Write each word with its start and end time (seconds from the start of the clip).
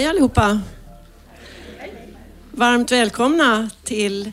Hej 0.00 0.08
allihopa! 0.08 0.60
Varmt 2.50 2.92
välkomna 2.92 3.70
till 3.84 4.32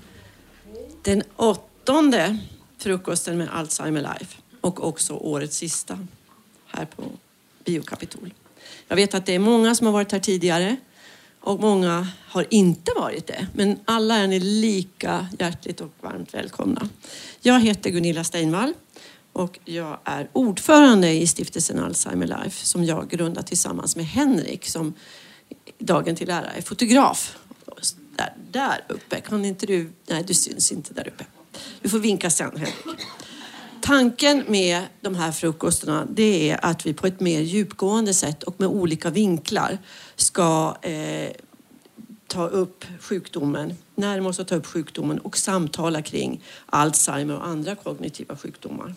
den 1.02 1.24
åttonde 1.36 2.38
frukosten 2.78 3.38
med 3.38 3.50
Alzheimer 3.52 4.02
Life 4.02 4.38
och 4.62 4.88
också 4.88 5.14
årets 5.14 5.58
sista 5.58 6.00
här 6.68 6.86
på 6.86 7.04
Biokapitol. 7.66 8.34
Jag 8.88 8.96
vet 8.96 9.14
att 9.14 9.26
det 9.26 9.36
är 9.36 9.40
många 9.40 9.76
som 9.76 9.88
har 9.88 9.94
varit 9.94 10.12
här 10.12 10.20
tidigare 10.20 10.76
och 11.40 11.60
många 11.60 12.08
har 12.28 12.46
inte 12.50 12.92
varit 12.96 13.28
det. 13.28 13.48
Men 13.54 13.80
alla 13.86 14.16
är 14.16 14.28
ni 14.28 14.40
lika 14.40 15.28
hjärtligt 15.40 15.82
och 15.82 15.92
varmt 16.02 16.34
välkomna. 16.34 16.90
Jag 17.42 17.60
heter 17.60 17.90
Gunilla 17.90 18.24
Steinvall 18.24 18.74
och 19.34 19.60
jag 19.66 20.00
är 20.04 20.30
ordförande 20.34 21.12
i 21.12 21.28
stiftelsen 21.28 21.80
Alzheimer 21.80 22.28
Life 22.28 22.66
som 22.66 22.84
jag 22.84 23.10
grundat 23.10 23.48
tillsammans 23.48 23.96
med 23.96 24.06
Henrik 24.06 24.68
som 24.68 24.94
dagen 25.80 26.16
till 26.16 26.30
ära 26.30 26.52
är 26.52 26.62
fotograf. 26.62 27.38
Där, 28.16 28.34
där 28.52 28.84
uppe, 28.88 29.22
kan 29.22 29.46
inte 29.46 29.66
du? 29.66 29.90
Nej, 30.08 30.24
du 30.28 30.34
syns 30.34 30.72
inte 30.72 30.94
där 30.94 31.08
uppe. 31.08 31.26
Du 31.82 31.90
får 31.90 32.00
vinka 32.00 32.30
sen 32.30 32.52
Henrik. 32.58 33.02
Tanken 33.82 34.44
med 34.48 34.84
de 35.02 35.16
här 35.16 35.32
frukostarna 35.32 36.08
det 36.10 36.50
är 36.50 36.66
att 36.66 36.86
vi 36.86 36.94
på 36.94 37.08
ett 37.08 37.20
mer 37.20 37.42
djupgående 37.42 38.14
sätt 38.14 38.44
och 38.44 38.56
med 38.58 38.70
olika 38.70 39.10
vinklar 39.10 39.78
ska 40.16 40.78
eh, 40.82 41.32
ta 42.28 42.48
upp 42.48 42.86
sjukdomen, 43.00 43.74
närma 43.96 44.30
oss 44.30 44.40
att 44.40 44.48
ta 44.48 44.56
upp 44.56 44.66
sjukdomen 44.66 45.20
och 45.20 45.38
samtala 45.38 46.02
kring 46.02 46.44
Alzheimer 46.66 47.36
och 47.36 47.48
andra 47.48 47.76
kognitiva 47.76 48.38
sjukdomar. 48.38 48.96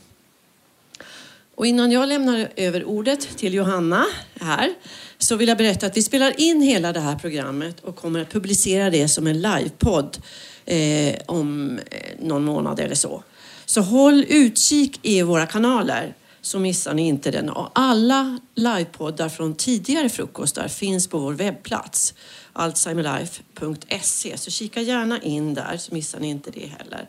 Och 1.55 1.67
innan 1.67 1.93
jag 1.93 2.09
lämnar 2.09 2.49
över 2.57 2.85
ordet 2.85 3.39
till 3.39 3.55
Johanna 3.55 4.07
här 4.41 4.75
så 5.19 5.37
vill 5.37 5.49
jag 5.49 5.59
berätta 5.59 5.87
att 5.87 5.97
vi 5.97 6.03
spelar 6.03 6.41
in 6.41 6.63
hela 6.63 6.93
det 6.93 7.01
här 7.01 7.17
programmet 7.17 7.81
och 7.81 7.97
kommer 7.97 8.21
att 8.21 8.33
publicera 8.33 8.91
det 8.91 9.09
som 9.09 9.27
en 9.27 9.43
livepodd 9.43 10.19
eh, 10.65 11.15
om 11.27 11.79
eh, 11.91 12.25
någon 12.27 12.45
månad 12.45 12.81
eller 12.81 12.95
så. 12.95 13.23
Så 13.65 13.81
håll 13.81 14.25
utkik 14.29 14.99
i 15.03 15.23
våra 15.23 15.47
kanaler 15.47 16.15
så 16.41 16.59
missar 16.59 16.95
ni 16.95 17.09
inte 17.09 17.31
den. 17.31 17.49
Och 17.49 17.71
alla 17.75 18.39
livepoddar 18.55 19.29
från 19.29 19.55
tidigare 19.55 20.09
frukostar 20.09 20.69
finns 20.69 21.09
på 21.09 21.19
vår 21.19 21.33
webbplats 21.33 22.15
alzheimerlife.se 22.53 24.39
så 24.39 24.51
kika 24.51 24.81
gärna 24.81 25.23
in 25.23 25.55
där 25.55 25.77
så 25.77 25.95
missar 25.95 26.21
ni 26.21 26.29
inte 26.29 26.51
det 26.51 26.67
heller. 26.79 27.09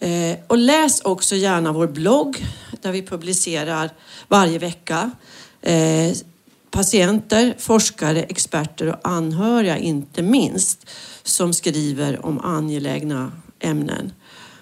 Eh, 0.00 0.36
och 0.46 0.58
läs 0.58 1.00
också 1.00 1.36
gärna 1.36 1.72
vår 1.72 1.86
blogg 1.86 2.46
där 2.82 2.92
vi 2.92 3.02
publicerar 3.02 3.90
varje 4.28 4.58
vecka 4.58 5.10
eh, 5.62 6.12
patienter, 6.70 7.54
forskare, 7.58 8.22
experter 8.22 8.86
och 8.86 9.08
anhöriga 9.08 9.78
inte 9.78 10.22
minst 10.22 10.90
som 11.22 11.52
skriver 11.52 12.26
om 12.26 12.40
angelägna 12.40 13.32
ämnen. 13.60 14.12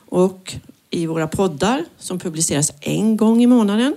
Och 0.09 0.55
i 0.91 1.07
våra 1.07 1.29
poddar 1.29 1.85
som 1.99 2.19
publiceras 2.19 2.73
en 2.81 3.17
gång 3.17 3.43
i 3.43 3.47
månaden 3.47 3.97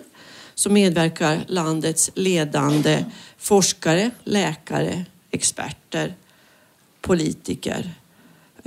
så 0.56 0.70
medverkar 0.70 1.46
landets 1.48 2.12
ledande 2.14 3.06
forskare, 3.38 4.12
läkare, 4.24 5.06
experter, 5.32 6.16
politiker. 7.02 7.94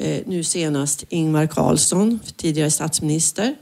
Eh, 0.00 0.22
nu 0.26 0.44
senast 0.44 1.04
Ingvar 1.08 1.46
Carlsson, 1.46 2.20
tidigare 2.36 2.70
statsminister. 2.70 3.56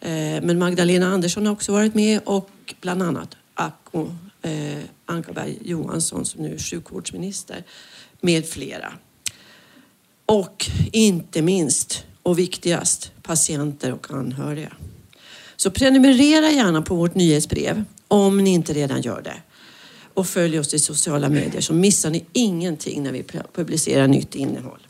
Eh, 0.00 0.10
men 0.42 0.58
Magdalena 0.58 1.06
Andersson 1.06 1.46
har 1.46 1.52
också 1.52 1.72
varit 1.72 1.94
med 1.94 2.20
och 2.24 2.50
bland 2.80 3.02
annat 3.02 3.36
Acko 3.54 4.08
eh, 4.42 4.78
Ankarberg 5.06 5.58
Johansson 5.64 6.24
som 6.24 6.42
nu 6.42 6.54
är 6.54 6.58
sjukvårdsminister 6.58 7.64
med 8.20 8.46
flera. 8.48 8.92
Och 10.26 10.70
inte 10.92 11.42
minst 11.42 12.04
och 12.22 12.38
viktigast 12.38 13.12
patienter 13.22 13.92
och 13.92 14.10
anhöriga. 14.10 14.72
Så 15.56 15.70
prenumerera 15.70 16.50
gärna 16.50 16.82
på 16.82 16.94
vårt 16.94 17.14
nyhetsbrev 17.14 17.84
om 18.08 18.44
ni 18.44 18.50
inte 18.50 18.72
redan 18.72 19.02
gör 19.02 19.22
det. 19.22 19.42
Och 20.14 20.26
följ 20.26 20.58
oss 20.58 20.74
i 20.74 20.78
sociala 20.78 21.28
medier 21.28 21.60
så 21.60 21.74
missar 21.74 22.10
ni 22.10 22.24
ingenting 22.32 23.02
när 23.02 23.12
vi 23.12 23.24
publicerar 23.52 24.06
nytt 24.06 24.34
innehåll. 24.34 24.80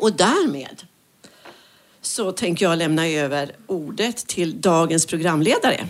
Och 0.00 0.12
därmed 0.12 0.82
så 2.02 2.32
tänker 2.32 2.64
jag 2.64 2.78
lämna 2.78 3.06
över 3.08 3.56
ordet 3.66 4.16
till 4.16 4.60
dagens 4.60 5.06
programledare, 5.06 5.86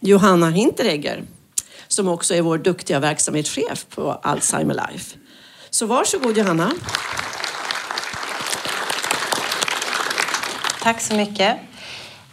Johanna 0.00 0.50
Hinteregger, 0.50 1.24
som 1.88 2.08
också 2.08 2.34
är 2.34 2.42
vår 2.42 2.58
duktiga 2.58 3.00
verksamhetschef 3.00 3.86
på 3.88 4.12
Alzheimer 4.12 4.74
Life. 4.74 5.16
Så 5.70 5.86
varsågod 5.86 6.38
Johanna. 6.38 6.72
Tack 10.82 11.00
så 11.00 11.14
mycket. 11.14 11.56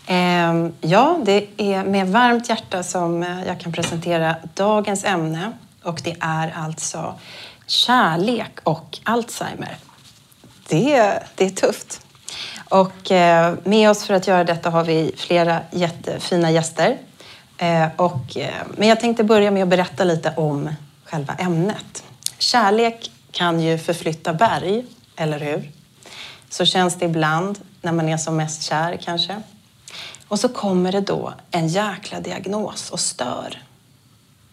Ehm, 0.07 0.73
ja, 0.81 1.19
det 1.25 1.47
är 1.57 1.83
med 1.83 2.07
varmt 2.07 2.49
hjärta 2.49 2.83
som 2.83 3.21
jag 3.47 3.59
kan 3.59 3.73
presentera 3.73 4.35
dagens 4.55 5.03
ämne 5.03 5.51
och 5.83 6.01
det 6.03 6.15
är 6.19 6.53
alltså 6.57 7.19
kärlek 7.67 8.59
och 8.63 8.99
Alzheimer. 9.03 9.77
Det, 10.69 10.93
är, 10.93 11.23
det 11.35 11.45
är 11.45 11.49
tufft. 11.49 12.01
Och 12.69 13.11
eh, 13.11 13.55
med 13.63 13.89
oss 13.89 14.03
för 14.03 14.13
att 14.13 14.27
göra 14.27 14.43
detta 14.43 14.69
har 14.69 14.83
vi 14.83 15.11
flera 15.17 15.61
jättefina 15.71 16.51
gäster. 16.51 16.97
Eh, 17.57 17.87
och, 17.95 18.37
eh, 18.37 18.53
men 18.77 18.87
jag 18.87 18.99
tänkte 18.99 19.23
börja 19.23 19.51
med 19.51 19.63
att 19.63 19.69
berätta 19.69 20.03
lite 20.03 20.33
om 20.37 20.69
själva 21.05 21.33
ämnet. 21.33 22.03
Kärlek 22.37 23.11
kan 23.31 23.59
ju 23.59 23.77
förflytta 23.77 24.33
berg, 24.33 24.85
eller 25.15 25.39
hur? 25.39 25.71
Så 26.49 26.65
känns 26.65 26.95
det 26.95 27.05
ibland 27.05 27.59
när 27.81 27.91
man 27.91 28.09
är 28.09 28.17
som 28.17 28.37
mest 28.37 28.63
kär 28.63 28.99
kanske. 29.03 29.41
Och 30.27 30.39
så 30.39 30.49
kommer 30.49 30.91
det 30.91 31.01
då 31.01 31.33
en 31.51 31.67
jäkla 31.67 32.19
diagnos 32.19 32.89
och 32.89 32.99
stör. 32.99 33.63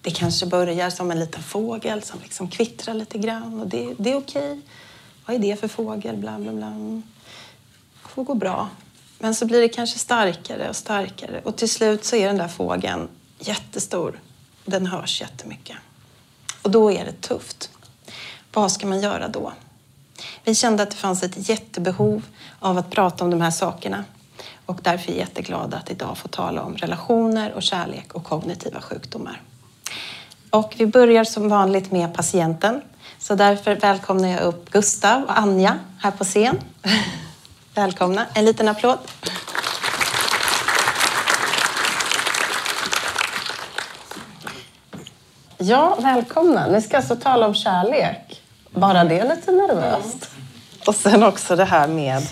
Det 0.02 0.10
kanske 0.10 0.46
börjar 0.46 0.90
som 0.90 1.10
en 1.10 1.20
liten 1.20 1.42
fågel 1.42 2.02
som 2.02 2.20
liksom 2.22 2.48
kvittrar 2.48 2.94
lite 2.94 3.18
grann 3.18 3.60
och 3.60 3.66
det, 3.66 3.94
det 3.98 4.12
är 4.12 4.16
okej. 4.16 4.60
Vad 5.26 5.36
är 5.36 5.40
det 5.40 5.60
för 5.60 5.68
fågel? 5.68 6.16
Bla, 6.16 6.38
bla, 6.38 6.52
bla. 6.52 6.66
Det 6.66 7.02
får 8.08 8.24
gå 8.24 8.34
bra. 8.34 8.68
Men 9.18 9.34
så 9.34 9.46
blir 9.46 9.60
det 9.60 9.68
kanske 9.68 9.98
starkare 9.98 10.68
och 10.68 10.76
starkare 10.76 11.40
och 11.44 11.56
till 11.56 11.70
slut 11.70 12.04
så 12.04 12.16
är 12.16 12.26
den 12.26 12.36
där 12.36 12.48
fågeln 12.48 13.08
jättestor. 13.38 14.20
Den 14.64 14.86
hörs 14.86 15.20
jättemycket. 15.20 15.76
Och 16.62 16.70
då 16.70 16.92
är 16.92 17.04
det 17.04 17.20
tufft. 17.20 17.70
Vad 18.52 18.72
ska 18.72 18.86
man 18.86 19.00
göra 19.00 19.28
då? 19.28 19.52
Vi 20.44 20.54
kände 20.54 20.82
att 20.82 20.90
det 20.90 20.96
fanns 20.96 21.22
ett 21.22 21.48
jättebehov 21.48 22.22
av 22.58 22.78
att 22.78 22.90
prata 22.90 23.24
om 23.24 23.30
de 23.30 23.40
här 23.40 23.50
sakerna 23.50 24.04
och 24.66 24.80
därför 24.82 25.12
är 25.12 25.16
jag 25.16 25.20
jätteglad 25.20 25.74
att 25.74 25.90
idag 25.90 26.18
få 26.18 26.28
tala 26.28 26.62
om 26.62 26.76
relationer 26.76 27.52
och 27.52 27.62
kärlek 27.62 28.14
och 28.14 28.24
kognitiva 28.24 28.80
sjukdomar. 28.80 29.42
Och 30.50 30.74
vi 30.76 30.86
börjar 30.86 31.24
som 31.24 31.48
vanligt 31.48 31.92
med 31.92 32.14
patienten. 32.14 32.82
Så 33.26 33.34
därför 33.34 33.74
välkomnar 33.74 34.28
jag 34.28 34.40
upp 34.40 34.70
Gustav 34.70 35.22
och 35.22 35.38
Anja 35.38 35.78
här 35.98 36.10
på 36.10 36.24
scen. 36.24 36.60
Välkomna. 37.74 38.26
En 38.34 38.44
liten 38.44 38.68
applåd. 38.68 38.98
Ja, 45.58 45.98
välkomna. 46.00 46.66
Ni 46.66 46.82
ska 46.82 46.96
alltså 46.96 47.16
tala 47.16 47.46
om 47.46 47.54
kärlek. 47.54 48.42
Bara 48.70 49.04
det 49.04 49.18
är 49.18 49.36
lite 49.36 49.52
nervöst. 49.52 50.30
Och 50.86 50.94
sen 50.94 51.22
också 51.22 51.56
det 51.56 51.64
här 51.64 51.88
med 51.88 52.22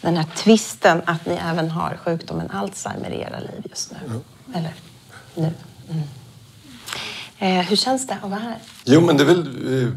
den 0.00 0.16
här 0.16 0.26
twisten 0.36 1.02
att 1.06 1.26
ni 1.26 1.34
även 1.34 1.70
har 1.70 1.98
sjukdomen 2.04 2.50
Alzheimer 2.50 3.10
i 3.10 3.20
era 3.20 3.38
liv 3.38 3.66
just 3.70 3.92
nu. 3.92 3.98
Mm. 4.06 4.24
Eller 4.54 4.72
nu. 5.34 5.52
Mm. 5.90 6.02
Eh, 7.38 7.48
hur 7.48 7.76
känns 7.76 8.06
det 8.06 8.18
att 8.22 8.30
vara 8.30 8.40
här? 8.40 8.58
Jo, 8.84 9.00
men 9.00 9.16
det 9.16 9.22
är 9.22 9.26
väl... 9.26 9.82
Eh, 9.82 9.92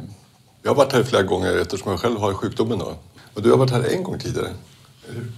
jag 0.63 0.71
har 0.71 0.75
varit 0.75 0.93
här 0.93 1.03
flera 1.03 1.23
gånger 1.23 1.57
eftersom 1.57 1.91
jag 1.91 1.99
själv 1.99 2.19
har 2.19 2.33
sjukdomen. 2.33 2.79
Då. 2.79 2.95
Och 3.33 3.41
du 3.41 3.51
har 3.51 3.57
varit 3.57 3.71
här 3.71 3.93
en 3.93 4.03
gång 4.03 4.19
tidigare. 4.19 4.49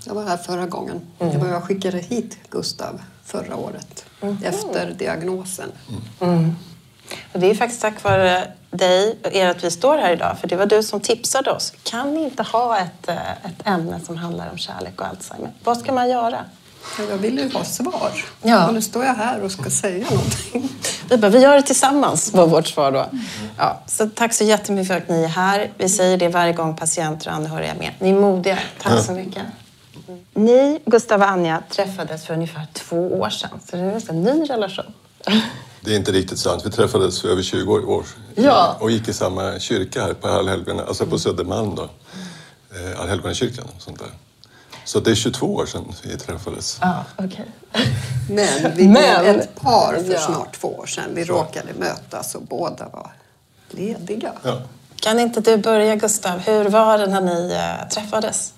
Jag 0.05 0.13
var 0.13 0.23
här 0.23 0.37
förra 0.37 0.65
gången. 0.65 1.01
Mm. 1.19 1.33
Det 1.33 1.39
var 1.39 1.47
jag 1.47 1.63
skickade 1.63 1.97
hit 1.97 2.37
Gustav 2.49 3.01
förra 3.25 3.55
året 3.55 4.05
mm. 4.21 4.37
efter 4.43 4.95
diagnosen. 4.97 5.71
Mm. 6.19 6.55
Och 7.33 7.39
det 7.39 7.49
är 7.49 7.55
faktiskt 7.55 7.81
tack 7.81 8.03
vare 8.03 8.51
dig 8.71 9.17
och 9.23 9.33
er 9.33 9.47
att 9.47 9.63
vi 9.63 9.71
står 9.71 9.97
här 9.97 10.13
idag. 10.13 10.37
För 10.39 10.47
det 10.47 10.55
var 10.55 10.65
du 10.65 10.83
som 10.83 10.99
tipsade 10.99 11.51
oss. 11.51 11.73
Kan 11.83 12.13
ni 12.13 12.23
inte 12.23 12.43
ha 12.43 12.77
ett, 12.79 13.07
eh, 13.07 13.31
ett 13.31 13.67
ämne 13.67 13.99
som 13.99 14.17
handlar 14.17 14.51
om 14.51 14.57
kärlek 14.57 15.01
och 15.01 15.07
Alzheimer? 15.07 15.51
Vad 15.63 15.77
ska 15.77 15.93
man 15.93 16.09
göra? 16.09 16.45
Jag 17.09 17.17
vill 17.17 17.37
ju 17.39 17.51
ha 17.53 17.63
svar. 17.63 18.25
Ja. 18.41 18.67
Och 18.67 18.73
nu 18.73 18.81
står 18.81 19.05
jag 19.05 19.13
här 19.13 19.41
och 19.41 19.51
ska 19.51 19.69
säga 19.69 20.05
någonting. 20.09 20.69
Vi, 21.09 21.17
bara, 21.17 21.29
vi 21.29 21.39
gör 21.39 21.55
det 21.55 21.61
tillsammans, 21.61 22.33
var 22.33 22.47
vårt 22.47 22.67
svar 22.67 22.91
då. 22.91 23.05
Ja, 23.57 23.81
så 23.87 24.09
tack 24.09 24.33
så 24.33 24.43
jättemycket 24.43 24.87
för 24.87 24.97
att 24.97 25.09
ni 25.09 25.23
är 25.23 25.27
här. 25.27 25.71
Vi 25.77 25.89
säger 25.89 26.17
det 26.17 26.27
varje 26.27 26.53
gång 26.53 26.77
patienter 26.77 27.29
och 27.29 27.35
anhöriga 27.35 27.71
är 27.73 27.77
med. 27.79 27.91
Ni 27.99 28.09
är 28.09 28.13
modiga. 28.13 28.59
Tack 28.81 29.05
så 29.05 29.11
mycket. 29.11 29.43
Ni, 30.33 30.79
Gustav 30.85 31.21
och 31.21 31.27
Anja, 31.29 31.63
träffades 31.69 32.25
för 32.25 32.33
ungefär 32.33 32.67
två 32.73 33.19
år 33.19 33.29
sedan. 33.29 33.49
Så 33.69 33.75
det 33.75 33.81
är 33.81 34.09
en 34.09 34.23
ny 34.23 34.45
relation. 34.49 34.85
Det 35.81 35.91
är 35.91 35.95
inte 35.95 36.11
riktigt 36.11 36.39
sant. 36.39 36.65
Vi 36.65 36.71
träffades 36.71 37.21
för 37.21 37.29
över 37.29 37.41
20 37.43 37.73
år 37.73 38.03
Ja. 38.35 38.77
och 38.79 38.91
gick 38.91 39.07
i 39.07 39.13
samma 39.13 39.59
kyrka 39.59 40.01
här 40.01 40.13
på 40.13 40.27
Allhelgona, 40.27 40.83
alltså 40.83 41.05
på 41.05 41.19
Södermalm 41.19 41.75
då. 41.75 41.83
Eh, 41.83 43.01
Allhelgonakyrkan 43.01 43.65
och 43.75 43.81
sånt 43.81 43.99
där. 43.99 44.07
Så 44.89 44.99
det 44.99 45.11
är 45.11 45.15
22 45.15 45.55
år 45.55 45.65
sedan 45.65 45.85
vi 46.03 46.17
träffades. 46.17 46.77
Ja, 46.81 47.05
okej. 47.17 47.45
Men 48.29 48.75
vi 48.75 48.87
Men- 48.87 48.93
var 48.93 49.23
ett 49.23 49.55
par 49.55 49.95
för 50.05 50.13
Ja. 50.13 50.19
snart 50.19 50.59
två 50.59 50.67
år 50.79 50.85
sedan. 50.85 51.03
Vi 51.15 51.23
råkade 51.23 51.73
mötas 51.79 52.35
och 52.35 52.41
båda 52.41 52.89
var 52.89 53.11
lediga. 53.69 54.33
Ja. 54.43 54.61
Kan 54.95 55.19
inte 55.19 55.41
du 55.41 55.57
börja 55.57 55.95
Gustav? 55.95 56.39
Hur 56.39 56.69
var 56.69 56.97
det 56.97 57.07
när 57.07 57.21
ni 57.21 57.51
eh, 57.53 57.87
träffades? 57.89 58.53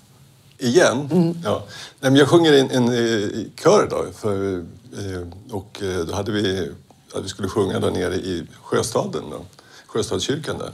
Igen? 0.58 1.08
Ja. 1.44 1.62
Nej, 2.00 2.10
men 2.10 2.16
jag 2.16 2.28
sjunger 2.28 2.52
i 2.52 2.60
en, 2.60 2.70
en, 2.70 2.88
eh, 2.88 3.28
kör 3.62 3.86
då. 3.90 4.06
För, 4.18 4.58
eh, 4.58 5.54
och 5.56 5.82
eh, 5.82 5.98
då 6.06 6.14
hade 6.14 6.32
vi 6.32 6.70
att 7.14 7.24
vi 7.24 7.28
skulle 7.28 7.48
sjunga 7.48 7.78
där 7.80 7.90
nere 7.90 8.14
i 8.14 8.46
Sjöstaden, 8.62 9.22
då. 9.30 9.40
Sjöstadskyrkan 9.86 10.58
där. 10.58 10.70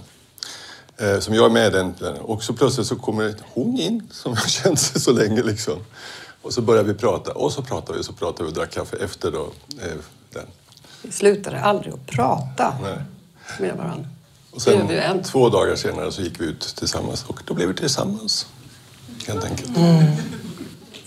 Eh, 1.00 1.18
som 1.18 1.34
jag 1.34 1.44
är 1.44 1.50
med 1.50 1.66
i 1.66 1.70
den. 1.70 1.94
Och 2.20 2.42
så 2.42 2.52
plötsligt 2.52 2.86
så 2.86 2.96
kommer 2.96 3.34
hon 3.54 3.78
in 3.78 4.08
som 4.10 4.34
jag 4.34 4.48
känt 4.50 4.80
sig 4.80 5.00
så 5.00 5.12
länge 5.12 5.42
liksom. 5.42 5.78
Och 6.42 6.52
så 6.52 6.62
börjar 6.62 6.82
vi 6.82 6.94
prata 6.94 7.32
och 7.32 7.52
så 7.52 7.62
pratar 7.62 7.94
vi 7.94 8.00
och 8.00 8.04
så 8.04 8.12
pratar 8.12 8.44
vi 8.44 8.50
och 8.50 8.54
drack 8.54 8.70
kaffe 8.70 8.96
efter 8.96 9.30
då. 9.30 9.52
Eh, 9.82 9.92
den. 10.32 10.46
Vi 11.02 11.12
slutade 11.12 11.60
aldrig 11.60 11.94
att 11.94 12.06
prata 12.06 12.74
Nej. 12.82 12.98
med 13.60 13.76
varandra. 13.76 14.08
Och 14.50 14.62
sen 14.62 15.22
två 15.22 15.48
dagar 15.48 15.76
senare 15.76 16.12
så 16.12 16.22
gick 16.22 16.40
vi 16.40 16.44
ut 16.44 16.60
tillsammans 16.60 17.24
och 17.28 17.42
då 17.44 17.54
blev 17.54 17.68
vi 17.68 17.74
tillsammans. 17.74 18.46
Helt 19.26 19.44
enkelt. 19.44 19.76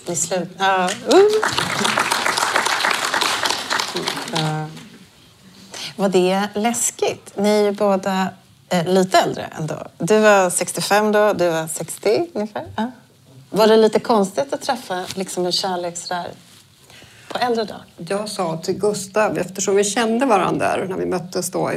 Ni 0.07 0.15
slut... 0.15 0.49
Ja. 0.57 0.89
Uh. 1.07 1.19
Ja. 4.33 4.67
Var 5.95 6.09
det 6.09 6.47
läskigt? 6.55 7.33
Ni 7.35 7.49
är 7.49 7.63
ju 7.63 7.71
båda 7.71 8.29
Eh, 8.71 8.85
lite 8.85 9.17
äldre 9.17 9.49
ändå. 9.59 9.75
Du 9.97 10.19
var 10.19 10.49
65 10.49 11.11
då, 11.11 11.33
du 11.33 11.49
var 11.49 11.67
60 11.67 12.27
ungefär. 12.33 12.65
Ja. 12.75 12.91
Var 13.49 13.67
det 13.67 13.77
lite 13.77 13.99
konstigt 13.99 14.53
att 14.53 14.61
träffa 14.61 15.05
liksom 15.15 15.45
en 15.45 15.51
kärlek 15.51 15.97
sådär 15.97 16.27
på 17.27 17.37
äldre 17.37 17.63
dag? 17.63 17.79
Jag 17.97 18.29
sa 18.29 18.57
till 18.57 18.73
Gustav, 18.73 19.37
eftersom 19.37 19.75
vi 19.75 19.83
kände 19.83 20.25
varandra 20.25 20.77
där 20.77 20.85
när 20.85 20.97
vi 20.97 21.05
möttes 21.05 21.51
då, 21.51 21.71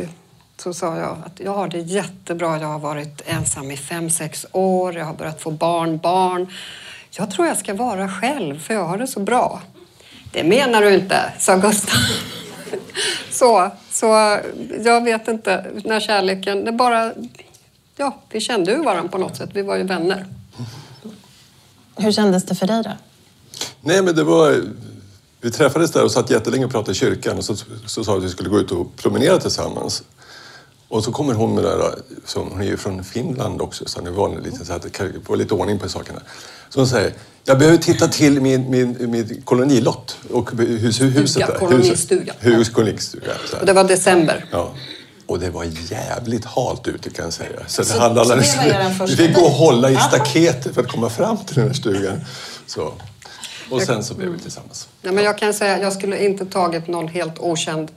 så 0.57 0.75
sa 0.75 0.97
jag 0.97 1.17
att 1.27 1.41
jag 1.41 1.55
har 1.55 1.69
det 1.69 1.79
jättebra. 1.79 2.61
Jag 2.61 2.69
har 2.69 2.79
varit 2.79 3.23
ensam 3.27 3.71
i 3.71 3.77
fem, 3.77 4.11
sex 4.11 4.47
år. 4.53 4.97
Jag 4.97 5.05
har 5.05 5.15
börjat 5.15 5.43
få 5.43 5.51
barn, 5.51 5.99
barn. 5.99 6.53
Jag 7.11 7.31
tror 7.31 7.47
jag 7.47 7.59
ska 7.59 7.75
vara 7.75 8.09
själv, 8.09 8.61
för 8.61 8.75
jag 8.75 8.85
har 8.85 8.99
det 8.99 9.07
så 9.07 9.21
bra. 9.21 9.63
Det 10.33 10.45
menar 10.45 10.83
du 10.83 10.95
inte, 10.95 11.33
sa 11.39 11.57
Gustav. 11.57 11.99
Så, 13.31 13.71
så 13.95 14.07
jag 14.85 15.05
vet 15.05 15.29
inte, 15.29 15.71
när 15.85 16.01
kärleken, 16.01 16.65
det 16.65 16.73
bara... 16.73 17.13
Ja, 17.97 18.19
vi 18.31 18.41
kände 18.41 18.71
ju 18.71 18.83
varandra 18.83 19.11
på 19.11 19.19
något 19.19 19.37
sätt. 19.37 19.51
Vi 19.53 19.63
var 19.63 19.77
ju 19.77 19.83
vänner. 19.83 20.27
Hur 21.97 22.13
kändes 22.13 22.45
det 22.45 22.55
för 22.55 22.67
dig 22.67 22.83
då? 22.83 22.91
Nej, 23.81 24.03
men 24.03 24.17
det 24.17 24.25
var... 24.25 24.63
Vi 25.41 25.51
träffades 25.51 25.91
där 25.91 26.05
och 26.05 26.11
satt 26.11 26.31
jättelänge 26.31 26.65
och 26.65 26.71
pratade 26.71 26.93
i 26.93 26.95
kyrkan 26.95 27.39
och 27.39 27.45
så, 27.45 27.57
så 27.87 28.05
sa 28.05 28.13
vi 28.13 28.19
att 28.19 28.25
vi 28.25 28.29
skulle 28.29 28.49
gå 28.49 28.59
ut 28.59 28.71
och 28.71 28.97
promenera 28.97 29.39
tillsammans. 29.39 30.03
Och 30.89 31.05
så 31.05 31.13
kommer 31.13 31.35
hon 31.35 31.55
med 31.55 31.65
det 31.65 31.71
där, 31.71 31.95
som, 32.25 32.51
hon 32.51 32.61
är 32.61 32.67
ju 32.67 32.77
från 32.77 33.05
Finland 33.05 33.63
också, 33.63 33.89
så 33.89 34.01
nu 34.01 34.11
var 34.11 34.37
det 34.37 34.41
lite 34.41 34.65
så 34.65 34.73
att 34.73 34.83
det 34.83 35.25
få 35.25 35.35
lite 35.35 35.55
ordning 35.55 35.79
på 35.79 35.89
sakerna. 35.89 36.21
Så 36.75 36.81
hon 36.81 36.89
säger, 36.89 37.13
jag 37.45 37.59
behöver 37.59 37.79
titta 37.79 38.09
till 38.09 38.41
min, 38.41 38.71
min, 38.71 39.11
min 39.11 39.43
kolonilott 39.45 40.17
och 40.31 40.51
hus, 40.59 41.01
huset 41.01 41.47
där. 41.47 41.59
kolonistuga. 41.59 42.33
Hus, 42.41 42.69
kolonistuga. 42.69 43.33
Och 43.61 43.67
det 43.67 43.73
var 43.73 43.85
december. 43.85 44.45
Ja. 44.51 44.73
Och 45.27 45.39
det 45.39 45.51
var 45.51 45.65
jävligt 45.91 46.45
halt 46.45 46.89
ute 46.89 47.11
kan 47.11 47.25
jag 47.25 47.35
säga. 47.35 47.49
Så, 47.67 47.85
Så- 47.85 47.95
det 47.95 48.01
handlade, 48.01 48.45
så 48.45 48.61
det 48.61 48.73
var 48.73 48.81
er 48.81 48.91
första 48.91 49.05
vi 49.23 49.27
fick 49.27 49.37
gå 49.37 49.43
och 49.43 49.51
hålla 49.51 49.91
i 49.91 49.97
staketet 49.97 50.75
för 50.75 50.81
att 50.83 50.89
komma 50.89 51.11
fram 51.11 51.37
till 51.37 51.55
den 51.57 51.67
här 51.67 51.75
stugan. 51.75 52.21
Så. 52.67 52.93
Och 53.71 53.83
sen 53.83 54.05
så 54.05 54.15
blev 54.15 54.29
vi 54.31 54.39
tillsammans. 54.39 54.89
Ja, 55.03 55.13
men 55.13 55.25
jag 55.25 55.39
kan 55.39 55.55
säga, 55.55 55.81
jag 55.81 55.93
skulle 55.93 56.25
inte 56.25 56.47
tagit 56.47 56.89
någon 56.89 57.09
helt 57.09 57.39
okänd 57.39 57.91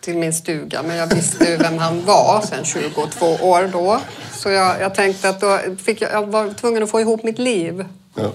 till 0.00 0.16
min 0.18 0.34
stuga, 0.34 0.82
men 0.82 0.96
jag 0.96 1.14
visste 1.14 1.44
ju 1.44 1.56
vem 1.56 1.78
han 1.78 2.04
var 2.04 2.40
sen 2.48 2.64
22 2.64 3.26
år 3.26 3.70
då. 3.72 4.00
Så 4.32 4.50
jag, 4.50 4.80
jag 4.80 4.94
tänkte 4.94 5.28
att 5.28 5.40
då 5.40 5.58
fick 5.84 6.00
jag, 6.02 6.12
jag 6.12 6.26
var 6.26 6.50
tvungen 6.54 6.82
att 6.82 6.90
få 6.90 7.00
ihop 7.00 7.22
mitt 7.22 7.38
liv. 7.38 7.84
Ja. 8.14 8.30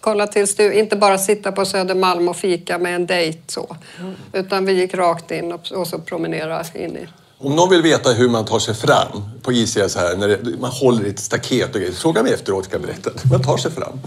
Kolla 0.00 0.26
till 0.26 0.48
stu, 0.48 0.72
inte 0.72 0.96
bara 0.96 1.18
sitta 1.18 1.52
på 1.52 1.64
Södermalm 1.64 2.28
och 2.28 2.36
fika 2.36 2.78
med 2.78 2.94
en 2.94 3.06
dejt 3.06 3.38
så. 3.46 3.76
Utan 4.32 4.64
vi 4.64 4.72
gick 4.72 4.94
rakt 4.94 5.30
in 5.30 5.52
och, 5.52 5.72
och 5.72 5.86
så 5.86 5.98
promenerade 5.98 6.84
in 6.84 6.96
i... 6.96 7.08
Om 7.38 7.56
någon 7.56 7.70
vill 7.70 7.82
veta 7.82 8.10
hur 8.10 8.28
man 8.28 8.44
tar 8.44 8.58
sig 8.58 8.74
fram 8.74 9.22
på 9.42 9.52
så 9.88 9.98
här, 9.98 10.16
när 10.16 10.28
det, 10.28 10.58
man 10.60 10.70
håller 10.70 11.06
i 11.06 11.10
ett 11.10 11.18
staket 11.18 11.74
och 11.74 11.80
grejer, 11.80 11.92
fråga 11.92 12.22
mig 12.22 12.32
efteråt 12.32 12.64
ska 12.64 12.74
jag 12.74 12.82
berätta. 12.82 13.10
Man 13.30 13.42
tar 13.42 13.56
sig 13.56 13.70
fram. 13.70 14.00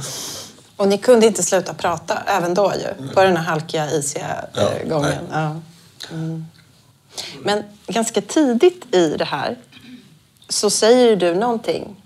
Och 0.76 0.88
ni 0.88 0.98
kunde 0.98 1.26
inte 1.28 1.44
sluta 1.44 1.74
prata 1.74 2.18
även 2.26 2.54
då 2.54 2.74
ju, 2.76 3.08
på 3.08 3.24
den 3.24 3.38
här 3.38 3.44
halkiga, 3.44 3.92
isiga 3.92 4.46
Ja, 4.54 4.62
eh, 4.62 4.90
gången. 4.90 5.12
nej. 5.32 5.40
Ja. 5.42 5.56
Mm. 6.14 6.46
Men 7.44 7.64
ganska 7.88 8.22
tidigt 8.22 8.96
i 8.96 9.08
det 9.18 9.26
här 9.26 9.58
så 10.50 10.70
säger 10.70 11.16
du 11.16 11.36
någonting. 11.36 12.04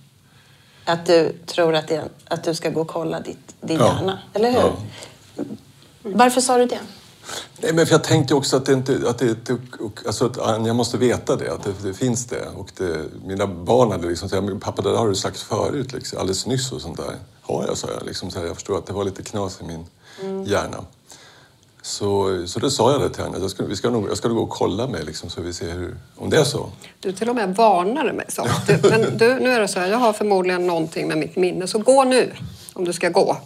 Att 0.86 1.06
du 1.06 1.36
tror 1.46 1.76
att, 1.76 1.88
det, 1.88 2.04
att 2.28 2.44
du 2.44 2.56
ska 2.56 2.70
gå 2.70 2.82
och 2.82 2.88
kolla 2.88 3.20
ditt, 3.20 3.56
din 3.62 3.78
Ja. 3.80 3.86
hjärna, 3.98 4.20
eller 4.34 4.52
hur? 4.52 4.60
Ja. 4.60 4.74
Varför 6.02 6.42
sa 6.42 6.58
du 6.58 6.66
det? 6.66 6.80
Nej, 7.62 7.74
men 7.74 7.86
för 7.86 7.94
jag 7.94 8.04
tänkte 8.04 8.34
också 8.36 8.58
att 8.58 8.66
det 8.66 8.74
inte... 8.74 9.00
Att 9.08 9.18
det, 9.18 9.36
alltså 10.06 10.26
att 10.26 10.38
jag 10.68 10.76
måste 10.76 10.98
veta 10.98 11.36
det, 11.36 11.54
att 11.54 11.64
det, 11.64 11.74
det 11.84 11.94
finns 11.94 12.26
det. 12.26 12.48
Och 12.56 12.70
det, 12.78 13.06
mina 13.26 13.48
barn 13.48 13.92
hade 13.92 14.08
liksom 14.08 14.30
sagt, 14.30 14.44
"Men 14.44 14.60
pappa 14.60 14.82
det 14.82 14.90
där 14.90 14.98
har 14.98 15.10
du 15.10 15.16
sagt 15.16 15.40
förut, 15.40 15.94
liksom, 15.94 16.20
alldeles 16.20 16.46
nyss 16.46 16.72
och 16.72 16.82
sånt 16.82 16.98
där. 16.98 17.16
Har 17.42 17.66
jag, 17.68 17.78
sa 17.78 17.88
jag. 17.98 18.06
Liksom, 18.06 18.32
så 18.32 18.40
här, 18.40 18.46
jag 18.46 18.56
förstår 18.56 18.78
att 18.78 18.86
det 18.86 18.94
var 18.94 19.04
lite 19.04 19.24
knas 19.24 19.62
i 19.62 19.64
min 19.64 19.86
hjärna. 20.46 20.86
Så, 21.86 22.44
så 22.48 22.60
då 22.60 22.70
sa 22.70 22.92
jag 22.92 23.02
det 23.02 23.10
till 23.10 23.24
henne, 23.24 23.38
jag 23.42 23.52
ska, 23.52 23.66
vi 23.66 23.76
ska 23.76 23.90
nog, 23.90 24.10
jag 24.10 24.18
ska 24.18 24.28
nog 24.28 24.38
gå 24.38 24.44
och 24.44 24.50
kolla 24.50 24.88
mig 24.88 25.04
liksom, 25.04 25.30
så 25.30 25.42
vi 25.42 25.54
ser 25.54 25.72
hur, 25.72 25.98
om 26.16 26.30
det 26.30 26.38
är 26.38 26.44
så. 26.44 26.70
Du 27.00 27.12
till 27.12 27.30
och 27.30 27.36
med 27.36 27.56
varnade 27.56 28.14
mig. 28.14 28.26
Så. 28.30 28.48
Du, 28.68 28.90
men 28.90 29.18
du, 29.18 29.40
nu 29.40 29.50
är 29.50 29.60
det 29.60 29.68
så 29.68 29.80
här, 29.80 29.88
jag 29.88 29.98
har 29.98 30.14
förmodligen 30.14 30.68
någonting 30.68 31.08
med 31.08 31.18
mitt 31.18 31.36
minne, 31.36 31.68
så 31.68 31.80
gå 31.80 32.04
nu 32.04 32.34
om 32.74 32.86
du 32.86 32.94
ska 32.94 33.10
gå. 33.10 33.38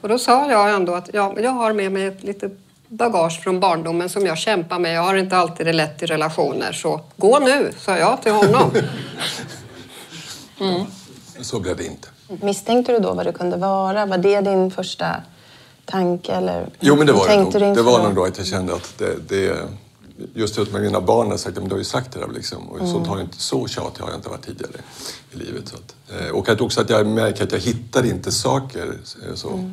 Och 0.00 0.08
då 0.08 0.18
sa 0.18 0.50
jag 0.50 0.74
ändå 0.74 0.94
att 0.94 1.10
ja, 1.12 1.34
jag 1.40 1.50
har 1.50 1.72
med 1.72 1.92
mig 1.92 2.06
ett 2.06 2.22
litet 2.22 2.52
bagage 2.88 3.42
från 3.42 3.60
barndomen 3.60 4.08
som 4.08 4.26
jag 4.26 4.38
kämpar 4.38 4.78
med. 4.78 4.94
Jag 4.94 5.02
har 5.02 5.14
inte 5.14 5.36
alltid 5.36 5.66
det 5.66 5.72
lätt 5.72 6.02
i 6.02 6.06
relationer, 6.06 6.72
så 6.72 7.00
gå 7.16 7.38
nu, 7.38 7.72
sa 7.78 7.96
jag 7.96 8.22
till 8.22 8.32
honom. 8.32 8.70
Så 11.40 11.60
blev 11.60 11.76
det 11.76 11.84
inte. 11.84 12.08
Misstänkte 12.40 12.92
du 12.92 12.98
då 12.98 13.14
vad 13.14 13.26
det 13.26 13.32
kunde 13.32 13.56
vara? 13.56 14.06
Var 14.06 14.18
det 14.18 14.40
din 14.40 14.70
första 14.70 15.06
tanke? 15.90 16.32
Eller 16.32 16.68
Jo, 16.80 16.96
men 16.96 17.06
det 17.06 17.12
var 17.12 17.28
det 17.28 17.36
nog. 17.36 17.76
Det 17.76 17.82
var 17.82 18.02
nog 18.02 18.14
då 18.14 18.24
att 18.24 18.38
jag 18.38 18.46
kände 18.46 18.74
att 18.74 18.98
det... 18.98 19.28
det 19.28 19.68
just 20.34 20.56
det 20.56 20.72
med 20.72 20.82
mina 20.82 21.00
barn 21.00 21.30
har 21.30 21.36
sagt 21.36 21.58
att 21.58 21.64
du 21.64 21.70
har 21.70 21.78
ju 21.78 21.84
sagt 21.84 22.12
det 22.12 22.18
där 22.20 22.28
liksom. 22.34 22.68
Och 22.68 22.88
sånt 22.88 23.06
har 23.06 23.16
jag 23.16 23.24
inte, 23.26 23.40
så 23.40 23.68
tjatig 23.68 24.02
har 24.02 24.10
jag 24.10 24.18
inte 24.18 24.28
varit 24.28 24.46
tidigare 24.46 24.72
i 25.32 25.36
livet. 25.36 25.68
Så 25.68 25.76
att, 25.76 26.20
eh, 26.20 26.28
och 26.30 26.48
att 26.48 26.60
också 26.60 26.80
att 26.80 26.90
jag 26.90 27.06
märker 27.06 27.44
att 27.44 27.52
jag 27.52 27.58
hittar 27.58 28.06
inte 28.06 28.32
saker. 28.32 28.86
eh, 29.28 29.34
Så. 29.34 29.70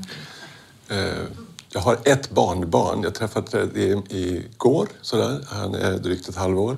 Eh, 0.90 0.98
Jag 1.74 1.82
har 1.82 1.98
ett 2.04 2.30
barnbarn. 2.32 3.04
Jag 3.04 3.14
träffade 3.16 3.66
det 3.66 3.80
i- 3.80 4.44
igår, 4.54 4.88
sådär. 5.02 5.40
Han 5.50 5.76
är 5.76 5.92
drygt 5.92 6.30
ett 6.30 6.36
halvår. 6.36 6.78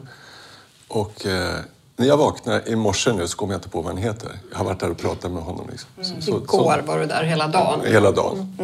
Och 0.87 1.25
eh, 1.25 1.55
när 1.97 2.07
jag 2.07 2.17
vaknar 2.17 2.69
i 2.69 2.75
morse 2.75 3.13
nu 3.13 3.27
så 3.27 3.37
kommer 3.37 3.53
jag 3.53 3.57
inte 3.57 3.69
på 3.69 3.81
vad 3.81 3.93
han 3.93 4.03
heter. 4.03 4.39
Jag 4.51 4.57
har 4.57 4.65
varit 4.65 4.79
där 4.79 4.91
och 4.91 4.97
pratat 4.97 5.31
med 5.31 5.43
honom. 5.43 5.67
Liksom. 5.71 5.89
Så, 6.01 6.21
så, 6.21 6.37
Igår 6.37 6.83
var 6.87 6.99
du 6.99 7.05
där 7.05 7.23
hela 7.23 7.47
dagen. 7.47 7.79
Hela 7.85 8.11
dagen. 8.11 8.55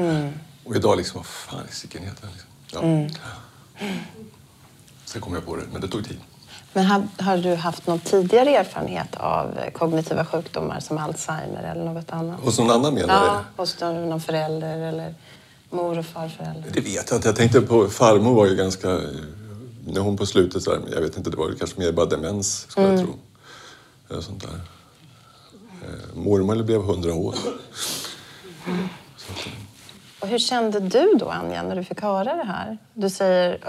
Och 0.66 0.76
idag 0.76 0.98
liksom, 0.98 1.18
vad 1.18 1.26
fan 1.26 1.68
sicken 1.72 2.04
heter 2.04 2.28
han? 2.28 2.32
Liksom. 2.34 3.10
Ja. 3.80 3.88
Sen 5.06 5.22
kom 5.22 5.34
jag 5.34 5.46
på 5.46 5.56
det, 5.56 5.64
men 5.72 5.82
det 5.82 5.88
tog 5.88 6.08
tid. 6.08 6.20
Men 6.74 6.86
har, 6.86 7.08
har 7.20 7.38
du 7.38 7.56
haft 7.56 7.88
någon 7.88 8.00
tidigare 8.00 8.50
erfarenhet 8.50 9.16
av 9.16 9.58
eh, 9.58 9.72
kognitiva 9.72 10.26
sjukdomar 10.26 10.80
som 10.80 10.98
Alzheimer 10.98 11.64
eller 11.64 11.86
något 11.86 12.12
annat? 12.12 12.40
Hos 12.40 12.60
någon 12.60 12.72
annan 12.72 12.94
menar 12.94 13.14
Ja, 13.14 13.44
hos 13.58 13.80
någon 13.82 14.22
förälder 14.22 14.80
eller 14.80 15.16
mor 15.70 16.00
och 16.00 16.06
farförälder. 16.06 16.70
Det 16.74 16.82
vet 16.82 17.10
jag 17.10 17.18
inte. 17.18 17.28
Jag 17.28 17.36
tänkte 17.36 17.62
på 17.62 17.88
farmor 17.88 18.34
var 18.34 18.48
ju 18.48 18.56
ganska... 18.56 19.00
När 19.88 20.02
hon 20.02 20.18
på 20.18 20.26
slutet 20.26 20.64
så 20.64 20.72
här, 20.72 20.82
jag 20.92 21.02
vet 21.02 21.18
inte, 21.18 21.30
det 21.30 21.38
var 21.38 21.54
kanske 21.60 21.80
mer 21.80 21.92
bara 21.92 22.06
demens 22.06 22.66
skulle 22.70 22.88
jag 22.88 23.00
tro. 23.00 23.16
Eller 24.10 24.22
sånt 24.22 24.42
där. 24.42 24.62
Eh, 25.82 26.16
Mormor 26.16 26.64
blev 26.64 26.82
hundra 26.82 27.14
år. 27.14 27.36
Och 30.20 30.28
hur 30.28 30.40
kände 30.40 30.80
du 30.80 31.14
då, 31.20 31.30
Anja, 31.30 31.64
när 31.64 31.76
du 31.76 31.84
fick 31.84 32.02
höra 32.02 32.36
det 32.36 32.44
här? 32.44 32.78
Du 32.94 33.10
säger 33.10 33.60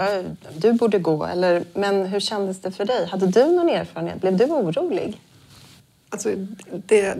du 0.57 0.73
borde 0.73 0.99
gå, 0.99 1.25
eller, 1.25 1.63
men 1.73 2.05
hur 2.05 2.19
kändes 2.19 2.61
det 2.61 2.71
för 2.71 2.85
dig? 2.85 3.07
Hade 3.07 3.27
du 3.27 3.45
någon 3.45 3.69
erfarenhet? 3.69 4.21
Blev 4.21 4.37
du 4.37 4.45
orolig? 4.45 5.21
Alltså, 6.09 6.29
det, 6.69 7.17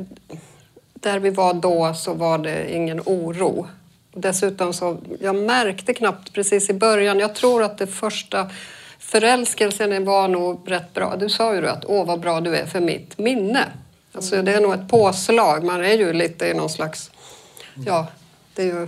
där 0.93 1.19
vi 1.19 1.29
var 1.29 1.53
då 1.53 1.93
så 1.93 2.13
var 2.13 2.37
det 2.37 2.75
ingen 2.75 3.01
oro. 3.05 3.67
dessutom 4.13 4.73
så, 4.73 4.97
jag 5.19 5.35
märkte 5.35 5.93
knappt 5.93 6.33
precis 6.33 6.69
i 6.69 6.73
början, 6.73 7.19
jag 7.19 7.35
tror 7.35 7.63
att 7.63 7.77
det 7.77 7.87
första 7.87 8.49
förälskelsen 8.99 10.05
var 10.05 10.27
nog 10.27 10.71
rätt 10.71 10.93
bra. 10.93 11.15
Du 11.15 11.29
sa 11.29 11.55
ju 11.55 11.67
att 11.67 11.85
åh 11.85 12.05
vad 12.05 12.19
bra 12.19 12.41
du 12.41 12.55
är 12.55 12.65
för 12.65 12.79
mitt 12.79 13.17
minne. 13.17 13.65
Alltså 14.13 14.41
det 14.41 14.53
är 14.53 14.61
nog 14.61 14.73
ett 14.73 14.89
påslag, 14.89 15.63
man 15.63 15.85
är 15.85 15.93
ju 15.93 16.13
lite 16.13 16.47
i 16.47 16.53
någon 16.53 16.69
slags, 16.69 17.11
ja, 17.85 18.07
det 18.53 18.61
är 18.61 18.65
ju 18.65 18.87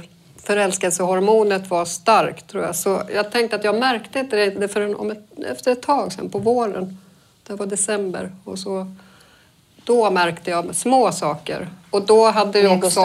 förälskelsehormonet 0.50 1.70
var 1.70 1.86
starkt 1.86 2.48
tror 2.48 2.64
jag. 2.64 2.76
Så 2.76 3.02
jag 3.14 3.32
tänkte 3.32 3.56
att 3.56 3.64
jag 3.64 3.80
märkte 3.80 4.20
inte 4.20 4.36
det 4.50 4.68
förrän 4.68 5.12
ett, 5.12 5.40
efter 5.52 5.72
ett 5.72 5.82
tag 5.82 6.14
sen 6.14 6.30
på 6.30 6.40
våren. 6.40 6.98
Det 7.48 7.54
var 7.54 7.66
december 7.66 8.32
och 8.44 8.60
så 8.60 8.96
då 9.84 10.12
märkte 10.12 10.50
jag 10.50 10.76
små 10.76 11.12
saker. 11.12 11.68
Och 11.90 12.06
då 12.06 12.32
hade 12.32 12.60
ju 12.60 12.68
också, 12.68 13.00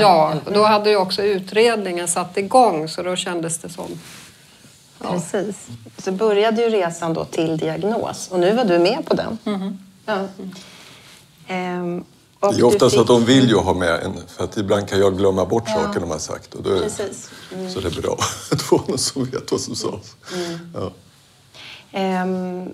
ja, 0.00 0.34
och 0.44 0.52
då 0.52 0.64
hade 0.64 0.90
ju 0.90 0.96
också 0.96 1.22
utredningen 1.22 2.08
satt 2.08 2.36
igång 2.36 2.88
så 2.88 3.02
då 3.02 3.16
kändes 3.16 3.58
det 3.58 3.68
som 3.68 4.00
Precis. 4.98 5.68
Så 5.98 6.12
började 6.12 6.62
ju 6.62 6.70
resan 6.70 7.14
då 7.14 7.24
till 7.24 7.56
diagnos 7.56 8.28
och 8.32 8.40
nu 8.40 8.52
var 8.52 8.64
du 8.64 8.78
med 8.78 9.06
på 9.06 9.14
den. 9.14 9.38
Ja. 10.06 10.28
Ehm, 11.48 12.04
och 12.40 12.54
Det 12.54 12.60
är 12.60 12.64
ofta 12.64 12.90
så 12.90 13.00
att 13.00 13.06
de 13.06 13.24
vill 13.24 13.48
ju 13.48 13.56
ha 13.56 13.74
med 13.74 14.02
en, 14.02 14.14
för 14.36 14.44
att 14.44 14.56
ibland 14.56 14.88
kan 14.88 14.98
jag 15.00 15.18
glömma 15.18 15.44
bort 15.46 15.64
Ja. 15.66 15.74
saker 15.74 16.00
de 16.00 16.10
har 16.10 16.18
sagt. 16.18 16.54
Och 16.54 16.62
då 16.62 16.70
är, 16.70 16.80
Precis. 16.80 17.30
Mm. 17.54 17.70
Så 17.72 17.80
det 17.80 17.88
är 17.98 18.02
bra 18.02 18.18
att 18.52 18.62
få 18.62 18.82
någon 18.88 18.98
som 18.98 19.24
vet 19.24 19.52
vad 19.52 19.60
som 19.60 19.74
sades. 19.76 20.16
Ja. 20.74 20.92
Ehm, 21.92 22.72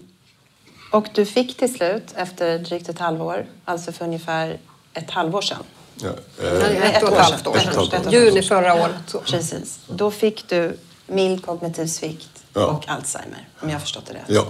och 0.93 1.07
du 1.15 1.27
fick 1.27 1.57
till 1.57 1.75
slut, 1.75 2.03
efter 2.15 2.59
drygt 2.59 2.89
ett 2.89 2.99
halvår, 2.99 3.47
alltså 3.65 3.93
för 3.93 4.05
ungefär 4.05 4.59
ett 4.93 5.11
halvår 5.11 5.41
sedan, 5.43 5.63
Ja. 6.03 6.09
Eh, 6.43 6.97
ett 6.97 7.03
och 7.03 7.13
ett 7.13 7.19
halvt 7.19 7.47
år 7.47 7.57
Ett 7.57 7.77
och 7.77 7.85
ett 7.87 7.93
halvt 7.93 8.07
år. 8.07 8.13
Juni 8.13 8.43
förra 8.43 8.75
året. 8.75 8.95
Så. 9.07 9.19
precis. 9.21 9.79
Då 9.89 10.11
fick 10.11 10.49
du 10.49 10.79
mild 11.07 11.47
kognitiv 11.47 11.87
svikt 11.87 12.45
Ja. 12.55 12.67
och 12.67 12.89
Alzheimer, 12.89 13.49
om 13.61 13.69
jag 13.69 13.75
har 13.77 13.81
förstått 13.81 14.07
det 14.07 14.15
rätt. 14.15 14.23
ja. 14.29 14.47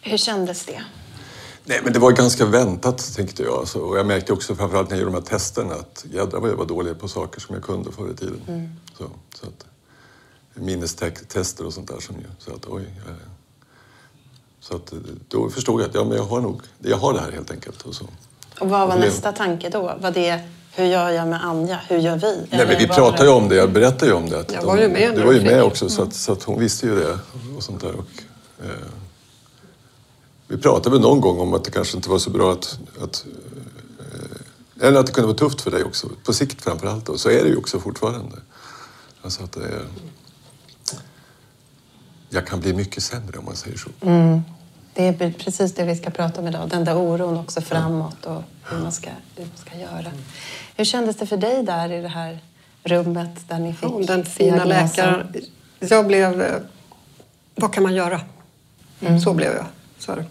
Hur 0.00 0.16
kändes 0.18 0.64
det? 0.64 0.82
Nej, 1.64 1.80
men 1.84 1.92
det 1.92 1.98
var 1.98 2.12
ganska 2.12 2.44
väntat 2.46 3.12
tänkte 3.16 3.42
jag. 3.42 3.54
Alltså, 3.58 3.78
och 3.78 3.98
jag 3.98 4.06
märkte 4.06 4.32
också 4.32 4.54
framförallt 4.54 4.90
när 4.90 4.96
jag 4.96 5.02
gjorde 5.02 5.16
de 5.16 5.22
här 5.22 5.26
testerna 5.38 5.74
att 5.74 6.04
jädrar 6.12 6.40
vad 6.40 6.50
jag 6.50 6.56
var 6.56 6.64
dålig 6.66 6.98
på 7.00 7.08
saker 7.08 7.40
som 7.40 7.54
jag 7.54 7.64
kunde 7.64 7.92
förr 7.92 8.10
i 8.12 8.16
tiden. 8.16 8.40
Så, 8.98 9.04
så 9.40 9.46
att, 9.46 9.66
minnestester 10.54 11.66
och 11.66 11.72
sånt 11.72 11.88
där 11.88 12.00
som 12.00 12.14
ju, 12.16 12.26
så 12.38 12.54
att 12.54 12.66
oj. 12.66 12.82
eh, 13.08 13.14
Så 14.60 14.76
att 14.76 14.92
då 15.28 15.50
förstod 15.50 15.80
jag 15.80 15.88
att 15.88 15.94
ja, 15.94 16.04
men 16.04 16.16
jag 16.16 16.24
har 16.24 16.40
nog, 16.40 16.60
jag 16.78 16.96
har 16.96 17.12
det 17.12 17.20
här 17.20 17.32
helt 17.32 17.50
enkelt. 17.50 17.82
Och 17.82 17.94
så. 17.94 18.04
Och 18.60 18.68
vad 18.68 18.88
var 18.88 18.96
nästa 18.96 19.32
tanke 19.32 19.68
då? 19.70 19.94
Var 20.00 20.10
det, 20.10 20.40
hur 20.74 20.84
gör 20.84 21.10
jag 21.10 21.28
med 21.28 21.44
Anja? 21.44 21.80
Hur 21.88 21.98
gör 21.98 22.16
vi? 22.16 22.36
Nej, 22.36 22.46
men 22.50 22.60
Eller 22.60 22.78
vi 22.78 22.86
pratade 22.86 23.16
det- 23.16 23.24
ju 23.24 23.30
om 23.30 23.48
det, 23.48 23.54
jag 23.56 23.72
berättade 23.72 24.06
ju 24.06 24.12
om 24.12 24.28
det. 24.30 24.40
Att 24.40 24.52
Jag 24.52 24.62
var 24.62 24.76
ju 24.78 24.88
med 24.88 25.14
Du 25.14 25.22
var 25.22 25.32
ju 25.32 25.42
med 25.42 25.62
också 25.62 25.88
så 25.88 26.02
att, 26.02 26.14
så 26.14 26.32
att 26.32 26.42
hon 26.42 26.58
visste 26.60 26.86
ju 26.86 26.94
det. 26.96 27.18
Och 27.56 27.62
sånt 27.62 27.80
där. 27.80 27.92
Och, 27.94 28.06
eh, 28.64 28.70
vi 30.54 30.60
pratade 30.62 30.90
väl 30.90 31.00
någon 31.00 31.20
gång 31.20 31.38
om 31.40 31.54
att 31.54 31.64
det 31.64 31.70
kanske 31.70 31.96
inte 31.96 32.10
var 32.10 32.18
så 32.18 32.30
bra 32.30 32.52
att, 32.52 32.78
att 33.02 33.26
eh, 33.98 34.86
eller 34.86 35.00
att 35.00 35.06
det 35.06 35.12
kunde 35.12 35.26
vara 35.26 35.36
tufft 35.38 35.60
för 35.60 35.70
dig 35.70 35.84
också, 35.84 36.08
på 36.24 36.32
sikt 36.32 36.62
framför 36.62 36.86
allt. 36.86 37.08
Och 37.08 37.20
så 37.20 37.30
är 37.30 37.42
det 37.42 37.48
ju 37.48 37.56
också 37.56 37.80
fortfarande. 37.80 38.36
Alltså 39.22 39.42
att 39.44 39.52
det 39.52 39.64
är, 39.64 39.84
jag 42.30 42.46
kan 42.46 42.60
bli 42.60 42.72
mycket 42.72 43.02
sämre 43.02 43.38
om 43.38 43.44
man 43.44 43.56
säger 43.56 43.76
så. 43.76 43.90
Det 44.94 45.06
är 45.06 45.32
precis 45.32 45.74
det 45.74 45.84
vi 45.84 45.96
ska 45.96 46.10
prata 46.10 46.40
om 46.40 46.46
idag. 46.46 46.68
Den 46.68 46.84
där 46.84 46.96
oron 46.96 47.36
också 47.36 47.60
framåt 47.60 48.26
och 48.26 48.42
hur 48.64 48.78
man 48.78 48.92
ska, 48.92 49.10
hur 49.36 49.44
man 49.44 49.56
ska 49.56 49.78
göra. 49.78 50.12
Hur 50.76 50.84
kändes 50.84 51.16
det 51.16 51.26
för 51.26 51.36
dig 51.36 51.62
där 51.62 51.92
i 51.92 52.00
det 52.00 52.08
här 52.08 52.38
rummet 52.84 53.48
där 53.48 53.58
ni 53.58 53.72
fick 53.72 53.90
Ja, 53.90 54.00
den 54.06 54.24
fina 54.24 54.64
läkaren. 54.64 55.34
Jag 55.78 56.06
blev... 56.06 56.42
eh, 56.42 56.60
Vad 57.54 57.72
kan 57.72 57.82
man 57.82 57.94
göra? 57.94 58.20
Så 59.24 59.34
blev 59.34 59.52
jag. 59.54 59.66
Så 59.98 60.12
är 60.12 60.26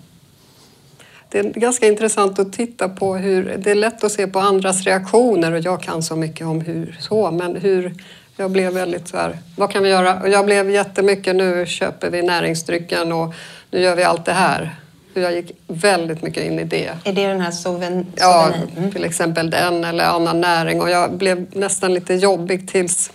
det. 1.33 1.39
är 1.39 1.59
ganska 1.59 1.87
intressant 1.87 2.39
att 2.39 2.53
titta 2.53 2.89
på 2.89 3.15
hur... 3.15 3.57
Det 3.57 3.71
är 3.71 3.75
lätt 3.75 4.03
att 4.03 4.11
se 4.11 4.27
på 4.27 4.39
andras 4.39 4.83
reaktioner 4.83 5.51
och 5.51 5.59
jag 5.59 5.83
kan 5.83 6.03
så 6.03 6.15
mycket 6.15 6.47
om 6.47 6.61
hur 6.61 6.97
så, 6.99 7.31
men 7.31 7.55
hur... 7.55 7.93
Jag 8.37 8.51
blev 8.51 8.73
väldigt 8.73 9.07
så 9.07 9.17
här, 9.17 9.37
vad 9.57 9.71
kan 9.71 9.83
vi 9.83 9.89
göra? 9.89 10.21
Och 10.21 10.29
jag 10.29 10.45
blev 10.45 10.69
jättemycket, 10.71 11.35
nu 11.35 11.65
köper 11.65 12.09
vi 12.09 12.21
näringsdrycken 12.21 13.11
och 13.11 13.33
nu 13.71 13.79
gör 13.79 13.95
vi 13.95 14.03
allt 14.03 14.25
det 14.25 14.31
här. 14.33 14.75
Jag 15.13 15.33
gick 15.33 15.51
väldigt 15.67 16.21
mycket 16.21 16.43
in 16.43 16.59
i 16.59 16.63
det. 16.63 16.89
Är 17.03 17.13
det 17.13 17.27
den 17.27 17.41
här 17.41 17.51
souven, 17.51 18.05
Ja? 18.15 18.49
Mm. 18.77 18.91
till 18.91 19.03
exempel 19.03 19.49
den 19.49 19.83
eller 19.83 20.03
annan 20.03 20.41
näring. 20.41 20.81
Och 20.81 20.89
jag 20.89 21.13
blev 21.13 21.45
nästan 21.51 21.93
lite 21.93 22.13
jobbig 22.13 22.67
tills 22.67 23.11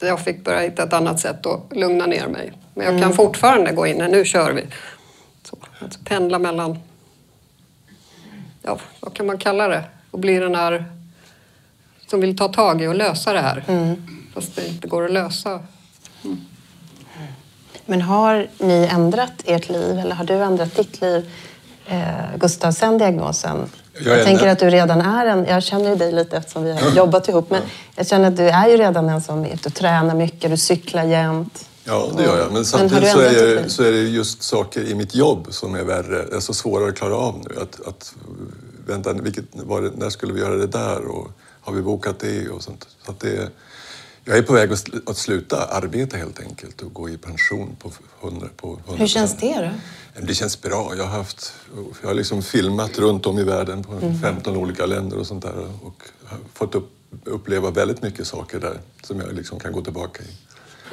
jag 0.00 0.20
fick 0.20 0.44
börja 0.44 0.60
hitta 0.60 0.82
ett 0.82 0.92
annat 0.92 1.20
sätt 1.20 1.46
att 1.46 1.76
lugna 1.76 2.06
ner 2.06 2.26
mig. 2.26 2.52
Men 2.74 2.86
jag 2.86 3.02
kan 3.02 3.12
fortfarande 3.12 3.72
gå 3.72 3.86
in, 3.86 3.96
nu 3.96 4.24
kör 4.24 4.52
vi. 4.52 4.62
Att 5.84 6.04
pendla 6.04 6.38
mellan, 6.38 6.78
ja, 8.62 8.78
vad 9.00 9.14
kan 9.14 9.26
man 9.26 9.38
kalla 9.38 9.68
det? 9.68 9.84
Och 10.10 10.18
bli 10.18 10.38
den 10.38 10.54
här 10.54 10.84
som 12.06 12.20
vill 12.20 12.36
ta 12.36 12.48
tag 12.48 12.82
i 12.82 12.86
och 12.86 12.94
lösa 12.94 13.32
det 13.32 13.40
här. 13.40 13.64
Fast 14.34 14.56
det 14.56 14.66
inte 14.66 14.88
går 14.88 15.04
att 15.04 15.12
lösa. 15.12 15.60
Men 17.86 18.02
har 18.02 18.48
ni 18.58 18.88
ändrat 18.92 19.32
ert 19.44 19.68
liv 19.68 19.98
eller 19.98 20.14
har 20.14 20.24
du 20.24 20.34
ändrat 20.34 20.76
ditt 20.76 21.00
liv, 21.00 21.30
eh, 21.86 22.36
Gustav, 22.36 22.72
sen 22.72 22.98
diagnosen? 22.98 23.70
Jag 24.04 24.18
Jag, 24.18 24.24
tänker 24.24 24.48
att 24.48 24.58
du 24.58 24.70
redan 24.70 25.00
är 25.00 25.26
en, 25.26 25.44
jag 25.44 25.62
känner 25.62 25.90
ju 25.90 25.96
dig 25.96 26.12
lite 26.12 26.36
eftersom 26.36 26.64
vi 26.64 26.72
har 26.72 26.90
jobbat 26.90 27.28
ihop, 27.28 27.50
men 27.50 27.62
jag 27.96 28.06
känner 28.06 28.28
att 28.28 28.36
du 28.36 28.48
är 28.48 28.68
ju 28.68 28.76
redan 28.76 29.08
en 29.08 29.20
som 29.20 29.44
är 29.44 29.54
ute 29.54 29.68
och 29.68 29.74
tränar 29.74 30.14
mycket, 30.14 30.50
du 30.50 30.56
cyklar 30.56 31.04
jämt. 31.04 31.68
Ja, 31.84 32.10
det 32.16 32.22
gör 32.22 32.38
jag. 32.38 32.52
Men 32.52 32.64
samtidigt 32.64 33.04
du 33.04 33.10
så, 33.10 33.20
är, 33.20 33.68
så 33.68 33.82
är 33.82 33.92
det 33.92 33.98
just 33.98 34.42
saker 34.42 34.80
i 34.84 34.94
mitt 34.94 35.14
jobb 35.14 35.46
som 35.50 35.74
är 35.74 35.84
värre, 35.84 36.36
är 36.36 36.40
så 36.40 36.54
svårare 36.54 36.88
att 36.88 36.96
klara 36.96 37.16
av 37.16 37.38
nu. 37.48 37.60
Att, 37.60 37.86
att 37.86 38.14
vänta, 38.86 39.12
vilket, 39.12 39.44
var 39.52 39.82
det, 39.82 39.90
när 39.96 40.10
skulle 40.10 40.32
vi 40.32 40.40
göra 40.40 40.54
det 40.56 40.66
där 40.66 41.04
och 41.04 41.28
har 41.60 41.72
vi 41.72 41.82
bokat 41.82 42.18
det 42.20 42.48
och 42.48 42.62
sånt. 42.62 42.88
Så 43.04 43.10
att 43.10 43.20
det, 43.20 43.50
jag 44.24 44.38
är 44.38 44.42
på 44.42 44.52
väg 44.52 44.72
att, 44.72 44.78
sl- 44.78 45.10
att 45.10 45.16
sluta 45.16 45.64
arbeta 45.64 46.16
helt 46.16 46.40
enkelt 46.40 46.82
och 46.82 46.92
gå 46.94 47.08
i 47.08 47.16
pension 47.18 47.76
på 47.78 47.92
100 48.22 48.48
på 48.56 48.68
100 48.68 48.94
Hur 48.96 49.06
känns 49.06 49.36
det 49.36 49.54
då? 49.60 49.70
Men 50.16 50.26
Det 50.26 50.34
känns 50.34 50.62
bra. 50.62 50.92
Jag 50.96 51.04
har, 51.04 51.18
haft, 51.18 51.52
jag 52.02 52.08
har 52.08 52.14
liksom 52.14 52.42
filmat 52.42 52.98
runt 52.98 53.26
om 53.26 53.38
i 53.38 53.44
världen 53.44 53.84
på 53.84 53.92
Mm. 53.92 54.18
15 54.20 54.56
olika 54.56 54.86
länder 54.86 55.18
och 55.18 55.26
sånt 55.26 55.42
där 55.42 55.68
och 55.82 56.02
fått 56.54 56.74
upp, 56.74 56.90
uppleva 57.24 57.70
väldigt 57.70 58.02
mycket 58.02 58.26
saker 58.26 58.60
där 58.60 58.80
som 59.02 59.20
jag 59.20 59.32
liksom 59.32 59.60
kan 59.60 59.72
gå 59.72 59.80
tillbaka 59.80 60.22
i. 60.22 60.26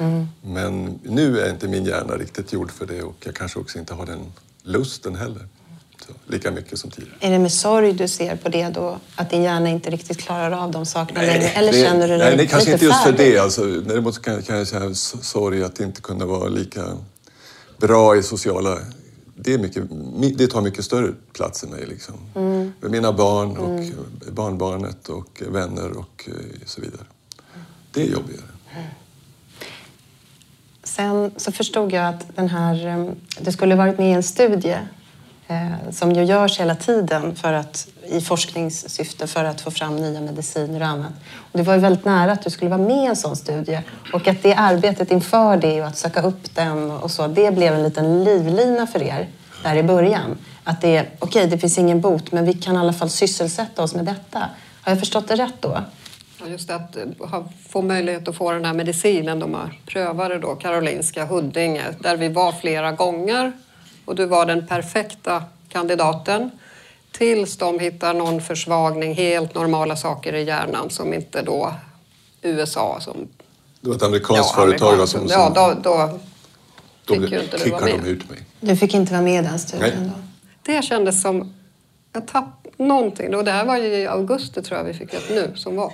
Mm. 0.00 0.28
Men 0.42 1.00
nu 1.02 1.40
är 1.40 1.50
inte 1.50 1.68
min 1.68 1.84
hjärna 1.84 2.14
riktigt 2.14 2.52
gjord 2.52 2.70
för 2.70 2.86
det 2.86 3.02
och 3.02 3.16
jag 3.24 3.34
kanske 3.34 3.58
också 3.58 3.78
inte 3.78 3.94
har 3.94 4.06
den 4.06 4.32
lusten 4.62 5.14
heller. 5.14 5.48
Så, 6.06 6.12
lika 6.26 6.50
mycket 6.50 6.78
som 6.78 6.90
tidigare. 6.90 7.16
Är 7.20 7.30
det 7.30 7.38
med 7.38 7.52
sorg 7.52 7.92
du 7.92 8.08
ser 8.08 8.36
på 8.36 8.48
det 8.48 8.68
då? 8.68 8.98
Att 9.14 9.30
din 9.30 9.42
hjärna 9.42 9.68
inte 9.68 9.90
riktigt 9.90 10.18
klarar 10.18 10.50
av 10.50 10.70
de 10.70 10.86
sakerna 10.86 11.20
längre? 11.20 11.48
Eller 11.48 11.72
det, 11.72 11.84
känner 11.84 12.08
du 12.08 12.16
dig 12.16 12.18
nej, 12.18 12.36
nej, 12.36 12.48
kanske 12.48 12.72
inte 12.72 12.84
just 12.84 13.02
för 13.02 13.12
det. 13.12 13.38
Alltså, 13.38 13.64
däremot 13.64 14.22
kan, 14.22 14.42
kan 14.42 14.58
jag 14.58 14.68
känna 14.68 14.94
sorg 14.94 15.64
att 15.64 15.80
inte 15.80 16.00
kunna 16.00 16.26
vara 16.26 16.48
lika 16.48 16.96
bra 17.78 18.16
i 18.16 18.22
sociala... 18.22 18.78
Det, 19.34 19.54
är 19.54 19.58
mycket, 19.58 19.84
det 20.38 20.46
tar 20.46 20.60
mycket 20.60 20.84
större 20.84 21.12
plats 21.32 21.64
i 21.64 21.66
mig. 21.66 21.86
Liksom. 21.86 22.14
Mm. 22.34 22.72
Med 22.80 22.90
mina 22.90 23.12
barn 23.12 23.56
och 23.56 23.84
barnbarnet 24.32 25.08
och 25.08 25.42
vänner 25.48 25.90
och 25.90 26.28
eh, 26.28 26.34
så 26.66 26.80
vidare. 26.80 27.04
Det 27.92 28.02
är 28.02 28.06
jobbigare. 28.06 28.42
Sen 31.00 31.30
så 31.36 31.52
förstod 31.52 31.92
jag 31.92 32.06
att 32.06 32.36
den 32.36 32.48
här, 32.48 32.86
ehm, 32.86 33.16
du 33.40 33.52
skulle 33.52 33.74
varit 33.74 33.98
med 33.98 34.10
i 34.10 34.12
en 34.12 34.22
studie 34.22 34.76
eh, 35.48 35.90
som 35.90 36.12
ju 36.12 36.24
görs 36.24 36.60
hela 36.60 36.74
tiden 36.74 37.36
för 37.36 37.52
att, 37.52 37.88
i 38.08 38.20
forskningssyfte 38.20 39.26
för 39.26 39.44
att 39.44 39.60
få 39.60 39.70
fram 39.70 39.96
nya 39.96 40.20
mediciner 40.20 40.80
och 40.80 40.86
annat. 40.86 41.12
Och 41.36 41.58
det 41.58 41.62
var 41.62 41.74
ju 41.74 41.80
väldigt 41.80 42.04
nära 42.04 42.32
att 42.32 42.42
du 42.42 42.50
skulle 42.50 42.70
vara 42.70 42.80
med 42.80 43.04
i 43.04 43.06
en 43.06 43.16
sån 43.16 43.36
studie 43.36 43.80
och 44.12 44.28
att 44.28 44.42
det 44.42 44.54
arbetet 44.54 45.10
inför 45.10 45.56
det 45.56 45.80
och 45.80 45.86
att 45.86 45.98
söka 45.98 46.22
upp 46.22 46.54
den 46.54 46.90
och 46.90 47.10
så, 47.10 47.26
det 47.26 47.54
blev 47.54 47.74
en 47.74 47.82
liten 47.82 48.24
livlina 48.24 48.86
för 48.86 49.02
er 49.02 49.28
där 49.62 49.76
i 49.76 49.82
början. 49.82 50.38
Att 50.64 50.80
det 50.80 50.96
är, 50.96 51.08
okej, 51.18 51.46
det 51.46 51.58
finns 51.58 51.78
ingen 51.78 52.00
bot, 52.00 52.32
men 52.32 52.44
vi 52.44 52.54
kan 52.54 52.74
i 52.74 52.78
alla 52.78 52.92
fall 52.92 53.10
sysselsätta 53.10 53.82
oss 53.82 53.94
med 53.94 54.04
detta. 54.04 54.38
Har 54.80 54.92
jag 54.92 54.98
förstått 54.98 55.28
det 55.28 55.36
rätt 55.36 55.62
då? 55.62 55.78
Ja, 56.40 56.48
just 56.48 56.68
det, 56.68 56.74
att 56.74 56.96
eh, 56.96 57.42
få 57.68 57.82
möjlighet 57.82 58.28
att 58.28 58.36
få 58.36 58.52
den 58.52 58.64
här 58.64 58.74
medicinen. 58.74 59.38
De 59.38 59.54
har 59.54 59.80
prövade 59.86 60.38
då 60.38 60.54
Karolinska 60.54 61.24
Huddinge 61.24 61.84
där 62.00 62.16
vi 62.16 62.28
var 62.28 62.52
flera 62.52 62.92
gånger 62.92 63.52
och 64.04 64.14
du 64.14 64.26
var 64.26 64.46
den 64.46 64.66
perfekta 64.66 65.44
kandidaten 65.68 66.50
tills 67.12 67.56
de 67.56 67.78
hittar 67.78 68.14
någon 68.14 68.40
försvagning, 68.40 69.14
helt 69.14 69.54
normala 69.54 69.96
saker 69.96 70.32
i 70.32 70.42
hjärnan 70.44 70.90
som 70.90 71.14
inte 71.14 71.42
då 71.42 71.74
USA 72.42 72.98
som... 73.00 73.28
Det 73.80 73.88
var 73.88 73.96
ett 73.96 74.02
amerikanskt 74.02 74.54
företag 74.54 74.98
då, 74.98 75.06
som, 75.06 75.20
som 75.20 75.28
Ja, 75.30 75.50
då, 75.54 75.74
då 75.82 76.18
då 77.04 77.22
fick 77.22 77.32
ju 77.32 77.40
inte 77.40 77.56
du 77.56 77.70
vara 77.70 77.84
med. 77.84 78.00
de 78.02 78.10
ut 78.10 78.30
mig. 78.30 78.38
Du 78.60 78.76
fick 78.76 78.94
inte 78.94 79.12
vara 79.12 79.22
med 79.22 79.44
i 79.44 79.48
den 79.48 79.58
studien 79.58 79.94
Nej. 79.96 80.10
då? 80.14 80.72
Det 80.72 80.82
kändes 80.82 81.22
som... 81.22 81.54
Jag 82.12 82.26
tapp, 82.26 82.66
någonting. 82.76 83.34
Och 83.34 83.44
det 83.44 83.50
här 83.50 83.64
var 83.64 83.76
ju 83.76 83.86
i 83.86 84.06
augusti 84.06 84.62
tror 84.62 84.78
jag 84.78 84.84
vi 84.84 84.94
fick 84.94 85.14
ett 85.14 85.30
nu 85.30 85.52
som 85.56 85.76
var. 85.76 85.92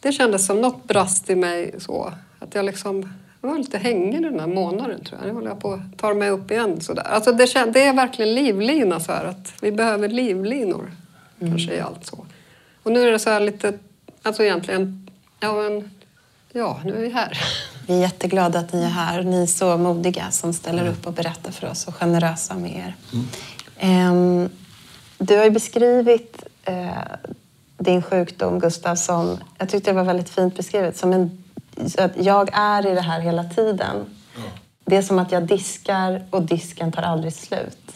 Det 0.00 0.12
kändes 0.12 0.46
som 0.46 0.60
något 0.60 0.84
brast 0.84 1.30
i 1.30 1.36
mig 1.36 1.74
så. 1.78 2.12
Att 2.38 2.54
jag 2.54 2.64
liksom 2.64 3.12
jag 3.40 3.48
var 3.48 3.58
lite 3.58 3.78
hängig 3.78 4.22
den 4.22 4.40
här 4.40 4.46
månaden 4.46 5.04
tror 5.04 5.20
jag. 5.20 5.28
Nu 5.28 5.34
håller 5.34 5.48
jag 5.48 5.60
på 5.60 5.72
att 5.72 5.98
ta 5.98 6.14
mig 6.14 6.30
upp 6.30 6.50
igen 6.50 6.80
sådär. 6.80 7.02
Alltså 7.02 7.32
det, 7.32 7.72
det 7.72 7.84
är 7.84 7.92
verkligen 7.92 8.34
livlina 8.34 9.00
så 9.00 9.12
här 9.12 9.24
att 9.24 9.52
vi 9.60 9.72
behöver 9.72 10.08
livlinor. 10.08 10.92
Kanske 11.40 11.74
i 11.74 11.80
allt 11.80 12.06
så. 12.06 12.26
Och 12.82 12.92
nu 12.92 13.08
är 13.08 13.12
det 13.12 13.18
så 13.18 13.30
här 13.30 13.40
lite, 13.40 13.78
alltså 14.22 14.42
egentligen, 14.42 15.10
ja 15.40 15.52
men, 15.52 15.90
ja 16.52 16.80
nu 16.84 16.96
är 16.96 17.00
vi 17.00 17.08
här. 17.08 17.38
Vi 17.86 17.94
är 17.94 18.00
jätteglada 18.00 18.58
att 18.58 18.72
ni 18.72 18.82
är 18.82 18.88
här. 18.88 19.22
Ni 19.22 19.42
är 19.42 19.46
så 19.46 19.76
modiga 19.76 20.30
som 20.30 20.52
ställer 20.52 20.88
upp 20.88 21.06
och 21.06 21.12
berättar 21.12 21.50
för 21.52 21.70
oss 21.70 21.86
och 21.86 21.94
generösa 21.94 22.54
med 22.54 22.76
er. 22.76 22.94
Ehm, 23.78 24.48
du 25.18 25.36
har 25.36 25.44
ju 25.44 25.50
beskrivit 25.50 26.42
eh, 26.64 26.88
din 27.78 28.02
sjukdom, 28.02 28.58
Gustav, 28.58 28.94
som... 28.94 29.38
Jag 29.58 29.68
tyckte 29.68 29.90
det 29.90 29.94
var 29.94 30.04
väldigt 30.04 30.28
fint 30.28 30.56
beskrivet. 30.56 30.96
Som 30.96 31.12
en, 31.12 31.44
att 31.98 32.12
jag 32.16 32.50
är 32.52 32.86
i 32.86 32.94
det 32.94 33.00
här 33.00 33.20
hela 33.20 33.44
tiden. 33.44 34.06
Det 34.84 34.96
är 34.96 35.02
som 35.02 35.18
att 35.18 35.32
jag 35.32 35.42
diskar 35.42 36.26
och 36.30 36.42
disken 36.42 36.92
tar 36.92 37.02
aldrig 37.02 37.32
slut. 37.32 37.92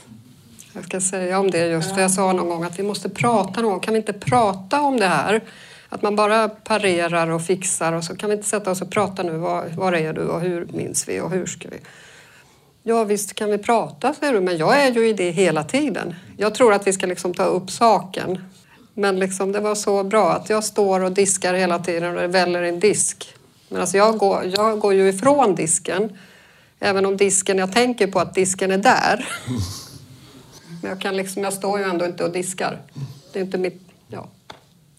Jag 0.72 0.84
ska 0.84 1.00
säga 1.00 1.38
om 1.38 1.50
det 1.50 1.66
just, 1.66 1.94
för 1.94 2.00
jag 2.00 2.10
sa 2.10 2.32
någon 2.32 2.48
gång 2.48 2.64
att 2.64 2.78
vi 2.78 2.82
måste 2.82 3.08
prata 3.08 3.60
någon 3.60 3.70
gång. 3.70 3.80
Kan 3.80 3.94
vi 3.94 3.98
inte 4.00 4.12
prata 4.12 4.80
om 4.80 5.00
det 5.00 5.06
här? 5.06 5.40
Att 5.88 6.02
man 6.02 6.16
bara 6.16 6.48
parerar 6.48 7.28
och 7.28 7.42
fixar 7.42 7.92
och 7.92 8.04
så 8.04 8.16
kan 8.16 8.30
vi 8.30 8.36
inte 8.36 8.48
sätta 8.48 8.70
oss 8.70 8.82
och 8.82 8.90
prata 8.90 9.22
nu. 9.22 9.32
Var, 9.36 9.68
var 9.68 9.92
är 9.92 10.12
du 10.12 10.28
och 10.28 10.40
hur 10.40 10.66
minns 10.72 11.08
vi 11.08 11.20
och 11.20 11.30
hur 11.30 11.46
ska 11.46 11.68
vi? 11.68 11.76
Ja 12.82 13.04
visst 13.04 13.34
kan 13.34 13.50
vi 13.50 13.58
prata, 13.58 14.14
säger 14.14 14.32
du, 14.32 14.40
men 14.40 14.56
jag 14.56 14.82
är 14.82 14.90
ju 14.90 15.08
i 15.08 15.12
det 15.12 15.30
hela 15.30 15.64
tiden. 15.64 16.14
Jag 16.36 16.54
tror 16.54 16.72
att 16.72 16.86
vi 16.86 16.92
ska 16.92 17.06
liksom 17.06 17.34
ta 17.34 17.44
upp 17.44 17.70
saken. 17.70 18.44
Men 18.94 19.18
liksom, 19.18 19.52
det 19.52 19.60
var 19.60 19.74
så 19.74 20.04
bra 20.04 20.32
att 20.32 20.50
jag 20.50 20.64
står 20.64 21.00
och 21.00 21.12
diskar 21.12 21.54
hela 21.54 21.78
tiden 21.78 22.16
och 22.16 22.20
det 22.20 22.28
väller 22.28 22.62
en 22.62 22.80
disk. 22.80 23.34
Men 23.68 23.80
alltså 23.80 23.96
jag, 23.96 24.18
går, 24.18 24.44
jag 24.44 24.78
går 24.78 24.94
ju 24.94 25.08
ifrån 25.08 25.54
disken. 25.54 26.18
Även 26.78 27.06
om 27.06 27.16
disken, 27.16 27.58
jag 27.58 27.72
tänker 27.72 28.06
på 28.06 28.20
att 28.20 28.34
disken 28.34 28.70
är 28.70 28.78
där. 28.78 29.28
Men 30.82 30.90
jag, 30.90 31.00
kan 31.00 31.16
liksom, 31.16 31.42
jag 31.42 31.52
står 31.52 31.78
ju 31.78 31.84
ändå 31.84 32.04
inte 32.04 32.24
och 32.24 32.32
diskar. 32.32 32.82
Det 33.32 33.38
är 33.38 33.44
inte 33.44 33.58
mitt... 33.58 33.82
Ja. 34.08 34.28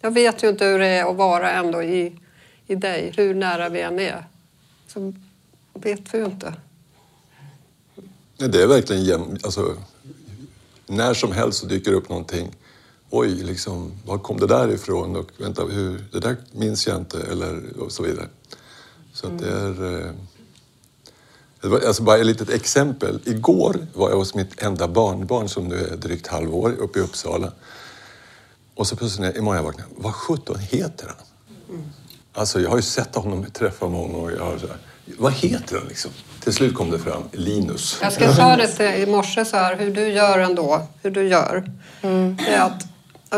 Jag 0.01 0.11
vet 0.11 0.43
ju 0.43 0.49
inte 0.49 0.65
hur 0.65 0.79
det 0.79 0.87
är 0.87 1.09
att 1.11 1.15
vara 1.15 1.51
ändå 1.51 1.83
i, 1.83 2.19
i 2.67 2.75
dig, 2.75 3.13
hur 3.17 3.35
nära 3.35 3.69
vi 3.69 3.81
än 3.81 3.99
är. 3.99 4.25
Så 4.87 5.13
vet 5.73 6.13
vi 6.13 6.17
ju 6.17 6.25
inte. 6.25 6.53
Det 8.37 8.61
är 8.61 8.67
verkligen 8.67 9.03
jäm, 9.03 9.37
alltså, 9.43 9.77
när 10.87 11.13
som 11.13 11.31
helst 11.31 11.59
så 11.59 11.65
dyker 11.65 11.93
upp 11.93 12.09
någonting. 12.09 12.51
Oj, 13.15 13.29
liksom, 13.43 13.91
var 14.05 14.17
kom 14.17 14.39
det 14.39 14.47
där 14.47 14.71
ifrån? 14.71 15.15
Och 15.15 15.29
vänta, 15.37 15.63
hur, 15.65 16.05
det 16.11 16.19
där 16.19 16.35
minns 16.51 16.87
jag 16.87 16.97
inte. 16.97 17.17
Eller 17.31 17.61
och 17.79 17.91
så 17.91 18.03
vidare. 18.03 18.27
Så 19.13 19.27
att 19.27 19.39
det 19.39 19.49
är... 19.51 20.05
eh, 20.05 20.11
Det 21.61 21.67
var, 21.67 21.79
alltså 21.79 22.03
bara 22.03 22.17
ett 22.17 22.25
litet 22.25 22.49
exempel. 22.49 23.19
Igår 23.25 23.87
var 23.93 24.09
jag 24.09 24.17
hos 24.17 24.35
mitt 24.35 24.61
enda 24.63 24.87
barnbarn 24.87 25.49
som 25.49 25.67
nu 25.67 25.75
är 25.87 25.95
drygt 25.97 26.27
halvår 26.27 26.71
uppe 26.79 26.99
i 26.99 27.01
Uppsala. 27.01 27.51
Och 28.75 28.87
så 28.87 28.95
plötsligt 28.95 29.21
när- 29.21 29.37
imorgon 29.37 29.55
jag 29.57 29.63
vaknade, 29.63 29.89
vad 29.97 30.13
sjutton 30.15 30.59
heter 30.59 31.07
han? 31.07 31.15
Alltså 32.33 32.59
jag 32.61 32.69
har 32.69 32.75
ju 32.77 32.81
sett 32.81 33.15
honom 33.15 33.45
träffa 33.53 33.85
honom 33.85 34.01
många 34.01 34.13
gånger. 34.13 34.35
Jag 34.35 34.45
har 34.45 34.57
så 34.57 34.67
här, 34.67 34.77
vad 35.17 35.33
heter 35.33 35.77
han 35.77 35.87
liksom? 35.87 36.11
Till 36.39 36.53
slut 36.53 36.75
kom 36.75 36.91
det 36.91 36.99
fram, 36.99 37.23
Linus. 37.31 37.97
Jag 38.01 38.13
ska 38.13 38.33
ta 38.33 38.55
det 38.55 38.67
till 38.67 38.85
i 38.85 39.05
morse 39.05 39.45
så 39.45 39.57
här, 39.57 39.75
hur 39.77 39.91
du 39.95 40.07
gör 40.07 40.39
ändå, 40.39 40.87
hur 41.01 41.11
du 41.11 41.27
gör. 41.27 41.71
Det 42.01 42.47
är 42.47 42.61
att, 42.61 42.85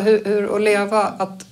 hur, 0.02 0.25
hur 0.25 0.56
att 0.56 0.62
leva, 0.62 1.02
att 1.02 1.46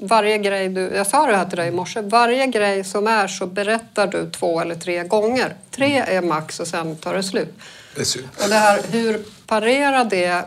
varje 0.00 0.38
grej 0.38 0.68
du, 0.68 0.80
jag 0.94 1.06
sa 1.06 1.26
det 1.26 1.36
här 1.36 1.44
till 1.44 1.58
dig 1.58 1.68
i 1.68 1.70
morse, 1.70 2.00
varje 2.00 2.46
grej 2.46 2.84
som 2.84 3.06
är 3.06 3.28
så 3.28 3.46
berättar 3.46 4.06
du 4.06 4.30
två 4.30 4.60
eller 4.60 4.74
tre 4.74 5.04
gånger. 5.04 5.54
Tre 5.70 5.98
är 5.98 6.22
max 6.22 6.60
och 6.60 6.66
sen 6.66 6.96
tar 6.96 7.14
det 7.14 7.22
slut. 7.22 7.54
Det 7.94 8.00
är 8.00 8.04
synd. 8.04 8.28
Och 8.42 8.48
det 8.48 8.54
här, 8.54 8.80
hur 8.90 9.20
parera 9.46 10.04
det, 10.04 10.42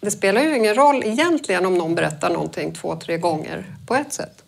det 0.00 0.10
spelar 0.10 0.42
ju 0.42 0.56
ingen 0.56 0.74
roll 0.74 1.02
egentligen 1.04 1.66
om 1.66 1.78
någon 1.78 1.94
berättar 1.94 2.30
någonting 2.30 2.72
två, 2.74 2.96
tre 2.96 3.18
gånger 3.18 3.64
på 3.86 3.94
ett 3.94 4.12
sätt. 4.12 4.42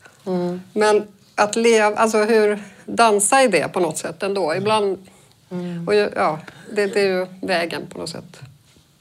Men 0.73 1.03
att 1.35 1.57
leva, 1.57 1.97
alltså 1.97 2.19
hur, 2.25 2.63
dansa 2.85 3.43
i 3.43 3.49
det 3.49 3.69
på 3.73 3.81
något 3.81 3.99
sätt 3.99 4.23
ändå. 4.23 4.55
Ibland, 4.55 4.99
och 5.87 5.95
ju- 5.95 6.11
ja, 6.17 6.39
det, 6.73 6.87
det 6.87 7.01
är 7.01 7.07
ju 7.07 7.27
vägen 7.43 7.83
på 7.89 7.99
något 7.99 8.09
sätt 8.11 8.41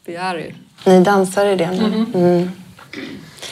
vi 0.05 0.15
är 0.15 0.37
i. 0.39 0.55
Ni 0.85 1.03
dansar 1.03 1.45
i 1.45 1.55
det 1.55 1.71
nu. 1.71 2.05
Mm. 2.19 2.51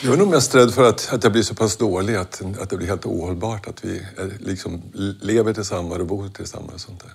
Jag 0.03 0.13
är 0.13 0.17
nog 0.17 0.27
mest 0.27 0.55
rädd 0.55 0.73
för 0.73 0.89
att, 0.89 1.13
att 1.13 1.23
jag 1.23 1.31
blir 1.31 1.43
så 1.43 1.55
pass 1.55 1.77
dålig 1.77 2.15
att, 2.15 2.41
att 2.61 2.69
det 2.69 2.77
blir 2.77 2.87
helt 2.87 3.05
ohållbart. 3.05 3.67
Att 3.67 3.85
vi 3.85 3.97
är, 4.17 4.31
liksom 4.39 4.81
lever 5.21 5.53
tillsammans 5.53 5.99
och 5.99 6.05
bor 6.05 6.29
tillsammans. 6.29 6.73
Och 6.73 6.81
sånt 6.81 7.03
där. 7.03 7.11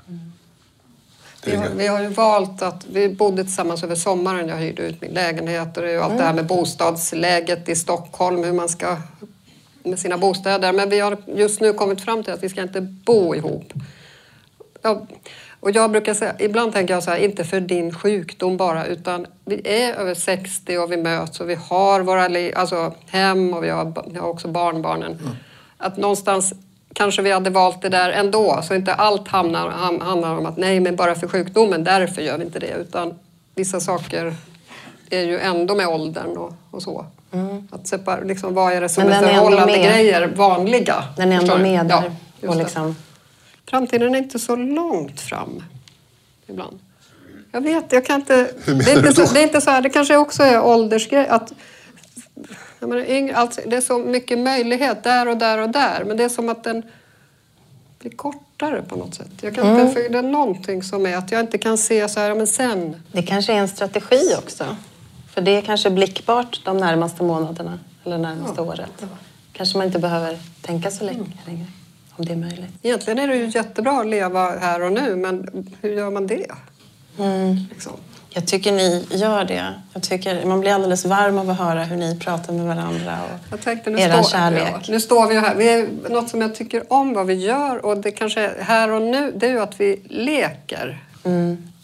Det 1.44 1.50
Vi 1.50 1.56
har, 1.56 1.68
vi 1.68 1.86
har 1.86 2.02
ju 2.02 2.08
valt 2.08 2.62
att, 2.62 2.86
vi 2.92 3.08
bodde 3.08 3.44
tillsammans 3.44 3.82
över 3.82 3.94
sommaren. 3.94 4.48
Jag 4.48 4.56
hyrde 4.56 4.82
ut 4.82 5.00
min 5.00 5.10
lägenhet 5.10 5.76
och 5.76 5.82
det 5.82 5.88
är 5.88 5.92
ju 5.92 6.00
allt 6.00 6.18
det 6.18 6.24
här 6.24 6.34
med 6.34 6.46
bostadsläget 6.46 7.68
i 7.68 7.76
Stockholm, 7.76 8.44
hur 8.44 8.52
man 8.52 8.68
ska 8.68 8.96
med 9.82 9.98
sina 9.98 10.18
bostäder. 10.18 10.72
Men 10.72 10.90
vi 10.90 11.00
har 11.00 11.16
just 11.26 11.60
nu 11.60 11.72
kommit 11.72 12.00
fram 12.00 12.24
till 12.24 12.32
att 12.32 12.42
vi 12.42 12.48
ska 12.48 12.62
inte 12.62 12.80
bo 12.80 13.34
ihop. 13.34 13.72
Ja, 14.82 15.06
och 15.60 15.70
jag 15.70 15.90
brukar 15.90 16.14
säga, 16.14 16.34
ibland 16.38 16.72
tänker 16.72 16.94
jag 16.94 17.02
så 17.02 17.10
här, 17.10 17.18
inte 17.18 17.44
för 17.44 17.60
din 17.60 17.94
sjukdom 17.94 18.56
bara, 18.56 18.86
utan 18.86 19.26
vi 19.44 19.60
är 19.64 19.94
över 19.94 20.14
60 20.14 20.78
och 20.78 20.92
vi 20.92 20.96
möts 20.96 21.40
och 21.40 21.50
vi 21.50 21.54
har 21.54 22.00
våra 22.00 22.28
liv, 22.28 22.52
alltså 22.56 22.94
hem 23.06 23.54
och 23.54 23.64
vi 23.64 23.68
har, 23.68 23.92
vi 24.12 24.18
har 24.18 24.28
också 24.28 24.48
barnbarnen. 24.48 25.18
Att 25.78 25.96
någonstans 25.96 26.52
kanske 26.92 27.22
vi 27.22 27.32
hade 27.32 27.50
valt 27.50 27.82
det 27.82 27.88
där 27.88 28.10
ändå, 28.10 28.60
så 28.62 28.74
inte 28.74 28.94
allt 28.94 29.28
hamnar, 29.28 29.70
ham, 29.70 30.00
handlar 30.00 30.38
om 30.38 30.46
att 30.46 30.56
nej, 30.56 30.80
men 30.80 30.96
bara 30.96 31.14
för 31.14 31.28
sjukdomen, 31.28 31.84
därför 31.84 32.22
gör 32.22 32.38
vi 32.38 32.44
inte 32.44 32.58
det, 32.58 32.74
utan 32.80 33.14
vissa 33.54 33.80
saker 33.80 34.34
är 35.10 35.22
ju 35.22 35.38
ändå 35.38 35.74
med 35.74 35.88
åldern 35.88 36.36
och, 36.36 36.52
och 36.70 36.82
så. 36.82 37.06
Att 37.70 37.86
separ, 37.86 38.22
liksom, 38.24 38.54
vad 38.54 38.72
är 38.72 38.80
det 38.80 38.88
som 38.88 39.04
Men 39.04 39.24
är 39.24 39.28
förhållande 39.28 39.78
grejer, 39.78 40.32
vanliga? 40.36 41.04
Den 41.16 41.32
är 41.32 41.36
ändå 41.36 41.58
med 41.58 41.90
Ja, 41.90 42.02
där. 42.40 42.48
och 42.48 42.56
liksom, 42.56 42.96
Framtiden 43.70 44.14
är 44.14 44.18
inte 44.18 44.38
så 44.38 44.56
långt 44.56 45.20
fram 45.20 45.62
ibland. 46.46 46.78
Jag 47.52 47.60
vet, 47.60 47.92
jag 47.92 48.06
kan 48.06 48.20
inte... 48.20 48.50
Hur 48.64 48.74
menar 48.74 48.84
Det 48.84 48.90
är 48.92 48.98
inte, 48.98 49.26
så, 49.26 49.34
det 49.34 49.40
är 49.40 49.42
inte 49.42 49.60
så 49.60 49.70
här, 49.70 49.82
det 49.82 49.90
kanske 49.90 50.16
också 50.16 50.42
är 50.42 50.62
åldersgrej. 50.62 51.28
Att, 51.28 51.52
jag 52.80 52.88
menar, 52.88 53.02
yng- 53.02 53.34
alltså, 53.34 53.60
det 53.66 53.76
är 53.76 53.80
så 53.80 53.98
mycket 53.98 54.38
möjlighet 54.38 55.04
där 55.04 55.28
och 55.28 55.36
där 55.36 55.58
och 55.58 55.68
där. 55.70 56.04
Men 56.04 56.16
det 56.16 56.24
är 56.24 56.28
som 56.28 56.48
att 56.48 56.64
den 56.64 56.82
blir 57.98 58.10
kortare 58.10 58.82
på 58.82 58.96
något 58.96 59.14
sätt. 59.14 59.28
Jag 59.40 59.54
kan 59.54 59.80
inte, 59.80 59.94
för 59.94 60.08
det 60.08 60.18
är 60.18 60.22
någonting 60.22 60.82
som 60.82 61.06
är 61.06 61.16
att 61.16 61.32
jag 61.32 61.40
inte 61.40 61.58
kan 61.58 61.78
se 61.78 62.08
så 62.08 62.20
här, 62.20 62.28
ja, 62.28 62.34
men 62.34 62.46
sen. 62.46 63.02
det 63.12 63.22
kanske 63.22 63.52
är 63.52 63.56
en 63.56 63.68
strategi 63.68 64.34
också. 64.38 64.76
För 65.34 65.40
det 65.40 65.50
är 65.50 65.62
kanske 65.62 65.90
blickbart 65.90 66.60
de 66.64 66.76
närmaste 66.76 67.22
månaderna 67.22 67.78
eller 68.04 68.18
närmaste 68.18 68.60
året. 68.60 69.04
Kanske 69.52 69.78
man 69.78 69.86
inte 69.86 69.98
behöver 69.98 70.38
tänka 70.62 70.90
så 70.90 71.04
länge 71.04 71.24
längre. 71.46 71.66
Om 72.16 72.24
det 72.24 72.32
är 72.32 72.36
möjligt. 72.36 72.70
Egentligen 72.82 73.18
är 73.18 73.28
det 73.28 73.36
ju 73.36 73.46
jättebra 73.46 74.00
att 74.00 74.06
leva 74.06 74.58
här 74.58 74.82
och 74.82 74.92
nu, 74.92 75.16
men 75.16 75.66
hur 75.80 75.90
gör 75.90 76.10
man 76.10 76.26
det? 76.26 76.46
Liksom. 77.70 77.92
Jag 78.30 78.46
tycker 78.46 78.72
ni 78.72 79.06
gör 79.10 79.44
det. 79.44 79.74
Jag 79.92 80.02
tycker 80.02 80.46
man 80.46 80.60
blir 80.60 80.72
alldeles 80.72 81.04
varm 81.04 81.38
av 81.38 81.50
att 81.50 81.58
höra 81.58 81.84
hur 81.84 81.96
ni 81.96 82.18
pratar 82.18 82.52
med 82.52 82.66
varandra 82.66 83.18
och 83.24 83.40
Jag 83.50 83.60
tänkte, 83.60 83.90
nu, 83.90 83.98
står, 83.98 84.22
kärlek. 84.22 84.62
ja, 84.72 84.80
nu 84.88 85.00
står 85.00 85.26
vi 85.26 85.34
ju 85.34 85.40
här. 85.40 85.54
Vi 85.54 85.68
är, 85.68 85.88
något 86.10 86.28
som 86.28 86.40
jag 86.40 86.54
tycker 86.54 86.92
om 86.92 87.14
vad 87.14 87.26
vi 87.26 87.34
gör 87.34 87.86
och 87.86 87.96
det 87.96 88.10
kanske 88.10 88.40
är 88.40 88.62
här 88.62 88.90
och 88.90 89.02
nu, 89.02 89.32
det 89.36 89.46
är 89.46 89.50
ju 89.50 89.60
att 89.60 89.80
vi 89.80 90.00
leker. 90.08 91.02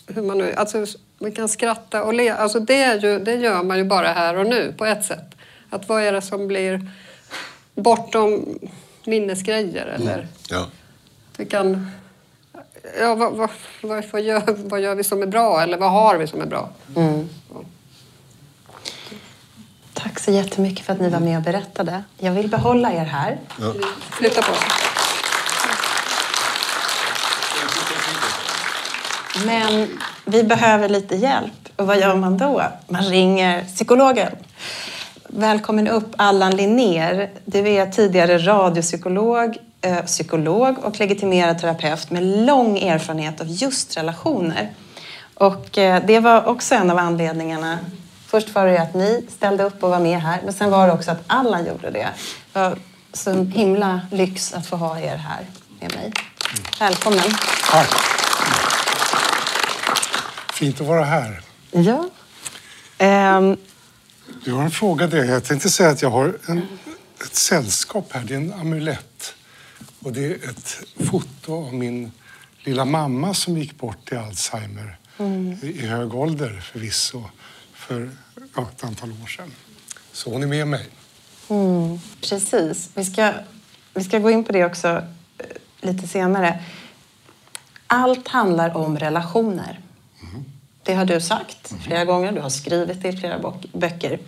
Hur 0.06 0.22
man 0.22 0.38
nu, 0.38 0.54
alltså, 0.54 0.86
vi 1.18 1.32
kan 1.32 1.48
skratta 1.48 2.02
och 2.04 2.14
le. 2.14 2.30
Alltså, 2.30 2.60
det, 2.60 2.82
är 2.82 3.00
ju, 3.00 3.18
det 3.18 3.34
gör 3.34 3.62
man 3.62 3.78
ju 3.78 3.84
bara 3.84 4.08
här 4.08 4.36
och 4.36 4.46
nu 4.46 4.74
på 4.78 4.86
ett 4.86 5.04
sätt. 5.04 5.34
Att 5.70 5.88
vad 5.88 6.02
är 6.02 6.12
det 6.12 6.22
som 6.22 6.48
blir 6.48 6.90
bortom 7.74 8.58
minnesgrejer 9.06 9.86
eller 9.86 10.28
ja. 10.48 10.66
vi 11.36 11.46
kan... 11.46 11.90
Ja, 13.00 13.14
vad, 13.14 13.32
vad, 13.32 13.50
vad, 13.82 14.04
vad, 14.12 14.22
gör, 14.22 14.42
vad 14.68 14.80
gör 14.80 14.94
vi 14.94 15.04
som 15.04 15.22
är 15.22 15.26
bra 15.26 15.62
eller 15.62 15.78
vad 15.78 15.90
har 15.90 16.16
vi 16.16 16.26
som 16.26 16.40
är 16.40 16.46
bra? 16.46 16.68
Tack 19.94 20.20
så 20.20 20.30
jättemycket 20.30 20.86
för 20.86 20.92
att 20.92 21.00
ni 21.00 21.08
var 21.08 21.20
med 21.20 21.36
och 21.36 21.42
berättade. 21.42 22.02
Jag 22.18 22.32
vill 22.32 22.48
behålla 22.48 22.92
er 22.92 23.04
här. 23.04 23.38
Flytta 24.10 24.42
på. 24.42 24.52
Men 29.46 29.98
vi 30.24 30.42
behöver 30.42 30.88
lite 30.88 31.16
hjälp. 31.16 31.52
Och 31.76 31.86
vad 31.86 32.00
gör 32.00 32.16
man 32.16 32.38
då? 32.38 32.62
Man 32.88 33.04
ringer 33.04 33.64
psykologen. 33.64 34.32
Välkommen 35.34 35.88
upp 35.88 36.14
Allan 36.16 36.56
Linnér. 36.56 37.30
Du 37.44 37.68
är 37.68 37.86
tidigare 37.86 38.38
radiopsykolog, 38.38 39.56
eh, 39.80 40.04
psykolog 40.04 40.78
och 40.84 41.00
legitimerad 41.00 41.58
terapeut 41.58 42.10
med 42.10 42.22
lång 42.46 42.78
erfarenhet 42.78 43.40
av 43.40 43.46
just 43.48 43.96
relationer. 43.96 44.70
Och 45.34 45.78
eh, 45.78 46.02
det 46.06 46.20
var 46.20 46.46
också 46.46 46.74
en 46.74 46.90
av 46.90 46.98
anledningarna 46.98 47.78
Först 48.26 48.54
var 48.54 48.66
det 48.66 48.82
att 48.82 48.94
ni 48.94 49.26
ställde 49.36 49.64
upp 49.64 49.82
och 49.82 49.90
var 49.90 50.00
med 50.00 50.20
här, 50.20 50.40
men 50.44 50.52
sen 50.52 50.70
var 50.70 50.86
det 50.86 50.92
också 50.92 51.10
att 51.10 51.22
alla 51.26 51.60
gjorde 51.60 51.90
det. 51.90 52.08
Det 52.52 52.58
var 52.58 52.78
så 53.12 53.44
himla 53.44 54.00
lyx 54.10 54.54
att 54.54 54.66
få 54.66 54.76
ha 54.76 54.98
er 54.98 55.16
här 55.16 55.46
med 55.80 55.94
mig. 55.94 56.12
Välkommen. 56.80 57.34
Tack. 57.70 57.90
Fint 60.54 60.80
att 60.80 60.86
vara 60.86 61.04
här. 61.04 61.40
Ja. 61.70 62.04
Ehm, 62.98 63.56
Jag 64.44 64.54
har 64.54 64.62
en 64.62 64.70
fråga 64.70 65.06
dig. 65.06 65.28
Jag 65.28 65.44
tänkte 65.44 65.70
säga 65.70 65.90
att 65.90 66.02
jag 66.02 66.10
har 66.10 66.38
en, 66.46 66.58
ett 67.24 67.34
sällskap 67.34 68.12
här. 68.12 68.24
Det 68.24 68.34
är 68.34 68.38
en 68.38 68.52
amulett. 68.52 69.34
Och 70.00 70.12
det 70.12 70.24
är 70.24 70.50
ett 70.50 70.82
foto 71.10 71.54
av 71.66 71.74
min 71.74 72.12
lilla 72.64 72.84
mamma 72.84 73.34
som 73.34 73.58
gick 73.58 73.78
bort 73.78 74.12
i 74.12 74.16
Alzheimer 74.16 74.98
i 75.62 75.86
hög 75.86 76.14
ålder 76.14 76.60
förvisso 76.60 77.24
för 77.74 78.10
ja, 78.56 78.68
ett 78.76 78.84
antal 78.84 79.12
år 79.22 79.26
sedan. 79.26 79.52
Så 80.12 80.30
hon 80.30 80.42
är 80.42 80.46
med 80.46 80.68
mig. 80.68 80.88
Precis. 82.20 82.90
Vi 82.94 83.04
ska, 83.04 83.32
vi 83.94 84.04
ska 84.04 84.18
gå 84.18 84.30
in 84.30 84.44
på 84.44 84.52
det 84.52 84.64
också 84.64 84.88
eh, 85.38 85.46
lite 85.80 86.08
senare. 86.08 86.64
Allt 87.86 88.28
handlar 88.28 88.76
om 88.76 88.98
relationer. 88.98 89.81
Det 90.82 90.94
har 90.94 91.04
du 91.04 91.20
sagt 91.20 91.74
flera 91.84 92.04
gånger. 92.04 92.32
Du 92.32 92.40
har 92.40 92.50
skrivit 92.50 93.02
det 93.02 93.08
i 93.08 93.16
flera 93.16 93.54
böcker. 93.72 94.18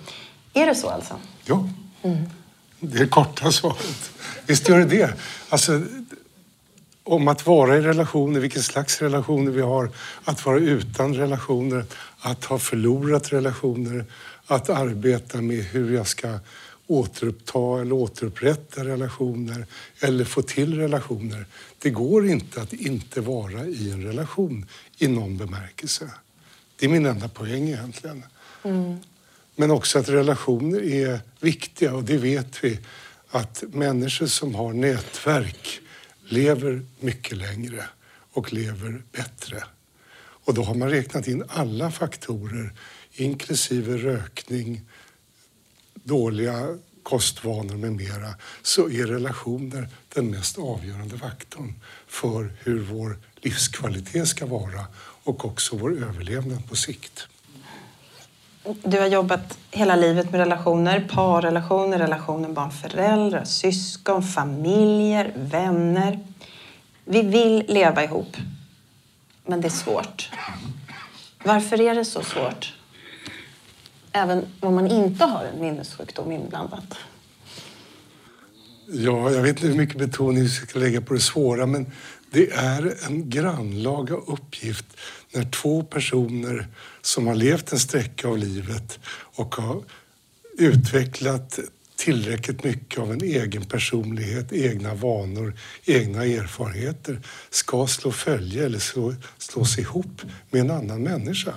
Är 0.53 0.67
det 0.67 0.75
så 0.75 0.88
alltså? 0.88 1.14
Ja, 1.45 1.69
det 2.81 2.99
är 2.99 3.07
korta 3.07 3.53
svaret. 3.53 4.11
Visst 4.47 4.69
gör 4.69 4.79
det 4.79 4.85
det. 4.85 5.14
Alltså, 5.49 5.83
om 7.05 7.29
att 7.29 7.47
vara 7.47 7.77
i 7.77 7.81
relationer, 7.81 8.40
vilken 8.40 8.62
slags 8.62 9.03
relationer 9.03 9.51
vi 9.51 9.61
har, 9.61 9.90
att 10.25 10.47
vara 10.47 10.59
utan 10.59 11.14
relationer, 11.14 11.85
att 12.19 12.45
ha 12.45 12.59
förlorat 12.59 13.33
relationer, 13.33 14.05
att 14.47 14.71
arbeta 14.71 15.40
med 15.40 15.64
hur 15.64 15.95
jag 15.95 16.07
ska 16.07 16.38
återuppta 16.87 17.81
eller 17.81 17.93
återupprätta 17.93 18.85
relationer 18.85 19.67
eller 20.01 20.25
få 20.25 20.43
till 20.43 20.79
relationer. 20.79 21.47
Det 21.79 21.90
går 21.90 22.29
inte 22.29 22.62
att 22.62 22.73
inte 22.73 23.21
vara 23.21 23.64
i 23.64 23.90
en 23.90 24.03
relation 24.03 24.67
i 24.99 25.09
någon 25.09 25.37
bemärkelse. 25.37 26.11
Det 26.85 26.88
är 26.88 26.92
min 26.92 27.07
enda 27.07 27.29
poäng 27.29 27.68
egentligen. 27.68 28.25
Men 29.57 29.70
också 29.70 29.99
att 29.99 30.09
relationer 30.09 30.83
är 30.83 31.20
viktiga 31.40 31.94
och 31.94 32.05
det 32.05 32.16
vet 32.16 32.64
vi 32.64 32.79
att 33.31 33.64
människor 33.68 34.27
som 34.27 34.55
har 34.55 34.73
nätverk 34.73 35.81
lever 36.29 36.87
mycket 37.01 37.37
längre 37.37 37.85
och 38.33 38.53
lever 38.53 39.03
bättre. 39.12 39.64
Och 40.16 40.55
då 40.55 40.62
har 40.62 40.75
man 40.75 40.90
räknat 40.90 41.29
in 41.29 41.44
alla 41.49 41.90
faktorer 41.90 42.73
inklusive 43.12 43.97
rökning, 43.97 44.81
dåliga 45.94 46.79
kostvanor 47.03 47.77
med 47.77 47.92
mera 47.92 48.35
så 48.62 48.90
är 48.90 49.07
relationer 49.07 49.88
den 50.14 50.31
mest 50.31 50.59
avgörande 50.59 51.18
faktorn 51.18 51.75
för 52.07 52.53
hur 52.62 52.81
vår 52.81 53.18
livskvalitet 53.37 54.29
ska 54.29 54.47
vara 54.47 54.87
och 55.25 55.45
också 55.45 55.77
vår 55.77 56.03
överlevnad 56.03 56.69
på 56.69 56.77
sikt. 56.77 57.29
Du 58.83 59.01
har 59.01 59.07
jobbat 59.07 59.59
hela 59.71 59.97
livet 59.97 60.31
med 60.31 60.39
relationer, 60.39 61.09
parrelationer, 61.13 61.99
relationer 61.99 62.49
barn-föräldrar, 62.49 63.45
syskon, 63.45 64.23
familjer, 64.23 65.33
vänner. 65.37 66.21
Vi 67.05 67.23
vill 67.23 67.65
leva 67.69 68.05
ihop, 68.05 68.37
men 69.47 69.61
det 69.61 69.69
är 69.69 69.71
svårt. 69.71 70.31
Varför 71.45 71.81
är 71.81 71.95
det 71.95 72.05
så 72.05 72.23
svårt? 72.23 72.75
Även 74.13 74.47
om 74.61 74.75
man 74.75 74.91
inte 74.91 75.25
har 75.25 75.45
en 75.45 75.61
minnessjukdom 75.61 76.33
inblandat. 76.33 76.97
Ja, 78.87 79.31
jag 79.31 79.43
vet 79.43 79.57
inte 79.57 79.67
hur 79.67 79.75
mycket 79.75 79.99
betoning 79.99 80.43
vi 80.43 80.49
ska 80.49 80.79
lägga 80.79 81.01
på 81.01 81.15
det 81.15 81.21
svåra 81.21 81.67
men 81.67 81.93
det 82.35 82.51
är 82.51 82.94
en 83.07 83.31
grannlaga 83.31 84.14
uppgift 84.14 84.87
när 85.33 85.44
två 85.44 85.83
personer 85.83 86.68
som 87.03 87.27
har 87.27 87.35
levt 87.35 87.73
en 87.73 87.79
sträcka 87.79 88.29
av 88.29 88.38
livet 88.38 88.99
och 89.09 89.55
har 89.55 89.83
utvecklat 90.59 91.59
tillräckligt 91.97 92.64
mycket 92.64 92.99
av 92.99 93.12
en 93.12 93.23
egen 93.23 93.64
personlighet, 93.64 94.53
egna 94.53 94.94
vanor, 94.94 95.55
egna 95.85 96.25
erfarenheter 96.25 97.20
ska 97.51 97.87
slå 97.87 98.12
följe 98.12 98.66
eller 98.66 98.79
slå, 98.79 99.14
slås 99.38 99.79
ihop 99.79 100.23
med 100.51 100.61
en 100.61 100.70
annan 100.70 101.03
människa. 101.03 101.55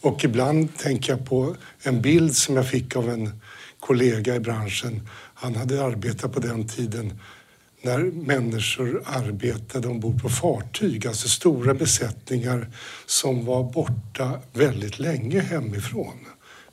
Och 0.00 0.24
ibland 0.24 0.78
tänker 0.78 1.12
jag 1.12 1.26
på 1.26 1.56
en 1.82 2.02
bild 2.02 2.36
som 2.36 2.56
jag 2.56 2.68
fick 2.68 2.96
av 2.96 3.10
en 3.10 3.40
kollega 3.80 4.36
i 4.36 4.40
branschen. 4.40 5.08
Han 5.34 5.54
hade 5.54 5.84
arbetat 5.84 6.32
på 6.32 6.40
den 6.40 6.68
tiden 6.68 7.20
när 7.86 7.98
människor 7.98 9.02
arbetade 9.06 9.88
ombord 9.88 10.22
på 10.22 10.28
fartyg, 10.28 11.06
alltså 11.06 11.28
stora 11.28 11.74
besättningar 11.74 12.68
som 13.06 13.44
var 13.44 13.72
borta 13.72 14.40
väldigt 14.52 14.98
länge 14.98 15.40
hemifrån. 15.40 16.26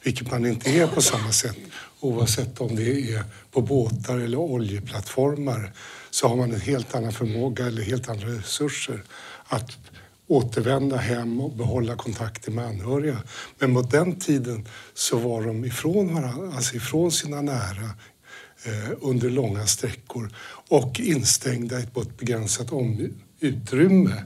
Vilket 0.03 0.31
man 0.31 0.45
inte 0.45 0.69
är 0.69 0.87
på 0.87 1.01
samma 1.01 1.31
sätt 1.31 1.57
oavsett 1.99 2.61
om 2.61 2.75
det 2.75 3.13
är 3.13 3.23
på 3.51 3.61
båtar 3.61 4.17
eller 4.17 4.37
oljeplattformar 4.37 5.71
så 6.11 6.27
har 6.27 6.35
man 6.35 6.51
en 6.51 6.61
helt 6.61 6.95
annan 6.95 7.13
förmåga 7.13 7.65
eller 7.65 7.81
helt 7.81 8.09
andra 8.09 8.27
resurser 8.27 9.03
att 9.45 9.77
återvända 10.27 10.97
hem 10.97 11.41
och 11.41 11.51
behålla 11.51 11.95
kontakten 11.95 12.55
med 12.55 12.65
anhöriga. 12.65 13.17
Men 13.59 13.73
på 13.73 13.81
den 13.81 14.19
tiden 14.19 14.67
så 14.93 15.17
var 15.17 15.41
de 15.41 15.65
ifrån 15.65 16.13
varandra, 16.15 16.55
alltså 16.55 16.75
ifrån 16.75 17.11
sina 17.11 17.41
nära 17.41 17.89
under 19.01 19.29
långa 19.29 19.65
sträckor 19.67 20.35
och 20.69 20.99
instängda 20.99 21.81
på 21.93 22.01
ett 22.01 22.17
begränsat 22.17 22.71
utrymme 23.39 24.23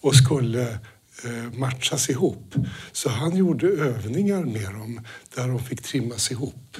och 0.00 0.16
skulle 0.16 0.78
eh, 1.24 1.52
matchas 1.58 2.10
ihop. 2.10 2.54
Så 2.92 3.08
han 3.08 3.36
gjorde 3.36 3.66
övningar 3.66 4.44
med 4.44 4.72
dem 4.72 5.00
där 5.34 5.48
de 5.48 5.64
fick 5.64 5.82
trimmas 5.82 6.30
ihop. 6.30 6.76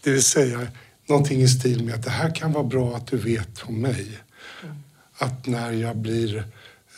Det 0.00 0.10
vill 0.10 0.22
säga 0.22 0.68
någonting 1.06 1.42
i 1.42 1.48
stil 1.48 1.84
med 1.84 1.94
att 1.94 2.04
det 2.04 2.10
här 2.10 2.34
kan 2.34 2.52
vara 2.52 2.64
bra 2.64 2.96
att 2.96 3.06
du 3.06 3.16
vet 3.16 3.62
om 3.62 3.80
mig. 3.80 4.18
Att 5.18 5.46
när 5.46 5.72
jag 5.72 5.96
blir 5.96 6.36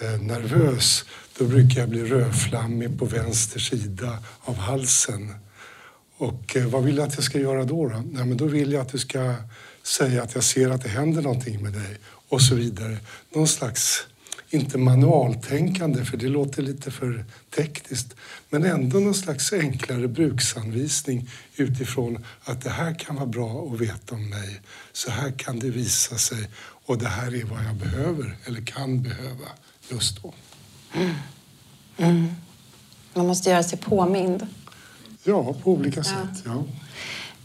eh, 0.00 0.20
nervös 0.20 1.04
då 1.38 1.44
brukar 1.44 1.80
jag 1.80 1.88
bli 1.88 2.04
rödflammig 2.04 2.98
på 2.98 3.04
vänster 3.04 3.60
sida 3.60 4.18
av 4.40 4.56
halsen. 4.56 5.34
Och 6.18 6.56
eh, 6.56 6.66
vad 6.66 6.84
vill 6.84 6.96
du 6.96 7.02
att 7.02 7.14
jag 7.14 7.24
ska 7.24 7.38
göra 7.38 7.64
då? 7.64 7.88
Då, 7.88 8.02
Nej, 8.12 8.24
men 8.24 8.36
då 8.36 8.46
vill 8.46 8.72
jag 8.72 8.82
att 8.82 8.92
du 8.92 8.98
ska 8.98 9.34
säga 9.82 10.22
att 10.22 10.34
jag 10.34 10.44
ser 10.44 10.70
att 10.70 10.82
det 10.82 10.88
händer 10.88 11.22
någonting 11.22 11.62
med 11.62 11.72
dig 11.72 11.98
och 12.28 12.42
så 12.42 12.54
vidare. 12.54 12.98
Någon 13.34 13.48
slags, 13.48 14.06
inte 14.50 14.78
manualtänkande 14.78 16.04
för 16.04 16.16
det 16.16 16.28
låter 16.28 16.62
lite 16.62 16.90
för 16.90 17.24
tekniskt, 17.56 18.14
men 18.50 18.64
ändå 18.64 18.98
någon 18.98 19.14
slags 19.14 19.52
enklare 19.52 20.08
bruksanvisning 20.08 21.30
utifrån 21.56 22.24
att 22.44 22.62
det 22.62 22.70
här 22.70 22.94
kan 22.94 23.16
vara 23.16 23.26
bra 23.26 23.70
att 23.72 23.80
veta 23.80 24.14
om 24.14 24.28
mig. 24.30 24.60
Så 24.92 25.10
här 25.10 25.30
kan 25.30 25.58
det 25.58 25.70
visa 25.70 26.18
sig 26.18 26.48
och 26.60 26.98
det 26.98 27.08
här 27.08 27.34
är 27.34 27.44
vad 27.44 27.64
jag 27.64 27.74
behöver 27.74 28.36
eller 28.44 28.60
kan 28.60 29.02
behöva 29.02 29.48
just 29.90 30.22
då. 30.22 30.34
Mm. 30.94 31.14
Mm. 31.96 32.26
Man 33.14 33.26
måste 33.26 33.50
göra 33.50 33.62
sig 33.62 33.78
påmind. 33.78 34.46
Ja, 35.28 35.54
på 35.62 35.72
olika 35.72 36.04
sätt. 36.04 36.42
Ja. 36.44 36.64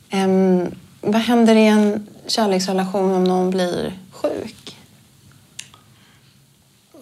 Ehm, 0.09 0.75
vad 1.01 1.21
händer 1.21 1.55
i 1.55 1.67
en 1.67 2.07
kärleksrelation 2.27 3.11
om 3.11 3.23
någon 3.23 3.49
blir 3.49 3.99
sjuk? 4.11 4.77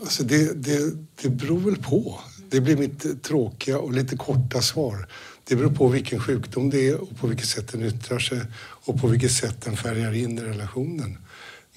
Alltså 0.01 0.23
det, 0.23 0.53
det, 0.53 0.93
det 1.21 1.29
beror 1.29 1.59
väl 1.59 1.75
på. 1.75 2.19
Det 2.49 2.61
blir 2.61 2.77
mitt 2.77 3.23
tråkiga 3.23 3.79
och 3.79 3.93
lite 3.93 4.17
korta 4.17 4.61
svar. 4.61 5.07
Det 5.43 5.55
beror 5.55 5.71
på 5.71 5.87
vilken 5.87 6.19
sjukdom 6.19 6.69
det 6.69 6.87
är 6.87 7.01
och 7.01 7.17
på 7.17 7.27
vilket 7.27 7.47
sätt 7.47 7.71
den 7.71 7.83
yttrar 7.83 8.19
sig 8.19 8.41
och 8.59 9.01
på 9.01 9.07
vilket 9.07 9.31
sätt 9.31 9.61
den 9.61 9.77
färgar 9.77 10.13
in 10.13 10.37
i 10.37 10.41
relationen. 10.41 11.17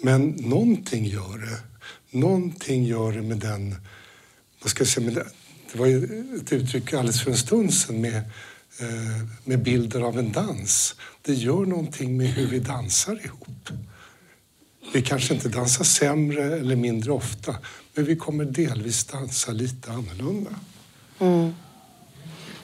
Men 0.03 0.29
någonting 0.29 1.05
gör 1.05 1.39
det. 1.39 1.59
Någonting 2.19 2.85
gör 2.85 3.13
det 3.13 3.23
med 3.23 3.39
den... 3.39 3.75
Vad 4.63 4.71
ska 4.71 4.81
jag 4.81 4.89
säga? 4.89 5.07
Med 5.07 5.15
det, 5.15 5.27
det 5.73 5.79
var 5.79 5.87
ju 5.87 6.05
ett 6.43 6.53
uttryck 6.53 6.93
alldeles 6.93 7.23
för 7.23 7.31
en 7.31 7.37
stund 7.37 7.75
sedan 7.75 8.01
med, 8.01 8.23
med 9.45 9.63
bilden 9.63 10.03
av 10.03 10.19
en 10.19 10.33
dans. 10.33 10.95
Det 11.23 11.35
gör 11.35 11.67
någonting 11.67 12.17
med 12.17 12.27
hur 12.27 12.47
vi 12.47 12.59
dansar 12.59 13.25
ihop. 13.25 13.69
Vi 14.93 15.03
kanske 15.03 15.35
inte 15.35 15.49
dansar 15.49 15.85
sämre 15.85 16.43
eller 16.43 16.77
mindre 16.77 17.13
ofta, 17.13 17.57
men 17.95 18.05
vi 18.05 18.17
kommer 18.17 18.45
delvis 18.45 19.05
dansa 19.05 19.53
lite 19.53 19.91
annorlunda. 19.91 20.51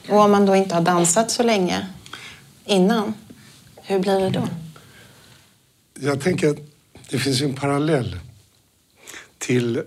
Och 0.08 0.20
om 0.20 0.30
man 0.30 0.46
då 0.46 0.56
inte 0.56 0.74
har 0.74 0.82
dansat 0.82 1.30
så 1.30 1.42
länge 1.42 1.86
innan, 2.64 3.14
hur 3.76 3.98
blir 3.98 4.20
det 4.20 4.30
då? 4.30 4.48
Jag 6.00 6.20
tänker 6.20 6.50
att 6.50 6.58
det 7.10 7.18
finns 7.18 7.42
en 7.42 7.54
parallell 7.54 8.18
till 9.38 9.76
eh, 9.76 9.82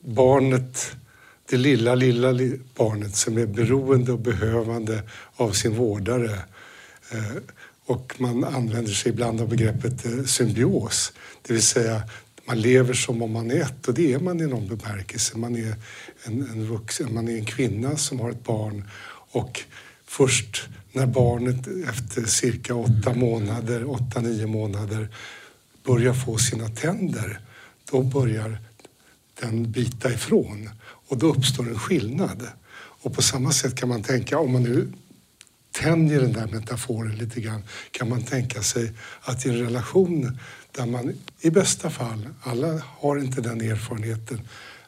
barnet 0.00 0.96
det 1.48 1.56
lilla, 1.56 1.94
lilla 1.94 2.56
barnet 2.76 3.16
som 3.16 3.38
är 3.38 3.46
beroende 3.46 4.12
och 4.12 4.18
behövande 4.18 5.02
av 5.36 5.52
sin 5.52 5.76
vårdare. 5.76 6.30
Eh, 7.10 7.36
och 7.86 8.14
man 8.18 8.44
använder 8.44 8.92
sig 8.92 9.12
ibland 9.12 9.40
av 9.40 9.48
begreppet 9.48 10.06
eh, 10.06 10.24
symbios, 10.24 11.12
det 11.42 11.52
vill 11.52 11.62
säga 11.62 12.02
man 12.46 12.60
lever 12.60 12.94
som 12.94 13.22
om 13.22 13.32
man 13.32 13.50
är 13.50 13.60
ett 13.60 13.88
och 13.88 13.94
det 13.94 14.12
är 14.12 14.18
man 14.18 14.40
i 14.40 14.46
någon 14.46 14.68
bemärkelse. 14.68 15.38
Man 15.38 15.56
är 15.56 15.74
en, 16.24 16.42
en 16.42 16.66
vuxen, 16.66 17.14
man 17.14 17.28
är 17.28 17.36
en 17.36 17.44
kvinna 17.44 17.96
som 17.96 18.20
har 18.20 18.30
ett 18.30 18.44
barn 18.44 18.84
och 19.30 19.60
först 20.04 20.68
när 20.92 21.06
barnet 21.06 21.88
efter 21.88 22.24
cirka 22.24 22.74
åtta 22.74 23.14
månader, 23.14 23.90
åtta, 23.90 24.20
nio 24.20 24.46
månader 24.46 25.08
börjar 25.84 26.14
få 26.14 26.38
sina 26.38 26.68
tänder, 26.68 27.40
då 27.90 28.02
börjar 28.02 28.58
den 29.40 29.72
bita 29.72 30.12
ifrån 30.12 30.70
och 31.08 31.18
då 31.18 31.26
uppstår 31.26 31.68
en 31.68 31.78
skillnad. 31.78 32.48
Och 33.02 33.14
på 33.14 33.22
samma 33.22 33.52
sätt 33.52 33.74
kan 33.74 33.88
man 33.88 34.02
tänka, 34.02 34.38
om 34.38 34.52
man 34.52 34.62
nu 34.62 34.92
tänjer 35.72 36.20
den 36.20 36.32
där 36.32 36.46
metaforen 36.46 37.16
lite 37.16 37.40
grann, 37.40 37.62
kan 37.90 38.08
man 38.08 38.22
tänka 38.22 38.62
sig 38.62 38.92
att 39.20 39.46
i 39.46 39.48
en 39.48 39.58
relation 39.58 40.38
där 40.72 40.86
man 40.86 41.12
i 41.40 41.50
bästa 41.50 41.90
fall, 41.90 42.28
alla 42.42 42.82
har 42.98 43.18
inte 43.18 43.40
den 43.40 43.60
erfarenheten, 43.60 44.40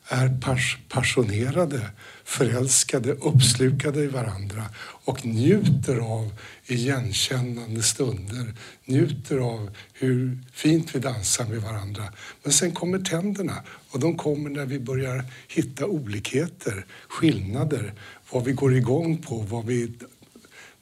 är 0.09 0.41
passionerade, 0.89 1.91
förälskade, 2.25 3.13
uppslukade 3.13 4.01
i 4.01 4.07
varandra 4.07 4.65
och 5.05 5.27
njuter 5.27 5.97
av 5.97 6.33
igenkännande 6.71 7.83
stunder, 7.83 8.55
njuter 8.85 9.39
av 9.39 9.77
hur 9.93 10.39
fint 10.53 10.95
vi 10.95 10.99
dansar 10.99 11.45
med 11.45 11.63
varandra. 11.63 12.05
Men 12.43 12.53
sen 12.53 12.73
kommer 12.73 12.99
tänderna 12.99 13.63
och 13.91 14.01
de 14.01 14.17
kommer 14.17 14.51
när 14.51 14.67
vi 14.67 14.79
börjar 14.79 15.25
hitta 15.49 15.87
olikheter, 15.87 16.87
skillnader, 17.09 17.95
vad 18.31 18.45
vi 18.45 18.53
går 18.53 18.77
igång 18.77 19.19
på, 19.19 19.39
vad, 19.39 19.67
vi, 19.67 19.93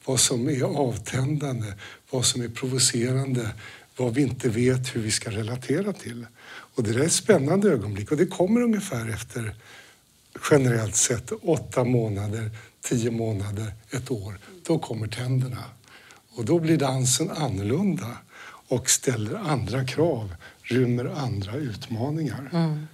vad 0.05 0.19
som 0.19 0.49
är 0.49 0.63
avtändande, 0.63 1.73
vad 2.09 2.25
som 2.25 2.41
är 2.41 2.49
provocerande, 2.49 3.49
vad 3.97 4.13
vi 4.13 4.21
inte 4.21 4.49
vet 4.49 4.95
hur 4.95 5.01
vi 5.01 5.11
ska 5.11 5.31
relatera 5.31 5.93
till. 5.93 6.25
Och 6.47 6.83
det 6.83 6.89
är 6.89 6.99
ett 6.99 7.11
spännande 7.11 7.69
ögonblick 7.69 8.11
och 8.11 8.17
det 8.17 8.25
kommer 8.25 8.61
ungefär 8.61 9.09
efter 9.09 9.55
generellt 10.51 10.95
sett 10.95 11.31
åtta 11.31 11.83
månader, 11.83 12.51
tio 12.81 13.11
månader, 13.11 13.73
ett 13.91 14.11
år. 14.11 14.39
Då 14.63 14.79
kommer 14.79 15.07
tänderna. 15.07 15.63
Och 16.37 16.45
då 16.45 16.59
blir 16.59 16.77
dansen 16.77 17.31
annorlunda 17.31 18.17
och 18.67 18.89
ställer 18.89 19.35
andra 19.35 19.85
krav, 19.85 20.35
rymmer 20.61 21.05
andra 21.05 21.55
utmaningar. 21.55 22.49
Mm. 22.53 22.87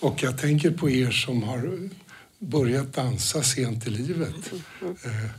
Och 0.00 0.22
jag 0.22 0.38
tänker 0.38 0.70
på 0.70 0.90
er 0.90 1.10
som 1.10 1.42
har 1.42 1.88
börjat 2.38 2.92
dansa 2.92 3.42
sent 3.42 3.86
i 3.86 3.90
livet. 3.90 4.52
Mm. 4.80 4.96
Eh, 5.04 5.30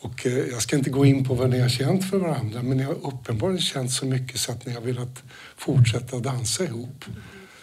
och 0.00 0.26
eh, 0.26 0.32
jag 0.32 0.62
ska 0.62 0.76
inte 0.76 0.90
gå 0.90 1.06
in 1.06 1.24
på 1.24 1.34
vad 1.34 1.50
ni 1.50 1.60
har 1.60 1.68
känt 1.68 2.10
för 2.10 2.18
varandra 2.18 2.62
men 2.62 2.76
ni 2.76 2.82
har 2.82 2.94
uppenbarligen 3.06 3.60
känt 3.62 3.92
så 3.92 4.06
mycket 4.06 4.40
så 4.40 4.52
att 4.52 4.66
ni 4.66 4.72
har 4.72 4.80
velat 4.80 5.22
fortsätta 5.56 6.18
dansa 6.18 6.64
ihop. 6.64 7.04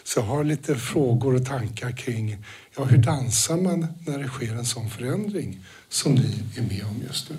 Så 0.03 0.19
jag 0.19 0.25
har 0.25 0.43
lite 0.43 0.75
frågor 0.75 1.35
och 1.35 1.45
tankar 1.45 1.91
kring 1.91 2.37
ja, 2.77 2.83
hur 2.83 2.97
dansar 2.97 3.57
man 3.57 3.87
när 4.05 4.17
det 4.17 4.27
sker 4.27 4.55
en 4.55 4.65
sån 4.65 4.89
förändring 4.89 5.65
som 5.89 6.15
ni 6.15 6.43
är 6.57 6.61
med 6.61 6.85
om 6.85 7.01
just 7.07 7.29
nu? 7.29 7.35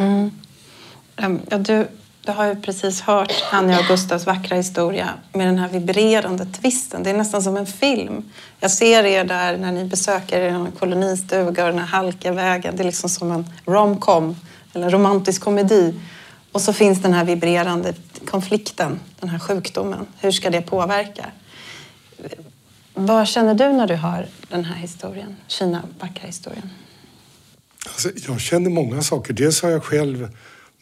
Mm. 0.00 0.30
Ehm, 1.16 1.40
ja, 1.50 1.58
du, 1.58 1.88
du 2.24 2.32
har 2.32 2.46
ju 2.46 2.56
precis 2.56 3.00
hört 3.00 3.32
Anja 3.52 3.78
och 3.78 3.84
Gustavs 3.84 4.26
vackra 4.26 4.56
historia 4.56 5.08
med 5.32 5.46
den 5.46 5.58
här 5.58 5.68
vibrerande 5.68 6.46
twisten. 6.46 7.02
Det 7.02 7.10
är 7.10 7.14
nästan 7.14 7.42
som 7.42 7.56
en 7.56 7.66
film. 7.66 8.30
Jag 8.60 8.70
ser 8.70 9.04
er 9.04 9.24
där 9.24 9.56
när 9.56 9.72
ni 9.72 9.84
besöker 9.84 10.40
en 10.40 10.72
kolonistuga 10.72 11.64
och 11.64 11.70
den 11.70 11.78
här 11.78 11.86
halka 11.86 12.32
vägen. 12.32 12.76
Det 12.76 12.82
är 12.82 12.84
liksom 12.84 13.10
som 13.10 13.32
en 13.32 13.44
romcom 13.66 14.36
eller 14.72 14.84
en 14.84 14.90
romantisk 14.90 15.42
komedi. 15.42 15.94
Och 16.52 16.60
så 16.60 16.72
finns 16.72 17.02
den 17.02 17.12
här 17.12 17.24
vibrerande 17.24 17.94
konflikten, 18.26 19.00
den 19.20 19.28
här 19.28 19.38
sjukdomen. 19.38 20.06
Hur 20.20 20.30
ska 20.30 20.50
det 20.50 20.62
påverka? 20.62 21.26
Vad 22.94 23.28
känner 23.28 23.54
du 23.54 23.72
när 23.72 23.86
du 23.86 23.94
hör 23.94 24.26
den 24.48 24.64
här 24.64 24.76
historien, 24.76 25.36
Kina 25.46 25.82
vackra 26.00 26.26
historien? 26.26 26.70
Alltså, 27.86 28.10
jag 28.26 28.40
känner 28.40 28.70
många 28.70 29.02
saker. 29.02 29.34
Dels 29.34 29.62
har 29.62 29.70
jag 29.70 29.84
själv 29.84 30.28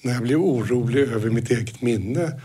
när 0.02 0.12
jag 0.12 0.22
blev 0.22 0.38
orolig 0.38 1.00
över 1.00 1.30
mitt 1.30 1.50
eget 1.50 1.82
minne 1.82 2.40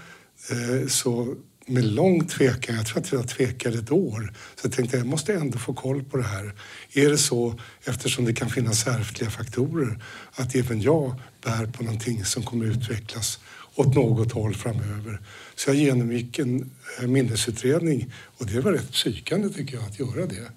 eh, 0.49 0.87
så 0.87 1.35
med 1.65 1.85
lång 1.85 2.27
tvekan, 2.27 2.75
jag 2.75 2.85
tror 2.85 2.99
att 2.99 3.11
jag 3.11 3.27
tvekade 3.27 3.77
ett 3.77 3.91
år, 3.91 4.33
så 4.55 4.65
jag 4.65 4.73
tänkte 4.73 4.97
jag 4.97 5.05
måste 5.05 5.33
ändå 5.33 5.57
få 5.57 5.73
koll 5.73 6.03
på 6.03 6.17
det 6.17 6.23
här. 6.23 6.53
Är 6.93 7.09
det 7.09 7.17
så, 7.17 7.59
eftersom 7.83 8.25
det 8.25 8.33
kan 8.33 8.49
finnas 8.49 8.87
ärftliga 8.87 9.29
faktorer, 9.29 10.03
att 10.33 10.55
även 10.55 10.81
jag 10.81 11.15
bär 11.43 11.65
på 11.65 11.83
någonting 11.83 12.25
som 12.25 12.43
kommer 12.43 12.65
utvecklas 12.65 13.39
åt 13.75 13.95
något 13.95 14.31
håll 14.31 14.55
framöver? 14.55 15.21
Så 15.55 15.69
jag 15.69 15.75
genomgick 15.75 16.39
en 16.39 16.71
eh, 16.99 17.07
minnesutredning 17.07 18.13
och 18.37 18.45
det 18.45 18.59
var 18.59 18.71
rätt 18.71 18.91
psykande 18.91 19.49
tycker 19.49 19.75
jag 19.75 19.85
att 19.85 19.99
göra 19.99 20.25
det. 20.25 20.51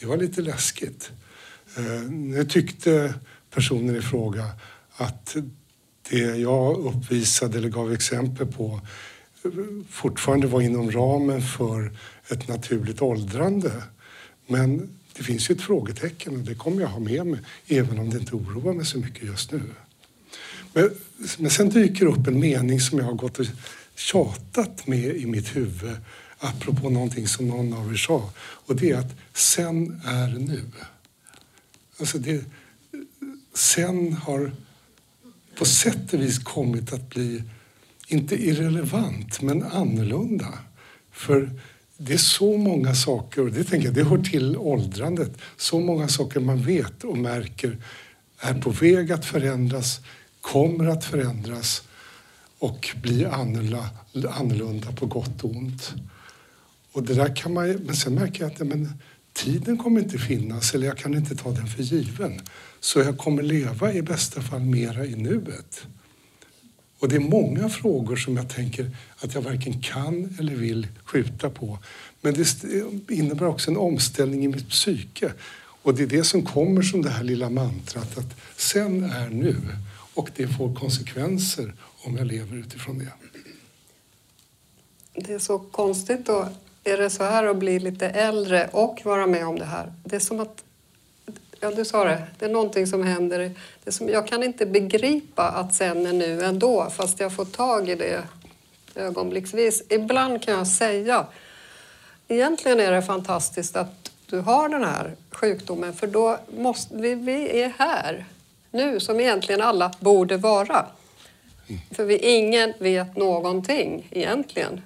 Det 0.00 0.06
var 0.06 0.16
lite 0.16 0.42
läskigt. 0.42 1.10
Eh, 1.76 2.10
nu 2.10 2.44
tyckte 2.44 3.14
personen 3.54 3.96
i 3.96 4.02
fråga 4.02 4.44
att 4.96 5.36
det 6.10 6.36
jag 6.36 6.78
uppvisade 6.78 7.58
eller 7.58 7.68
gav 7.68 7.92
exempel 7.92 8.46
på 8.46 8.80
fortfarande 9.88 10.46
var 10.46 10.60
inom 10.60 10.90
ramen 10.90 11.42
för 11.42 11.92
ett 12.28 12.48
naturligt 12.48 13.02
åldrande. 13.02 13.72
Men 14.46 14.90
det 15.16 15.22
finns 15.22 15.50
ju 15.50 15.54
ett 15.54 15.62
frågetecken 15.62 16.36
och 16.36 16.42
det 16.42 16.54
kommer 16.54 16.80
jag 16.80 16.88
ha 16.88 17.00
med 17.00 17.26
mig 17.26 17.40
även 17.66 17.98
om 17.98 18.10
det 18.10 18.18
inte 18.18 18.36
oroar 18.36 18.72
mig 18.72 18.86
så 18.86 18.98
mycket 18.98 19.22
just 19.22 19.52
nu. 19.52 19.62
Men, 20.72 20.90
men 21.38 21.50
sen 21.50 21.68
dyker 21.68 22.06
upp 22.06 22.26
en 22.26 22.40
mening 22.40 22.80
som 22.80 22.98
jag 22.98 23.04
har 23.04 23.12
gått 23.12 23.38
och 23.38 23.46
tjatat 23.94 24.86
med 24.86 25.16
i 25.16 25.26
mitt 25.26 25.56
huvud 25.56 25.96
apropå 26.38 26.90
någonting 26.90 27.28
som 27.28 27.48
någon 27.48 27.72
av 27.72 27.92
er 27.92 27.96
sa 27.96 28.30
och 28.40 28.76
det 28.76 28.90
är 28.90 28.98
att 28.98 29.14
sen 29.34 30.00
är 30.04 30.28
nu. 30.28 30.62
Alltså 32.00 32.18
det, 32.18 32.44
sen 33.54 34.12
har 34.12 34.52
på 35.58 35.64
sätt 35.64 36.12
och 36.12 36.20
vis 36.20 36.38
kommit 36.38 36.92
att 36.92 37.08
bli, 37.08 37.42
inte 38.08 38.34
irrelevant, 38.34 39.42
men 39.42 39.62
annorlunda. 39.62 40.58
För 41.12 41.50
det 41.96 42.12
är 42.12 42.18
så 42.18 42.56
många 42.56 42.94
saker, 42.94 43.42
och 43.42 43.52
det 43.52 43.64
tänker 43.64 43.86
jag, 43.86 43.94
det 43.94 44.04
hör 44.04 44.18
till 44.18 44.56
åldrandet, 44.56 45.32
så 45.56 45.80
många 45.80 46.08
saker 46.08 46.40
man 46.40 46.62
vet 46.62 47.04
och 47.04 47.18
märker 47.18 47.78
är 48.38 48.60
på 48.60 48.70
väg 48.70 49.12
att 49.12 49.24
förändras, 49.24 50.00
kommer 50.40 50.86
att 50.86 51.04
förändras 51.04 51.82
och 52.58 52.88
bli 53.02 53.24
annorlunda 53.24 54.92
på 54.92 55.06
gott 55.06 55.44
och 55.44 55.50
ont. 55.50 55.92
Och 56.92 57.02
det 57.02 57.14
där 57.14 57.36
kan 57.36 57.52
man, 57.52 57.72
men 57.72 57.96
sen 57.96 58.14
märker 58.14 58.42
jag 58.42 58.52
att 58.52 58.58
men, 58.58 58.92
tiden 59.32 59.78
kommer 59.78 60.00
inte 60.00 60.18
finnas 60.18 60.74
eller 60.74 60.86
jag 60.86 60.98
kan 60.98 61.14
inte 61.14 61.36
ta 61.36 61.50
den 61.50 61.66
för 61.66 61.82
given. 61.82 62.40
Så 62.84 63.00
jag 63.00 63.18
kommer 63.18 63.42
leva 63.42 63.92
i 63.92 64.02
bästa 64.02 64.40
fall 64.40 64.60
mera 64.60 65.06
i 65.06 65.14
nuet. 65.16 65.86
Och 66.98 67.08
det 67.08 67.16
är 67.16 67.20
många 67.20 67.68
frågor 67.68 68.16
som 68.16 68.36
jag 68.36 68.48
tänker 68.48 68.90
att 69.18 69.34
jag 69.34 69.42
varken 69.42 69.80
kan 69.80 70.36
eller 70.38 70.54
vill 70.54 70.88
skjuta 71.04 71.50
på. 71.50 71.78
Men 72.20 72.34
det 72.34 72.64
innebär 73.14 73.46
också 73.46 73.70
en 73.70 73.76
omställning 73.76 74.44
i 74.44 74.48
mitt 74.48 74.68
psyke. 74.68 75.32
Och 75.82 75.94
det 75.94 76.02
är 76.02 76.06
det 76.06 76.24
som 76.24 76.42
kommer 76.42 76.82
som 76.82 77.02
det 77.02 77.10
här 77.10 77.24
lilla 77.24 77.50
mantrat 77.50 78.18
att 78.18 78.40
sen 78.56 79.04
är 79.04 79.28
nu. 79.28 79.56
Och 80.14 80.30
det 80.36 80.48
får 80.48 80.74
konsekvenser 80.74 81.74
om 82.04 82.16
jag 82.16 82.26
lever 82.26 82.56
utifrån 82.56 82.98
det. 82.98 83.12
Det 85.14 85.32
är 85.32 85.38
så 85.38 85.58
konstigt 85.58 86.26
då. 86.26 86.48
Är 86.84 86.96
det 86.96 87.10
så 87.10 87.24
här 87.24 87.44
att 87.44 87.56
bli 87.56 87.78
lite 87.78 88.08
äldre 88.08 88.68
och 88.72 89.00
vara 89.04 89.26
med 89.26 89.46
om 89.46 89.58
det 89.58 89.64
här? 89.64 89.92
Det 90.04 90.16
är 90.16 90.20
som 90.20 90.40
att 90.40 90.64
Ja, 91.64 91.70
du 91.70 91.84
sa 91.84 92.04
det. 92.04 92.22
Det 92.38 92.44
är 92.44 92.50
någonting 92.50 92.86
som 92.86 93.02
händer. 93.02 93.50
Det 93.84 93.92
som, 93.92 94.08
jag 94.08 94.26
kan 94.26 94.42
inte 94.42 94.66
begripa 94.66 95.48
att 95.48 95.74
sen 95.74 96.06
är 96.06 96.12
nu 96.12 96.44
ändå, 96.44 96.90
fast 96.90 97.20
jag 97.20 97.32
får 97.32 97.44
tag 97.44 97.88
i 97.88 97.94
det 97.94 98.22
ögonblicksvis. 98.94 99.82
Ibland 99.88 100.42
kan 100.42 100.54
jag 100.54 100.66
säga, 100.66 101.26
egentligen 102.28 102.80
är 102.80 102.92
det 102.92 103.02
fantastiskt 103.02 103.76
att 103.76 104.10
du 104.26 104.38
har 104.38 104.68
den 104.68 104.84
här 104.84 105.16
sjukdomen, 105.30 105.92
för 105.92 106.06
då 106.06 106.38
måste 106.58 106.96
vi, 106.96 107.14
vi 107.14 107.62
är 107.62 107.72
här 107.78 108.24
nu, 108.70 109.00
som 109.00 109.20
egentligen 109.20 109.60
alla 109.60 109.92
borde 110.00 110.36
vara. 110.36 110.86
För 111.90 112.04
vi, 112.04 112.16
ingen 112.18 112.72
vet 112.78 113.16
någonting 113.16 114.08
egentligen. 114.10 114.82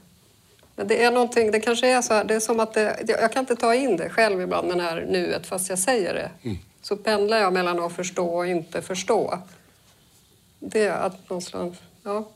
Men 0.75 0.89
det 0.89 1.05
är 1.05 1.11
någonting, 1.11 1.51
det 1.51 1.61
kanske 1.61 1.89
är 1.89 2.03
så 2.03 2.15
här, 2.15 2.25
det 2.25 2.35
är 2.35 2.41
som 2.41 2.61
att 2.61 2.75
det, 2.75 2.97
jag 3.07 3.33
kan 3.33 3.41
inte 3.41 3.57
ta 3.57 3.75
in 3.75 3.97
det 3.97 4.11
själv 4.11 4.41
ibland, 4.41 4.69
den 4.69 4.81
här 4.81 5.07
nuet, 5.09 5.47
fast 5.47 5.69
jag 5.71 5.79
säger 5.79 6.15
det. 6.15 6.31
Mm. 6.43 6.59
Så 6.89 6.97
pendlar 6.97 7.39
jag 7.39 7.53
mellan 7.53 7.81
att 7.81 7.93
förstå 7.93 8.27
och 8.27 8.47
inte 8.47 8.83
förstå. 8.83 9.39
Det 10.61 10.85
är 10.85 10.99
att 10.99 11.31
någonstans, 11.31 11.77
ja. 12.03 12.31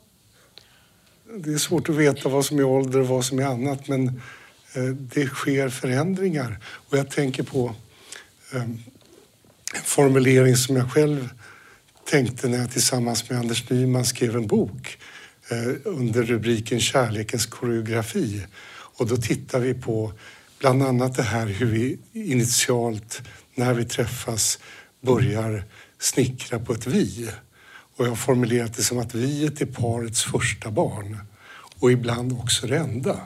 Det 1.35 1.53
är 1.53 1.57
svårt 1.57 1.89
att 1.89 1.95
veta 1.95 2.29
vad 2.29 2.45
som 2.45 2.59
är 2.59 2.63
ålder 2.63 2.99
och 2.99 3.07
vad 3.07 3.25
som 3.25 3.39
är 3.39 3.43
annat, 3.43 3.87
men 3.87 4.21
eh, 4.73 4.83
det 4.83 5.27
sker 5.27 5.69
förändringar. 5.69 6.59
Och 6.89 6.97
jag 6.97 7.09
tänker 7.09 7.43
på 7.43 7.75
eh, 8.53 8.61
en 8.61 8.83
formulering 9.83 10.55
som 10.55 10.75
jag 10.75 10.91
själv 10.91 11.29
tänkte 12.05 12.47
när 12.47 12.57
jag 12.57 12.71
tillsammans 12.71 13.29
med 13.29 13.39
Anders 13.39 13.69
Nyman 13.69 14.05
skrev 14.05 14.35
en 14.35 14.47
bok 14.47 14.97
eh, 15.49 15.75
under 15.85 16.23
rubriken 16.23 16.79
Kärlekens 16.79 17.45
koreografi. 17.45 18.45
Och 18.71 19.07
då 19.07 19.17
tittar 19.17 19.59
vi 19.59 19.73
på 19.73 20.13
bland 20.59 20.83
annat 20.83 21.15
det 21.15 21.23
här 21.23 21.45
hur 21.45 21.65
vi 21.65 21.99
initialt 22.13 23.21
när 23.55 23.73
vi 23.73 23.85
träffas 23.85 24.59
börjar 25.01 25.63
snickra 25.99 26.59
på 26.59 26.73
ett 26.73 26.87
vi. 26.87 27.29
Och 27.95 28.05
jag 28.05 28.11
har 28.11 28.15
formulerat 28.15 28.73
det 28.73 28.83
som 28.83 28.99
att 28.99 29.15
viet 29.15 29.61
är 29.61 29.65
parets 29.65 30.23
första 30.23 30.71
barn 30.71 31.17
och 31.79 31.91
ibland 31.91 32.33
också 32.33 32.67
det 32.67 32.77
enda. 32.77 33.19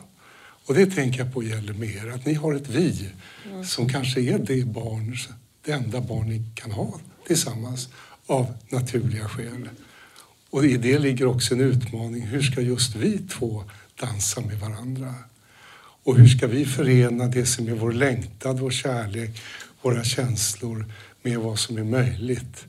Och 0.66 0.74
det 0.74 0.86
tänker 0.86 1.20
jag 1.20 1.34
på 1.34 1.44
gäller 1.44 1.74
med 1.74 1.90
er, 1.90 2.12
att 2.12 2.26
ni 2.26 2.34
har 2.34 2.54
ett 2.54 2.70
vi 2.70 3.10
som 3.66 3.90
kanske 3.90 4.22
är 4.22 4.40
det 4.40 4.66
barn, 4.66 5.18
det 5.66 5.72
enda 5.72 6.02
barn 6.02 6.30
ni 6.30 6.44
kan 6.56 6.72
ha 6.72 7.00
tillsammans 7.28 7.90
av 8.26 8.54
naturliga 8.70 9.30
skäl. 9.30 9.70
Och 10.50 10.66
i 10.66 10.78
det 10.78 11.00
ligger 11.00 11.26
också 11.26 11.54
en 11.54 11.62
utmaning. 11.62 12.22
Hur 12.22 12.42
ska 12.42 12.62
just 12.62 12.96
vi 12.96 13.18
två 13.18 13.64
dansa 14.00 14.42
med 14.42 14.60
varandra? 14.60 15.14
Och 16.04 16.18
hur 16.18 16.28
ska 16.28 16.48
vi 16.48 16.66
förena 16.66 17.28
det 17.28 17.46
som 17.46 17.68
är 17.68 17.74
vår 17.74 17.92
längtan, 17.92 18.58
vår 18.58 18.72
kärlek, 18.72 19.42
våra 19.86 20.04
känslor 20.04 20.86
med 21.22 21.38
vad 21.38 21.60
som 21.60 21.78
är 21.78 21.84
möjligt 21.84 22.66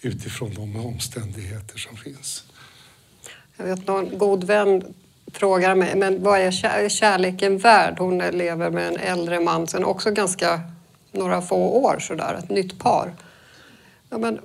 utifrån 0.00 0.54
de 0.54 0.86
omständigheter 0.86 1.78
som 1.78 1.96
finns? 1.96 2.44
Jag 3.56 3.64
vet 3.64 3.86
någon 3.86 4.18
god 4.18 4.44
vän 4.44 4.94
frågar 5.32 5.74
mig, 5.74 5.96
men 5.96 6.22
vad 6.22 6.40
är 6.40 6.50
kär 6.50 6.88
kärleken 6.88 7.58
värd? 7.58 7.98
Hon 7.98 8.18
lever 8.18 8.70
med 8.70 8.88
en 8.88 8.96
äldre 8.96 9.40
man 9.40 9.66
sen 9.66 9.84
också 9.84 10.10
ganska 10.10 10.60
några 11.12 11.42
få 11.42 11.56
år 11.56 11.98
sådär, 12.00 12.34
ett 12.34 12.50
nytt 12.50 12.78
par. 12.78 13.12
Ja, 14.10 14.18
men 14.18 14.40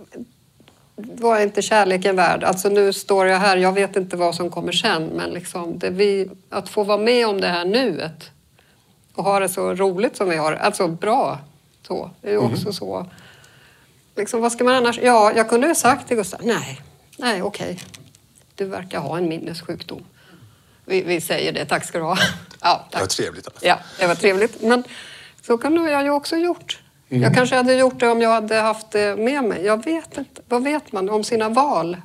vad 0.95 1.37
är 1.37 1.43
inte 1.43 1.61
kärleken 1.61 2.15
värd? 2.15 2.43
Alltså 2.43 2.69
nu 2.69 2.93
står 2.93 3.27
jag 3.27 3.39
här, 3.39 3.57
jag 3.57 3.73
vet 3.73 3.95
inte 3.95 4.17
vad 4.17 4.35
som 4.35 4.49
kommer 4.49 4.71
sen, 4.71 5.05
men 5.05 5.29
liksom 5.29 5.79
det 5.79 5.89
vi, 5.89 6.29
att 6.49 6.69
få 6.69 6.83
vara 6.83 6.97
med 6.97 7.27
om 7.27 7.41
det 7.41 7.47
här 7.47 7.65
nuet 7.65 8.31
och 9.13 9.23
ha 9.23 9.39
det 9.39 9.49
så 9.49 9.73
roligt 9.73 10.15
som 10.15 10.29
vi 10.29 10.35
har, 10.35 10.53
alltså 10.53 10.87
bra 10.87 11.39
så, 11.87 12.11
det 12.21 12.27
är 12.27 12.31
ju 12.31 12.37
också 12.37 12.73
så. 12.73 13.05
Liksom, 14.15 14.41
vad 14.41 14.51
ska 14.51 14.63
man 14.63 14.75
annars? 14.75 14.99
Ja, 15.03 15.31
jag 15.35 15.49
kunde 15.49 15.67
ju 15.67 15.75
sagt 15.75 16.07
till 16.07 16.17
Gustav, 16.17 16.39
nej, 16.43 16.81
nej 17.17 17.41
okej, 17.41 17.79
du 18.55 18.65
verkar 18.65 18.99
ha 18.99 19.17
en 19.17 19.29
minnessjukdom. 19.29 20.03
Vi, 20.85 21.01
vi 21.01 21.21
säger 21.21 21.51
det, 21.53 21.65
tack 21.65 21.85
ska 21.85 21.97
du 21.97 22.03
ha. 22.03 22.17
Ja, 22.61 22.85
Det 22.91 22.95
var 22.97 23.01
tack. 23.05 23.09
trevligt. 23.15 23.47
Alltså. 23.47 23.65
Ja, 23.65 23.79
det 23.99 24.07
var 24.07 24.15
trevligt. 24.15 24.61
Men 24.61 24.83
så 25.41 25.57
kunde 25.57 25.91
jag 25.91 26.03
ju 26.03 26.09
också 26.09 26.35
gjort. 26.37 26.79
Jag 27.07 27.35
kanske 27.35 27.55
hade 27.55 27.73
gjort 27.75 27.99
det 27.99 28.07
om 28.09 28.21
jag 28.21 28.29
hade 28.29 28.55
haft 28.55 28.91
det 28.91 29.15
med 29.19 29.43
mig. 29.43 29.65
Jag 29.65 29.85
vet 29.85 30.17
inte. 30.17 30.41
Vad 30.49 30.63
vet 30.63 30.91
man 30.91 31.09
om 31.09 31.23
sina 31.23 31.49
val? 31.49 31.97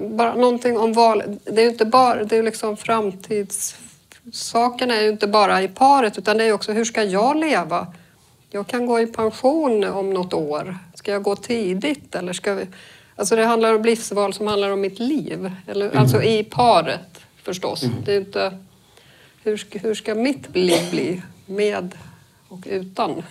Bara 0.00 0.34
någonting 0.34 0.78
om 0.78 0.92
val. 0.92 1.22
Det 1.44 1.60
är 1.60 1.64
ju 1.64 1.70
inte 1.70 1.84
bara, 1.84 2.24
det 2.24 2.36
är 2.36 2.42
liksom 2.42 2.76
framtidssakerna 2.76 4.96
är 4.96 5.02
ju 5.02 5.08
inte 5.08 5.26
bara 5.26 5.62
i 5.62 5.68
paret 5.68 6.18
utan 6.18 6.38
det 6.38 6.44
är 6.44 6.52
också 6.52 6.72
hur 6.72 6.84
ska 6.84 7.02
jag 7.02 7.36
leva? 7.36 7.86
Jag 8.56 8.66
kan 8.66 8.86
gå 8.86 9.00
i 9.00 9.06
pension 9.06 9.84
om 9.84 10.10
något 10.10 10.34
år. 10.34 10.78
Ska 10.94 11.12
jag 11.12 11.22
gå 11.22 11.36
tidigt 11.36 12.14
eller 12.14 12.32
ska 12.32 12.54
vi... 12.54 12.66
Alltså 13.16 13.36
det 13.36 13.44
handlar 13.44 13.74
om 13.74 13.84
livsval 13.84 14.34
som 14.34 14.46
handlar 14.46 14.70
om 14.70 14.80
mitt 14.80 14.98
liv. 14.98 15.50
Eller, 15.66 15.96
Alltså 15.96 16.22
i 16.22 16.44
paret 16.44 17.20
förstås. 17.42 17.84
Det 18.04 18.12
är 18.12 18.20
inte... 18.20 18.58
Hur 19.42 19.56
ska, 19.56 19.78
hur 19.78 19.94
ska 19.94 20.14
mitt 20.14 20.56
liv 20.56 20.90
bli 20.90 21.22
med 21.46 21.98
och 22.48 22.64
utan? 22.66 23.22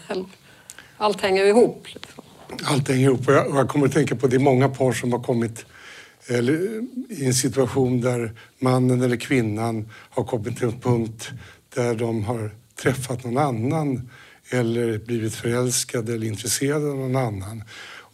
Allt 0.98 1.22
hänger 1.22 1.46
ihop. 1.46 1.88
Liksom. 1.94 2.24
Allt 2.64 2.88
hänger 2.90 3.10
ihop. 3.10 3.28
Och 3.28 3.34
jag, 3.34 3.48
och 3.48 3.58
jag 3.58 3.70
kommer 3.70 3.86
att 3.86 3.94
tänka 3.94 4.16
på 4.16 4.28
det 4.28 4.36
är 4.36 4.40
många 4.40 4.70
par 4.70 4.92
som 4.92 5.14
har 5.14 5.24
kommit 5.24 5.66
eller, 6.28 6.54
i 7.10 7.26
en 7.26 7.34
situation 7.34 8.02
där 8.02 8.32
mannen 8.60 9.02
eller 9.02 9.18
kvinnan 9.18 9.90
har 9.92 10.24
kommit 10.24 10.58
till 10.58 10.68
en 10.68 10.80
punkt 10.80 11.30
där 11.76 11.96
de 11.96 12.24
har 12.24 12.52
träffat 12.76 13.24
någon 13.24 13.38
annan 13.38 14.10
eller 14.50 14.98
blivit 14.98 15.36
förälskade 15.36 16.14
eller 16.14 16.28
intresserade 16.28 16.86
av 16.86 16.98
någon 16.98 17.16
annan. 17.16 17.64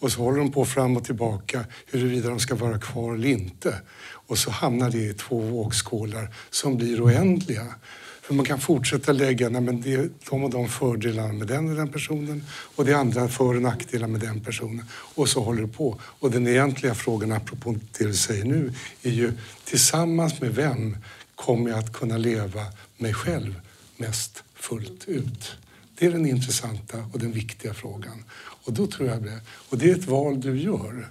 Och 0.02 0.12
så 0.12 0.22
håller 0.22 0.38
de 0.38 0.52
på 0.52 0.66
fram 0.66 0.98
och 0.98 1.06
tillbaka 1.06 1.66
huruvida 1.86 2.30
de 2.30 2.40
ska 2.40 2.56
vara 2.56 2.80
kvar 2.80 3.14
eller 3.14 3.28
inte. 3.28 3.82
Och 4.28 4.38
så 4.38 4.52
hamnar 4.52 4.90
det 4.90 4.98
i 4.98 5.14
två 5.14 5.40
vågskålar 5.40 6.36
som 6.50 6.78
blir 6.78 7.06
oändliga. 7.06 7.76
För 8.22 8.34
man 8.34 8.46
kan 8.46 8.60
fortsätta 8.60 9.12
lägga 9.12 9.50
nej, 9.50 9.62
men 9.62 9.82
det 9.82 9.94
är 9.94 10.10
de 10.30 10.44
och 10.44 10.50
de 10.50 10.70
fördelarna 10.70 11.34
med 11.34 11.48
den 11.48 11.70
och 11.70 11.76
den 11.76 11.90
personen 11.90 12.44
och 12.76 12.86
det 12.86 12.92
är 12.92 12.96
andra 12.96 13.28
för 13.28 13.56
och 13.56 13.62
nackdelar 13.62 14.08
med 14.08 14.22
den 14.22 14.40
personen. 14.40 14.86
Och 14.92 15.30
så 15.30 15.44
håller 15.44 15.62
det 15.62 15.68
på. 15.68 16.00
Och 16.02 16.32
den 16.32 16.48
egentliga 16.48 16.96
frågan, 16.96 17.32
apropå 17.32 17.76
det 17.98 18.06
du 18.06 18.14
säger 18.14 18.46
nu, 18.46 18.74
är 19.04 19.12
ju 19.12 19.34
tillsammans 19.66 20.42
med 20.42 20.56
vem 20.56 20.98
kommer 21.36 21.70
jag 21.70 21.80
att 21.80 21.94
kunna 21.94 22.18
leva 22.18 22.62
mig 22.98 23.14
själv 23.14 23.62
mest 23.98 24.44
fullt 24.56 25.08
ut? 25.08 25.56
Det 26.02 26.08
är 26.08 26.12
den 26.12 26.26
intressanta 26.26 26.98
och 27.14 27.20
den 27.20 27.32
viktiga 27.32 27.74
frågan. 27.74 28.24
Och 28.66 28.74
då 28.74 28.88
tror 28.88 29.10
jag 29.10 29.24
det. 29.24 29.40
Och 29.70 29.78
det 29.78 29.92
är 29.92 29.96
ett 29.96 30.08
val 30.08 30.42
du 30.42 30.60
gör. 30.60 31.08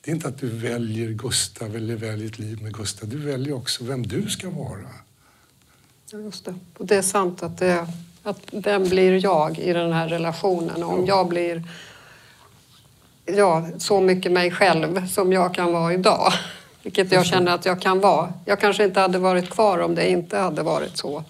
Det 0.00 0.10
är 0.10 0.14
inte 0.14 0.28
att 0.28 0.38
du 0.38 0.48
väljer 0.48 1.10
Gustav 1.10 1.76
eller 1.76 1.96
väljer 1.96 2.26
ett 2.26 2.38
liv 2.38 2.62
med 2.62 2.74
Gustav. 2.74 3.08
Du 3.08 3.18
väljer 3.18 3.54
också 3.54 3.84
vem 3.84 4.06
du 4.06 4.28
ska 4.28 4.50
vara. 4.50 4.88
Ja, 6.10 6.18
just 6.18 6.44
det. 6.44 6.54
Och 6.78 6.86
det 6.86 6.96
är 6.96 7.02
sant 7.02 7.42
att, 7.42 7.58
det, 7.58 7.86
att 8.22 8.40
vem 8.50 8.88
blir 8.88 9.24
jag 9.24 9.58
i 9.58 9.72
den 9.72 9.92
här 9.92 10.08
relationen? 10.08 10.82
Och 10.82 10.92
Om 10.92 11.06
jag 11.06 11.28
blir 11.28 11.62
ja, 13.24 13.68
så 13.78 14.00
mycket 14.00 14.32
mig 14.32 14.50
själv 14.50 15.06
som 15.06 15.32
jag 15.32 15.54
kan 15.54 15.72
vara 15.72 15.94
idag, 15.94 16.32
vilket 16.82 17.12
jag 17.12 17.26
känner 17.26 17.52
att 17.52 17.64
jag 17.64 17.82
kan 17.82 18.00
vara. 18.00 18.32
Jag 18.44 18.60
kanske 18.60 18.84
inte 18.84 19.00
hade 19.00 19.18
varit 19.18 19.50
kvar 19.50 19.78
om 19.78 19.94
det 19.94 20.10
inte 20.10 20.38
hade 20.38 20.62
varit 20.62 20.96
så 20.96 21.24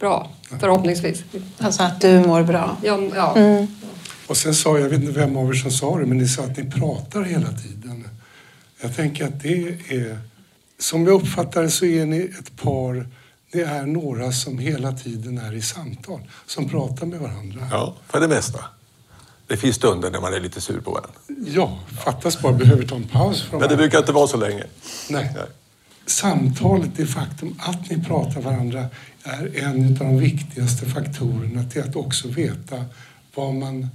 bra, 0.00 0.30
förhoppningsvis. 0.60 1.22
Alltså 1.58 1.82
att 1.82 2.00
du 2.00 2.20
mår 2.20 2.42
bra. 2.42 2.76
Ja, 2.82 2.98
ja. 3.14 3.36
Och 4.26 4.36
sen 4.36 4.54
sa 4.54 4.70
jag, 4.70 4.80
jag 4.84 4.88
vet 4.90 5.00
inte 5.00 5.12
vem 5.20 5.36
av 5.36 5.48
er 5.50 5.54
som 5.54 5.70
sa 5.70 5.98
det, 5.98 6.06
men 6.06 6.18
ni 6.18 6.28
sa 6.28 6.42
att 6.42 6.56
ni 6.56 6.70
pratar 6.70 7.22
hela 7.22 7.48
tiden. 7.52 8.08
Jag 8.80 8.96
tänker 8.96 9.24
att 9.26 9.42
det 9.42 9.68
är, 9.88 10.18
som 10.78 11.06
jag 11.06 11.14
uppfattar 11.22 11.62
det 11.62 11.70
så 11.70 11.84
är 11.84 12.06
ni 12.06 12.18
ett 12.40 12.56
par, 12.62 13.06
det 13.52 13.60
är 13.62 13.82
några 13.86 14.32
som 14.32 14.58
hela 14.58 14.92
tiden 14.92 15.38
är 15.38 15.52
i 15.54 15.62
samtal, 15.62 16.20
som 16.46 16.68
pratar 16.68 17.06
med 17.06 17.20
varandra. 17.20 17.68
Ja, 17.70 17.94
för 18.08 18.20
det 18.20 18.28
mesta. 18.28 18.64
Det 19.46 19.56
finns 19.56 19.76
stunder 19.76 20.10
när 20.10 20.20
man 20.20 20.34
är 20.34 20.40
lite 20.40 20.60
sur 20.60 20.80
på 20.80 20.90
varandra. 20.90 21.12
Ja, 21.46 21.78
fattas 22.04 22.42
bara 22.42 22.52
behöver 22.52 22.86
ta 22.86 22.94
en 22.96 23.04
paus 23.08 23.42
från 23.42 23.50
Men 23.50 23.60
det 23.60 23.66
varandra. 23.66 23.76
brukar 23.76 23.98
inte 23.98 24.12
vara 24.12 24.26
så 24.26 24.36
länge. 24.36 24.64
Nej. 25.10 25.30
Nej. 25.34 25.44
Samtalet, 26.10 26.90
det 26.96 27.06
faktum 27.06 27.54
att 27.58 27.90
ni 27.90 28.04
pratar 28.04 28.40
varandra 28.40 28.86
är 29.22 29.64
en 29.64 29.84
av 29.84 29.92
de 29.92 30.18
viktigaste 30.18 30.86
faktorerna 30.86 31.64
till 31.64 31.82
att 31.82 31.96
också 31.96 32.28
veta 32.28 32.84
vad 33.34 33.54
man 33.54 33.88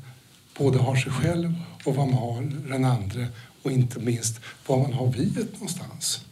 både 0.57 0.77
har 0.77 0.95
sig 0.95 1.11
själv 1.11 1.53
och 1.83 1.95
vad 1.95 2.07
man 2.07 2.17
har 2.17 2.41
den 2.69 2.85
andra 2.85 3.27
och 3.63 3.71
inte 3.71 3.99
minst 3.99 4.39
var 4.67 4.77
man 4.77 4.93
har 4.93 5.07
viet 5.07 5.53
någonstans. 5.53 6.25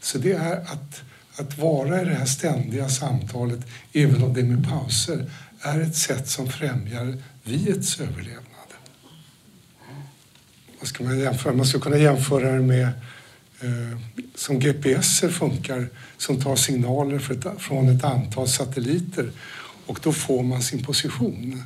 Så 0.00 0.18
det 0.18 0.32
är 0.32 0.56
att, 0.60 1.02
att 1.36 1.58
vara 1.58 2.02
i 2.02 2.04
det 2.04 2.14
här 2.14 2.26
ständiga 2.26 2.88
samtalet, 2.88 3.60
även 3.92 4.22
om 4.22 4.34
det 4.34 4.40
är 4.40 4.44
med 4.44 4.68
pauser, 4.68 5.30
är 5.60 5.80
ett 5.80 5.96
sätt 5.96 6.28
som 6.28 6.48
främjar 6.48 7.22
viets 7.44 8.00
överlevnad. 8.00 8.44
Vad 10.78 10.88
ska 10.88 11.04
man 11.04 11.18
jämföra? 11.18 11.52
Man 11.52 11.66
ska 11.66 11.80
kunna 11.80 11.98
jämföra 11.98 12.52
det 12.52 12.62
med 12.62 12.88
eh, 13.60 13.98
som 14.40 14.58
GPS 14.58 15.20
funkar, 15.20 15.88
som 16.16 16.40
tar 16.40 16.56
signaler 16.56 17.18
för 17.18 17.34
ett, 17.34 17.60
från 17.62 17.88
ett 17.88 18.04
antal 18.04 18.48
satelliter 18.48 19.30
och 19.86 20.00
då 20.02 20.12
får 20.12 20.42
man 20.42 20.62
sin 20.62 20.84
position. 20.84 21.62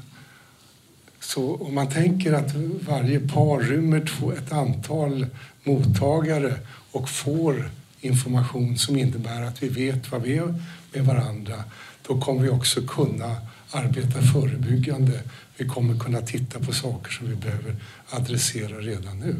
Så 1.21 1.55
om 1.55 1.75
man 1.75 1.91
tänker 1.91 2.33
att 2.33 2.55
varje 2.89 3.21
par 3.21 3.61
rymmer 3.61 4.07
två, 4.07 4.33
ett 4.33 4.53
antal 4.53 5.27
mottagare 5.65 6.55
och 6.91 7.09
får 7.09 7.71
information 8.01 8.79
som 8.79 8.97
innebär 8.97 9.43
att 9.43 9.63
vi 9.63 9.69
vet 9.69 10.13
vad 10.13 10.23
vi 10.23 10.37
är 10.37 10.55
med 10.93 11.05
varandra, 11.05 11.65
då 12.07 12.21
kommer 12.21 12.43
vi 12.43 12.49
också 12.49 12.87
kunna 12.87 13.37
arbeta 13.71 14.23
förebyggande. 14.23 15.21
Vi 15.57 15.69
kommer 15.69 15.99
kunna 15.99 16.21
titta 16.21 16.59
på 16.59 16.73
saker 16.73 17.13
som 17.13 17.29
vi 17.29 17.35
behöver 17.35 17.77
adressera 18.11 18.79
redan 18.79 19.19
nu. 19.19 19.37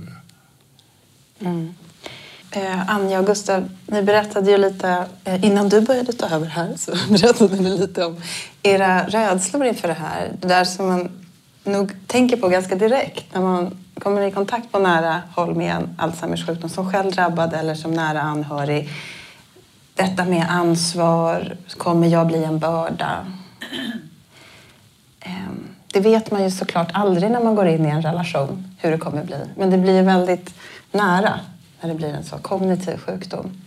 Mm. 1.41 1.75
Eh, 2.57 2.91
Anja 2.91 3.19
och 3.19 3.27
Gustav, 3.27 3.69
ni 3.87 4.03
berättade 4.03 4.51
ju 4.51 4.59
lite, 4.59 5.07
eh, 5.25 5.45
innan 5.45 5.69
du 5.69 5.81
började 5.81 6.13
ta 6.13 6.29
över 6.29 6.47
här, 6.47 6.73
så 6.77 6.93
berättade 7.09 7.57
ni 7.57 7.79
lite 7.79 8.05
om 8.05 8.17
era 8.63 9.07
rädslor 9.07 9.65
inför 9.65 9.89
det 9.89 9.95
här. 9.95 10.33
Det 10.41 10.49
där 10.49 10.65
som 10.65 10.87
man 10.87 11.11
nog 11.65 11.93
tänker 12.07 12.37
på 12.37 12.49
ganska 12.49 12.75
direkt 12.75 13.35
när 13.35 13.41
man 13.41 13.79
kommer 13.99 14.23
i 14.23 14.31
kontakt 14.31 14.73
på 14.73 14.79
nära 14.79 15.23
håll 15.35 15.55
med 15.55 15.77
en 15.77 15.95
Alzheimers 15.99 16.47
sjukdom 16.47 16.71
som 16.71 16.93
själv 16.93 17.13
drabbad 17.13 17.55
eller 17.55 17.75
som 17.75 17.91
nära 17.91 18.21
anhörig. 18.21 18.89
Detta 19.95 20.25
med 20.25 20.47
ansvar, 20.51 21.57
kommer 21.77 22.07
jag 22.07 22.27
bli 22.27 22.45
en 22.45 22.59
börda? 22.59 23.27
Ehm, 25.21 25.69
det 25.87 26.01
vet 26.01 26.31
man 26.31 26.43
ju 26.43 26.51
såklart 26.51 26.91
aldrig 26.93 27.31
när 27.31 27.41
man 27.41 27.55
går 27.55 27.67
in 27.67 27.87
i 27.87 27.89
en 27.89 28.03
relation 28.03 28.77
hur 28.79 28.91
det 28.91 28.99
kommer 28.99 29.25
bli. 29.25 29.37
Men 29.57 29.71
det 29.71 29.79
blir 29.79 29.97
ju 29.97 30.03
väldigt 30.03 30.55
nära 30.93 31.41
när 31.85 31.89
det 31.89 31.97
blir 31.97 32.09
en 32.09 32.25
så 32.25 32.39
kognitiv 32.39 32.97
sjukdom. 32.97 33.63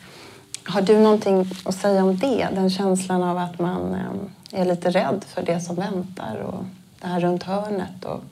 Har 0.63 0.81
du 0.81 0.99
någonting 0.99 1.51
att 1.63 1.75
säga 1.75 2.03
om 2.03 2.17
det? 2.17 2.47
Den 2.55 2.69
känslan 2.69 3.23
av 3.23 3.37
att 3.37 3.59
man 3.59 3.93
eh, 3.93 4.61
är 4.61 4.65
lite 4.65 4.89
rädd 4.89 5.25
för 5.27 5.43
det 5.43 5.61
som 5.61 5.75
väntar 5.75 6.37
och 6.37 6.65
det 7.01 7.07
här 7.07 7.19
runt 7.19 7.43
hörnet. 7.43 8.05
Och... 8.05 8.23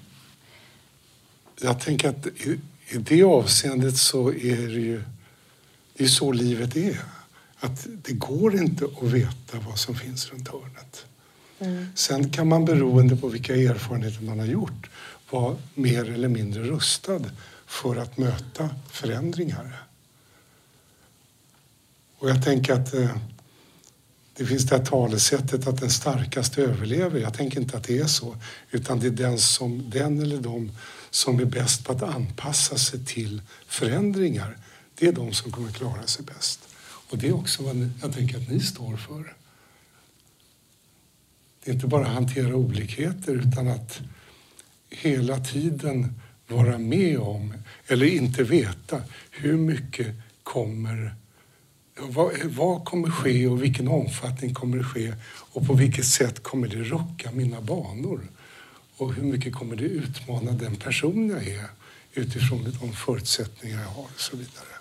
Jag 1.61 1.79
tänker 1.79 2.09
att 2.09 2.27
i, 2.27 2.59
i 2.89 2.97
det 2.97 3.23
avseendet 3.23 3.97
så 3.97 4.29
är 4.29 4.67
det 4.67 4.81
ju 4.81 5.03
det 5.93 6.03
är 6.03 6.07
så 6.07 6.31
livet 6.31 6.75
är. 6.75 6.99
Att 7.59 7.87
det 8.03 8.13
går 8.13 8.55
inte 8.55 8.85
att 8.85 9.03
veta 9.03 9.57
vad 9.67 9.79
som 9.79 9.95
finns 9.95 10.31
runt 10.31 10.47
hörnet. 10.47 11.05
Mm. 11.59 11.87
Sen 11.95 12.29
kan 12.29 12.47
man 12.47 12.65
beroende 12.65 13.15
på 13.15 13.27
vilka 13.27 13.55
erfarenheter 13.55 14.23
man 14.23 14.39
har 14.39 14.45
gjort 14.45 14.89
vara 15.29 15.55
mer 15.73 16.13
eller 16.13 16.27
mindre 16.27 16.63
rustad 16.63 17.21
för 17.81 17.95
att 17.95 18.17
möta 18.17 18.69
förändringar. 18.91 19.83
Och 22.17 22.29
jag 22.29 22.43
tänker 22.43 22.73
att 22.73 22.93
eh, 22.93 23.17
det 24.37 24.45
finns 24.45 24.65
det 24.65 24.77
här 24.77 24.85
talesättet 24.85 25.67
att 25.67 25.79
den 25.79 25.89
starkaste 25.89 26.61
överlever. 26.61 27.19
Jag 27.19 27.33
tänker 27.33 27.61
inte 27.61 27.77
att 27.77 27.83
det 27.83 27.99
är 27.99 28.07
så, 28.07 28.37
utan 28.71 28.99
det 28.99 29.07
är 29.07 29.11
den, 29.11 29.37
som, 29.37 29.89
den 29.89 30.21
eller 30.21 30.37
de 30.37 30.71
som 31.09 31.39
är 31.39 31.45
bäst 31.45 31.85
på 31.85 31.91
att 31.91 32.03
anpassa 32.03 32.77
sig 32.77 33.05
till 33.05 33.41
förändringar. 33.67 34.57
Det 34.95 35.07
är 35.07 35.11
de 35.11 35.33
som 35.33 35.51
kommer 35.51 35.71
klara 35.71 36.07
sig 36.07 36.25
bäst. 36.25 36.59
Och 37.09 37.17
det 37.17 37.27
är 37.27 37.35
också 37.35 37.63
vad 37.63 37.75
ni, 37.75 37.89
jag 38.01 38.13
tänker 38.13 38.37
att 38.37 38.49
ni 38.49 38.59
står 38.59 38.97
för. 38.97 39.35
Det 41.63 41.71
är 41.71 41.75
inte 41.75 41.87
bara 41.87 42.05
att 42.05 42.13
hantera 42.13 42.55
olikheter 42.55 43.33
utan 43.33 43.67
att 43.67 43.99
hela 44.89 45.39
tiden 45.39 46.13
vara 46.47 46.77
med 46.77 47.19
om, 47.19 47.53
eller 47.87 48.05
inte 48.05 48.43
veta, 48.43 49.01
hur 49.31 49.57
mycket 49.57 50.07
kommer 50.43 51.15
vad, 51.99 52.31
vad 52.43 52.85
kommer 52.85 53.09
ske 53.09 53.47
och 53.47 53.63
vilken 53.63 53.87
omfattning 53.87 54.53
kommer 54.53 54.77
det 54.77 54.83
ske 54.83 55.13
och 55.27 55.67
på 55.67 55.73
vilket 55.73 56.05
sätt 56.05 56.43
kommer 56.43 56.67
det 56.67 56.83
rucka 56.83 57.31
mina 57.31 57.61
banor? 57.61 58.21
Och 58.97 59.13
hur 59.13 59.23
mycket 59.23 59.53
kommer 59.53 59.75
det 59.75 59.83
utmana 59.83 60.51
den 60.51 60.75
person 60.75 61.29
jag 61.29 61.47
är 61.47 61.69
utifrån 62.13 62.77
de 62.81 62.93
förutsättningar 62.93 63.81
jag 63.81 63.89
har 63.89 64.03
och 64.03 64.19
så 64.19 64.37
vidare. 64.37 64.75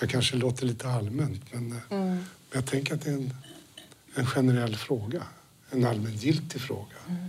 Jag 0.00 0.10
kanske 0.10 0.36
låter 0.36 0.66
lite 0.66 0.88
allmänt 0.88 1.42
men, 1.52 1.72
eh, 1.72 1.78
mm. 1.98 2.24
jag 2.52 2.66
tänker 2.66 2.94
att 2.94 3.02
det 3.02 3.10
är 3.10 3.14
en, 3.14 3.34
en 4.14 4.26
generell 4.26 4.76
fråga, 4.76 5.22
en 5.70 5.84
allmängiltig 5.84 6.60
fråga. 6.60 6.96
Mm. 7.08 7.26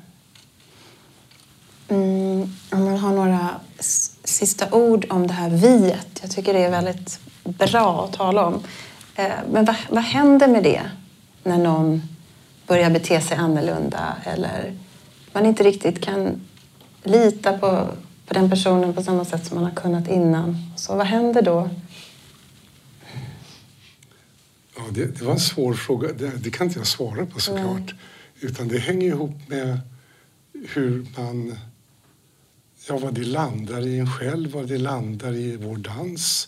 Mm, 1.89 2.41
om 2.71 2.85
man 2.85 2.97
har 2.97 3.15
några 3.15 3.59
sista 4.23 4.71
ord 4.71 5.05
om 5.09 5.27
det 5.27 5.33
här 5.33 5.49
viet. 5.49 6.19
Jag 6.21 6.31
tycker 6.31 6.53
det 6.53 6.63
är 6.63 6.71
väldigt 6.71 7.19
bra 7.43 8.05
att 8.05 8.13
tala 8.13 8.45
om. 8.45 8.63
Eh, 9.15 9.31
men 9.51 9.65
vad, 9.65 9.75
vad 9.89 10.03
händer 10.03 10.47
med 10.47 10.63
det 10.63 10.81
när 11.43 11.57
någon 11.57 12.01
börjar 12.67 12.89
bete 12.89 13.21
sig 13.21 13.37
annorlunda 13.37 14.15
eller 14.23 14.73
man 15.33 15.45
inte 15.45 15.63
riktigt 15.63 16.01
kan 16.01 16.41
lita 17.03 17.57
på, 17.57 17.87
på 18.27 18.33
den 18.33 18.49
personen 18.49 18.93
på 18.93 19.03
samma 19.03 19.25
sätt 19.25 19.45
som 19.45 19.55
man 19.55 19.63
har 19.63 19.75
kunnat 19.75 20.07
innan? 20.07 20.71
Så 20.75 20.95
vad 20.95 21.05
händer 21.05 21.41
då? 21.41 21.69
Ja, 24.75 24.83
det, 24.91 25.05
det 25.05 25.25
var 25.25 25.33
en 25.33 25.39
svår 25.39 25.73
fråga. 25.73 26.13
Det, 26.13 26.31
det, 26.37 26.49
kan 26.49 26.67
inte 26.67 26.79
jag 26.79 26.87
svara 26.87 27.25
på 27.25 27.39
såklart. 27.39 27.93
Utan 28.39 28.67
det 28.67 28.79
hänger 28.79 29.07
ihop 29.07 29.35
med 29.47 29.79
hur 30.53 31.07
man... 31.17 31.57
Ja, 32.89 32.97
vad 32.97 33.13
det 33.13 33.23
landar 33.25 33.87
i 33.87 33.99
en 33.99 34.11
själv, 34.11 34.51
vad 34.51 34.67
det 34.67 34.77
landar 34.77 35.33
i 35.33 35.55
vår 35.55 35.77
dans. 35.77 36.47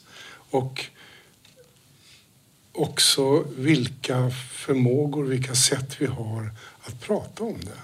Och 0.49 0.85
också 2.71 3.45
vilka 3.57 4.31
förmågor, 4.51 5.23
vilka 5.23 5.55
sätt 5.55 6.01
vi 6.01 6.05
har 6.05 6.51
att 6.81 7.01
prata 7.01 7.43
om 7.43 7.57
det. 7.61 7.81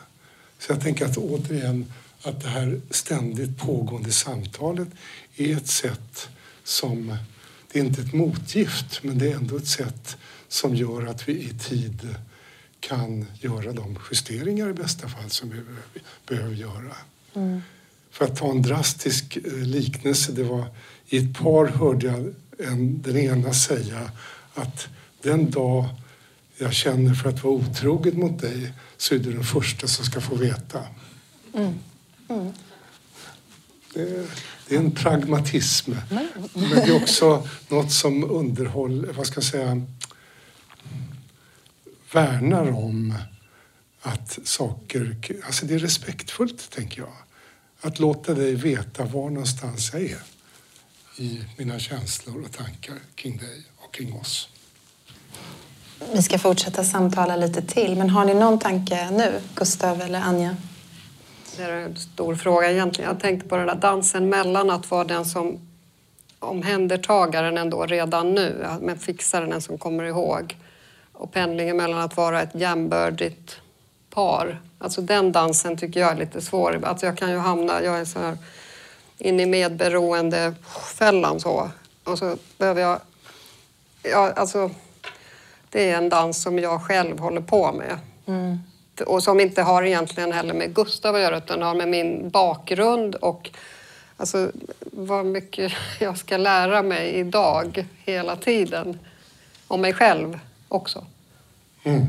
Så 0.60 0.72
jag 0.72 0.82
tänker 0.82 1.06
att 1.06 1.18
återigen 1.18 1.94
att 2.22 2.42
det 2.42 2.50
här 2.50 2.82
ständigt 2.90 3.58
pågående 3.58 4.12
samtalet 4.12 4.88
är 5.36 5.58
ett 5.58 5.68
sätt 5.68 6.30
som, 6.64 7.18
det 7.72 7.80
är 7.80 7.84
inte 7.84 8.02
ett 8.02 8.14
motgift, 8.14 9.04
men 9.04 9.18
det 9.18 9.32
är 9.32 9.36
ändå 9.36 9.58
ett 9.58 9.68
sätt 9.68 10.18
som 10.48 10.76
gör 10.76 11.06
att 11.06 11.30
vi 11.30 11.34
i 11.34 11.54
tid 11.60 12.16
kan 12.80 13.26
göra 13.40 13.74
de 13.74 14.00
justeringar 14.12 14.70
i 14.70 14.74
bästa 14.74 15.10
fall 15.10 15.30
som 15.30 15.50
vi 15.50 15.62
behöver 16.28 16.56
göra. 16.56 16.96
Mm. 17.34 17.62
För 18.16 18.26
att 18.26 18.36
ta 18.36 18.52
en 18.52 18.62
drastisk 18.62 19.38
eh, 19.38 19.54
liknelse, 19.54 20.32
det 20.32 20.44
var 20.44 20.66
i 21.08 21.18
ett 21.18 21.38
par 21.38 21.68
hörde 21.68 22.08
jag 22.08 22.34
en, 22.68 23.02
den 23.02 23.18
ena 23.18 23.54
säga 23.54 24.12
att 24.54 24.88
den 25.22 25.52
dag 25.52 25.86
jag 26.58 26.74
känner 26.74 27.14
för 27.14 27.30
att 27.30 27.44
vara 27.44 27.54
otrogen 27.54 28.20
mot 28.20 28.42
dig 28.42 28.74
så 28.98 29.16
är 29.16 29.20
du 29.20 29.34
den 29.34 29.44
första 29.44 29.88
som 29.88 30.06
ska 30.06 30.22
få 30.22 30.36
veta. 30.36 30.84
Mm. 31.54 31.74
Mm. 32.30 32.54
Det, 33.94 34.28
det, 34.68 34.76
är 34.76 34.80
en 34.80 34.92
pragmatism. 34.92 35.92
Men 36.54 36.70
det 36.70 36.82
är 36.82 36.96
också 36.96 37.48
något 37.68 37.92
som 37.92 38.32
underhåller, 38.32 39.14
vad 39.14 39.28
ska 39.28 39.38
jag 39.38 39.44
säga, 39.44 39.82
värnar 42.12 42.72
om 42.72 43.14
att 44.02 44.40
saker... 44.44 45.18
Alltså 45.46 45.66
det 45.66 45.74
är 45.74 45.80
respektfullt, 45.80 46.70
tänker 46.70 47.02
jag. 47.02 47.25
Att 47.86 48.00
låta 48.00 48.34
dig 48.34 48.56
veta 48.56 49.04
var 49.04 49.30
någonstans 49.30 49.94
jag 49.94 50.02
är 50.02 50.18
i 51.18 51.42
mina 51.58 51.80
känslor 51.80 52.44
och 52.44 52.52
tankar 52.52 52.96
kring 53.16 53.38
dig 53.38 53.64
och 53.78 53.94
kring 53.94 54.14
oss. 54.14 54.50
Vi 56.14 56.22
ska 56.22 56.40
fortsätta 56.40 56.84
samtala 56.84 57.36
lite 57.36 57.62
till, 57.62 57.96
men 57.96 58.10
har 58.10 58.26
ni 58.26 58.34
någon 58.34 58.60
tanke 58.60 59.12
nu, 59.12 59.42
Gustav 59.56 60.02
eller 60.02 60.20
Anja? 60.20 60.56
Det 61.58 61.64
är 61.64 61.72
en 61.72 61.96
stor 61.96 62.36
fråga 62.36 62.72
egentligen. 62.72 63.10
Jag 63.12 63.20
tänkte 63.20 63.50
på 63.50 63.58
den 63.58 63.68
där 63.68 63.76
dansen 63.76 64.30
mellan 64.30 64.70
att 64.70 64.92
vara 64.92 65.04
den 65.04 65.26
som 65.26 65.60
omhändertagaren 66.40 67.58
ändå 67.58 67.86
redan 67.86 68.34
nu, 68.34 68.68
men 68.82 69.00
fixaren 69.00 69.50
den 69.50 69.62
som 69.62 69.78
kommer 69.78 70.04
ihåg 70.04 70.58
och 71.14 71.34
pendlingen 71.34 71.78
mellan 71.78 72.02
att 72.02 72.18
vara 72.18 72.42
ett 72.42 72.56
jämbördigt 72.56 73.58
par. 74.10 74.62
Alltså 74.80 75.02
den 75.02 75.32
dansen 75.32 75.78
tycker 75.78 76.00
jag 76.00 76.12
är 76.12 76.16
lite 76.16 76.42
svår. 76.42 76.82
Alltså 76.86 77.06
jag 77.06 77.18
kan 77.18 77.32
ju 77.32 77.38
hamna, 77.38 77.84
jag 77.84 78.00
är 78.00 78.06
så 78.06 78.20
här 78.20 78.38
inne 79.18 79.44
i 79.44 79.46
medberoendefällan 79.46 81.40
så. 81.40 81.70
Och 82.04 82.18
så 82.18 82.38
behöver 82.58 82.82
jag, 82.82 83.00
ja, 84.04 84.32
alltså 84.36 84.72
det 85.70 85.92
är 85.92 85.98
en 85.98 86.10
dans 86.10 86.42
som 86.42 86.60
jag 86.60 86.82
själv 86.82 87.20
håller 87.20 87.42
på 87.42 87.72
med. 87.72 87.98
Mm. 88.26 88.60
Och 89.06 89.24
som 89.24 89.40
inte 89.40 89.62
har 89.62 89.84
egentligen 89.84 90.32
heller 90.32 90.54
med 90.54 90.76
Gustav 90.76 91.16
att 91.16 91.22
göra 91.22 91.38
utan 91.38 91.62
har 91.62 91.76
med 91.76 91.88
min 91.88 92.30
bakgrund 92.30 93.16
och 93.16 93.50
alltså, 94.18 94.52
vad 94.82 95.26
mycket 95.26 95.74
jag 96.00 96.18
ska 96.18 96.38
lära 96.38 96.82
mig 96.82 97.10
idag 97.10 97.86
hela 97.98 98.36
tiden. 98.36 99.00
Om 99.68 99.82
mig 99.82 99.94
själv 99.94 100.40
också. 100.68 101.06
Mm. 101.84 102.06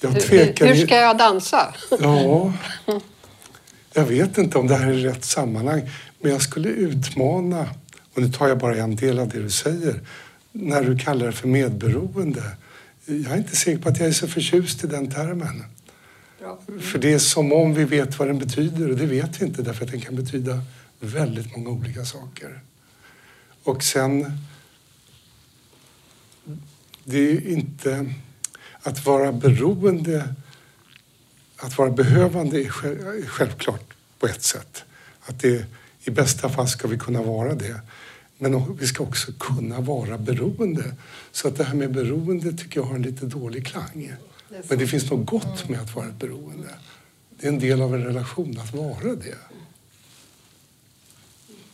Hur, 0.00 0.66
hur, 0.66 0.86
ska 0.86 0.96
jag 0.96 1.18
dansa? 1.18 1.74
Ja, 2.00 2.52
jag 3.92 4.04
vet 4.04 4.38
inte 4.38 4.58
om 4.58 4.66
det 4.66 4.76
här 4.76 4.90
är 4.90 4.94
rätt 4.94 5.24
sammanhang. 5.24 5.90
Men 6.20 6.32
jag 6.32 6.42
skulle 6.42 6.68
utmana, 6.68 7.66
och 8.14 8.22
nu 8.22 8.32
tar 8.32 8.48
jag 8.48 8.58
bara 8.58 8.76
en 8.76 8.96
del 8.96 9.18
av 9.18 9.28
det 9.28 9.42
du 9.42 9.50
säger, 9.50 10.00
när 10.52 10.82
du 10.82 10.98
kallar 10.98 11.26
det 11.26 11.32
för 11.32 11.48
medberoende. 11.48 12.42
Jag 13.04 13.32
är 13.32 13.36
inte 13.36 13.56
säker 13.56 13.82
på 13.82 13.88
att 13.88 13.98
jag 13.98 14.08
är 14.08 14.12
så 14.12 14.28
förtjust 14.28 14.84
i 14.84 14.86
den 14.86 15.10
termen. 15.10 15.64
Ja. 16.40 16.58
För 16.80 16.98
det 16.98 17.12
är 17.12 17.18
som 17.18 17.52
om 17.52 17.74
vi 17.74 17.84
vet 17.84 18.18
vad 18.18 18.28
den 18.28 18.38
betyder 18.38 18.90
och 18.90 18.96
det 18.96 19.06
vet 19.06 19.40
vi 19.40 19.46
inte 19.46 19.62
därför 19.62 19.84
att 19.84 19.90
den 19.90 20.00
kan 20.00 20.16
betyda 20.16 20.60
väldigt 21.00 21.56
många 21.56 21.70
olika 21.70 22.04
saker. 22.04 22.60
Och 23.64 23.82
sen 23.82 24.38
det 27.04 27.18
är 27.18 27.48
inte... 27.48 28.06
Att 28.82 29.06
vara 29.06 29.32
beroende, 29.32 30.34
att 31.56 31.78
vara 31.78 31.90
behövande 31.90 32.60
är 32.62 32.68
självklart 33.26 33.94
på 34.18 34.26
ett 34.26 34.42
sätt. 34.42 34.84
Att 35.20 35.40
det, 35.40 35.66
I 36.04 36.10
bästa 36.10 36.48
fall 36.48 36.68
ska 36.68 36.88
vi 36.88 36.98
kunna 36.98 37.22
vara 37.22 37.54
det. 37.54 37.80
Men 38.38 38.76
vi 38.76 38.86
ska 38.86 39.02
också 39.04 39.32
kunna 39.38 39.80
vara 39.80 40.18
beroende. 40.18 40.94
Så 41.32 41.48
att 41.48 41.56
det 41.56 41.64
här 41.64 41.74
med 41.74 41.92
beroende 41.92 42.52
tycker 42.52 42.80
jag 42.80 42.86
har 42.86 42.94
en 42.94 43.02
lite 43.02 43.26
dålig 43.26 43.66
klang. 43.66 44.12
Men 44.68 44.78
det 44.78 44.86
finns 44.86 45.10
något 45.10 45.26
gott 45.26 45.68
med 45.68 45.80
att 45.80 45.94
vara 45.94 46.06
ett 46.06 46.18
beroende. 46.18 46.68
Det 47.30 47.46
är 47.46 47.52
en 47.52 47.58
del 47.58 47.82
av 47.82 47.94
en 47.94 48.04
relation 48.04 48.58
att 48.58 48.74
vara 48.74 49.14
det. 49.14 49.38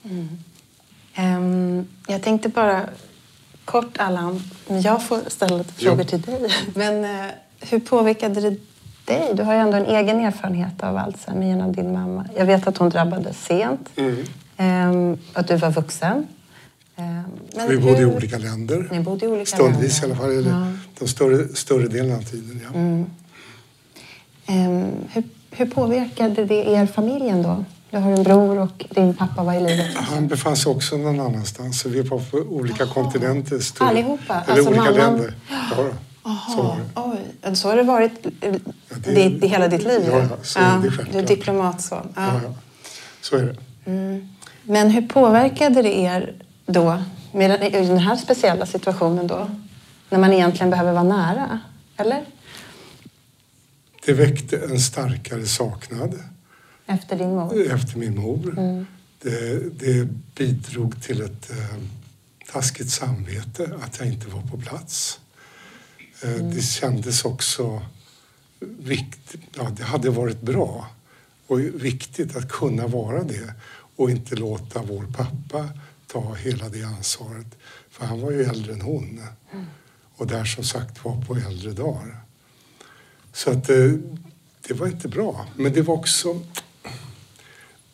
Mm. 0.03 0.29
Um, 1.19 1.89
jag 2.07 2.23
tänkte 2.23 2.49
bara 2.49 2.89
kort, 3.67 3.99
Allan, 3.99 4.43
jag 4.69 5.03
får 5.07 5.21
ställa 5.27 5.57
lite 5.57 5.73
frågor 5.75 5.99
ja. 5.99 6.05
till 6.05 6.21
dig. 6.21 6.51
Men 6.75 7.05
uh, 7.05 7.31
hur 7.61 7.79
påverkade 7.81 8.41
det 8.41 8.57
dig? 9.05 9.31
Du 9.35 9.43
har 9.43 9.55
ju 9.55 9.61
ändå 9.61 9.77
en 9.77 9.87
egen 9.87 10.21
erfarenhet 10.21 10.83
av 10.83 10.97
Alzheimer 10.97 11.47
genom 11.47 11.73
din 11.73 11.93
mamma. 11.93 12.25
Jag 12.37 12.47
vet 12.47 12.67
att 12.67 12.79
hon 12.79 12.91
drabbades 12.91 13.45
sent. 13.45 13.89
Mm. 13.97 14.17
Ehm, 14.57 15.19
att 15.33 15.49
du 15.49 15.57
var 15.57 15.71
vuxen. 15.71 16.27
Ehm, 16.97 17.23
men 17.57 17.69
Vi 17.69 17.77
bodde 17.79 17.93
i 17.93 17.97
hur- 18.05 18.17
olika 18.17 18.39
länder. 18.39 18.89
Ni 18.93 19.01
bodde 19.01 19.25
i 19.25 19.29
olika 19.29 19.47
Stundvis 19.57 20.03
länder. 20.03 20.17
i 20.17 20.21
alla 20.21 20.29
fall. 20.29 20.39
Eller 20.39 20.51
Ja. 20.51 20.57
Mm. 20.57 20.79
den 20.99 21.09
större, 21.09 21.49
större 21.55 21.87
delen 21.89 22.17
av 22.17 22.23
tiden. 22.23 22.61
Ja. 22.64 22.79
Ehm, 24.55 24.93
hur, 25.12 25.23
hur 25.51 25.67
påverkade 25.67 26.45
det 26.45 26.69
er 26.69 26.87
familjen 26.87 27.43
då? 27.43 27.64
Du 27.91 27.97
har 27.99 28.11
en 28.12 28.22
bror 28.22 28.59
och 28.59 28.84
din 28.91 29.14
pappa 29.14 29.43
var 29.43 29.55
i 29.55 29.61
livet. 29.61 29.95
Han 29.97 30.28
befann 30.28 30.57
sig 30.57 30.72
också 30.72 30.97
någon 30.97 31.20
annanstans. 31.20 31.80
Så 31.80 31.89
vi 31.89 32.03
var 32.03 32.18
på 32.18 32.39
olika 32.39 32.87
kontinenter. 32.87 33.59
Större, 33.59 33.89
Allihopa? 33.89 34.43
Eller 34.47 34.53
Alltså 34.53 34.68
olika 34.70 34.82
mamman- 34.82 34.97
länder. 34.97 35.34
Ja, 35.51 35.76
då. 35.76 35.91
så 36.55 36.62
var 36.62 36.76
det. 36.76 37.18
oj. 37.45 37.57
Så 37.57 37.68
har 37.68 37.76
det 37.76 37.82
varit 37.82 38.26
eh, 38.26 38.32
det- 38.41 39.14
det, 39.14 39.28
det, 39.28 39.47
hela 39.47 39.68
ditt 39.68 39.84
liv? 39.84 40.03
Ja, 40.07 40.18
ja, 40.18 40.28
så 40.43 40.59
är 40.59 40.76
det 40.76 40.82
självklart. 40.82 41.12
Du 41.12 41.18
är 41.18 41.26
diplomat 41.26 41.80
så. 41.82 41.95
Ja. 41.95 42.03
Ja, 42.16 42.41
ja. 42.45 42.55
Så 43.20 43.37
är 43.37 43.43
det. 43.43 43.57
Men 44.62 44.91
hur 44.91 45.09
påverkade 45.09 45.82
det 45.82 45.99
er 45.99 46.34
då, 46.66 47.03
med 47.32 47.51
den, 47.51 47.62
i 47.62 47.70
den 47.87 47.99
här 47.99 48.16
speciella 48.16 48.66
situationen 48.66 49.26
då? 49.26 49.51
När 50.11 50.18
man 50.18 50.32
egentligen 50.32 50.70
behöver 50.70 50.93
vara 50.93 51.03
nära, 51.03 51.61
eller? 51.97 52.24
Det 54.07 54.12
väckte 54.12 54.57
en 54.57 54.78
starkare 54.80 55.47
saknad 55.47 56.14
Efter 56.87 57.18
din 57.18 57.34
mor? 57.34 57.72
efter 57.72 57.99
min 57.99 58.16
mor. 58.16 58.59
Mm. 58.59 58.87
Det, 59.22 59.78
det 59.78 60.09
bidrog 60.34 61.03
till 61.03 61.22
ett 61.22 61.51
eh, 61.51 61.76
taskigt 62.53 62.91
samvete 62.91 63.78
att 63.82 63.99
jag 63.99 64.09
inte 64.09 64.28
var 64.28 64.43
på 64.43 64.59
plats. 64.59 65.20
Eh, 66.22 66.32
Mm. 66.32 66.55
Det 66.55 66.62
kändes 66.62 67.24
också 67.24 67.82
viktigt. 68.61 69.41
Ja, 69.55 69.72
det 69.76 69.84
hade 69.84 70.11
varit 70.11 70.41
bra 70.41 70.89
och 71.47 71.61
viktigt 71.61 72.37
att 72.37 72.49
kunna 72.49 72.87
vara 72.87 73.22
det 73.24 73.55
och 73.97 74.11
inte 74.11 74.37
låta 74.37 74.82
vår 74.82 75.03
pappa 75.16 75.68
ta 76.07 76.34
hela 76.34 76.68
det 76.68 76.82
ansvaret. 76.82 77.47
För 77.91 78.07
han 78.07 78.20
var 78.20 78.30
ju 78.30 78.43
äldre 78.43 78.72
än 78.72 78.80
hon. 78.80 79.20
Och 80.16 80.26
där 80.26 80.45
som 80.45 80.64
sagt 80.64 81.05
var 81.05 81.22
på 81.22 81.34
äldre 81.34 81.70
dagar. 81.70 82.20
Så 83.32 83.51
att 83.51 83.70
eh, 83.70 83.93
det 84.68 84.74
var 84.74 84.87
inte 84.87 85.09
bra. 85.09 85.47
Men 85.57 85.72
det 85.72 85.82
var 85.82 85.95
också 85.95 86.41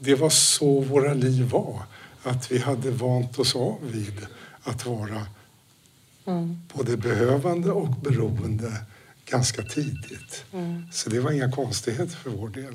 det 0.05 0.14
var 0.14 0.30
så 0.30 0.80
våra 0.80 1.14
liv 1.14 1.48
var. 1.50 1.82
Att 2.22 2.53
vi 2.53 2.59
hade 2.59 2.90
vant 2.90 3.38
oss 3.38 3.57
av 3.57 3.78
vid 3.82 4.26
att 4.62 4.86
vara 4.86 5.26
både 6.74 6.96
behövande 6.96 7.70
och 7.70 7.88
beroende 7.88 8.72
ganska 9.26 9.62
tidigt. 9.62 10.44
Så 10.92 11.11
det 11.11 11.20
var 11.20 11.30
inga 11.30 11.53
konstigheter 11.53 12.16
för 12.16 12.30
vår 12.30 12.48
del. 12.48 12.74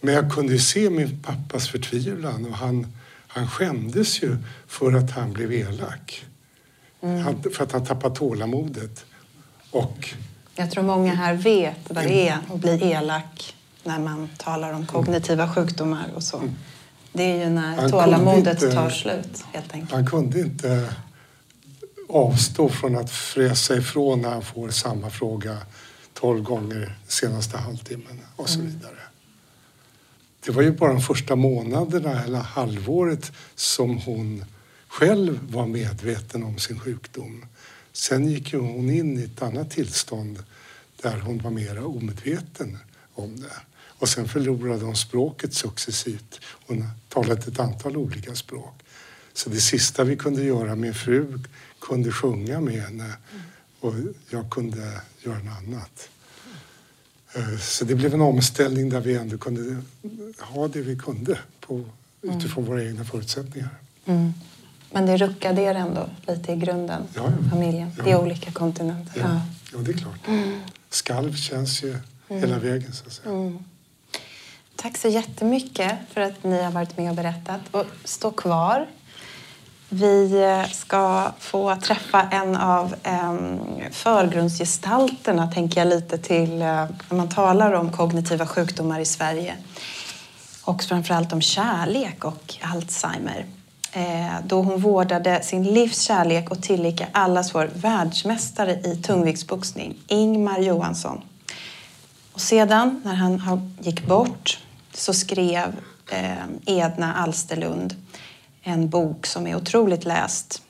Men 0.00 0.14
jag 0.14 0.32
kunde 0.32 0.52
ju 0.52 0.58
se 0.58 0.90
min 0.90 1.22
pappas 1.22 1.68
förtvivlan 1.68 2.46
och 2.46 2.56
han, 2.56 2.92
han 3.26 3.48
skämdes 3.48 4.22
ju 4.22 4.36
för 4.66 4.92
att 4.92 5.10
han 5.10 5.32
blev 5.32 5.52
elak. 5.52 6.24
Han, 7.00 7.42
för 7.52 7.62
att 7.64 7.72
han 7.72 7.84
tappade 7.84 8.16
tålamodet. 8.16 9.04
Och 9.70 10.08
Jag 10.56 10.70
tror 10.70 10.84
många 10.84 11.14
här 11.14 11.34
vet 11.34 11.78
vad 11.88 12.04
det 12.04 12.28
är 12.28 12.38
att 12.48 12.60
bli 12.60 12.82
elak 12.82 13.56
när 13.86 13.98
man 13.98 14.28
talar 14.38 14.72
om 14.72 14.86
kognitiva 14.86 15.54
sjukdomar 15.54 16.10
och 16.14 16.22
så. 16.22 16.42
Det 17.12 17.22
är 17.22 17.44
ju 17.44 17.50
när 17.50 17.76
Han 17.76 17.90
tålamodet 17.90 18.62
inte- 18.62 18.74
tar 18.74 18.90
slut, 18.90 19.44
helt 19.52 19.72
enkelt. 19.74 19.92
Han 19.92 20.06
kunde 20.06 20.40
inte 20.40 20.94
avstå 22.08 22.68
från 22.68 22.96
att 22.96 23.10
fräsa 23.10 23.76
ifrån 23.76 24.22
när 24.22 24.30
han 24.30 24.42
får 24.42 24.68
samma 24.70 25.10
fråga 25.10 25.56
tolv 26.14 26.42
gånger 26.42 26.98
senaste 27.06 27.56
halvtimmen 27.58 28.20
och 28.36 28.48
så 28.48 28.60
vidare. 28.60 28.98
Det 30.46 30.52
var 30.52 30.62
ju 30.62 30.72
bara 30.72 30.92
de 30.92 31.00
första 31.02 31.36
månaderna 31.36 32.24
eller 32.24 32.38
halvåret 32.38 33.32
som 33.54 33.98
hon 33.98 34.44
själv 34.88 35.38
var 35.52 35.66
medveten 35.66 36.44
om 36.44 36.58
sin 36.58 36.80
sjukdom. 36.80 37.44
Sen 37.92 38.28
gick 38.28 38.52
ju 38.52 38.58
hon 38.58 38.90
in 38.90 39.18
i 39.20 39.24
ett 39.24 39.42
annat 39.42 39.70
tillstånd 39.70 40.42
där 41.02 41.20
hon 41.20 41.38
var 41.38 41.50
mera 41.50 41.86
omedveten 41.86 42.78
om 43.14 43.40
det. 43.40 43.56
Och 43.98 44.08
sen 44.08 44.28
förlorade 44.28 44.84
hon 44.84 44.96
språket 44.96 45.54
successivt. 45.54 46.40
Hon 46.66 46.88
talade 47.08 47.40
ett 47.42 47.60
antal 47.60 47.96
olika 47.96 48.34
språk. 48.34 48.74
Så 49.32 49.50
det 49.50 49.60
sista 49.60 50.04
vi 50.04 50.16
kunde 50.16 50.42
göra, 50.44 50.74
min 50.74 50.94
fru 50.94 51.38
kunde 51.80 52.12
sjunga 52.12 52.60
med 52.60 52.82
henne 52.82 53.12
och 53.80 53.94
jag 54.30 54.50
kunde 54.50 55.00
göra 55.24 55.38
något 55.38 55.58
annat. 55.58 56.08
Eh, 57.34 57.58
Så 57.58 57.84
det 57.84 57.94
blev 57.94 58.14
en 58.14 58.20
omställning 58.20 58.88
där 58.88 59.00
vi 59.00 59.14
ändå 59.16 59.38
kunde 59.38 59.82
ha 60.40 60.68
det 60.68 60.80
vi 60.80 60.96
kunde 60.98 61.38
på, 61.60 61.84
utifrån 62.22 62.64
våra 62.64 62.84
egna 62.84 63.04
förutsättningar. 63.04 63.68
Mm. 64.04 64.32
Men 64.92 65.06
det 65.06 65.16
ruckade 65.16 65.62
er 65.62 65.74
ändå 65.74 66.08
lite 66.26 66.52
i 66.52 66.56
grunden, 66.56 67.02
Ja, 67.14 67.32
ja. 67.42 67.50
familjen. 67.50 67.90
Ja. 67.98 68.04
Det 68.04 68.10
är 68.10 68.20
olika 68.22 68.52
kontinenter. 68.52 69.20
Ja, 69.20 69.40
Ja. 69.72 69.78
det 69.78 69.90
är 69.90 69.96
klart. 69.96 70.18
Skalv 70.90 71.34
känns 71.34 71.82
ju 71.82 71.96
hela 72.28 72.58
vägen 72.58 72.92
så 72.92 73.06
att 73.06 73.12
säga. 73.12 73.58
Tack 74.76 74.96
så 74.96 75.08
jättemycket 75.08 75.98
för 76.12 76.20
att 76.20 76.44
ni 76.44 76.62
har 76.62 76.70
varit 76.70 76.96
med 76.96 77.10
och 77.10 77.16
berättat. 77.16 77.60
Och 77.70 77.84
stå 78.04 78.30
kvar. 78.30 78.86
Vi 79.88 80.42
eh, 80.42 80.70
ska 80.70 81.32
få 81.38 81.76
träffa 81.76 82.22
en 82.22 82.56
av 82.56 82.94
förgrundsgestalterna, 83.90 85.52
tänker 85.52 85.80
jag 85.80 85.88
lite 85.88 86.18
till, 86.18 86.52
eh, 86.52 86.66
när 86.66 87.14
man 87.14 87.28
talar 87.28 87.72
om 87.72 87.92
kognitiva 87.92 88.46
sjukdomar 88.46 89.00
i 89.00 89.04
Sverige. 89.04 89.54
Och 90.64 90.82
framförallt 90.82 91.32
om 91.32 91.40
kärlek 91.40 92.24
och 92.24 92.54
Alzheimer. 92.60 93.46
Eh, 93.92 94.34
då 94.44 94.62
hon 94.62 94.80
vårdade 94.80 95.42
sin 95.42 95.64
livs 95.64 96.00
kärlek 96.00 96.50
och 96.50 96.62
tillika 96.62 97.06
allas 97.12 97.54
vår 97.54 97.70
världsmästare 97.74 98.72
i 98.72 98.96
tungviktsboxning, 98.96 99.96
Ingmar 100.06 100.58
Johansson. 100.58 101.20
Och 102.32 102.40
sedan, 102.40 103.02
när 103.04 103.14
han 103.14 103.76
gick 103.80 104.06
bort, 104.06 104.58
så 104.96 105.14
skrev 105.14 105.76
eh, 106.10 106.46
Edna 106.66 107.14
Alsterlund 107.14 107.94
en 108.62 108.88
bok 108.88 109.26
som 109.26 109.46
är 109.46 109.56
otroligt 109.56 110.04
läst 110.04 110.62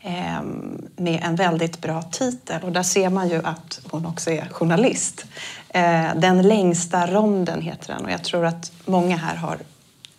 eh, 0.00 0.42
med 0.96 1.20
en 1.24 1.36
väldigt 1.36 1.80
bra 1.80 2.02
titel. 2.02 2.62
Och 2.62 2.72
där 2.72 2.82
ser 2.82 3.10
man 3.10 3.28
ju 3.28 3.46
att 3.46 3.80
hon 3.90 4.06
också 4.06 4.30
är 4.30 4.48
journalist. 4.48 5.26
Eh, 5.68 6.14
den 6.16 6.42
längsta 6.42 7.06
ronden 7.06 7.62
heter 7.62 7.94
den 7.94 8.04
och 8.04 8.10
jag 8.10 8.24
tror 8.24 8.46
att 8.46 8.72
många 8.84 9.16
här 9.16 9.36
har 9.36 9.58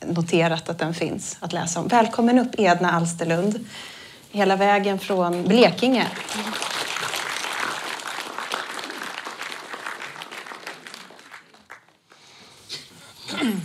noterat 0.05 0.69
att 0.69 0.79
den 0.79 0.93
finns 0.93 1.37
att 1.39 1.53
läsa 1.53 1.79
om. 1.79 1.87
Välkommen 1.87 2.39
upp 2.39 2.51
Edna 2.57 2.91
Alsterlund, 2.91 3.65
hela 4.31 4.55
vägen 4.55 4.99
från 4.99 5.43
Blekinge. 5.43 6.07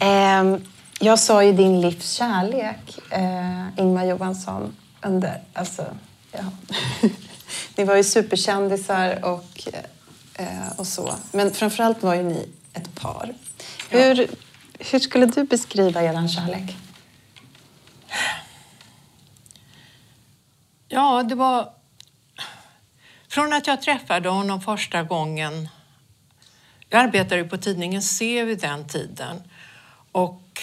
Eh, 0.00 0.56
jag 1.00 1.18
sa 1.18 1.44
ju 1.44 1.52
din 1.52 1.80
livs 1.80 2.12
kärlek, 2.12 2.98
eh, 3.10 3.68
Ingmar 3.76 4.04
Johansson, 4.04 4.76
under... 5.02 5.42
Alltså, 5.52 5.86
ja. 6.32 6.44
ni 7.76 7.84
var 7.84 7.96
ju 7.96 8.04
superkändisar 8.04 9.24
och, 9.24 9.68
eh, 10.34 10.72
och 10.76 10.86
så. 10.86 11.14
Men 11.32 11.50
framförallt 11.54 12.02
var 12.02 12.14
ju 12.14 12.22
ni 12.22 12.48
ett 12.72 12.94
par. 12.94 13.34
Hur, 13.90 14.30
hur 14.78 14.98
skulle 14.98 15.26
du 15.26 15.44
beskriva 15.44 16.02
er 16.02 16.28
kärlek? 16.28 16.76
Ja, 20.88 21.22
det 21.22 21.34
var... 21.34 21.72
Från 23.28 23.52
att 23.52 23.66
jag 23.66 23.82
träffade 23.82 24.28
honom 24.28 24.60
första 24.60 25.02
gången... 25.02 25.68
Jag 26.88 27.00
arbetade 27.00 27.44
på 27.44 27.56
tidningen 27.56 28.02
C 28.02 28.44
vid 28.44 28.60
den 28.60 28.88
tiden. 28.88 29.42
Och 30.16 30.62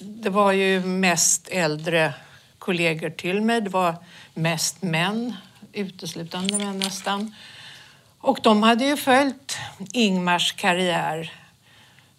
det 0.00 0.30
var 0.30 0.52
ju 0.52 0.80
mest 0.80 1.48
äldre 1.48 2.14
kollegor 2.58 3.10
till 3.10 3.40
mig. 3.42 3.60
Det 3.60 3.70
var 3.70 3.94
mest 4.34 4.82
män, 4.82 5.34
uteslutande 5.72 6.58
män 6.58 6.78
nästan. 6.78 7.34
Och 8.18 8.38
de 8.42 8.62
hade 8.62 8.84
ju 8.84 8.96
följt 8.96 9.56
Ingmars 9.92 10.52
karriär. 10.52 11.32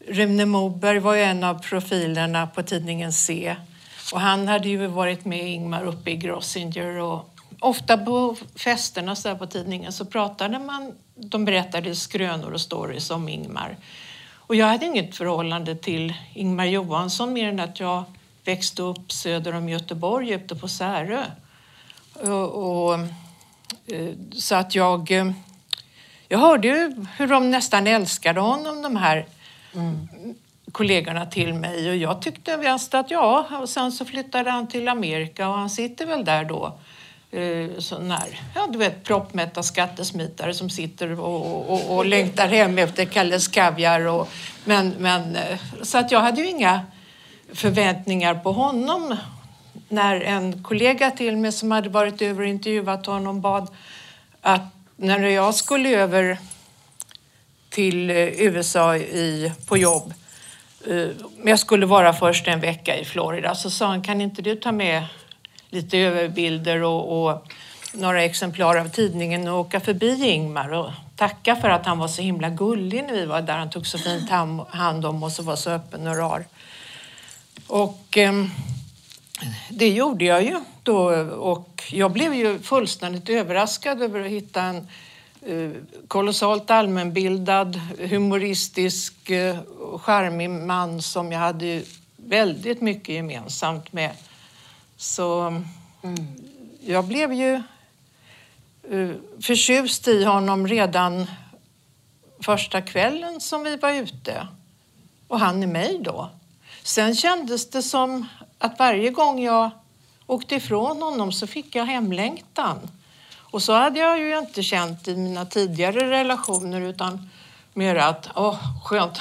Rune 0.08 0.46
Moberg 0.46 1.00
var 1.00 1.16
ju 1.16 1.22
en 1.22 1.43
av 1.43 1.60
profilerna 1.60 2.48
på 2.48 2.64
tidningen 2.64 3.14
C. 3.14 3.56
Och 4.14 4.20
han 4.20 4.48
hade 4.48 4.70
ju 4.70 4.88
varit 4.88 5.26
med 5.26 5.50
Ingmar 5.50 5.84
uppe 5.84 6.12
i 6.12 6.16
Grossinger 6.16 6.98
och 6.98 7.30
ofta 7.60 7.98
på 7.98 8.36
festerna 8.56 9.16
så 9.16 9.30
här 9.30 9.36
på 9.36 9.48
tidningen 9.48 9.93
så 9.93 10.06
pratade 10.06 10.60
man, 10.60 10.93
de 11.16 11.46
berättade 11.46 11.96
skrönor 11.96 12.52
och 12.52 12.62
stories 12.62 13.12
om 13.12 13.30
Ingmar. 13.30 13.78
Och 14.48 14.56
jag 14.56 14.68
hade 14.68 14.86
inget 14.86 15.16
förhållande 15.16 15.76
till 15.76 16.14
Ingmar 16.34 16.66
Johansson 16.66 17.34
mer 17.34 17.50
än 17.50 17.60
att 17.60 17.80
jag 17.80 18.04
växte 18.43 18.82
upp 18.82 19.12
söder 19.12 19.56
om 19.56 19.70
Göteborg 19.70 20.32
ute 20.32 20.56
på 20.56 20.68
Särö. 20.68 21.26
Och, 22.14 22.84
och, 22.89 23.00
eh, 23.88 24.14
så 24.34 24.56
att 24.56 24.76
jag, 24.76 25.12
eh, 25.12 25.32
jag 26.28 26.39
hörde 26.39 26.68
ju 26.68 27.06
hur 27.18 27.28
de 27.28 27.52
nästan 27.52 27.88
älskade 27.88 28.39
honom, 28.39 28.82
de 28.82 28.96
här 28.96 29.26
kollegorna 30.72 31.26
till 31.26 31.54
mig. 31.54 31.89
Och 31.89 31.96
jag 31.96 32.22
tyckte 32.22 32.58
mest 32.58 32.93
att 32.93 33.12
ja, 33.12 33.60
och 33.62 33.70
sen 33.70 33.91
så 33.91 34.06
flyttade 34.06 34.52
han 34.52 34.68
till 34.68 34.88
Amerika 34.88 35.50
och 35.50 35.56
han 35.56 35.70
sitter 35.70 36.06
väl 36.06 36.26
där 36.26 36.43
då. 36.43 36.80
Eh, 37.36 37.70
Sån 37.78 38.12
här, 38.12 38.40
ja 38.54 38.68
du 38.72 38.78
vet 38.78 39.04
proppmätta 39.04 39.64
skattesmitare 39.64 40.54
som 40.54 40.70
sitter 40.70 41.20
och, 41.20 41.74
och, 41.74 41.98
och 41.98 42.06
längtar 42.06 42.48
hem 42.48 42.78
efter 42.78 43.06
Kalles 43.06 43.48
Kaviar. 43.48 44.08
Och, 44.08 44.30
men, 44.66 44.94
men, 45.00 45.36
eh, 45.36 45.60
så 45.82 45.98
att 45.98 46.12
jag 46.12 46.20
hade 46.20 46.42
ju 46.42 46.48
inga 46.48 46.82
förväntningar 47.54 48.36
på 48.36 48.52
honom 48.52 49.16
när 49.90 50.22
en 50.22 50.64
kollega 50.64 51.12
till 51.12 51.38
mig 51.38 51.52
som 51.52 51.72
hade 51.72 51.90
varit 51.90 52.22
över 52.22 52.42
och 52.42 52.48
intervjuat 52.48 53.06
honom 53.06 53.42
bad 53.42 53.68
att 54.42 54.76
när 54.96 55.20
jag 55.20 55.56
skulle 55.56 55.90
över 55.90 56.38
till 57.70 58.10
eh, 58.10 58.16
USA 58.18 58.98
i, 58.98 59.52
på 59.68 59.78
jobb 59.78 60.14
men 61.38 61.48
jag 61.48 61.60
skulle 61.60 61.86
vara 61.86 62.14
först 62.14 62.48
en 62.48 62.60
vecka 62.60 62.98
i 62.98 63.06
Florida 63.06 63.56
så 63.56 63.70
sa 63.70 63.88
han 63.88 64.04
kan 64.04 64.22
inte 64.22 64.42
du 64.42 64.56
ta 64.56 64.72
med 64.72 65.04
lite 65.70 65.97
överbilder 65.97 66.84
och, 66.84 67.26
och 67.26 67.51
några 67.93 68.24
exemplar 68.24 68.76
av 68.76 68.89
tidningen 68.89 69.47
och 69.47 69.59
åka 69.59 69.80
förbi 69.80 70.26
Ingmar 70.26 70.74
och 70.74 70.91
tacka 71.16 71.55
för 71.55 71.70
att 71.70 71.86
han 71.86 71.99
var 71.99 72.07
så 72.07 72.22
himla 72.22 72.49
gullig 72.49 73.03
när 73.03 73.13
vi 73.13 73.26
var 73.26 73.41
där. 73.41 73.57
Han 73.57 73.70
tog 73.70 73.88
så 73.88 73.97
fint 73.97 74.30
hand 74.70 75.05
om 75.05 75.24
oss 75.24 75.39
och 75.39 75.45
var 75.45 75.55
så 75.55 75.70
öppen 75.70 76.07
och 76.07 76.16
rar. 76.16 76.45
Och 77.68 78.18
eh, 78.18 78.34
det 79.70 79.89
gjorde 79.89 80.26
jag 80.26 80.43
ju 80.43 80.59
då 80.84 80.97
och 81.26 81.84
jag 81.91 82.11
blev 82.11 82.34
ju 82.34 82.59
fullständigt 82.59 83.30
överraskad 83.30 84.01
över 84.01 84.22
att 84.22 84.32
hitta 84.32 84.61
en 84.61 84.88
eh, 85.41 85.72
kolossalt 86.07 86.72
allmänbildad, 86.72 87.82
humoristisk, 87.99 89.30
eh, 89.30 89.57
charmig 89.97 90.49
man 90.49 91.01
som 91.01 91.32
jag 91.32 91.39
hade 91.39 91.82
väldigt 92.16 92.82
mycket 92.82 93.16
gemensamt 93.16 93.93
med. 93.93 94.11
Så 94.98 95.41
mm. 96.02 96.26
jag 96.82 97.06
blev 97.06 97.34
ju 97.34 97.54
eh, 98.89 99.16
förtjust 99.41 100.08
i 100.08 100.24
honom 100.24 100.68
redan 100.68 101.28
första 102.39 102.82
kvällen 102.82 103.41
som 103.41 103.64
vi 103.64 103.78
var 103.78 103.91
ute. 103.91 104.48
Och 105.28 105.39
han 105.39 105.64
i 105.64 105.68
mig 105.68 106.00
då. 106.02 106.30
Sen 106.84 107.16
kändes 107.16 107.70
det 107.70 107.84
som 107.84 108.28
att 108.58 108.80
varje 108.80 109.10
gång 109.10 109.43
jag 109.43 109.72
åkte 110.28 110.56
ifrån 110.56 111.02
honom 111.02 111.32
så 111.32 111.48
fick 111.48 111.76
jag 111.76 111.86
hemlängtan. 111.86 112.89
Och 113.38 113.64
så 113.64 113.74
hade 113.74 114.00
jag 114.00 114.20
ju 114.20 114.38
inte 114.38 114.64
känt 114.64 115.08
i 115.08 115.16
mina 115.16 115.46
tidigare 115.46 116.10
relationer 116.10 116.82
utan 116.82 117.30
mer 117.74 117.96
att, 117.96 118.30
åh, 118.36 118.58
skönt. 118.84 119.20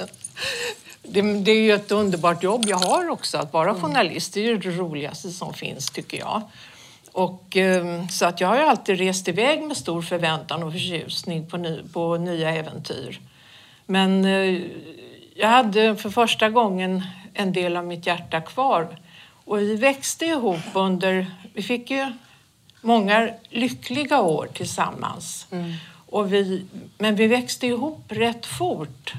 det, 1.10 1.22
det, 1.22 1.52
är 1.52 1.62
ju 1.62 1.72
ett 1.72 1.92
underbart 1.92 2.42
jobb 2.42 2.64
jag 2.68 2.76
har 2.76 3.08
också, 3.08 3.38
att 3.38 3.52
vara 3.52 3.70
mm. 3.70 3.82
journalist. 3.82 4.34
Det 4.34 4.40
är 4.40 4.44
ju 4.44 4.58
det 4.58 4.70
roligaste 4.70 5.30
som 5.30 5.54
finns 5.54 5.90
tycker 5.90 6.18
jag. 6.18 6.42
Och, 7.12 7.56
ehm, 7.56 8.08
så 8.08 8.26
att 8.26 8.40
jag 8.40 8.48
har 8.48 8.56
ju 8.56 8.62
alltid 8.62 8.98
rest 8.98 9.28
iväg 9.28 9.62
med 9.62 9.76
stor 9.76 10.02
förväntan 10.02 10.62
och 10.62 10.72
förtjusning 10.72 11.50
på, 11.50 11.56
ny, 11.56 11.82
på 11.92 12.16
nya 12.16 12.50
äventyr. 12.50 13.20
Men 13.86 14.24
eh, 14.24 14.62
jag 15.34 15.48
hade 15.48 15.96
för 15.96 16.10
första 16.10 16.48
gången 16.48 17.02
en 17.34 17.52
del 17.52 17.76
av 17.76 17.86
mitt 17.86 18.06
hjärta 18.06 18.40
kvar. 18.40 18.98
Och 19.44 19.60
vi 19.60 19.76
växte 19.76 20.26
ihop 20.26 20.60
under... 20.74 21.26
Vi 21.54 21.62
fick 21.62 21.90
ju 21.90 22.12
många 22.80 23.30
lyckliga 23.48 24.20
år 24.20 24.48
tillsammans. 24.54 25.46
Mm. 25.50 25.72
Och 26.06 26.32
vi, 26.32 26.64
men 26.98 27.16
vi 27.16 27.26
växte 27.26 27.66
ihop 27.66 28.04
rätt 28.08 28.46
fort. 28.46 29.14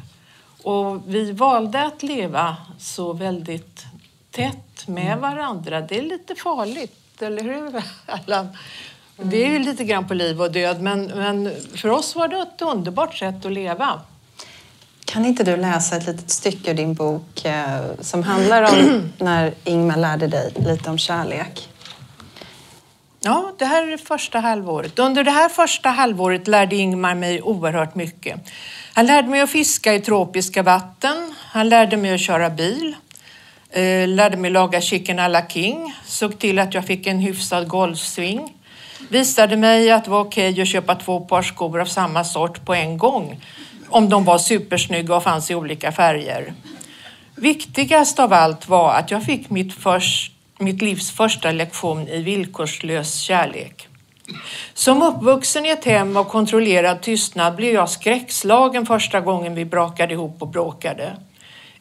Och 0.63 1.01
vi 1.07 1.31
valde 1.31 1.85
att 1.85 2.03
leva 2.03 2.57
så 2.79 3.13
väldigt 3.13 3.85
tätt 4.31 4.87
med 4.87 5.05
mm. 5.05 5.21
varandra. 5.21 5.81
Det 5.81 5.97
är 5.97 6.01
lite 6.01 6.35
farligt, 6.35 7.21
eller 7.21 7.43
hur? 7.43 7.83
Alla. 8.05 8.47
Det 9.15 9.45
är 9.45 9.49
ju 9.49 9.59
lite 9.59 9.83
grann 9.83 10.07
på 10.07 10.13
liv 10.13 10.41
och 10.41 10.51
död, 10.51 10.81
men, 10.81 11.05
men 11.05 11.51
för 11.75 11.89
oss 11.89 12.15
var 12.15 12.27
det 12.27 12.37
ett 12.37 12.61
underbart 12.61 13.17
sätt 13.17 13.45
att 13.45 13.51
leva. 13.51 14.01
Kan 15.05 15.25
inte 15.25 15.43
du 15.43 15.57
läsa 15.57 15.95
ett 15.95 16.07
litet 16.07 16.31
stycke 16.31 16.71
ur 16.71 16.75
din 16.75 16.93
bok 16.93 17.45
eh, 17.45 17.81
som 17.99 18.23
handlar 18.23 18.63
om 18.63 19.11
när 19.17 19.53
Ingmar 19.63 19.97
lärde 19.97 20.27
dig 20.27 20.53
lite 20.55 20.89
om 20.89 20.97
kärlek? 20.97 21.69
Ja, 23.19 23.51
det 23.57 23.65
här 23.65 23.87
är 23.87 23.91
det 23.91 23.97
första 23.97 24.39
halvåret. 24.39 24.99
Under 24.99 25.23
det 25.23 25.31
här 25.31 25.49
första 25.49 25.89
halvåret 25.89 26.47
lärde 26.47 26.75
Ingmar 26.75 27.15
mig 27.15 27.41
oerhört 27.41 27.95
mycket. 27.95 28.39
Han 28.93 29.05
lärde 29.05 29.27
mig 29.27 29.41
att 29.41 29.49
fiska 29.49 29.93
i 29.93 29.99
tropiska 29.99 30.63
vatten. 30.63 31.33
Han 31.39 31.69
lärde 31.69 31.97
mig 31.97 32.13
att 32.13 32.21
köra 32.21 32.49
bil. 32.49 32.95
Eh, 33.69 34.07
lärde 34.07 34.37
mig 34.37 34.51
laga 34.51 34.81
chicken 34.81 35.19
à 35.19 35.27
la 35.27 35.47
king. 35.47 35.93
Såg 36.05 36.39
till 36.39 36.59
att 36.59 36.73
jag 36.73 36.85
fick 36.85 37.07
en 37.07 37.19
hyfsad 37.19 37.67
golfsving. 37.67 38.53
Visade 39.09 39.57
mig 39.57 39.91
att 39.91 40.03
det 40.03 40.11
var 40.11 40.19
okej 40.19 40.51
okay 40.51 40.61
att 40.61 40.67
köpa 40.67 40.95
två 40.95 41.19
par 41.19 41.41
skor 41.41 41.81
av 41.81 41.85
samma 41.85 42.23
sort 42.23 42.65
på 42.65 42.73
en 42.73 42.97
gång 42.97 43.41
om 43.89 44.09
de 44.09 44.23
var 44.23 44.37
supersnygga 44.37 45.15
och 45.15 45.23
fanns 45.23 45.51
i 45.51 45.55
olika 45.55 45.91
färger. 45.91 46.53
Viktigast 47.35 48.19
av 48.19 48.33
allt 48.33 48.67
var 48.67 48.93
att 48.93 49.11
jag 49.11 49.23
fick 49.23 49.49
mitt, 49.49 49.73
först, 49.73 50.31
mitt 50.59 50.81
livs 50.81 51.11
första 51.11 51.51
lektion 51.51 52.07
i 52.07 52.21
villkorslös 52.21 53.19
kärlek. 53.19 53.87
Som 54.73 55.03
uppvuxen 55.03 55.65
i 55.65 55.69
ett 55.69 55.85
hem 55.85 56.17
av 56.17 56.23
kontrollerad 56.23 57.01
tystnad 57.01 57.55
blev 57.55 57.73
jag 57.73 57.89
skräckslagen 57.89 58.85
första 58.85 59.21
gången 59.21 59.55
vi 59.55 59.65
brakade 59.65 60.13
ihop 60.13 60.41
och 60.41 60.47
bråkade. 60.47 61.15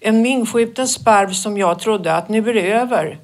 En 0.00 0.26
inskjuten 0.26 0.88
sparv 0.88 1.32
som 1.32 1.58
jag 1.58 1.78
trodde 1.78 2.14
att 2.14 2.28
nu 2.28 2.50
är 2.50 2.54
det 2.54 2.72
över. 2.72 3.18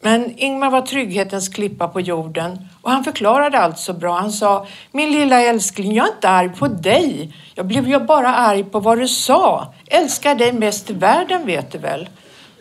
Men 0.00 0.38
Ingmar 0.38 0.70
var 0.70 0.82
trygghetens 0.82 1.48
klippa 1.48 1.88
på 1.88 2.00
jorden 2.00 2.68
och 2.82 2.90
han 2.90 3.04
förklarade 3.04 3.58
allt 3.58 3.78
så 3.78 3.92
bra. 3.92 4.18
Han 4.18 4.32
sa, 4.32 4.66
min 4.92 5.12
lilla 5.12 5.42
älskling, 5.42 5.94
jag 5.94 6.06
är 6.06 6.12
inte 6.12 6.28
arg 6.28 6.48
på 6.48 6.68
dig. 6.68 7.34
Jag 7.54 7.66
blev 7.66 7.88
ju 7.88 7.98
bara 7.98 8.34
arg 8.34 8.64
på 8.64 8.80
vad 8.80 8.98
du 8.98 9.08
sa. 9.08 9.74
Älskar 9.86 10.34
dig 10.34 10.52
mest 10.52 10.90
i 10.90 10.92
världen 10.92 11.46
vet 11.46 11.72
du 11.72 11.78
väl. 11.78 12.08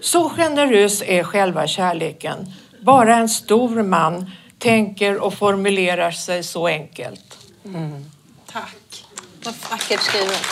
Så 0.01 0.29
generös 0.29 1.03
är 1.05 1.23
själva 1.23 1.67
kärleken. 1.67 2.35
Bara 2.81 3.15
en 3.15 3.29
stor 3.29 3.83
man 3.83 4.31
tänker 4.59 5.17
och 5.17 5.33
formulerar 5.33 6.11
sig 6.11 6.43
så 6.43 6.67
enkelt. 6.67 7.37
Mm. 7.65 8.05
Tack. 8.51 9.05
Vad 9.43 9.53
vackert 9.69 10.01
skrivet. 10.01 10.45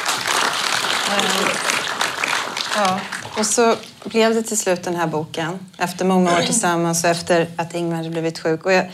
Ja. 2.75 2.99
Och 3.37 3.45
så 3.45 3.75
blev 4.03 4.33
det 4.33 4.43
till 4.43 4.57
slut 4.57 4.83
den 4.83 4.95
här 4.95 5.07
boken 5.07 5.59
efter 5.77 6.05
många 6.05 6.37
år 6.37 6.41
tillsammans 6.41 7.03
och 7.03 7.09
efter 7.09 7.47
att 7.55 7.73
Ingmar 7.73 7.95
hade 7.95 8.09
blivit 8.09 8.39
sjuk. 8.39 8.65
Och 8.65 8.73
jag, 8.73 8.91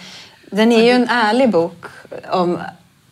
den 0.51 0.72
är 0.72 0.84
ju 0.84 0.91
en 0.91 1.10
ärlig 1.10 1.49
bok 1.49 1.86
om 2.32 2.60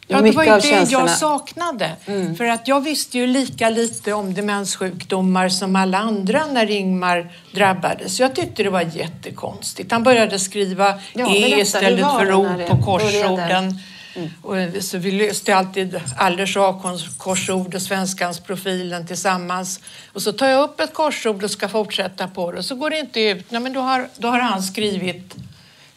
Ja, 0.08 0.22
det 0.22 0.32
var 0.32 0.43
ju 0.43 0.51
det 0.51 0.91
jag 0.91 1.10
saknade. 1.10 1.91
Mm. 2.05 2.36
För 2.36 2.45
att 2.45 2.68
jag 2.68 2.82
visste 2.82 3.18
ju 3.18 3.28
lika 3.28 3.70
lite 3.70 4.14
om 4.14 4.34
demenssjukdomar 4.34 5.49
som 5.49 5.76
alla 5.76 5.97
andra 5.97 6.45
när 6.45 6.72
Ingmar 6.72 7.32
drabbades. 7.51 8.20
Jag 8.20 8.36
tyckte 8.36 8.64
det 8.64 8.70
var 8.70 8.82
jättekonstigt. 8.82 9.91
Han 9.91 10.03
började 10.03 10.39
skriva 10.39 10.93
ja, 11.14 11.36
E 11.36 11.60
istället 11.62 12.05
för 12.05 12.34
O 12.34 12.47
på 12.70 12.84
korsorden. 12.84 13.80
Mm. 14.16 14.30
Och, 14.41 14.84
så 14.84 14.97
vi 14.97 15.12
löste 15.12 15.55
alltid 15.55 16.01
Allers 16.18 16.58
A-korsord 16.58 17.76
och 17.76 17.82
Svenskans 17.82 18.39
profilen 18.39 19.08
tillsammans. 19.08 19.80
Och 20.14 20.22
så 20.22 20.32
tar 20.32 20.47
jag 20.47 20.64
upp 20.64 20.80
ett 20.80 20.93
korsord 20.93 21.43
och 21.43 21.51
ska 21.51 21.68
fortsätta 21.68 22.28
på 22.28 22.51
det 22.51 22.58
och 22.58 22.66
så 22.66 22.76
går 22.76 22.89
det 22.89 22.99
inte 22.99 23.22
ut. 23.22 23.51
Nej, 23.51 23.62
men 23.62 23.74
då 23.74 23.80
har, 23.80 24.08
då 24.18 24.28
har 24.28 24.39
han 24.39 24.64
skrivit 24.64 25.36
eh, 25.36 25.41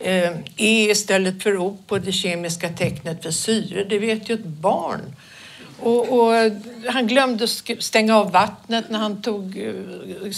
Eh, 0.00 0.30
e 0.56 0.90
istället 0.90 1.42
för 1.42 1.56
O 1.56 1.78
på 1.86 1.98
det 1.98 2.12
kemiska 2.12 2.68
tecknet 2.68 3.22
för 3.22 3.30
syre. 3.30 3.84
Det 3.84 3.98
vet 3.98 4.30
ju 4.30 4.34
ett 4.34 4.44
barn. 4.44 5.00
Och, 5.80 6.08
och, 6.08 6.32
han 6.86 7.06
glömde 7.06 7.48
stänga 7.78 8.16
av 8.16 8.32
vattnet 8.32 8.90
när 8.90 8.98
han 8.98 9.22
tog 9.22 9.58
eh, 9.58 9.72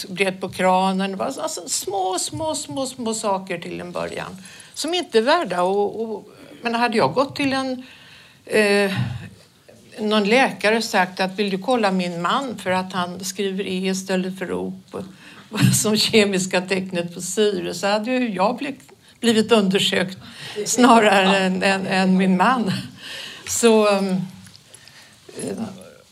bred 0.08 0.40
på 0.40 0.48
kranen. 0.48 1.20
Alltså, 1.20 1.40
alltså 1.40 1.68
små, 1.68 2.18
små, 2.18 2.54
små, 2.54 2.86
små 2.86 3.14
saker 3.14 3.58
till 3.58 3.80
en 3.80 3.92
början 3.92 4.36
som 4.74 4.94
inte 4.94 5.18
är 5.18 5.22
värda 5.22 5.62
och, 5.62 6.02
och 6.02 6.28
Men 6.62 6.74
hade 6.74 6.96
jag 6.96 7.12
gått 7.12 7.36
till 7.36 7.52
en 7.52 7.82
eh, 8.46 8.92
någon 9.98 10.24
läkare 10.24 10.76
och 10.76 10.84
sagt 10.84 11.20
att 11.20 11.38
vill 11.38 11.50
du 11.50 11.58
kolla 11.58 11.92
min 11.92 12.22
man 12.22 12.58
för 12.58 12.70
att 12.70 12.92
han 12.92 13.24
skriver 13.24 13.66
E 13.66 13.88
istället 13.88 14.38
för 14.38 14.52
O 14.52 14.80
på, 14.90 15.02
som 15.74 15.96
kemiska 15.96 16.60
tecknet 16.60 17.14
på 17.14 17.20
syre 17.20 17.74
så 17.74 17.86
hade 17.86 18.10
ju 18.10 18.28
jag 18.28 18.56
blivit 18.56 18.91
blivit 19.22 19.52
undersökt 19.52 20.18
snarare 20.66 21.38
än, 21.38 21.62
än, 21.62 21.86
än 21.86 22.16
min 22.16 22.36
man. 22.36 22.72
Så, 23.48 23.88
eh, 23.88 24.16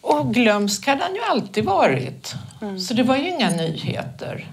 och 0.01 0.35
glömsk 0.35 0.87
hade 0.87 1.03
han 1.03 1.15
ju 1.15 1.23
alltid 1.23 1.65
varit. 1.65 2.35
Mm. 2.63 2.81
Så 2.81 2.95
det 2.95 3.03
var 3.03 3.17
ju 3.17 3.29
inga 3.29 3.51
nyheter. 3.51 4.47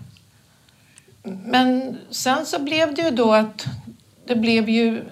Men 1.24 1.98
sen 2.10 2.46
så 2.46 2.60
blev 2.60 2.94
det 2.94 3.02
ju 3.02 3.12
då 3.12 3.34
att 3.34 3.66
det 4.26 4.36
blev 4.36 4.70
ju 4.70 5.04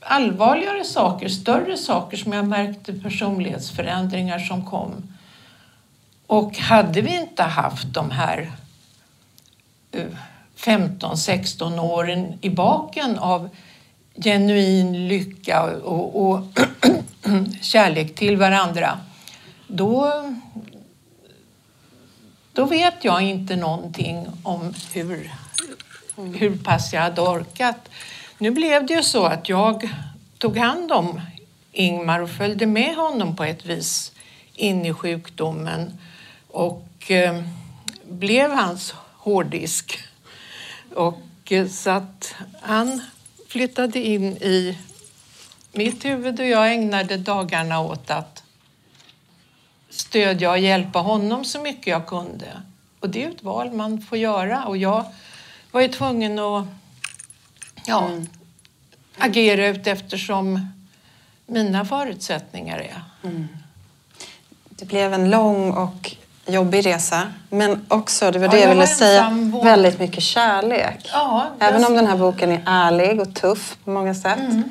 allvarligare 0.00 0.84
saker, 0.84 1.28
större 1.28 1.76
saker 1.76 2.16
som 2.16 2.32
jag 2.32 2.48
märkte 2.48 2.92
personlighetsförändringar 2.92 4.38
som 4.38 4.66
kom. 4.66 4.92
Och 6.26 6.58
hade 6.58 7.00
vi 7.00 7.20
inte 7.20 7.42
haft 7.42 7.94
de 7.94 8.10
här 8.10 8.52
15-16 10.64 11.78
åren 11.80 12.38
i 12.40 12.50
baken 12.50 13.18
av 13.18 13.48
genuin 14.14 15.08
lycka 15.08 15.62
och, 15.62 16.30
och 16.30 16.44
kärlek 17.60 18.14
till 18.14 18.36
varandra, 18.36 18.98
då, 19.66 20.12
då 22.52 22.64
vet 22.64 23.04
jag 23.04 23.22
inte 23.22 23.56
någonting 23.56 24.26
om 24.42 24.74
hur, 24.92 25.30
hur 26.16 26.56
pass 26.56 26.92
jag 26.92 27.00
hade 27.00 27.20
orkat. 27.20 27.88
Nu 28.38 28.50
blev 28.50 28.86
det 28.86 28.94
ju 28.94 29.02
så 29.02 29.26
att 29.26 29.48
jag 29.48 29.90
tog 30.38 30.56
hand 30.56 30.92
om 30.92 31.20
Ingmar 31.72 32.20
och 32.20 32.30
följde 32.30 32.66
med 32.66 32.96
honom 32.96 33.36
på 33.36 33.44
ett 33.44 33.66
vis 33.66 34.12
in 34.54 34.86
i 34.86 34.92
sjukdomen 34.94 35.98
och 36.50 37.10
eh, 37.10 37.42
blev 38.08 38.50
hans 38.50 38.94
hårddisk. 39.16 39.98
Och, 40.94 41.52
eh, 41.52 41.68
så 41.68 41.90
att 41.90 42.34
han 42.62 43.02
flyttade 43.48 43.98
in 43.98 44.24
i 44.36 44.78
mitt 45.72 46.04
huvud 46.04 46.40
och 46.40 46.46
jag 46.46 46.72
ägnade 46.72 47.16
dagarna 47.16 47.80
åt 47.80 48.10
att 48.10 48.42
stödja 49.90 50.50
och 50.50 50.58
hjälpa 50.58 50.98
honom 50.98 51.44
så 51.44 51.60
mycket 51.60 51.86
jag 51.86 52.06
kunde. 52.06 52.62
Och 53.00 53.10
det 53.10 53.24
är 53.24 53.30
ett 53.30 53.42
val 53.42 53.72
man 53.72 54.00
får 54.00 54.18
göra 54.18 54.64
och 54.64 54.76
jag 54.76 55.04
var 55.70 55.80
ju 55.80 55.88
tvungen 55.88 56.38
att 56.38 56.66
ja, 57.86 58.06
mm. 58.06 58.26
agera 59.18 59.66
ut 59.66 59.86
eftersom 59.86 60.68
mina 61.46 61.84
förutsättningar 61.84 62.78
är. 62.78 63.02
Mm. 63.22 63.48
Det 64.68 64.84
blev 64.84 65.12
en 65.14 65.30
lång 65.30 65.70
och 65.70 66.16
jobbig 66.46 66.86
resa. 66.86 67.22
Men 67.50 67.86
också, 67.88 68.30
det 68.30 68.38
var 68.38 68.48
det 68.48 68.56
ja, 68.56 68.62
jag, 68.62 68.68
ville 68.68 68.86
säga, 68.86 69.50
väldigt 69.62 69.98
mycket 69.98 70.22
kärlek. 70.22 71.10
Ja, 71.12 71.46
Även 71.58 71.84
om 71.84 71.94
den 71.94 72.06
här 72.06 72.16
boken 72.16 72.52
är 72.52 72.62
ärlig 72.66 73.20
och 73.20 73.34
tuff 73.34 73.76
på 73.84 73.90
många 73.90 74.14
sätt. 74.14 74.38
Mm. 74.38 74.62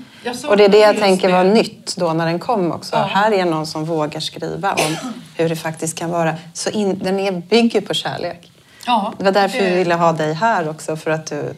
Och 0.48 0.58
det 0.58 0.66
är 0.66 0.70
det 0.70 0.78
jag 0.78 0.98
tänker 0.98 1.32
var 1.32 1.44
nytt 1.44 1.96
då 1.96 2.14
när 2.14 2.26
den 2.26 2.40
kom 2.40 2.72
också. 2.72 2.96
Ja. 2.96 3.04
Här 3.04 3.32
är 3.32 3.46
någon 3.46 3.68
som 3.68 3.86
vågar 3.86 4.20
skriva 4.20 4.74
om 4.74 4.96
hur 5.38 5.50
det 5.50 5.56
faktiskt 5.56 5.98
kan 5.98 6.10
vara. 6.10 6.36
Så 6.54 6.70
in, 6.70 7.00
den 7.00 7.20
är, 7.20 7.32
bygger 7.32 7.82
på 7.82 7.94
kärlek. 7.94 8.52
Ja, 8.86 9.14
det 9.18 9.24
var 9.24 9.32
därför 9.32 9.60
det... 9.60 9.70
vi 9.70 9.76
ville 9.76 9.96
ha 9.96 10.12
dig 10.12 10.34
här 10.34 10.70
också. 10.70 10.96
För 10.96 11.12
att 11.12 11.26
du, 11.26 11.54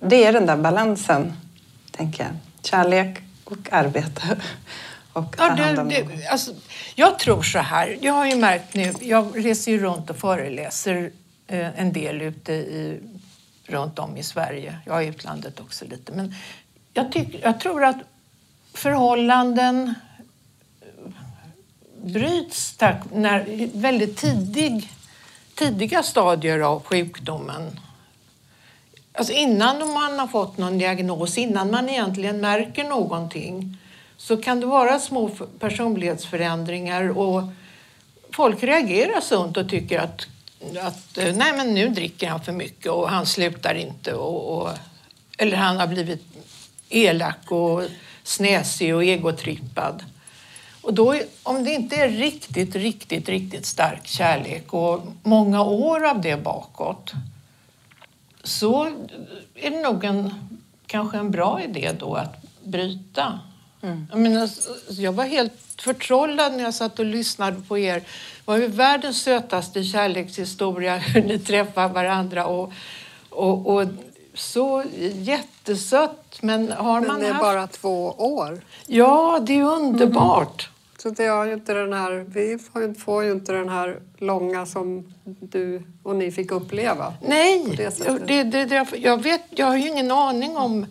det 0.00 0.24
är 0.24 0.32
den 0.32 0.46
där 0.46 0.56
balansen, 0.56 1.32
tänker 1.90 2.24
jag. 2.24 2.32
Kärlek 2.62 3.18
och 3.44 3.72
arbete. 3.72 4.22
Och 5.12 5.34
ja, 5.38 5.56
det, 5.56 5.82
det, 5.82 6.28
alltså, 6.30 6.50
jag 6.94 7.18
tror 7.18 7.42
så 7.42 7.58
här, 7.58 7.98
jag 8.00 8.12
har 8.12 8.26
ju 8.26 8.36
märkt 8.36 8.74
nu, 8.74 8.94
jag 9.00 9.46
reser 9.46 9.72
ju 9.72 9.78
runt 9.78 10.10
och 10.10 10.16
föreläser 10.16 11.10
eh, 11.46 11.80
en 11.80 11.92
del 11.92 12.22
ute 12.22 12.52
i, 12.52 13.00
runt 13.66 13.98
om 13.98 14.16
i 14.16 14.22
Sverige. 14.22 14.78
Jag 14.86 14.98
är 14.98 15.02
i 15.02 15.06
utlandet 15.06 15.60
också 15.60 15.84
lite. 15.84 16.12
Men 16.12 16.34
jag, 16.92 17.12
tyck, 17.12 17.36
jag 17.42 17.60
tror 17.60 17.84
att 17.84 17.96
förhållanden 18.74 19.94
eh, 20.80 21.12
bryts 22.04 22.76
tack, 22.76 23.02
när 23.12 23.68
väldigt 23.78 24.16
tidig, 24.16 24.90
tidiga 25.54 26.02
stadier 26.02 26.60
av 26.60 26.82
sjukdomen. 26.82 27.80
Alltså 29.12 29.32
innan 29.32 29.92
man 29.92 30.18
har 30.18 30.26
fått 30.26 30.58
någon 30.58 30.78
diagnos, 30.78 31.38
innan 31.38 31.70
man 31.70 31.88
egentligen 31.88 32.40
märker 32.40 32.84
någonting 32.84 33.78
så 34.20 34.36
kan 34.36 34.60
det 34.60 34.66
vara 34.66 34.98
små 34.98 35.30
personlighetsförändringar 35.58 37.18
och 37.18 37.42
folk 38.32 38.62
reagerar 38.62 39.20
sunt 39.20 39.56
och 39.56 39.68
tycker 39.68 39.98
att, 39.98 40.26
att 40.80 41.18
eh, 41.18 41.34
nej 41.36 41.52
men 41.56 41.74
nu 41.74 41.88
dricker 41.88 42.28
han 42.28 42.44
för 42.44 42.52
mycket 42.52 42.92
och 42.92 43.10
han 43.10 43.26
slutar 43.26 43.74
inte 43.74 44.14
och, 44.14 44.58
och 44.58 44.70
eller 45.38 45.56
han 45.56 45.76
har 45.76 45.86
blivit 45.86 46.22
elak 46.88 47.50
och 47.50 47.82
snäsig 48.24 48.94
och 48.94 49.04
egotrippad. 49.04 50.04
Och 50.82 50.94
då, 50.94 51.20
om 51.42 51.64
det 51.64 51.70
inte 51.70 51.96
är 51.96 52.08
riktigt, 52.08 52.76
riktigt, 52.76 53.28
riktigt 53.28 53.66
stark 53.66 54.06
kärlek 54.06 54.72
och 54.72 55.02
många 55.22 55.62
år 55.62 56.06
av 56.06 56.20
det 56.20 56.36
bakåt 56.36 57.12
så 58.42 58.84
är 59.54 59.70
det 59.70 59.82
nog 59.82 60.04
en, 60.04 60.34
kanske 60.86 61.18
en 61.18 61.30
bra 61.30 61.62
idé 61.62 61.92
då 61.98 62.14
att 62.14 62.36
bryta. 62.64 63.40
Mm. 63.82 64.06
Jag, 64.10 64.20
menar, 64.20 64.50
jag 64.88 65.12
var 65.12 65.24
helt 65.24 65.52
förtrollad 65.76 66.52
när 66.52 66.64
jag 66.64 66.74
satt 66.74 66.98
och 66.98 67.04
lyssnade 67.04 67.62
på 67.68 67.78
er. 67.78 67.94
Det 67.94 68.04
var 68.44 68.56
ju 68.56 68.66
världens 68.66 69.22
sötaste 69.22 69.84
kärlekshistoria 69.84 70.96
hur 70.98 71.22
ni 71.22 71.38
träffar 71.38 71.88
varandra 71.88 72.46
och, 72.46 72.72
och, 73.30 73.66
och 73.66 73.88
så 74.34 74.84
jättesött. 75.14 76.38
Men 76.40 76.72
har 76.72 77.00
men 77.00 77.08
man 77.08 77.20
det 77.20 77.26
är 77.26 77.32
haft... 77.32 77.42
bara 77.42 77.66
två 77.66 78.10
år? 78.10 78.60
Ja, 78.86 79.40
det 79.42 79.58
är 79.58 79.62
underbart. 79.62 80.68
Mm. 80.68 80.74
Så 81.02 81.10
det 81.10 81.26
har 81.26 81.52
inte 81.52 81.74
den 81.74 81.92
här, 81.92 82.24
vi 82.28 82.58
får 82.98 83.24
ju 83.24 83.32
inte 83.32 83.52
den 83.52 83.68
här 83.68 84.00
långa 84.18 84.66
som 84.66 85.14
du 85.24 85.82
och 86.02 86.16
ni 86.16 86.32
fick 86.32 86.50
uppleva. 86.50 87.14
Nej, 87.28 87.74
det, 87.76 88.44
det, 88.44 88.64
det, 88.64 88.86
jag, 88.96 89.22
vet, 89.22 89.42
jag 89.50 89.66
har 89.66 89.76
ju 89.76 89.88
ingen 89.88 90.10
aning 90.10 90.56
om 90.56 90.86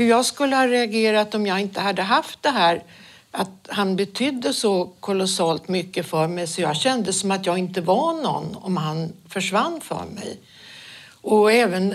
hur 0.00 0.08
jag 0.08 0.26
skulle 0.26 0.56
ha 0.56 0.66
reagerat 0.66 1.34
om 1.34 1.46
jag 1.46 1.60
inte 1.60 1.80
hade 1.80 2.02
haft 2.02 2.42
det 2.42 2.50
här 2.50 2.82
att 3.30 3.68
han 3.68 3.96
betydde 3.96 4.52
så 4.52 4.90
kolossalt 5.00 5.68
mycket 5.68 6.06
för 6.06 6.26
mig 6.26 6.46
så 6.46 6.60
jag 6.60 6.76
kände 6.76 7.12
som 7.12 7.30
att 7.30 7.46
jag 7.46 7.58
inte 7.58 7.80
var 7.80 8.22
någon 8.22 8.56
om 8.56 8.76
han 8.76 9.12
försvann 9.28 9.80
för 9.80 10.04
mig. 10.14 10.38
Och 11.20 11.52
även 11.52 11.94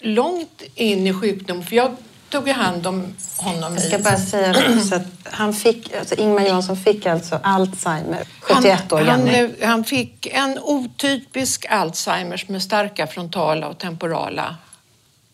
långt 0.00 0.62
in 0.74 1.06
i 1.06 1.14
sjukdom, 1.14 1.62
för 1.62 1.76
jag 1.76 1.96
tog 2.28 2.48
hand 2.48 2.86
om 2.86 3.14
honom. 3.36 3.74
Jag 3.74 3.82
ska 3.82 3.98
bara 3.98 4.18
säga 4.18 4.80
så 4.80 4.94
att 4.94 5.06
han 5.24 5.54
fick, 5.54 5.94
alltså 5.94 6.14
Ingmar 6.14 6.46
Johansson 6.46 6.76
fick 6.76 7.06
alltså 7.06 7.40
Alzheimer, 7.42 8.24
71 8.40 8.80
han, 8.90 9.00
år 9.00 9.04
gammal. 9.04 9.28
Han, 9.28 9.54
han 9.62 9.84
fick 9.84 10.26
en 10.26 10.58
otypisk 10.58 11.66
Alzheimers 11.70 12.48
med 12.48 12.62
starka 12.62 13.06
frontala 13.06 13.68
och 13.68 13.78
temporala 13.78 14.56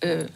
uh, 0.04 0.26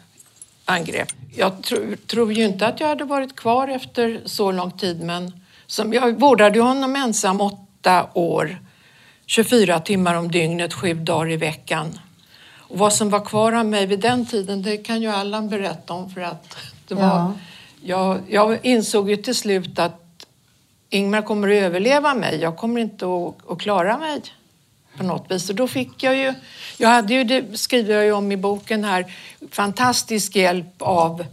angrepp. 0.71 1.09
Jag 1.35 1.63
tro, 1.63 1.95
tror 2.07 2.33
ju 2.33 2.43
inte 2.43 2.67
att 2.67 2.79
jag 2.79 2.87
hade 2.87 3.03
varit 3.03 3.35
kvar 3.35 3.67
efter 3.67 4.21
så 4.25 4.51
lång 4.51 4.71
tid 4.71 5.01
men 5.01 5.31
som, 5.67 5.93
jag 5.93 6.19
vårdade 6.19 6.59
honom 6.59 6.95
ensam 6.95 7.41
åtta 7.41 8.09
år, 8.13 8.57
24 9.25 9.79
timmar 9.79 10.15
om 10.15 10.31
dygnet, 10.31 10.73
sju 10.73 10.93
dagar 10.93 11.31
i 11.31 11.37
veckan. 11.37 11.99
Och 12.57 12.77
vad 12.77 12.93
som 12.93 13.09
var 13.09 13.25
kvar 13.25 13.53
av 13.53 13.65
mig 13.65 13.85
vid 13.85 13.99
den 13.99 14.25
tiden, 14.25 14.61
det 14.61 14.77
kan 14.77 15.01
ju 15.01 15.07
Allan 15.07 15.49
berätta 15.49 15.93
om 15.93 16.09
för 16.09 16.21
att 16.21 16.57
det 16.87 16.95
var... 16.95 17.03
Ja. 17.03 17.33
Jag, 17.83 18.19
jag 18.27 18.65
insåg 18.65 19.09
ju 19.09 19.15
till 19.15 19.35
slut 19.35 19.79
att 19.79 20.25
Ingmar 20.89 21.21
kommer 21.21 21.47
att 21.47 21.63
överleva 21.63 22.13
mig. 22.13 22.39
Jag 22.41 22.57
kommer 22.57 22.81
inte 22.81 23.05
att, 23.05 23.51
att 23.51 23.61
klara 23.61 23.97
mig 23.97 24.21
på 24.97 25.03
något 25.03 25.31
vis. 25.31 25.49
Och 25.49 25.55
då 25.55 25.67
fick 25.67 26.03
jag 26.03 26.17
ju, 26.17 26.33
jag 26.77 26.89
hade 26.89 27.13
ju, 27.13 27.23
det 27.23 27.59
skriver 27.59 27.95
jag 27.95 28.05
ju 28.05 28.11
om 28.11 28.31
i 28.31 28.37
boken 28.37 28.83
här, 28.83 29.13
fantastisk 29.51 30.35
hjälp 30.35 30.81
av 30.81 31.21
eh, 31.21 31.27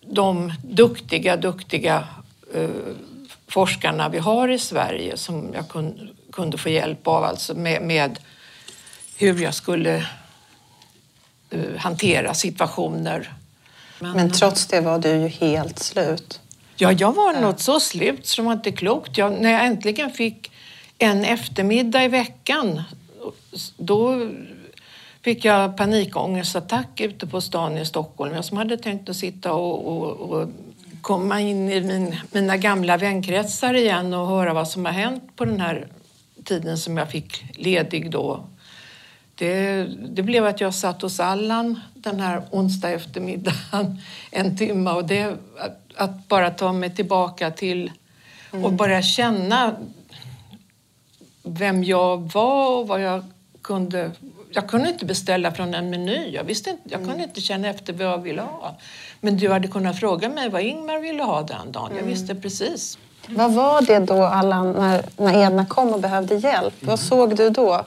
de 0.00 0.52
duktiga, 0.62 1.36
duktiga 1.36 2.08
uh, 2.56 2.68
forskarna 3.48 4.08
vi 4.08 4.18
har 4.18 4.48
i 4.48 4.58
Sverige 4.58 5.16
som 5.16 5.50
jag 5.54 5.68
kun, 5.68 6.10
kunde 6.32 6.58
få 6.58 6.68
hjälp 6.68 7.06
av, 7.06 7.24
alltså 7.24 7.54
med, 7.54 7.82
med 7.82 8.18
hur 9.16 9.42
jag 9.42 9.54
skulle 9.54 10.06
uh, 11.54 11.76
hantera 11.76 12.34
situationer. 12.34 13.32
Men, 13.98 14.12
Men, 14.12 14.30
trots 14.30 14.66
det 14.66 14.80
var 14.80 14.98
du 14.98 15.08
ju 15.08 15.28
helt 15.28 15.78
slut. 15.78 16.40
Ja, 16.76 16.92
jag 16.92 17.12
var 17.12 17.34
ja. 17.34 17.40
något 17.40 17.60
så 17.60 17.80
slut 17.80 18.26
som 18.26 18.44
var 18.44 18.52
inte 18.52 18.72
klokt. 18.72 19.18
Jag, 19.18 19.32
när 19.32 19.52
jag 19.52 19.66
äntligen 19.66 20.10
fick 20.10 20.51
en 21.02 21.24
eftermiddag 21.24 22.04
i 22.04 22.08
veckan 22.08 22.82
då 23.76 24.28
fick 25.22 25.44
jag 25.44 25.76
panikångestattack 25.76 27.00
ute 27.00 27.26
på 27.26 27.40
stan 27.40 27.78
i 27.78 27.86
Stockholm. 27.86 28.34
Jag 28.34 28.44
som 28.44 28.56
hade 28.56 28.76
tänkt 28.76 29.08
att 29.08 29.16
sitta 29.16 29.52
och, 29.52 29.86
och, 29.86 30.30
och 30.30 30.48
komma 31.00 31.40
in 31.40 31.70
i 31.70 31.80
min, 31.80 32.16
mina 32.32 32.56
gamla 32.56 32.96
vänkretsar 32.96 33.74
igen 33.74 34.14
och 34.14 34.26
höra 34.26 34.54
vad 34.54 34.68
som 34.68 34.84
har 34.84 34.92
hänt 34.92 35.36
på 35.36 35.44
den 35.44 35.60
här 35.60 35.86
tiden 36.44 36.78
som 36.78 36.96
jag 36.96 37.10
fick 37.10 37.44
ledig 37.58 38.10
då. 38.10 38.44
Det, 39.34 39.84
det 40.08 40.22
blev 40.22 40.46
att 40.46 40.60
jag 40.60 40.74
satt 40.74 41.02
hos 41.02 41.20
Allan 41.20 41.80
den 41.94 42.20
här 42.20 42.42
onsdag 42.50 42.90
eftermiddagen 42.90 44.00
en 44.30 44.56
timme 44.56 44.90
och 44.90 45.04
det, 45.04 45.36
att, 45.58 45.80
att 45.96 46.28
bara 46.28 46.50
ta 46.50 46.72
mig 46.72 46.94
tillbaka 46.94 47.50
till 47.50 47.90
mm. 48.52 48.64
och 48.64 48.72
börja 48.72 49.02
känna 49.02 49.76
vem 51.42 51.84
jag 51.84 52.32
var 52.32 52.78
och 52.78 52.88
vad 52.88 53.00
jag 53.02 53.24
kunde 53.62 54.10
jag 54.54 54.68
kunde 54.68 54.88
inte 54.88 55.04
beställa 55.04 55.52
från 55.52 55.74
en 55.74 55.90
meny. 55.90 56.30
Jag, 56.34 56.44
visste 56.44 56.70
inte, 56.70 56.82
jag 56.84 57.04
kunde 57.08 57.24
inte 57.24 57.40
känna 57.40 57.68
efter 57.68 57.92
vad 57.92 58.06
jag 58.06 58.18
ville 58.18 58.42
ha. 58.42 58.76
Men 59.20 59.36
du 59.36 59.48
hade 59.48 59.68
kunnat 59.68 60.00
fråga 60.00 60.28
mig 60.28 60.48
vad 60.50 60.62
Ingmar 60.62 60.98
ville 60.98 61.22
ha 61.22 61.42
den 61.42 61.72
dagen. 61.72 61.90
Jag 61.96 62.04
visste 62.04 62.34
precis. 62.34 62.98
Vad 63.28 63.54
var 63.54 63.82
det 63.82 63.98
då, 63.98 64.22
Allan, 64.22 64.72
när, 64.72 65.04
när 65.16 65.46
Edna 65.46 65.66
kom 65.66 65.88
och 65.88 66.00
behövde 66.00 66.34
hjälp? 66.34 66.74
Vad 66.80 67.00
såg 67.00 67.36
du 67.36 67.50
då? 67.50 67.86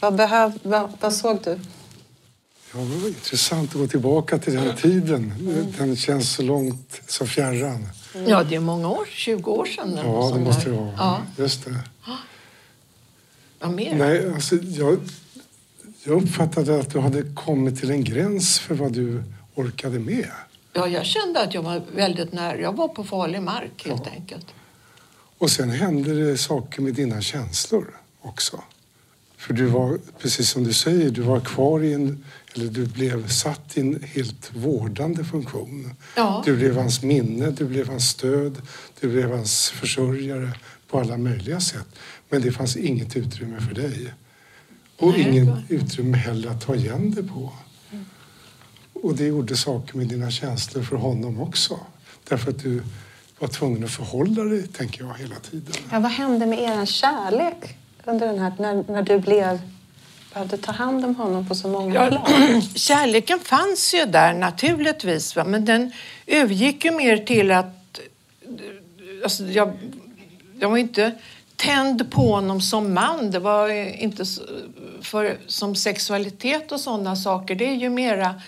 Vad, 0.00 0.14
behöv, 0.14 0.58
vad, 0.62 0.92
vad 1.00 1.12
såg 1.12 1.38
du? 1.44 1.60
Ja, 2.74 2.80
det 2.80 2.96
var 3.00 3.08
intressant 3.08 3.70
att 3.70 3.80
gå 3.80 3.86
tillbaka 3.86 4.38
till 4.38 4.54
den 4.54 4.76
tiden. 4.76 5.34
Den 5.78 5.96
känns 5.96 6.32
så 6.32 6.42
långt, 6.42 7.00
så 7.06 7.26
fjärran. 7.26 7.88
Ja, 8.26 8.42
det 8.42 8.54
är 8.56 8.60
många 8.60 8.88
år. 8.90 9.04
20 9.10 9.50
år 9.50 9.64
sedan. 9.64 9.98
Ja, 10.04 10.30
det 10.34 10.40
måste 10.40 10.70
det 10.70 10.76
vara. 10.76 10.92
Ja, 10.96 11.18
Just 11.36 11.64
det. 11.64 11.74
Ja 13.64 13.70
mer. 13.70 13.94
Nej, 13.94 14.32
alltså, 14.34 14.56
jag, 14.56 14.98
jag 16.04 16.22
uppfattade 16.22 16.80
att 16.80 16.90
du 16.90 16.98
hade 16.98 17.22
kommit 17.34 17.80
till 17.80 17.90
en 17.90 18.04
gräns 18.04 18.58
för 18.58 18.74
vad 18.74 18.92
du 18.92 19.22
orkade 19.54 19.98
med. 19.98 20.30
Ja, 20.72 20.88
jag 20.88 21.06
kände 21.06 21.40
att 21.40 21.54
jag 21.54 21.62
var 21.62 21.82
väldigt 21.94 22.32
nära. 22.32 22.60
Jag 22.60 22.76
var 22.76 22.88
på 22.88 23.04
farlig 23.04 23.42
mark 23.42 23.86
helt 23.86 24.06
enkelt. 24.06 24.46
Och 25.38 25.50
sen 25.50 25.70
hände 25.70 26.30
det 26.30 26.38
saker 26.38 26.82
med 26.82 26.94
dina 26.94 27.20
känslor 27.20 28.00
också. 28.22 28.62
För 29.36 29.54
du 29.54 29.66
var, 29.66 29.98
precis 30.18 30.50
som 30.50 30.64
du 30.64 30.72
säger, 30.72 31.10
du 31.10 31.22
var 31.22 31.40
kvar 31.40 31.82
i 31.82 31.92
en, 31.92 32.24
eller 32.54 32.66
du 32.66 32.86
blev 32.86 33.28
satt 33.28 33.76
i 33.76 33.80
en 33.80 34.02
helt 34.02 34.50
vårdande 34.54 35.24
funktion. 35.24 35.94
Ja. 36.16 36.42
Du 36.44 36.56
blev 36.56 36.76
hans 36.76 37.02
minne, 37.02 37.50
du 37.50 37.64
blev 37.64 37.88
hans 37.88 38.08
stöd, 38.08 38.62
du 39.00 39.08
blev 39.08 39.30
hans 39.30 39.70
försörjare 39.70 40.52
på 40.88 41.00
alla 41.00 41.16
möjliga 41.16 41.60
sätt. 41.60 41.86
Men 42.28 42.42
det 42.42 42.52
fanns 42.52 42.76
inget 42.76 43.16
utrymme 43.16 43.60
för 43.60 43.74
dig. 43.74 44.14
Och 44.98 45.10
Nej, 45.18 45.42
var- 45.44 45.62
utrymme 45.68 46.16
heller 46.16 46.50
att 46.50 46.60
ta 46.66 46.74
igen 46.74 47.10
det 47.16 47.22
på. 47.22 47.52
Och 48.92 49.16
det 49.16 49.24
gjorde 49.26 49.56
saker 49.56 49.96
med 49.96 50.06
dina 50.08 50.30
känslor 50.30 50.82
för 50.82 50.96
honom 50.96 51.40
också. 51.40 51.80
Därför 52.28 52.50
att 52.50 52.62
du 52.62 52.82
var 53.38 53.48
tvungen 53.48 53.84
att 53.84 53.90
förhålla 53.90 54.44
dig, 54.44 54.66
tänker 54.68 55.04
jag, 55.04 55.14
hela 55.18 55.34
tiden. 55.50 55.74
Ja, 55.92 56.00
vad 56.00 56.10
hände 56.10 56.46
med 56.46 56.58
er 56.58 56.86
kärlek 56.86 57.76
under 58.04 58.26
den 58.26 58.38
här, 58.38 58.52
när, 58.58 58.84
när 58.92 59.02
du 59.02 59.18
blev, 59.18 59.60
behövde 60.34 60.56
ta 60.56 60.72
hand 60.72 61.04
om 61.04 61.16
honom 61.16 61.48
på 61.48 61.54
så 61.54 61.68
många 61.68 61.94
Ja, 61.94 62.08
plan? 62.08 62.62
kärleken 62.74 63.38
fanns 63.40 63.94
ju 63.94 64.04
där 64.04 64.34
naturligtvis, 64.34 65.36
va? 65.36 65.44
men 65.44 65.64
den 65.64 65.92
övergick 66.26 66.84
ju 66.84 66.90
mer 66.90 67.16
till 67.16 67.50
att... 67.50 68.00
Alltså, 69.22 69.44
jag, 69.44 69.72
jag 70.60 70.70
var 70.70 70.78
inte 70.78 71.12
tänd 71.56 72.10
på 72.10 72.34
honom 72.34 72.60
som 72.60 72.94
man. 72.94 73.30
Det 73.30 73.38
var 73.38 73.68
inte 74.02 74.24
för, 75.02 75.36
som 75.46 75.74
sexualitet 75.74 76.72
och 76.72 76.80
sådana 76.80 77.16
saker. 77.16 77.54
Det 77.54 77.68
är 77.68 77.74
ju 77.74 77.88
mera 77.88 78.40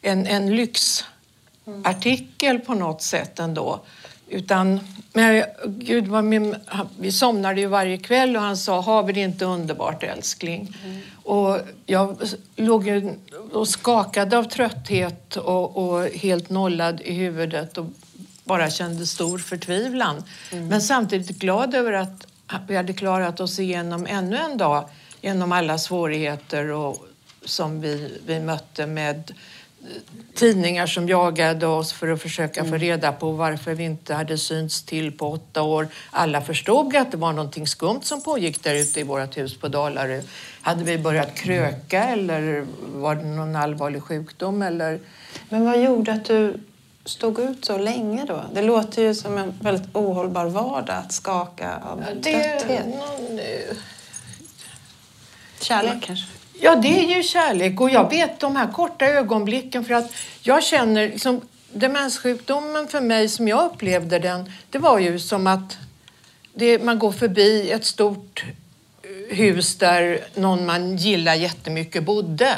en, 0.00 0.26
en 0.26 0.56
lyxartikel 0.56 2.58
på 2.58 2.74
något 2.74 3.02
sätt 3.02 3.38
ändå. 3.38 3.80
Utan, 4.28 4.80
men 5.12 5.44
gud, 5.66 6.08
vad 6.08 6.24
min, 6.24 6.56
vi 6.98 7.12
somnade 7.12 7.60
ju 7.60 7.66
varje 7.66 7.98
kväll 7.98 8.36
och 8.36 8.42
han 8.42 8.56
sa 8.56 8.80
har 8.80 9.02
vi 9.02 9.12
det 9.12 9.20
inte 9.20 9.44
underbart 9.44 10.02
älskling? 10.02 10.76
Och 11.24 11.58
jag 11.86 12.16
låg 12.56 12.86
ju 12.86 13.14
och 13.52 13.68
skakade 13.68 14.38
av 14.38 14.44
trötthet 14.44 15.36
och, 15.36 15.76
och 15.76 16.06
helt 16.06 16.50
nollad 16.50 17.00
i 17.00 17.12
huvudet 17.12 17.78
och 17.78 17.86
bara 18.50 18.70
kände 18.70 19.06
stor 19.06 19.38
förtvivlan. 19.38 20.22
Men 20.50 20.82
samtidigt 20.82 21.38
glad 21.38 21.74
över 21.74 21.92
att 21.92 22.26
vi 22.68 22.76
hade 22.76 22.92
klarat 22.92 23.40
oss 23.40 23.58
igenom 23.58 24.06
ännu 24.06 24.36
en 24.36 24.58
dag 24.58 24.88
genom 25.20 25.52
alla 25.52 25.78
svårigheter 25.78 26.70
och, 26.70 27.06
som 27.44 27.80
vi, 27.80 28.18
vi 28.26 28.40
mötte 28.40 28.86
med 28.86 29.32
tidningar 30.34 30.86
som 30.86 31.08
jagade 31.08 31.66
oss 31.66 31.92
för 31.92 32.08
att 32.08 32.22
försöka 32.22 32.64
få 32.64 32.76
reda 32.76 33.12
på 33.12 33.32
varför 33.32 33.74
vi 33.74 33.84
inte 33.84 34.14
hade 34.14 34.38
synts 34.38 34.82
till 34.82 35.12
på 35.12 35.30
åtta 35.30 35.62
år. 35.62 35.88
Alla 36.10 36.40
förstod 36.40 36.96
att 36.96 37.10
det 37.10 37.16
var 37.16 37.32
någonting 37.32 37.66
skumt 37.66 38.02
som 38.02 38.22
pågick 38.22 38.62
där 38.62 38.74
ute 38.74 39.00
i 39.00 39.02
vårt 39.02 39.36
hus 39.36 39.56
på 39.58 39.68
Dalarö. 39.68 40.22
Hade 40.62 40.84
vi 40.84 40.98
börjat 40.98 41.34
kröka 41.34 42.04
eller 42.04 42.66
var 42.94 43.14
det 43.14 43.24
någon 43.24 43.56
allvarlig 43.56 44.02
sjukdom 44.02 44.62
eller 44.62 45.00
Men 45.48 45.64
vad 45.64 45.82
gjorde 45.82 46.12
att 46.12 46.24
du 46.24 46.60
stod 47.10 47.38
ut 47.38 47.64
så 47.64 47.78
länge 47.78 48.24
då? 48.24 48.44
Det 48.52 48.62
låter 48.62 49.02
ju 49.02 49.14
som 49.14 49.38
en 49.38 49.54
väldigt 49.60 49.96
ohållbar 49.96 50.46
vardag 50.46 50.96
att 50.96 51.12
skaka 51.12 51.76
av 51.76 52.04
trötthet. 52.22 52.86
någon, 52.86 53.38
eh, 53.38 53.76
Kärlek 55.60 56.02
kanske? 56.02 56.26
Ja, 56.60 56.76
det 56.76 57.04
är 57.04 57.16
ju 57.16 57.22
kärlek. 57.22 57.80
Och 57.80 57.90
jag 57.90 58.10
vet 58.10 58.40
de 58.40 58.56
här 58.56 58.72
korta 58.72 59.06
ögonblicken 59.06 59.84
för 59.84 59.94
att 59.94 60.12
jag 60.42 60.64
känner 60.64 61.08
liksom, 61.08 61.40
demenssjukdomen 61.72 62.88
för 62.88 63.00
mig 63.00 63.28
som 63.28 63.48
jag 63.48 63.64
upplevde 63.64 64.18
den, 64.18 64.52
det 64.70 64.78
var 64.78 64.98
ju 64.98 65.18
som 65.18 65.46
att 65.46 65.78
det, 66.54 66.84
man 66.84 66.98
går 66.98 67.12
förbi 67.12 67.70
ett 67.70 67.84
stort 67.84 68.44
eh, 69.02 69.36
hus 69.36 69.76
där 69.76 70.20
någon 70.34 70.66
man 70.66 70.96
gillar 70.96 71.34
jättemycket 71.34 72.04
bodde. 72.04 72.56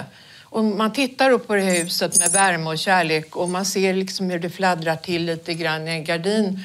Och 0.53 0.64
man 0.64 0.92
tittar 0.92 1.30
upp 1.30 1.46
på 1.46 1.55
det 1.55 1.62
här 1.62 1.82
huset 1.82 2.18
med 2.18 2.32
värme 2.32 2.70
och 2.70 2.78
kärlek 2.78 3.36
och 3.36 3.48
man 3.48 3.64
ser 3.64 3.94
liksom 3.94 4.30
hur 4.30 4.38
det 4.38 4.50
fladdrar 4.50 4.96
till 4.96 5.24
lite 5.24 5.55
grann 5.55 5.88
i 5.88 5.90
en 5.90 6.05
gardin. 6.05 6.61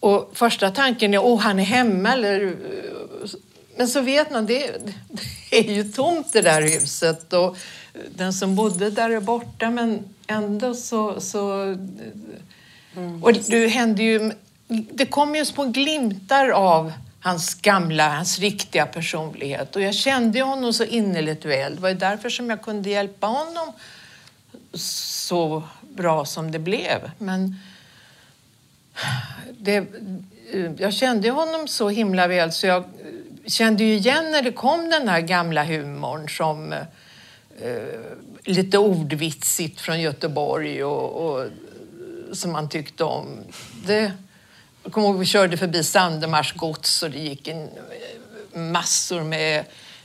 Och 0.00 0.30
första 0.34 0.70
tanken 0.70 1.14
är, 1.14 1.24
åh, 1.24 1.40
han 1.40 1.58
är 1.58 1.64
hemma 1.64 2.12
eller 2.12 2.56
men 3.76 3.88
så 3.88 4.00
vet 4.00 4.30
man, 4.30 4.46
det, 4.46 4.70
det 5.50 5.58
är 5.58 5.72
ju 5.72 5.84
tomt 5.84 6.32
det 6.32 6.42
där 6.42 6.62
huset 6.62 7.32
och 7.32 7.56
den 8.14 8.32
som 8.32 8.54
bodde 8.54 8.90
där 8.90 9.10
är 9.10 9.20
borta 9.20 9.70
men 9.70 10.04
ändå 10.26 10.74
så... 10.74 11.20
så 11.20 11.76
Och 13.22 13.32
det 13.32 13.68
hände 13.68 14.02
ju... 14.02 14.32
Det 14.68 15.06
kom 15.06 15.34
ju 15.34 15.44
små 15.44 15.64
glimtar 15.64 16.48
av 16.48 16.92
hans 17.20 17.54
gamla, 17.54 18.08
hans 18.08 18.38
riktiga 18.38 18.86
personlighet 18.86 19.76
och 19.76 19.82
jag 19.82 19.94
kände 19.94 20.38
ju 20.38 20.44
honom 20.44 20.72
så 20.72 20.84
innerligt 20.84 21.44
väl. 21.44 21.74
Det 21.74 21.82
var 21.82 21.88
ju 21.88 21.94
därför 21.94 22.28
som 22.28 22.50
jag 22.50 22.62
kunde 22.62 22.90
hjälpa 22.90 23.26
honom 23.26 23.72
så 24.72 25.62
bra 25.80 26.24
som 26.24 26.50
det 26.50 26.58
blev. 26.58 27.10
Men 27.18 27.56
det, 29.58 29.86
jag 30.78 30.94
kände 30.94 31.30
honom 31.30 31.68
så 31.68 31.88
himla 31.88 32.26
väl 32.26 32.52
så 32.52 32.66
jag 32.66 32.84
kände 33.46 33.84
ju 33.84 33.94
igen 33.94 34.30
när 34.30 34.42
det 34.42 34.52
kom 34.52 34.90
den 34.90 35.08
här 35.08 35.20
gamla 35.20 35.64
humorn 35.64 36.28
som 36.28 36.72
eh, 36.72 36.80
lite 38.44 38.78
ordvitsigt 38.78 39.80
från 39.80 40.00
Göteborg 40.00 40.84
och, 40.84 41.26
och 41.26 41.46
som 42.32 42.52
man 42.52 42.68
tyckte 42.68 43.04
om. 43.04 43.38
Det, 43.86 44.12
jag 44.86 44.92
kommer 44.92 45.08
ihåg 45.08 45.18
vi 45.18 45.26
körde 45.26 45.56
förbi 45.56 45.84
Sandemars 45.84 46.52
gods 46.52 47.02
och 47.02 47.10
det 47.10 47.18
gick 47.18 47.48
in 47.48 47.62
eh, 47.62 48.60
massor 48.60 49.22
med 49.22 49.64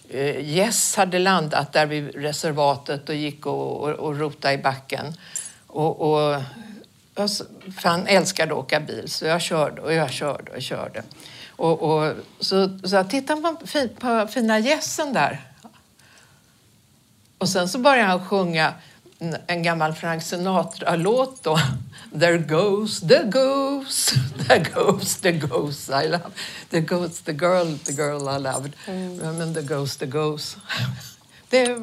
eh, 0.10 0.50
gäss 0.50 0.96
hade 0.96 1.20
landat 1.20 1.74
där 1.74 1.86
vid 1.86 2.16
reservatet 2.16 3.10
och 3.10 3.16
gick 3.16 3.46
och, 3.46 3.78
och, 3.78 3.90
och 3.90 4.20
rotade 4.20 4.54
i 4.54 4.58
backen. 4.58 5.14
Och, 5.68 6.02
och 6.02 6.42
jag 7.16 7.30
han 7.76 8.08
älskade 8.08 8.54
att 8.54 8.60
åka 8.60 8.80
bil 8.80 9.10
så 9.10 9.26
jag 9.26 9.42
körde 9.42 9.82
och 9.82 9.94
jag 9.94 10.12
körde 10.12 10.52
och 10.52 10.62
körde. 10.62 11.04
Och, 11.50 11.82
och, 11.82 12.14
så, 12.40 12.80
så 12.84 12.96
jag 12.96 13.10
tittade 13.10 13.42
på, 13.42 13.58
på 14.00 14.28
fina 14.28 14.60
gässen 14.60 15.14
där. 15.14 15.42
Och 17.38 17.50
sen 17.50 17.70
så 17.70 17.80
började 17.80 18.10
han 18.10 18.28
sjunga 18.28 18.74
en- 19.48 19.64
gammal 19.64 19.94
Frank 19.94 20.24
Sinatra-låt 20.24 21.44
då. 21.44 21.60
There 22.20 22.38
goes 22.38 23.00
the 23.00 23.24
goose, 23.24 24.16
there 24.48 24.66
goes 24.74 25.16
the 25.16 25.32
goose 25.32 26.04
I 26.04 26.08
love. 26.08 26.32
There 26.70 26.82
goes 26.82 27.22
the 27.22 27.32
girl, 27.32 27.78
the 27.86 27.94
girl 27.94 28.22
I 28.38 28.40
loved. 28.40 28.72
Men 29.22 29.54
there 29.54 29.66
goes 29.66 29.98
the 29.98 30.06
goose. 30.06 30.58
Det, 31.50 31.78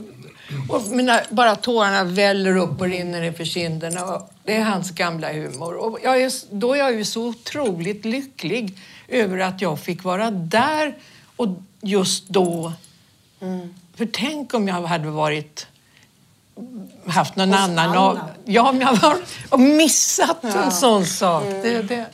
och 0.68 0.82
mina, 0.90 1.20
bara 1.30 1.56
tårarna 1.56 2.04
väller 2.04 2.56
upp 2.56 2.80
och 2.80 2.86
rinner 2.88 3.22
inför 3.22 3.44
kinderna. 3.44 4.22
Det 4.44 4.56
är 4.56 4.64
hans 4.64 4.90
gamla 4.90 5.32
humor. 5.32 5.74
Och 5.74 5.98
jag 6.04 6.22
är, 6.22 6.32
då 6.50 6.74
är 6.74 6.78
jag 6.78 6.92
ju 6.94 7.04
så 7.04 7.26
otroligt 7.26 8.04
lycklig 8.04 8.78
över 9.08 9.38
att 9.38 9.60
jag 9.60 9.80
fick 9.80 10.04
vara 10.04 10.30
där 10.30 10.96
och 11.36 11.48
just 11.80 12.28
då. 12.28 12.72
För 13.96 14.06
tänk 14.12 14.54
om 14.54 14.68
jag 14.68 14.82
hade 14.82 15.08
varit 15.10 15.66
haft 17.06 17.36
någon 17.36 17.48
Hos 17.48 17.58
annan 17.58 17.96
Anna. 17.96 18.28
Ja, 18.44 18.70
om 18.70 18.80
jag 18.80 18.88
har 18.88 19.58
missat 19.58 20.44
en 20.44 20.72
sån 20.72 21.06
sak. 21.06 21.44
Det, 21.44 21.82
det, 21.82 22.06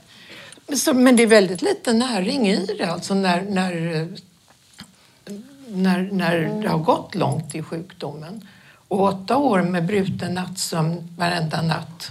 så, 0.77 0.95
men 0.95 1.17
det 1.17 1.23
är 1.23 1.27
väldigt 1.27 1.63
lite 1.63 1.93
näring 1.93 2.49
i 2.49 2.67
det, 2.79 2.85
alltså 2.85 3.15
när, 3.15 3.43
när, 3.43 4.09
när, 5.69 6.09
när 6.13 6.61
det 6.63 6.69
har 6.69 6.79
gått 6.79 7.15
långt 7.15 7.55
i 7.55 7.63
sjukdomen. 7.63 8.49
Och 8.89 9.03
åtta 9.03 9.37
år 9.37 9.63
med 9.63 9.87
bruten 9.87 10.35
nattsömn 10.35 11.15
varenda 11.19 11.63
natt, 11.63 12.11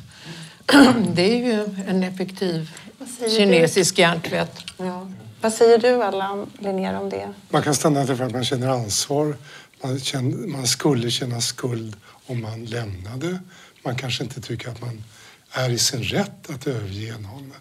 det 1.13 1.21
är 1.21 1.45
ju 1.45 1.83
en 1.87 2.03
effektiv 2.03 2.71
du? 3.19 3.29
kinesisk 3.29 3.99
hjärntvätt. 3.99 4.57
Ja. 4.77 5.07
Vad 5.41 5.53
säger 5.53 5.77
du, 5.77 6.03
Allan 6.03 6.49
Linnér, 6.59 6.99
om 6.99 7.09
det? 7.09 7.33
Man 7.49 7.61
kan 7.61 7.75
stanna 7.75 8.05
därför 8.05 8.23
att 8.23 8.31
man 8.31 8.45
känner 8.45 8.67
ansvar. 8.67 9.35
Man, 9.83 9.99
kände, 9.99 10.47
man 10.47 10.67
skulle 10.67 11.11
känna 11.11 11.41
skuld 11.41 11.95
om 12.33 12.41
man 12.41 12.65
lämnade. 12.65 13.39
Man 13.83 13.95
kanske 13.95 14.23
inte 14.23 14.41
tycker 14.41 14.69
att 14.69 14.81
man 14.81 15.03
är 15.51 15.69
i 15.69 15.77
sin 15.77 16.03
rätt 16.03 16.49
att 16.49 16.67
överge 16.67 17.17
någon. 17.17 17.53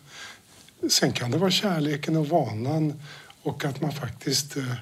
Sen 0.91 1.13
kan 1.13 1.31
det 1.31 1.39
vara 1.39 1.51
kärleken 1.51 2.17
och 2.17 2.29
vanan 2.29 3.03
och 3.43 3.65
att 3.65 3.81
man 3.81 3.93
faktiskt 3.93 4.57
eh, 4.57 4.75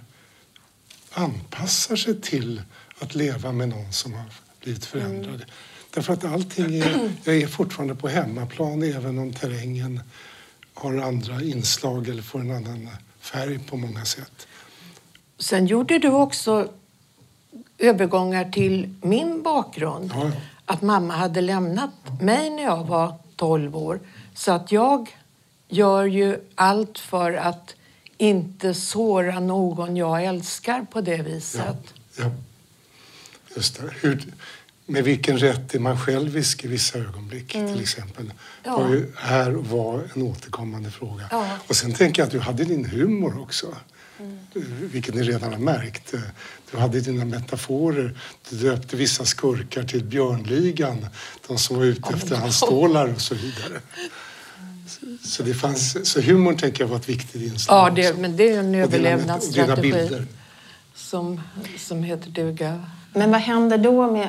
anpassar 1.10 1.96
sig 1.96 2.20
till 2.20 2.62
att 2.98 3.14
leva 3.14 3.52
med 3.52 3.68
någon 3.68 3.92
som 3.92 4.12
har 4.12 4.24
blivit 4.60 4.84
förändrad. 4.84 5.34
Mm. 5.34 5.48
Därför 5.94 6.12
att 6.12 6.24
allting 6.24 6.80
är, 6.80 7.10
jag 7.24 7.36
är 7.36 7.46
fortfarande 7.46 7.94
på 7.94 8.08
hemmaplan 8.08 8.82
även 8.82 9.18
om 9.18 9.32
terrängen 9.32 10.00
har 10.74 10.96
andra 10.96 11.42
inslag 11.42 12.08
eller 12.08 12.22
får 12.22 12.40
en 12.40 12.50
annan 12.50 12.88
färg 13.20 13.58
på 13.58 13.76
många 13.76 14.04
sätt. 14.04 14.46
Sen 15.38 15.66
gjorde 15.66 15.98
du 15.98 16.08
också 16.08 16.72
övergångar 17.80 18.50
till 18.50 18.94
min 19.02 19.42
bakgrund. 19.42 20.12
Ja, 20.14 20.24
ja. 20.24 20.32
Att 20.64 20.82
mamma 20.82 21.14
hade 21.14 21.40
lämnat 21.40 21.90
mig 22.20 22.50
när 22.50 22.62
jag 22.62 22.84
var 22.84 23.14
12 23.36 23.76
år. 23.76 24.00
Så 24.34 24.52
att 24.52 24.72
jag 24.72 25.16
gör 25.68 26.04
ju 26.04 26.36
allt 26.54 26.98
för 26.98 27.32
att 27.32 27.74
inte 28.16 28.74
såra 28.74 29.40
någon 29.40 29.96
jag 29.96 30.24
älskar 30.24 30.86
på 30.92 31.00
det 31.00 31.22
viset. 31.22 31.76
Ja, 32.16 32.24
ja. 32.24 32.30
just 33.56 33.80
det. 33.80 33.90
Hur, 34.00 34.22
med 34.86 35.04
vilken 35.04 35.38
rätt 35.38 35.74
är 35.74 35.78
man 35.78 35.98
självisk 35.98 36.64
i 36.64 36.68
vissa 36.68 36.98
ögonblick 36.98 37.54
mm. 37.54 37.72
till 37.72 37.82
exempel. 37.82 38.32
Ja. 38.64 38.78
var 38.78 38.88
ju 38.88 39.12
här 39.16 39.50
var 39.50 40.08
en 40.14 40.22
återkommande 40.22 40.90
fråga. 40.90 41.24
Ja. 41.30 41.58
Och 41.66 41.76
sen 41.76 41.94
tänker 41.94 42.22
jag 42.22 42.26
att 42.26 42.32
du 42.32 42.40
hade 42.40 42.64
din 42.64 42.84
humor 42.84 43.40
också. 43.42 43.74
Mm. 44.20 44.88
Vilket 44.92 45.14
ni 45.14 45.22
redan 45.22 45.52
har 45.52 45.58
märkt. 45.58 46.14
Du 46.70 46.78
hade 46.78 47.00
dina 47.00 47.24
metaforer. 47.24 48.18
Du 48.50 48.56
döpte 48.56 48.96
vissa 48.96 49.24
skurkar 49.24 49.82
till 49.82 50.04
Björnligan. 50.04 51.06
De 51.48 51.58
som 51.58 51.76
var 51.76 51.84
ute 51.84 52.14
efter 52.14 52.36
hans 52.36 52.56
stålar 52.56 53.14
och 53.14 53.20
så 53.20 53.34
vidare. 53.34 53.80
Så, 55.24 55.42
det 55.42 55.54
fanns, 55.54 56.10
så 56.10 56.20
humorn 56.20 56.56
tänker 56.56 56.80
jag 56.84 56.88
var 56.88 56.96
ett 56.96 57.08
viktigt 57.08 57.42
inslag. 57.42 57.76
Ja, 57.76 57.90
det, 57.94 58.18
men 58.18 58.36
det 58.36 58.50
är 58.50 58.58
en 58.58 58.74
överlevnadsstrategi 58.74 60.26
som, 60.94 61.40
som 61.78 62.02
heter 62.02 62.30
duga. 62.30 62.84
Men 63.12 63.30
vad 63.30 63.40
händer 63.40 63.78
då 63.78 64.10
med, 64.10 64.28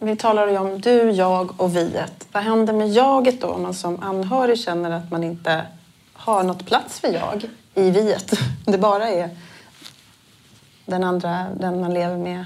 vi 0.00 0.16
talar 0.16 0.48
ju 0.48 0.58
om 0.58 0.80
du, 0.80 1.10
jag 1.10 1.60
och 1.60 1.76
viet. 1.76 2.26
Vad 2.32 2.42
händer 2.42 2.72
med 2.72 2.92
jaget 2.92 3.40
då 3.40 3.46
om 3.46 3.62
man 3.62 3.74
som 3.74 4.02
anhörig 4.02 4.58
känner 4.58 4.90
att 4.90 5.10
man 5.10 5.24
inte 5.24 5.66
har 6.24 6.42
något 6.42 6.66
plats 6.66 7.00
för 7.00 7.08
jag 7.08 7.44
i 7.74 7.90
viet? 7.90 8.38
Det 8.64 8.78
bara 8.78 9.08
är 9.08 9.30
den 10.86 11.04
andra, 11.04 11.46
den 11.60 11.80
man 11.80 11.94
lever 11.94 12.18
med. 12.18 12.44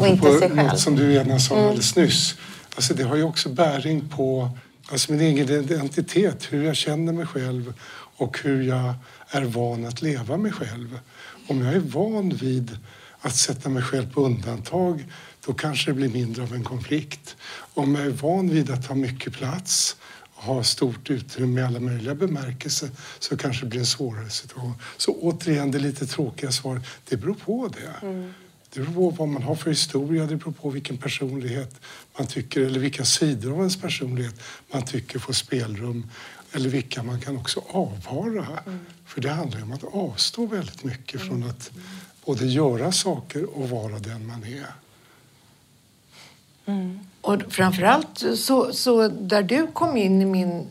och 0.00 0.06
inte 0.06 0.38
sig 0.38 0.50
själv. 0.50 0.56
Något 0.56 0.80
som 0.80 0.96
du 0.96 1.12
gärna 1.12 1.38
sa 1.38 1.54
mm. 1.54 1.66
alldeles 1.66 1.96
nyss. 1.96 2.34
Alltså 2.76 2.94
det 2.94 3.02
har 3.02 3.16
ju 3.16 3.22
också 3.22 3.48
bäring 3.48 4.08
på 4.08 4.50
alltså 4.90 5.12
min 5.12 5.20
egen 5.20 5.50
identitet, 5.50 6.46
hur 6.50 6.64
jag 6.64 6.76
känner 6.76 7.12
mig 7.12 7.26
själv 7.26 7.74
och 8.16 8.38
hur 8.42 8.62
jag 8.62 8.94
är 9.30 9.42
van 9.42 9.86
att 9.86 10.02
leva 10.02 10.36
mig 10.36 10.52
själv. 10.52 11.00
Om 11.48 11.64
jag 11.64 11.74
är 11.74 11.80
van 11.80 12.28
vid 12.28 12.78
att 13.20 13.36
sätta 13.36 13.68
mig 13.68 13.82
själv 13.82 14.12
på 14.12 14.20
undantag 14.20 15.04
då 15.46 15.54
kanske 15.54 15.90
det 15.90 15.94
blir 15.94 16.08
mindre 16.08 16.42
av 16.42 16.54
en 16.54 16.64
konflikt. 16.64 17.36
Om 17.74 17.94
jag 17.94 18.06
är 18.06 18.10
van 18.10 18.50
vid 18.50 18.70
att 18.70 18.86
ha 18.86 18.94
mycket 18.94 19.32
plats 19.32 19.96
ha 20.38 20.64
stort 20.64 21.10
utrymme 21.10 21.60
i 21.60 21.64
alla 21.64 21.80
möjliga 21.80 22.14
bemärkelser 22.14 22.90
så 23.18 23.36
kanske 23.36 23.64
det 23.64 23.68
blir 23.68 23.80
en 23.80 23.86
svårare 23.86 24.30
situation. 24.30 24.74
Så 24.96 25.12
återigen, 25.12 25.70
det 25.70 25.78
lite 25.78 26.06
tråkiga 26.06 26.52
svaret, 26.52 26.82
det 27.08 27.16
beror 27.16 27.34
på 27.34 27.68
det. 27.68 28.06
Mm. 28.06 28.32
Det 28.70 28.80
beror 28.80 29.10
på 29.10 29.10
vad 29.10 29.28
man 29.28 29.42
har 29.42 29.54
för 29.54 29.70
historia, 29.70 30.26
det 30.26 30.36
beror 30.36 30.52
på 30.52 30.70
vilken 30.70 30.98
personlighet 30.98 31.80
man 32.18 32.26
tycker, 32.26 32.60
eller 32.60 32.80
vilka 32.80 33.04
sidor 33.04 33.52
av 33.52 33.58
ens 33.58 33.80
personlighet 33.80 34.40
man 34.72 34.82
tycker 34.84 35.18
får 35.18 35.32
spelrum, 35.32 36.10
eller 36.52 36.68
vilka 36.68 37.02
man 37.02 37.20
kan 37.20 37.36
också 37.36 37.62
avvara. 37.68 38.46
Mm. 38.66 38.78
För 39.06 39.20
det 39.20 39.30
handlar 39.30 39.62
om 39.62 39.72
att 39.72 39.84
avstå 39.84 40.46
väldigt 40.46 40.84
mycket 40.84 41.20
mm. 41.20 41.28
från 41.28 41.50
att 41.50 41.70
både 42.24 42.46
göra 42.46 42.92
saker 42.92 43.44
och 43.44 43.70
vara 43.70 43.98
den 43.98 44.26
man 44.26 44.44
är. 44.44 44.72
Mm. 46.66 46.98
Och 47.28 47.42
framförallt 47.52 48.24
så, 48.36 48.72
så 48.72 49.08
där 49.08 49.42
du 49.42 49.66
kom 49.66 49.96
in 49.96 50.22
i, 50.22 50.24
min, 50.24 50.66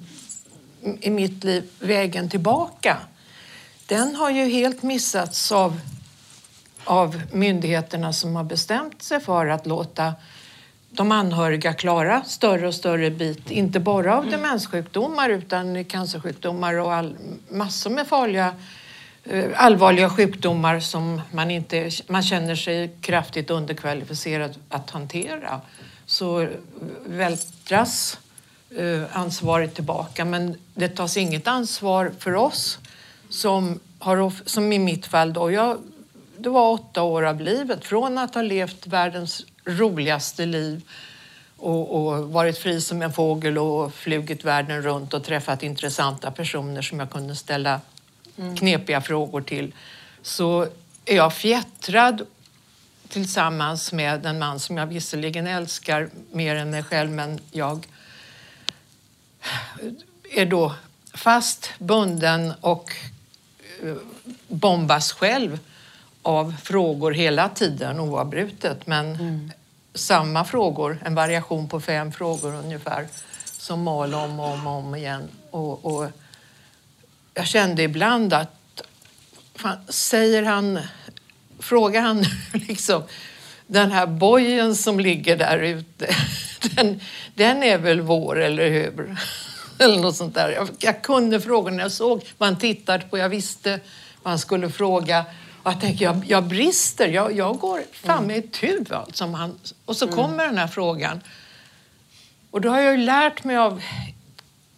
i 1.02 1.10
mitt 1.10 1.44
liv, 1.44 1.64
vägen 1.80 2.30
tillbaka, 2.30 2.98
den 3.86 4.16
har 4.16 4.30
ju 4.30 4.46
helt 4.46 4.84
missats 4.84 5.52
av 5.52 5.80
av 6.84 7.22
myndigheterna 7.32 8.14
som 8.14 8.36
har 8.36 8.44
bestämt 8.44 9.02
sig 9.02 9.20
för 9.20 9.48
att 9.48 9.66
låta 9.66 10.14
de 10.90 11.12
anhöriga 11.12 11.74
klara 11.74 12.24
större 12.24 12.68
och 12.68 12.76
större 12.76 13.12
bit, 13.12 13.52
inte 13.52 13.80
bara 13.80 14.18
av 14.18 14.24
mm. 14.24 14.32
demenssjukdomar 14.32 15.30
utan 15.30 15.86
cancersjukdomar 15.86 16.74
och 16.74 16.94
all, 16.94 17.18
massor 17.50 17.90
med 17.90 18.08
farliga 18.08 18.56
eh, 19.24 19.46
allvarliga 19.56 20.10
sjukdomar 20.10 20.80
som 20.80 21.22
man, 21.32 21.52
inte, 21.52 21.90
man 22.08 22.24
känner 22.24 22.56
sig 22.56 22.96
kraftigt 23.02 23.50
underkvalificerad 23.50 24.56
att 24.70 24.90
hantera. 24.90 25.62
Så 26.18 26.48
vältras 27.06 28.20
eh, 28.78 29.18
ansvaret 29.18 29.76
tillbaka 29.76 30.26
men 30.26 30.58
det 30.74 30.90
tas 30.90 31.18
inget 31.18 31.48
ansvar 31.48 32.12
för 32.20 32.36
oss 32.36 32.80
som, 33.30 33.80
har, 34.00 34.34
som 34.46 34.74
i 34.74 34.80
mitt 34.80 35.06
fall 35.06 35.34
då. 35.34 35.52
Jag 35.52 35.78
det 36.38 36.50
var 36.50 36.72
åtta 36.72 37.04
år 37.04 37.24
av 37.24 37.42
livet. 37.42 37.86
Från 37.86 38.18
att 38.18 38.36
ha 38.36 38.42
levt 38.42 38.88
världens 38.88 39.46
roligaste 39.66 40.46
liv 40.46 40.82
och, 41.58 41.96
och, 41.96 42.30
varit 42.30 42.58
fri 42.58 42.82
som 42.82 43.02
en 43.02 43.14
fågel 43.14 43.58
och 43.58 43.94
flugit 43.94 44.46
världen 44.46 44.82
runt 44.82 45.14
och 45.14 45.24
träffat 45.24 45.64
intressanta 45.64 46.32
personer 46.32 46.82
som 46.82 47.00
jag 47.00 47.10
kunde 47.10 47.36
ställa 47.36 47.82
mm. 48.38 48.56
knepiga 48.56 49.02
frågor 49.02 49.42
till 49.42 49.74
så 50.22 50.68
är 51.06 51.16
jag 51.16 51.34
fjättrad 51.34 52.26
tillsammans 53.10 53.92
med 53.92 54.26
en 54.26 54.40
man 54.40 54.60
som 54.60 54.78
jag 54.78 54.86
visserligen 54.86 55.48
älskar 55.48 56.10
mer 56.32 56.56
än 56.56 56.70
mig 56.70 56.84
själv 56.84 57.12
men 57.12 57.40
jag 57.52 57.88
är 60.24 60.46
då 60.46 60.76
fast 61.14 61.70
bunden 61.80 62.54
och 62.62 62.96
eh, 63.84 63.96
bombas 64.48 65.12
själv 65.12 65.60
av 66.22 66.56
frågor 66.64 67.12
hela 67.12 67.50
tiden 67.50 68.00
oavbrutet. 68.00 68.88
Men 68.88 69.16
mm. 69.16 69.52
samma 69.94 70.46
frågor, 70.46 71.00
en 71.06 71.16
variation 71.16 71.70
på 71.70 71.82
fem 71.82 72.12
frågor 72.12 72.56
ungefär, 72.56 73.08
som 73.46 73.84
mal 73.84 74.14
om 74.14 74.40
och 74.40 74.54
om, 74.54 74.68
om 74.68 74.96
igen. 74.96 75.30
Och, 75.52 75.86
och 75.86 76.12
jag 77.34 77.48
kände 77.48 77.84
ibland 77.84 78.34
att, 78.34 78.82
fan, 79.56 79.78
säger 79.90 80.44
han, 80.44 80.80
frågar 81.60 82.02
han 82.02 82.26
liksom 82.68 83.04
den 83.68 83.92
här 83.92 84.08
bojen 84.08 84.76
som 84.76 85.00
ligger 85.00 85.38
där 85.38 85.60
ute, 85.60 86.16
den, 86.76 87.02
den 87.36 87.64
är 87.64 87.78
väl 87.78 88.02
vår, 88.02 88.40
eller 88.40 88.70
hur? 88.70 89.18
Eller 89.80 90.00
något 90.00 90.16
sånt 90.16 90.36
där. 90.36 90.50
Jag, 90.50 90.70
jag 90.80 91.02
kunde 91.02 91.42
frågorna, 91.42 91.82
jag 91.82 91.92
såg 91.92 92.24
vad 92.38 92.50
han 92.50 92.60
tittade 92.60 93.06
på, 93.06 93.18
jag 93.18 93.30
visste 93.30 93.80
vad 94.24 94.32
han 94.32 94.40
skulle 94.40 94.70
fråga. 94.70 95.26
Och 95.64 95.72
jag 95.72 95.82
tänker, 95.82 96.06
jag, 96.06 96.24
jag 96.28 96.44
brister, 96.44 97.08
jag, 97.08 97.36
jag 97.38 97.60
går 97.60 97.82
fram 97.92 98.24
mm. 98.24 98.36
i 98.36 98.42
tu. 98.42 98.86
Alltså, 98.90 99.26
han, 99.26 99.60
och 99.86 99.96
så 99.96 100.06
mm. 100.06 100.16
kommer 100.16 100.46
den 100.46 100.58
här 100.58 100.68
frågan. 100.68 101.22
Och 102.52 102.62
då 102.62 102.70
har 102.70 102.80
jag 102.80 102.92
ju 102.98 103.06
lärt 103.06 103.44
mig 103.44 103.58
av 103.58 103.82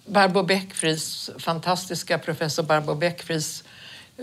Barbro 0.06 0.44
Beckfries, 0.44 1.30
fantastiska 1.38 2.18
professor 2.18 2.64
Barbro 2.64 2.96
Beckfries, 2.96 3.64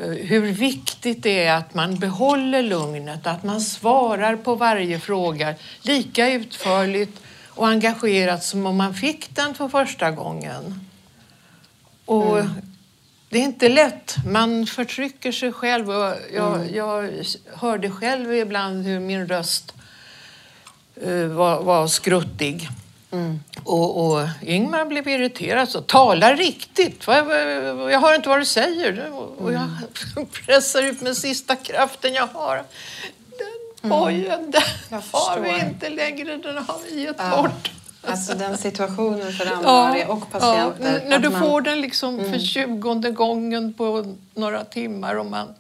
hur 0.03 0.53
viktigt 0.53 1.23
det 1.23 1.45
är 1.45 1.57
att 1.57 1.75
man 1.75 1.99
behåller 1.99 2.63
lugnet, 2.63 3.27
att 3.27 3.43
man 3.43 3.61
svarar 3.61 4.37
på 4.37 4.55
varje 4.55 5.01
fråga 5.01 5.55
lika 5.83 6.33
utförligt 6.33 7.21
och 7.49 7.69
engagerat 7.69 8.45
som 8.45 8.67
om 8.67 8.77
man 8.77 8.95
fick 8.95 9.35
den 9.35 9.55
för 9.55 9.69
första 9.69 10.11
gången. 10.11 10.81
Och 12.05 12.39
mm. 12.39 12.51
Det 13.29 13.39
är 13.39 13.43
inte 13.43 13.69
lätt. 13.69 14.17
Man 14.27 14.67
förtrycker 14.67 15.33
sig 15.33 15.53
själv. 15.53 15.91
Och 15.91 16.15
jag, 16.35 16.55
mm. 16.55 16.75
jag 16.75 17.25
hörde 17.55 17.91
själv 17.91 18.35
ibland 18.35 18.85
hur 18.85 19.01
min 19.01 19.29
röst 19.29 19.75
uh, 21.07 21.27
var, 21.27 21.63
var 21.63 21.87
skruttig. 21.87 22.69
Mm. 23.11 23.41
Och, 23.65 24.07
och 24.07 24.29
Ingmar 24.43 24.85
blev 24.85 25.09
irriterad. 25.09 25.69
Så, 25.69 25.81
Tala 25.81 26.35
riktigt! 26.35 27.07
Jag 27.07 28.01
hör 28.01 28.15
inte 28.15 28.29
vad 28.29 28.41
du 28.41 28.45
säger. 28.45 29.13
Och 29.39 29.53
jag 29.53 29.63
mm. 29.63 30.29
pressar 30.47 30.83
ut 30.83 31.01
med 31.01 31.17
sista 31.17 31.57
kraften 31.57 32.15
jag 32.15 32.27
har. 32.27 32.57
Den 33.83 33.91
bojen, 33.91 34.33
mm. 34.33 34.51
den 34.51 35.03
har 35.13 35.41
vi 35.41 35.61
inte 35.61 35.89
längre. 35.89 36.37
Den 36.37 36.57
har 36.57 36.77
vi 36.91 37.03
gett 37.03 37.17
ja. 37.19 37.43
bort. 37.43 37.71
Alltså 38.03 38.35
den 38.35 38.59
situationen 38.59 39.33
för 39.33 39.47
anhöriga 39.47 40.05
ja, 40.07 40.13
och 40.13 40.31
patienter. 40.33 41.01
Ja, 41.03 41.09
när 41.09 41.19
du 41.19 41.31
man... 41.31 41.41
får 41.41 41.61
den 41.61 41.81
liksom 41.81 42.19
mm. 42.19 42.33
för 42.33 42.39
tjugonde 42.39 43.11
gången 43.11 43.75
på 43.75 44.17
några 44.35 44.65
timmar 44.65 45.15
och 45.15 45.27
man... 45.27 45.55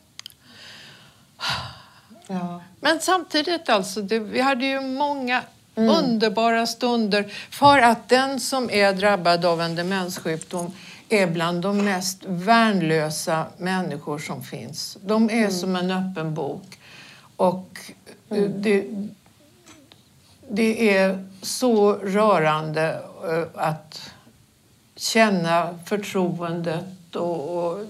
Ja. 2.26 2.62
Men 2.80 3.00
samtidigt 3.00 3.68
alltså, 3.68 4.02
det, 4.02 4.18
vi 4.18 4.40
hade 4.40 4.66
ju 4.66 4.80
många 4.80 5.42
underbara 5.76 6.66
stunder 6.66 7.32
för 7.50 7.78
att 7.78 8.08
den 8.08 8.40
som 8.40 8.70
är 8.70 8.92
drabbad 8.92 9.44
av 9.44 9.60
en 9.60 9.74
demenssjukdom 9.74 10.72
är 11.08 11.26
bland 11.26 11.62
de 11.62 11.84
mest 11.84 12.22
värnlösa 12.26 13.46
människor 13.56 14.18
som 14.18 14.42
finns. 14.42 14.98
De 15.04 15.30
är 15.30 15.50
som 15.50 15.76
en 15.76 15.90
öppen 15.90 16.34
bok. 16.34 16.78
Och 17.36 17.78
eh, 18.30 18.42
det, 18.42 18.86
det 20.48 20.96
är 20.96 21.28
så 21.42 21.92
rörande 21.92 23.02
eh, 23.28 23.44
att 23.54 24.10
känna 24.96 25.78
förtroendet 25.84 27.16
och, 27.16 27.66
och 27.66 27.84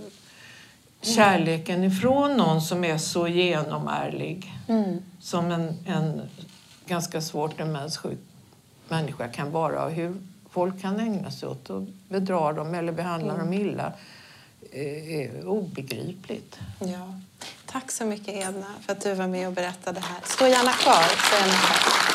kärleken 1.01 1.85
ifrån 1.85 2.37
någon 2.37 2.63
som 2.63 2.85
är 2.85 2.99
så 2.99 3.29
genomärlig 3.29 4.53
som 5.21 5.51
en, 5.51 5.79
en 5.87 6.23
ganska 6.87 7.21
svårt 7.21 7.59
demenssjuk 7.59 8.19
människa 8.89 9.29
kan 9.29 9.51
vara. 9.51 9.85
Och 9.85 9.91
hur 9.91 10.15
folk 10.51 10.81
kan 10.81 11.01
ägna 11.01 11.31
sig 11.31 11.49
åt 11.49 11.71
att 11.71 11.83
bedra 12.09 12.53
dem 12.53 12.75
eller 12.75 12.93
behandla 12.93 13.37
dem 13.37 13.53
illa 13.53 13.93
eh, 14.73 15.21
är 15.21 15.49
obegripligt. 15.49 16.59
Ja. 16.79 17.15
Tack 17.67 17.91
så 17.91 18.05
mycket 18.05 18.35
Edna 18.35 18.67
för 18.81 18.93
att 18.93 19.01
du 19.01 19.15
var 19.15 19.27
med 19.27 19.47
och 19.47 19.53
berättade 19.53 20.01
här. 20.01 20.19
Stå 20.25 20.47
gärna 20.47 20.73
kvar. 20.73 21.03
Stå 21.03 21.37
gärna 21.37 21.53
kvar. 21.53 22.07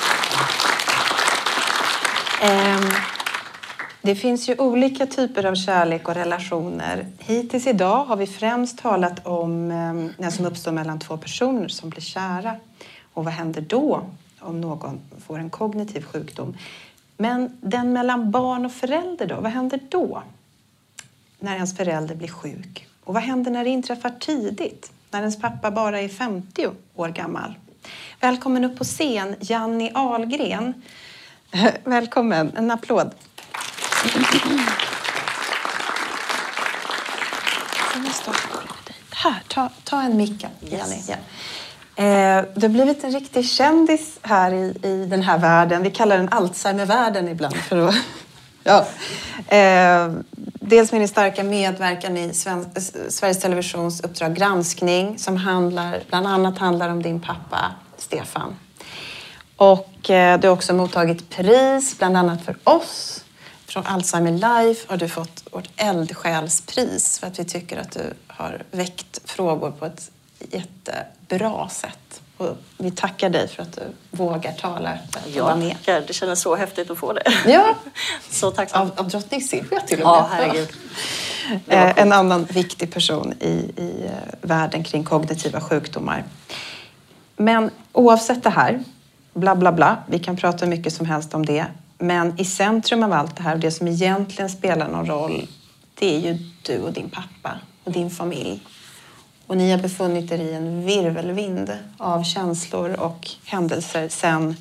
Ehm, 2.49 2.89
det 4.01 4.15
finns 4.15 4.49
ju 4.49 4.55
olika 4.57 5.05
typer 5.05 5.45
av 5.45 5.55
kärlek 5.55 6.07
och 6.07 6.15
relationer. 6.15 7.07
Hittills 7.19 7.67
idag 7.67 8.05
har 8.05 8.15
vi 8.15 8.28
främst 8.28 8.80
talat 8.80 9.28
om 9.28 9.69
den 10.17 10.32
som 10.32 10.45
uppstår 10.45 10.72
mellan 10.72 10.99
två 10.99 11.17
personer 11.17 11.67
som 11.67 11.89
blir 11.89 12.01
kära. 12.01 12.55
Och 13.13 13.24
vad 13.26 13.34
händer 13.34 13.61
då 13.61 14.05
om 14.41 14.61
någon 14.61 14.99
får 15.25 15.39
en 15.39 15.49
kognitiv 15.49 16.03
sjukdom? 16.03 16.57
Men 17.17 17.57
den 17.61 17.93
mellan 17.93 18.31
barn 18.31 18.65
och 18.65 18.71
förälder 18.71 19.27
då? 19.27 19.35
Vad 19.35 19.51
händer 19.51 19.79
då? 19.89 20.23
När 21.39 21.55
ens 21.55 21.77
förälder 21.77 22.15
blir 22.15 22.27
sjuk? 22.27 22.87
Och 23.03 23.13
vad 23.13 23.23
händer 23.23 23.51
när 23.51 23.63
det 23.63 23.69
inträffar 23.69 24.13
tidigt? 24.19 24.91
När 25.11 25.19
ens 25.19 25.39
pappa 25.41 25.71
bara 25.71 26.01
är 26.01 26.09
50 26.09 26.67
år 26.95 27.09
gammal? 27.09 27.53
Välkommen 28.19 28.63
upp 28.63 28.77
på 28.77 28.83
scen, 28.83 29.35
Janni 29.39 29.91
Ahlgren. 29.93 30.73
Välkommen, 31.83 32.51
en 32.55 32.71
applåd. 32.71 33.11
Här, 39.09 39.43
ta, 39.47 39.69
ta 39.83 40.01
en 40.01 40.17
mick, 40.17 40.45
Janni. 40.59 41.03
Ja. 41.07 41.15
Eh, 41.95 42.43
du 42.55 42.61
har 42.61 42.69
blivit 42.69 43.03
en 43.03 43.11
riktig 43.11 43.45
kändis 43.45 44.19
här 44.21 44.53
i, 44.53 44.77
i 44.83 45.05
den 45.05 45.21
här 45.21 45.37
världen. 45.37 45.83
Vi 45.83 45.91
kallar 45.91 46.17
den 46.17 46.29
Alzheimervärlden 46.29 47.27
ibland. 47.27 47.55
För 47.55 47.87
att, 47.87 47.95
ja. 48.63 48.85
eh, 49.57 50.13
dels 50.43 50.91
med 50.91 51.01
din 51.01 51.07
starka 51.07 51.43
medverkan 51.43 52.17
i 52.17 52.33
Sven, 52.33 52.65
eh, 52.75 52.81
Sveriges 53.09 53.39
Televisions 53.39 54.01
Uppdrag 54.01 54.35
granskning 54.35 55.19
som 55.19 55.37
handlar, 55.37 55.99
bland 56.09 56.27
annat 56.27 56.57
handlar 56.57 56.89
om 56.89 57.03
din 57.03 57.19
pappa 57.19 57.71
Stefan. 57.97 58.55
Och 59.55 60.09
eh, 60.09 60.39
du 60.39 60.47
har 60.47 60.55
också 60.55 60.73
mottagit 60.73 61.29
pris, 61.29 61.97
bland 61.97 62.17
annat 62.17 62.45
för 62.45 62.55
oss. 62.63 63.23
Från 63.65 63.85
Alzheimer 63.85 64.31
Life 64.31 64.85
har 64.89 64.97
du 64.97 65.09
fått 65.09 65.43
vårt 65.51 65.69
eldsjälspris 65.75 67.19
för 67.19 67.27
att 67.27 67.39
vi 67.39 67.45
tycker 67.45 67.77
att 67.77 67.91
du 67.91 68.13
har 68.27 68.63
väckt 68.71 69.21
frågor 69.25 69.71
på 69.71 69.85
ett 69.85 70.11
jätte 70.51 71.05
jättebra 71.32 71.69
sätt. 71.69 72.21
Och 72.38 72.57
vi 72.77 72.91
tackar 72.91 73.29
dig 73.29 73.47
för 73.47 73.63
att 73.63 73.73
du 73.73 73.82
vågar 74.11 74.51
tala 74.51 74.97
för 75.11 75.19
att 75.19 75.36
Ja, 75.36 75.43
vara 75.43 75.55
med. 75.55 75.71
tackar. 75.71 76.01
det 76.07 76.13
kändes 76.13 76.41
så 76.41 76.55
häftigt 76.55 76.91
att 76.91 76.97
få 76.97 77.13
det. 77.13 77.23
Ja, 77.47 77.75
Så 78.29 78.51
tacksam. 78.51 78.82
av, 78.82 78.91
av 78.99 79.07
drottning 79.09 79.41
Silvia 79.41 79.79
till 79.79 80.01
och 80.01 80.05
med. 80.07 80.13
Ja, 80.15 80.29
herregud. 80.32 80.69
Eh, 81.67 81.97
En 81.99 82.11
annan 82.11 82.43
viktig 82.45 82.93
person 82.93 83.34
i, 83.39 83.49
i 83.77 84.05
eh, 84.05 84.11
världen 84.41 84.84
kring 84.84 85.03
kognitiva 85.03 85.61
sjukdomar. 85.61 86.23
Men 87.38 87.69
oavsett 87.93 88.43
det 88.43 88.49
här, 88.49 88.84
bla 89.34 89.55
bla 89.55 89.71
bla, 89.71 89.97
vi 90.07 90.19
kan 90.19 90.38
prata 90.38 90.65
hur 90.65 90.69
mycket 90.69 90.93
som 90.93 91.05
helst 91.05 91.34
om 91.34 91.45
det. 91.45 91.65
Men 91.97 92.39
i 92.39 92.45
centrum 92.45 93.03
av 93.03 93.13
allt 93.13 93.36
det 93.38 93.43
här 93.43 93.53
och 93.53 93.59
det 93.59 93.71
som 93.71 93.88
egentligen 93.88 94.49
spelar 94.49 94.88
någon 94.88 95.05
roll, 95.05 95.47
det 95.93 96.15
är 96.15 96.19
ju 96.19 96.38
du 96.65 96.79
och 96.82 96.93
din 96.93 97.09
pappa 97.09 97.59
och 97.84 97.91
din 97.91 98.09
familj. 98.09 98.59
Och 99.52 99.58
ni 99.58 99.72
har 99.72 99.78
befunnit 99.78 100.32
er 100.32 100.39
i 100.39 100.54
en 100.54 100.86
virvelvind 100.86 101.78
av 101.97 102.24
känslor 102.24 102.99
och 102.99 103.30
händelser 103.45 104.10
sen 104.10 104.56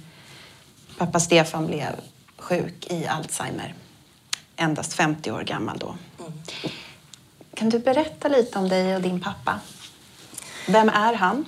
pappa 0.99 1.21
Stefan 1.21 1.67
blev 1.67 2.01
sjuk 2.39 2.87
i 2.91 3.07
Alzheimer. 3.07 3.75
Endast 4.57 4.93
50 4.93 5.31
år 5.31 5.43
gammal 5.43 5.79
då. 5.79 5.95
Kan 7.55 7.69
du 7.69 7.79
berätta 7.79 8.29
lite 8.29 8.59
om 8.59 8.69
dig 8.69 8.97
och 8.97 9.03
din 9.03 9.21
pappa? 9.21 9.61
Vem 10.67 10.89
är 10.89 11.15
han? 11.15 11.45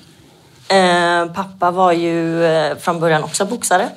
Eh, 0.68 1.34
pappa 1.34 1.70
var 1.70 1.92
ju 1.92 2.44
eh, 2.44 2.76
från 2.76 3.00
början 3.00 3.24
också 3.24 3.46
boxare. 3.46 3.88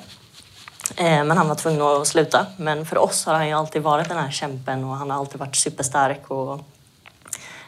Eh, 0.96 1.24
men 1.24 1.30
han 1.30 1.48
var 1.48 1.54
tvungen 1.54 1.82
att 1.82 2.06
sluta. 2.06 2.46
Men 2.56 2.86
för 2.86 2.98
oss 2.98 3.26
har 3.26 3.34
han 3.34 3.48
ju 3.48 3.52
alltid 3.52 3.82
varit 3.82 4.08
den 4.08 4.18
här 4.18 4.30
kämpen 4.30 4.84
och 4.84 4.96
han 4.96 5.10
har 5.10 5.18
alltid 5.18 5.40
varit 5.40 5.56
superstark. 5.56 6.30
Och, 6.30 6.60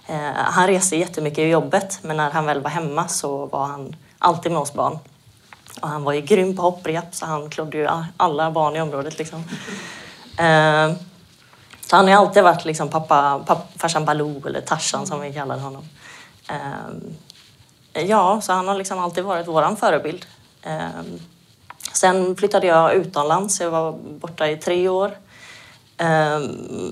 Eh, 0.08 0.32
han 0.34 0.66
reste 0.66 0.96
jättemycket 0.96 1.38
i 1.38 1.48
jobbet 1.48 1.98
men 2.02 2.16
när 2.16 2.30
han 2.30 2.46
väl 2.46 2.60
var 2.60 2.70
hemma 2.70 3.08
så 3.08 3.46
var 3.46 3.66
han 3.66 3.96
alltid 4.18 4.52
med 4.52 4.60
oss 4.60 4.72
barn. 4.72 4.98
Och 5.80 5.88
han 5.88 6.04
var 6.04 6.12
ju 6.12 6.20
grym 6.20 6.56
på 6.56 6.62
hopprep 6.62 7.14
så 7.14 7.26
han 7.26 7.50
klodde 7.50 7.78
ju 7.78 7.88
alla 8.16 8.50
barn 8.50 8.76
i 8.76 8.80
området 8.80 9.18
liksom. 9.18 9.44
Eh, 10.38 10.92
så 11.80 11.96
han 11.96 12.04
har 12.04 12.08
ju 12.08 12.18
alltid 12.18 12.42
varit 12.42 12.64
liksom 12.64 12.88
pappa, 12.88 13.40
pappa, 13.46 13.62
farsan 13.76 14.04
Baloo 14.04 14.46
eller 14.46 14.60
Tarzan 14.60 15.06
som 15.06 15.20
vi 15.20 15.32
kallade 15.32 15.60
honom. 15.60 15.84
Eh, 16.48 18.02
ja, 18.02 18.40
så 18.40 18.52
han 18.52 18.68
har 18.68 18.74
liksom 18.74 18.98
alltid 18.98 19.24
varit 19.24 19.48
våran 19.48 19.76
förebild. 19.76 20.26
Eh, 20.62 21.02
sen 21.92 22.36
flyttade 22.36 22.66
jag 22.66 22.94
utomlands, 22.94 23.60
jag 23.60 23.70
var 23.70 23.92
borta 23.92 24.48
i 24.48 24.56
tre 24.56 24.88
år. 24.88 25.18
Eh, 25.96 26.40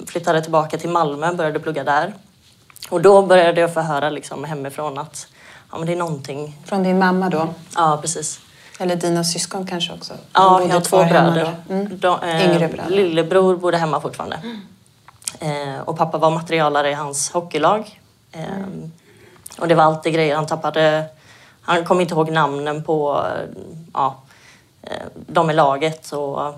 flyttade 0.06 0.42
tillbaka 0.42 0.78
till 0.78 0.90
Malmö, 0.90 1.34
började 1.34 1.60
plugga 1.60 1.84
där. 1.84 2.14
Och 2.88 3.00
då 3.02 3.22
började 3.22 3.60
jag 3.60 3.74
få 3.74 3.80
höra 3.80 4.10
liksom 4.10 4.44
hemifrån 4.44 4.98
att 4.98 5.26
ja, 5.72 5.78
men 5.78 5.86
det 5.86 5.92
är 5.92 5.96
någonting. 5.96 6.58
Från 6.64 6.82
din 6.82 6.98
mamma 6.98 7.28
då? 7.28 7.48
Ja, 7.76 7.98
precis. 8.02 8.40
Eller 8.78 8.96
dina 8.96 9.24
syskon 9.24 9.66
kanske 9.66 9.92
också? 9.92 10.14
Ja, 10.32 10.62
jag 10.62 10.74
har 10.74 10.80
två 10.80 11.04
bröder. 11.04 11.54
Mm. 11.70 11.98
De, 11.98 12.20
eh, 12.22 12.44
Yngre 12.50 12.68
bröder. 12.68 12.90
Lillebror 12.90 13.56
bodde 13.56 13.76
hemma 13.76 14.00
fortfarande. 14.00 14.40
Eh, 15.40 15.80
och 15.84 15.98
pappa 15.98 16.18
var 16.18 16.30
materialare 16.30 16.90
i 16.90 16.94
hans 16.94 17.30
hockeylag. 17.30 18.00
Eh, 18.32 18.42
Och 19.58 19.68
det 19.68 19.74
var 19.74 19.84
alltid 19.84 20.14
grejer. 20.14 20.36
Han 20.36 20.46
tappade... 20.46 21.04
Han 21.62 21.84
kom 21.84 22.00
inte 22.00 22.14
ihåg 22.14 22.30
namnen 22.30 22.84
på 22.84 23.24
eh, 23.26 23.62
ja, 23.94 24.16
eh, 24.82 24.90
de 25.26 25.50
i 25.50 25.54
laget. 25.54 26.12
Och 26.12 26.54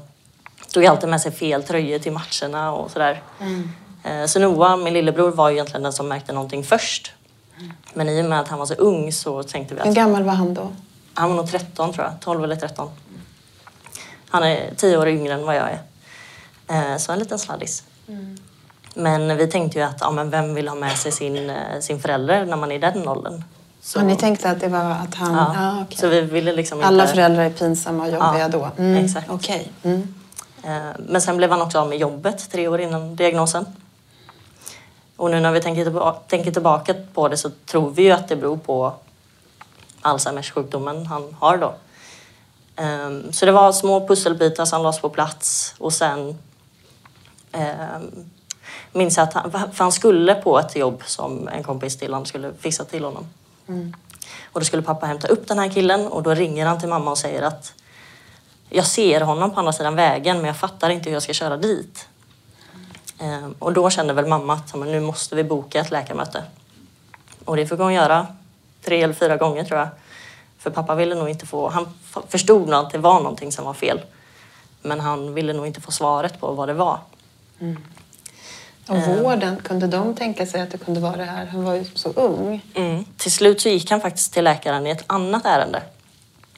tog 0.72 0.86
alltid 0.86 1.08
med 1.08 1.20
sig 1.20 1.32
fel 1.32 1.62
tröjor 1.62 1.98
till 1.98 2.12
matcherna 2.12 2.72
och 2.72 2.90
sådär. 2.90 3.22
Eh, 4.04 4.24
så 4.26 4.38
Noah, 4.38 4.76
min 4.76 4.92
lillebror, 4.94 5.30
var 5.30 5.48
ju 5.48 5.54
egentligen 5.54 5.82
den 5.82 5.92
som 5.92 6.08
märkte 6.08 6.32
någonting 6.32 6.64
först. 6.64 7.12
Men 7.94 8.08
i 8.08 8.20
och 8.22 8.24
med 8.24 8.40
att 8.40 8.48
han 8.48 8.58
var 8.58 8.66
så 8.66 8.74
ung 8.74 9.12
så 9.12 9.42
tänkte 9.42 9.74
vi 9.74 9.80
Hur 9.80 9.88
att 9.88 9.94
gammal 9.94 10.22
var 10.24 10.32
han 10.32 10.54
då? 10.54 10.68
han 11.14 11.28
var 11.28 11.36
nog 11.36 11.50
13 11.50 11.92
tror 11.92 12.04
jag, 12.06 12.14
12 12.20 12.44
eller 12.44 12.56
13. 12.56 12.90
Han 14.30 14.42
är 14.42 14.70
10 14.76 14.98
år 14.98 15.08
yngre 15.08 15.34
än 15.34 15.46
vad 15.46 15.56
jag 15.56 15.68
är. 15.70 15.80
Eh, 16.92 16.96
Så 16.98 17.12
en 17.12 17.18
liten 17.18 17.38
sladdis. 17.38 17.82
Men 18.94 19.36
vi 19.36 19.46
tänkte 19.46 19.78
ju 19.78 19.84
att 19.84 19.96
ja, 20.00 20.10
men 20.10 20.30
vem 20.30 20.54
vill 20.54 20.68
ha 20.68 20.74
med 20.74 20.96
sig 20.98 21.12
sin, 21.12 21.50
eh, 21.50 21.56
sin 21.80 22.00
förälder 22.00 22.44
när 22.44 22.56
man 22.56 22.70
är 22.72 22.76
i 22.76 22.78
den 22.78 23.08
åldern? 23.08 23.44
Så, 23.80 23.98
Så 23.98 24.04
ni 24.04 24.16
tänkte 24.16 24.50
att 24.50 24.60
det 24.60 24.68
var 24.68 24.90
att 24.90 25.14
han... 25.14 25.34
ja. 25.34 25.54
Ja, 25.54 25.82
okej. 25.82 25.98
Så 25.98 26.08
vi 26.08 26.20
ville 26.20 26.52
liksom 26.52 26.82
Alla 26.84 27.02
inte... 27.02 27.14
föräldrar 27.14 27.44
är 27.44 27.50
pinsamma 27.50 28.02
och 28.04 28.08
jobbiga 28.10 28.38
Ja, 28.38 28.48
då? 28.48 28.70
Mm. 28.78 29.04
exakt. 29.04 29.30
Okej. 29.30 29.72
Mm. 29.82 30.14
Men 30.98 31.20
sen 31.20 31.36
blev 31.36 31.50
han 31.50 31.62
också 31.62 31.78
av 31.78 31.88
med 31.88 31.98
jobbet 31.98 32.50
tre 32.52 32.68
år 32.68 32.80
innan 32.80 33.16
diagnosen. 33.16 33.66
Och 35.18 35.30
nu 35.30 35.40
när 35.40 35.52
vi 35.52 35.60
tänker, 35.60 36.14
tänker 36.28 36.52
tillbaka 36.52 36.94
på 37.14 37.28
det 37.28 37.36
så 37.36 37.50
tror 37.66 37.90
vi 37.90 38.02
ju 38.02 38.10
att 38.10 38.28
det 38.28 38.36
beror 38.36 38.56
på 38.56 38.92
Alzheimers 40.00 40.52
sjukdomen 40.52 41.06
han 41.06 41.36
har 41.40 41.56
då. 41.56 41.74
Ehm, 42.76 43.32
Så 43.32 43.46
det 43.46 43.52
var 43.52 43.72
små 43.72 44.08
pusselbitar 44.08 44.64
som 44.64 44.82
lades 44.82 45.00
på 45.00 45.08
plats 45.08 45.74
och 45.78 45.92
sen 45.92 46.38
um, 47.52 48.30
minns 48.92 49.16
jag 49.16 49.24
att 49.28 49.34
han, 49.34 49.50
för 49.50 49.84
han 49.84 49.92
skulle 49.92 50.34
på 50.34 50.58
ett 50.58 50.76
jobb 50.76 51.02
som 51.06 51.48
en 51.48 51.62
kompis 51.62 51.98
till 51.98 52.12
honom 52.12 52.26
skulle 52.26 52.52
fixa 52.60 52.84
till 52.84 53.04
honom. 53.04 53.26
Och 54.52 54.60
då 54.60 54.64
skulle 54.64 54.82
pappa 54.82 55.06
hämta 55.06 55.28
upp 55.28 55.48
den 55.48 55.58
här 55.58 55.68
killen 55.68 56.06
och 56.06 56.22
då 56.22 56.34
ringer 56.34 56.66
han 56.66 56.80
till 56.80 56.88
mamma 56.88 57.10
och 57.10 57.18
säger 57.18 57.42
att 57.42 57.72
jag 58.68 58.86
ser 58.86 59.20
honom 59.20 59.50
på 59.50 59.60
andra 59.60 59.72
sidan 59.72 59.94
vägen 59.96 60.36
men 60.36 60.46
jag 60.46 60.56
fattar 60.56 60.90
inte 60.90 61.08
hur 61.08 61.16
jag 61.16 61.22
ska 61.22 61.32
köra 61.32 61.56
dit. 61.56 62.08
Ehm, 63.20 63.54
och 63.58 63.72
då 63.72 63.90
kände 63.90 64.12
väl 64.12 64.26
mamma 64.26 64.52
att 64.54 64.68
"Ja, 64.72 64.78
men 64.78 64.92
nu 64.92 65.00
måste 65.00 65.36
vi 65.36 65.44
boka 65.44 65.80
ett 65.80 65.90
läkarmöte. 65.90 66.42
Och 67.44 67.56
det 67.56 67.66
fick 67.66 67.78
hon 67.78 67.94
göra 67.94 68.26
tre 68.82 69.02
eller 69.02 69.14
fyra 69.14 69.36
gånger 69.36 69.64
tror 69.64 69.78
jag. 69.78 69.88
För 70.58 70.70
pappa 70.70 70.94
ville 70.94 71.14
nog 71.14 71.28
inte 71.28 71.46
få... 71.46 71.68
Han 71.68 71.86
förstod 72.28 72.68
nog 72.68 72.74
att 72.74 72.90
det 72.90 72.98
var 72.98 73.20
någonting 73.20 73.52
som 73.52 73.64
var 73.64 73.74
fel. 73.74 74.00
Men 74.82 75.00
han 75.00 75.34
ville 75.34 75.52
nog 75.52 75.66
inte 75.66 75.80
få 75.80 75.90
svaret 75.92 76.40
på 76.40 76.52
vad 76.52 76.68
det 76.68 76.74
var. 76.74 76.98
Och 78.88 78.96
vården, 78.96 79.56
kunde 79.64 79.86
de 79.86 80.14
tänka 80.14 80.46
sig 80.46 80.60
att 80.60 80.70
det 80.70 80.78
kunde 80.78 81.00
vara 81.00 81.16
det 81.16 81.24
här? 81.24 81.46
Han 81.46 81.64
var 81.64 81.74
ju 81.74 81.84
så 81.84 82.08
ung. 82.08 82.64
Mm. 82.74 83.04
Till 83.16 83.32
slut 83.32 83.60
så 83.60 83.68
gick 83.68 83.90
han 83.90 84.00
faktiskt 84.00 84.32
till 84.32 84.44
läkaren 84.44 84.86
i 84.86 84.90
ett 84.90 85.04
annat 85.06 85.44
ärende. 85.44 85.82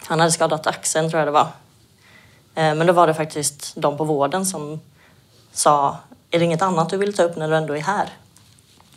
Han 0.05 0.21
hade 0.21 0.33
skadat 0.33 0.67
axeln 0.67 1.11
tror 1.11 1.19
jag 1.19 1.29
det 1.29 1.33
var. 1.33 1.49
Eh, 2.55 2.75
Men 2.75 2.87
då 2.87 2.93
var 2.93 3.07
det 3.07 3.15
faktiskt 3.15 3.73
de 3.77 3.97
på 3.97 4.05
vården 4.05 4.47
som 4.47 4.81
sa, 5.53 5.97
är 6.31 6.39
det 6.39 6.45
inget 6.45 6.63
annat 6.63 6.91
du 6.91 6.97
vill 6.97 7.17
ta 7.17 7.23
upp 7.23 7.37
när 7.37 7.49
du 7.49 7.57
ändå 7.57 7.77
är 7.77 7.81
här? 7.81 8.09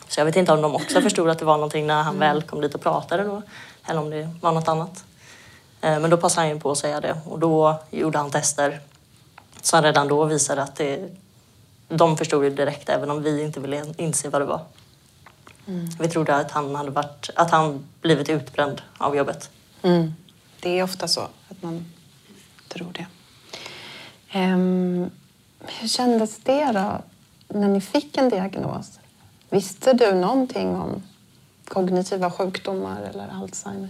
Så 0.08 0.20
jag 0.20 0.26
vet 0.26 0.36
inte 0.36 0.52
om 0.52 0.62
de 0.62 0.76
också 0.76 1.02
förstod 1.02 1.30
att 1.30 1.40
det 1.40 1.46
var 1.46 1.58
någonting 1.58 1.88
när 1.88 2.04
han 2.04 2.20
väl 2.20 2.44
kom 2.44 2.62
dit 2.62 2.76
och 2.76 2.82
pratade 2.82 3.24
då. 3.24 3.42
Eller 3.86 4.02
om 4.02 4.10
det 4.10 4.30
var 4.42 4.52
något 4.52 4.68
annat. 4.68 5.06
Eh, 5.82 6.00
Men 6.00 6.10
då 6.10 6.18
passade 6.18 6.48
han 6.48 6.56
ju 6.56 6.62
på 6.62 6.72
att 6.72 6.78
säga 6.78 7.02
det 7.02 7.18
och 7.26 7.40
då 7.40 7.84
gjorde 7.92 8.18
han 8.18 8.32
tester 8.32 8.80
som 9.62 9.82
redan 9.82 10.08
då 10.08 10.26
visade 10.26 10.62
att 10.62 10.76
det, 10.76 11.10
de 11.90 12.18
förstod 12.18 12.44
ju 12.44 12.50
direkt 12.50 12.90
även 12.90 13.12
om 13.12 13.24
vi 13.24 13.44
inte 13.44 13.60
ville 13.60 13.94
inse 13.98 14.30
vad 14.30 14.42
det 14.42 14.46
var. 14.46 14.62
Vi 16.00 16.10
trodde 16.10 16.36
att 16.36 16.52
han 16.52 16.76
hade 16.76 16.92
varit, 16.92 17.30
att 17.36 17.52
han 17.52 17.88
blivit 18.02 18.30
utbränd 18.30 18.82
av 18.98 19.16
jobbet. 19.16 19.50
Mm. 19.82 20.14
Det 20.60 20.80
är 20.80 20.84
ofta 20.84 21.08
så 21.08 21.22
att 21.22 21.62
man 21.62 21.86
tror 22.68 22.92
det. 22.94 23.06
Ehm, 24.32 25.10
hur 25.68 25.88
kändes 25.88 26.38
det 26.38 26.72
då 26.72 27.02
när 27.54 27.68
ni 27.68 27.82
fick 27.82 28.18
en 28.18 28.30
diagnos? 28.30 29.00
Visste 29.50 29.94
du 29.94 30.14
någonting 30.14 30.76
om 30.76 31.04
kognitiva 31.68 32.32
sjukdomar 32.32 33.02
eller 33.02 33.28
Alzheimer? 33.42 33.90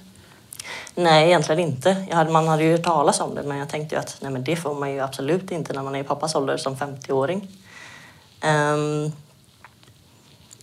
Nej, 0.95 1.27
egentligen 1.27 1.60
inte. 1.60 2.06
Jag 2.10 2.15
hade, 2.15 2.31
man 2.31 2.48
hade 2.48 2.64
ju 2.64 2.72
hört 2.72 2.84
talas 2.84 3.19
om 3.19 3.35
det 3.35 3.44
men 3.44 3.57
jag 3.57 3.69
tänkte 3.69 3.95
ju 3.95 3.99
att 3.99 4.18
nej, 4.22 4.31
men 4.31 4.44
det 4.44 4.56
får 4.56 4.76
man 4.76 4.91
ju 4.91 4.99
absolut 4.99 5.52
inte 5.52 5.73
när 5.73 5.84
man 5.84 5.95
är 5.95 5.99
i 5.99 6.03
pappas 6.03 6.35
ålder 6.35 6.57
som 6.57 6.76
50-åring. 6.76 7.48
Ehm, 8.41 9.11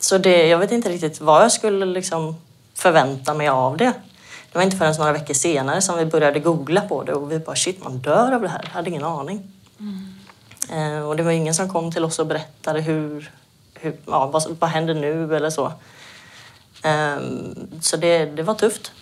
så 0.00 0.18
det, 0.18 0.46
jag 0.46 0.58
vet 0.58 0.72
inte 0.72 0.88
riktigt 0.88 1.20
vad 1.20 1.42
jag 1.42 1.52
skulle 1.52 1.86
liksom 1.86 2.36
förvänta 2.74 3.34
mig 3.34 3.48
av 3.48 3.76
det. 3.76 3.92
Det 4.52 4.58
var 4.58 4.62
inte 4.62 4.76
förrän 4.76 4.94
några 4.98 5.12
veckor 5.12 5.34
senare 5.34 5.80
som 5.80 5.98
vi 5.98 6.06
började 6.06 6.40
googla 6.40 6.80
på 6.80 7.02
det 7.02 7.12
och 7.12 7.32
vi 7.32 7.38
bara 7.38 7.56
shit, 7.56 7.84
man 7.84 7.98
dör 7.98 8.32
av 8.32 8.42
det 8.42 8.48
här. 8.48 8.60
Jag 8.64 8.70
hade 8.70 8.90
ingen 8.90 9.04
aning. 9.04 9.52
Ehm, 10.70 11.02
och 11.02 11.16
det 11.16 11.22
var 11.22 11.30
ingen 11.30 11.54
som 11.54 11.68
kom 11.68 11.92
till 11.92 12.04
oss 12.04 12.18
och 12.18 12.26
berättade 12.26 12.80
hur, 12.80 13.30
hur 13.74 13.96
ja, 14.06 14.26
vad, 14.26 14.56
vad 14.58 14.70
händer 14.70 14.94
nu 14.94 15.36
eller 15.36 15.50
så. 15.50 15.72
Ehm, 16.82 17.54
så 17.80 17.96
det, 17.96 18.26
det 18.26 18.42
var 18.42 18.54
tufft. 18.54 18.92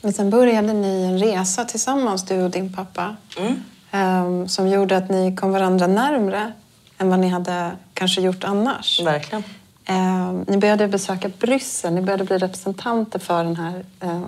Men 0.00 0.12
sen 0.12 0.30
började 0.30 0.72
ni 0.72 1.04
en 1.04 1.18
resa 1.18 1.64
tillsammans, 1.64 2.24
du 2.24 2.42
och 2.42 2.50
din 2.50 2.72
pappa. 2.72 3.16
Mm. 3.38 3.62
ehm, 3.90 4.48
som 4.48 4.68
gjorde 4.68 4.96
att 4.96 5.10
ni 5.10 5.36
kom 5.36 5.52
varandra 5.52 5.86
närmre 5.86 6.52
än 6.98 7.10
vad 7.10 7.18
ni 7.18 7.28
hade 7.28 7.76
kanske 7.94 8.20
gjort 8.20 8.44
annars. 8.44 9.00
Verkligen. 9.00 9.44
Ehm, 9.84 10.44
ni 10.48 10.56
började 10.56 10.88
besöka 10.88 11.28
Bryssel, 11.28 11.94
ni 11.94 12.02
började 12.02 12.24
bli 12.24 12.38
representanter 12.38 13.18
för 13.18 13.44
den 13.44 13.56
här 13.56 13.84
um, 14.00 14.24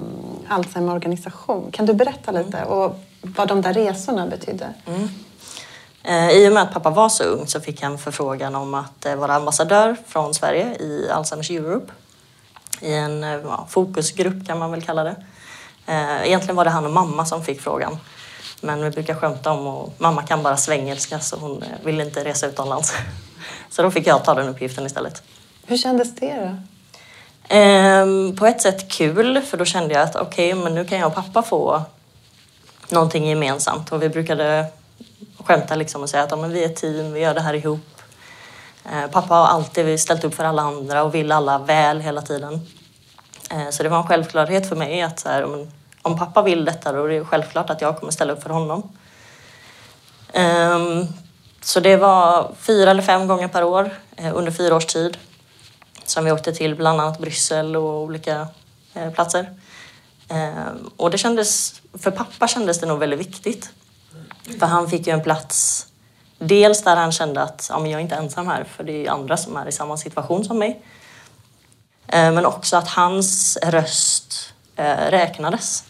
Alzheimer-organisation. 0.49 1.71
Kan 1.71 1.87
du 1.87 1.95
berätta 1.95 2.33
lite 2.33 2.65
och 2.65 3.01
vad 3.23 3.49
de 3.49 3.63
där 3.63 3.73
resorna 3.73 4.27
betydde? 4.27 4.75
Eh, 4.87 5.09
I 6.33 6.49
och 6.49 6.53
med 6.53 6.63
att 6.63 6.73
pappa 6.73 6.91
var 6.91 7.09
så 7.09 7.25
ung 7.25 7.47
så 7.47 7.61
fick 7.61 7.83
han 7.83 7.99
förfrågan 7.99 8.55
om 8.55 8.75
att 8.75 9.07
eh, 9.07 9.17
vara 9.17 9.35
ambassadör 9.35 9.97
från 10.07 10.35
Sverige 10.35 10.77
i 10.81 11.11
Alzheimers 11.11 11.51
Europe. 11.51 11.93
I 12.81 12.95
en 12.95 13.25
eh, 13.25 13.31
ja, 13.31 13.67
fokusgrupp 13.71 14.47
kan 14.47 14.59
man 14.59 14.71
väl 14.71 14.83
kalla 14.83 15.05
det. 15.05 15.17
Eh, 15.87 16.27
Egentligen 16.27 16.57
var 16.57 16.65
det 16.65 16.71
han 16.71 16.85
och 16.85 16.93
mamma 16.93 17.27
som 17.27 17.45
fick 17.45 17.61
frågan. 17.61 17.99
Men 18.61 18.85
vi 18.85 18.91
brukar 18.91 19.15
skämta 19.15 19.51
om 19.51 19.67
att 19.67 20.01
mamma 20.01 20.23
kan 20.23 20.43
bara 20.43 20.57
svengelska 20.57 21.21
så 21.21 21.37
hon 21.37 21.63
eh, 21.63 21.69
vill 21.85 22.01
inte 22.01 22.25
resa 22.25 22.47
utomlands. 22.47 22.93
Så 23.71 23.83
då 23.83 23.91
fick 23.91 24.07
jag 24.07 24.25
ta 24.25 24.35
den 24.35 24.49
uppgiften 24.49 24.87
istället. 24.87 25.23
Hur 25.67 25.77
kändes 25.77 26.15
det 26.15 26.35
då? 26.35 26.57
Ehm, 27.49 28.37
på 28.37 28.47
ett 28.47 28.63
sätt 28.63 28.93
kul, 28.93 29.43
för 29.43 29.57
då 29.57 29.65
kände 29.65 29.95
jag 29.95 30.03
att 30.03 30.17
okej, 30.17 30.55
men 30.55 30.75
nu 30.75 30.85
kan 30.85 30.99
jag 30.99 31.07
och 31.07 31.15
pappa 31.15 31.43
få 31.43 31.83
någonting 32.89 33.29
gemensamt. 33.29 33.93
Och 33.93 34.03
vi 34.03 34.09
brukade 34.09 34.67
skämta 35.49 35.75
liksom 35.75 36.03
och 36.03 36.11
säga 36.11 36.23
att 36.23 36.31
ja, 36.31 36.37
men 36.37 36.53
vi 36.53 36.65
är 36.65 36.67
ett 36.67 36.77
team, 36.77 37.13
vi 37.13 37.21
gör 37.21 37.35
det 37.35 37.41
här 37.41 37.55
ihop. 37.55 37.81
Eh, 38.85 39.11
pappa 39.11 39.35
har 39.35 39.47
alltid 39.47 40.01
ställt 40.01 40.25
upp 40.25 40.35
för 40.35 40.45
alla 40.45 40.63
andra 40.63 41.03
och 41.03 41.15
vill 41.15 41.33
alla 41.33 41.59
väl 41.59 42.01
hela 42.01 42.23
tiden. 42.23 42.61
Eh, 43.51 43.71
så 43.71 43.83
det 43.83 43.89
var 43.89 43.99
en 43.99 44.07
självklarhet 44.07 44.69
för 44.69 44.77
mig 44.77 45.03
att 45.03 45.21
så 45.21 45.29
här, 45.29 45.45
om, 45.45 45.71
om 46.03 46.19
pappa 46.19 46.43
vill 46.43 46.65
detta 46.65 46.93
då 46.93 47.05
är 47.05 47.09
det 47.09 47.25
självklart 47.25 47.71
att 47.71 47.81
jag 47.81 47.99
kommer 47.99 48.13
ställa 48.13 48.33
upp 48.33 48.43
för 48.43 48.51
honom. 48.51 48.93
Ehm, 50.33 51.07
så 51.61 51.81
det 51.81 51.97
var 51.97 52.53
fyra 52.59 52.91
eller 52.91 53.03
fem 53.03 53.29
gånger 53.29 53.49
per 53.49 53.65
år 53.65 53.91
eh, 54.17 54.37
under 54.37 54.53
fyra 54.53 54.77
års 54.77 54.87
tid 54.87 55.19
som 56.05 56.25
vi 56.25 56.33
åkte 56.33 56.53
till 56.53 56.75
bland 56.75 57.01
annat 57.01 57.19
Bryssel 57.19 57.77
och 57.77 58.03
olika 58.03 58.47
eh, 58.95 59.11
platser. 59.11 59.55
Eh, 60.29 60.73
och 60.97 61.11
det 61.11 61.19
kändes, 61.19 61.83
för 61.99 62.11
pappa 62.11 62.49
kändes 62.49 62.81
det 62.81 62.87
nog 62.87 62.99
väldigt 62.99 63.21
viktigt. 63.21 63.73
För 64.59 64.67
han 64.67 64.91
fick 64.91 65.07
ju 65.07 65.13
en 65.13 65.23
plats, 65.23 65.87
dels 66.39 66.83
där 66.83 66.97
han 66.97 67.13
kände 67.13 67.43
att 67.43 67.67
ja, 67.71 67.79
men 67.79 67.91
jag 67.91 67.99
är 67.99 68.03
inte 68.03 68.15
ensam 68.15 68.47
här 68.47 68.65
för 68.65 68.85
det 68.85 69.07
är 69.07 69.11
andra 69.11 69.37
som 69.37 69.57
är 69.57 69.69
i 69.69 69.73
samma 69.73 69.97
situation 69.97 70.45
som 70.45 70.59
mig. 70.59 70.83
Eh, 72.09 72.33
men 72.33 72.47
också 72.47 72.77
att 72.77 72.89
hans 72.89 73.59
röst 73.63 74.55
eh, 74.77 75.11
räknades. 75.11 75.85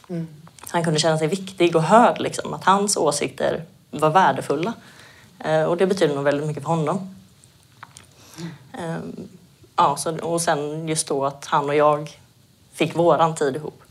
Han 0.70 0.84
kunde 0.84 1.00
känna 1.00 1.18
sig 1.18 1.26
viktig 1.26 1.76
och 1.76 1.82
hörd, 1.82 2.20
liksom, 2.20 2.54
att 2.54 2.64
hans 2.64 2.96
åsikter 2.96 3.64
var 3.90 4.10
värdefulla. 4.10 4.72
Eh, 5.44 5.62
och 5.62 5.76
det 5.76 5.86
betyder 5.86 6.14
nog 6.14 6.24
väldigt 6.24 6.46
mycket 6.46 6.62
för 6.62 6.70
honom. 6.70 7.14
Ehm, 8.78 9.28
ja, 9.76 9.96
så, 9.96 10.18
och 10.18 10.40
sen 10.40 10.88
just 10.88 11.08
då 11.08 11.26
att 11.26 11.46
han 11.46 11.68
och 11.68 11.74
jag 11.74 12.20
fick 12.72 12.96
våran 12.96 13.34
tid 13.34 13.56
ihop. 13.56 13.82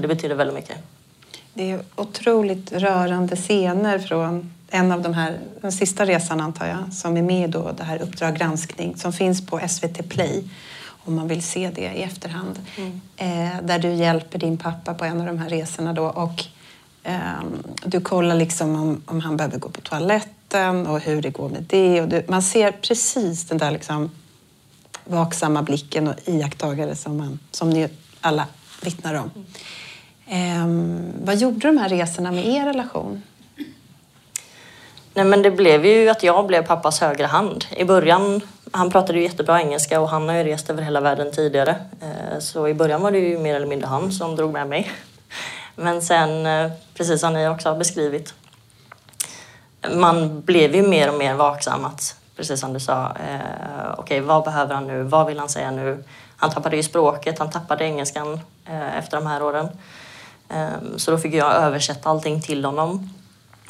Det 0.00 0.08
betyder 0.08 0.34
väldigt 0.34 0.54
mycket. 0.54 0.78
Det 1.54 1.70
är 1.70 1.82
otroligt 1.96 2.72
rörande 2.72 3.36
scener 3.36 3.98
från 3.98 4.52
en 4.70 4.92
av 4.92 5.02
de 5.02 5.14
här, 5.14 5.38
den 5.60 5.72
sista 5.72 6.06
resan 6.06 6.40
antar 6.40 6.66
jag, 6.66 6.92
som 6.92 7.16
är 7.16 7.22
med 7.22 7.50
då, 7.50 7.72
det 7.72 7.84
här 7.84 8.02
Uppdrag 8.02 8.36
granskning 8.36 8.96
som 8.96 9.12
finns 9.12 9.46
på 9.46 9.60
SVT 9.68 10.08
Play 10.08 10.44
om 11.04 11.14
man 11.14 11.28
vill 11.28 11.42
se 11.42 11.70
det 11.74 11.80
i 11.80 12.02
efterhand. 12.02 12.58
Eh, 13.16 13.62
där 13.62 13.78
du 13.78 13.92
hjälper 13.92 14.38
din 14.38 14.58
pappa 14.58 14.94
på 14.94 15.04
en 15.04 15.20
av 15.20 15.26
de 15.26 15.38
här 15.38 15.48
resorna 15.48 15.92
då 15.92 16.04
och 16.04 16.44
ehm, 17.02 17.62
du 17.84 18.00
kollar 18.00 18.34
liksom 18.36 18.74
om, 18.76 19.02
om 19.06 19.20
han 19.20 19.36
behöver 19.36 19.58
gå 19.58 19.68
på 19.68 19.80
toaletten 19.80 20.86
och 20.86 21.00
hur 21.00 21.22
det 21.22 21.30
går 21.30 21.48
med 21.48 21.62
det. 21.68 22.00
Och 22.00 22.08
du, 22.08 22.24
man 22.28 22.42
ser 22.42 22.72
precis 22.72 23.44
den 23.48 23.58
där 23.58 23.70
liksom 23.70 24.10
vaksamma 25.04 25.62
blicken 25.62 26.08
och 26.08 26.14
iakttagare 26.24 26.96
som, 26.96 27.16
man, 27.16 27.38
som 27.50 27.70
ni 27.70 27.88
alla 28.20 28.46
vittnar 28.82 29.14
om. 29.14 29.30
Ehm, 29.36 29.44
Ehm, 30.34 31.12
vad 31.24 31.36
gjorde 31.36 31.68
de 31.68 31.78
här 31.78 31.88
resorna 31.88 32.32
med 32.32 32.46
er 32.46 32.64
relation? 32.66 33.22
Nej, 35.14 35.24
men 35.24 35.42
det 35.42 35.50
blev 35.50 35.86
ju 35.86 36.08
att 36.08 36.22
jag 36.22 36.46
blev 36.46 36.66
pappas 36.66 37.00
högra 37.00 37.26
hand. 37.26 37.64
I 37.76 37.84
början, 37.84 38.40
han 38.72 38.90
pratade 38.90 39.18
ju 39.18 39.24
jättebra 39.24 39.60
engelska 39.60 40.00
och 40.00 40.08
han 40.08 40.28
har 40.28 40.36
ju 40.36 40.44
rest 40.44 40.70
över 40.70 40.82
hela 40.82 41.00
världen 41.00 41.32
tidigare. 41.32 41.76
Eh, 42.00 42.38
Så 42.40 42.68
i 42.68 42.74
början 42.74 43.02
var 43.02 43.10
det 43.10 43.18
ju 43.18 43.38
mer 43.38 43.54
eller 43.54 43.66
mindre 43.66 43.86
han 43.86 44.12
som 44.12 44.36
drog 44.36 44.52
med 44.52 44.68
mig. 44.68 44.90
Men 45.76 46.02
sen, 46.02 46.46
eh, 46.46 46.70
precis 46.94 47.20
som 47.20 47.32
ni 47.34 47.48
också 47.48 47.68
har 47.68 47.76
beskrivit, 47.76 48.34
man 49.94 50.40
blev 50.40 50.74
ju 50.74 50.82
mer 50.88 51.08
och 51.08 51.18
mer 51.18 51.34
vaksam 51.34 51.84
att, 51.84 52.16
precis 52.36 52.60
som 52.60 52.72
du 52.72 52.80
sa, 52.80 53.16
eh, 53.28 53.98
okej 53.98 54.20
vad 54.20 54.44
behöver 54.44 54.74
han 54.74 54.86
nu? 54.86 55.02
Vad 55.02 55.26
vill 55.26 55.38
han 55.38 55.48
säga 55.48 55.70
nu? 55.70 56.04
Han 56.36 56.50
tappade 56.50 56.76
ju 56.76 56.82
språket, 56.82 57.38
han 57.38 57.50
tappade 57.50 57.84
engelskan 57.84 58.40
eh, 58.66 58.98
efter 58.98 59.16
de 59.16 59.26
här 59.26 59.42
åren. 59.42 59.68
Ehm, 60.48 60.98
så 60.98 61.10
då 61.10 61.18
fick 61.18 61.34
jag 61.34 61.52
översätta 61.54 62.08
allting 62.08 62.42
till 62.42 62.64
honom 62.64 63.10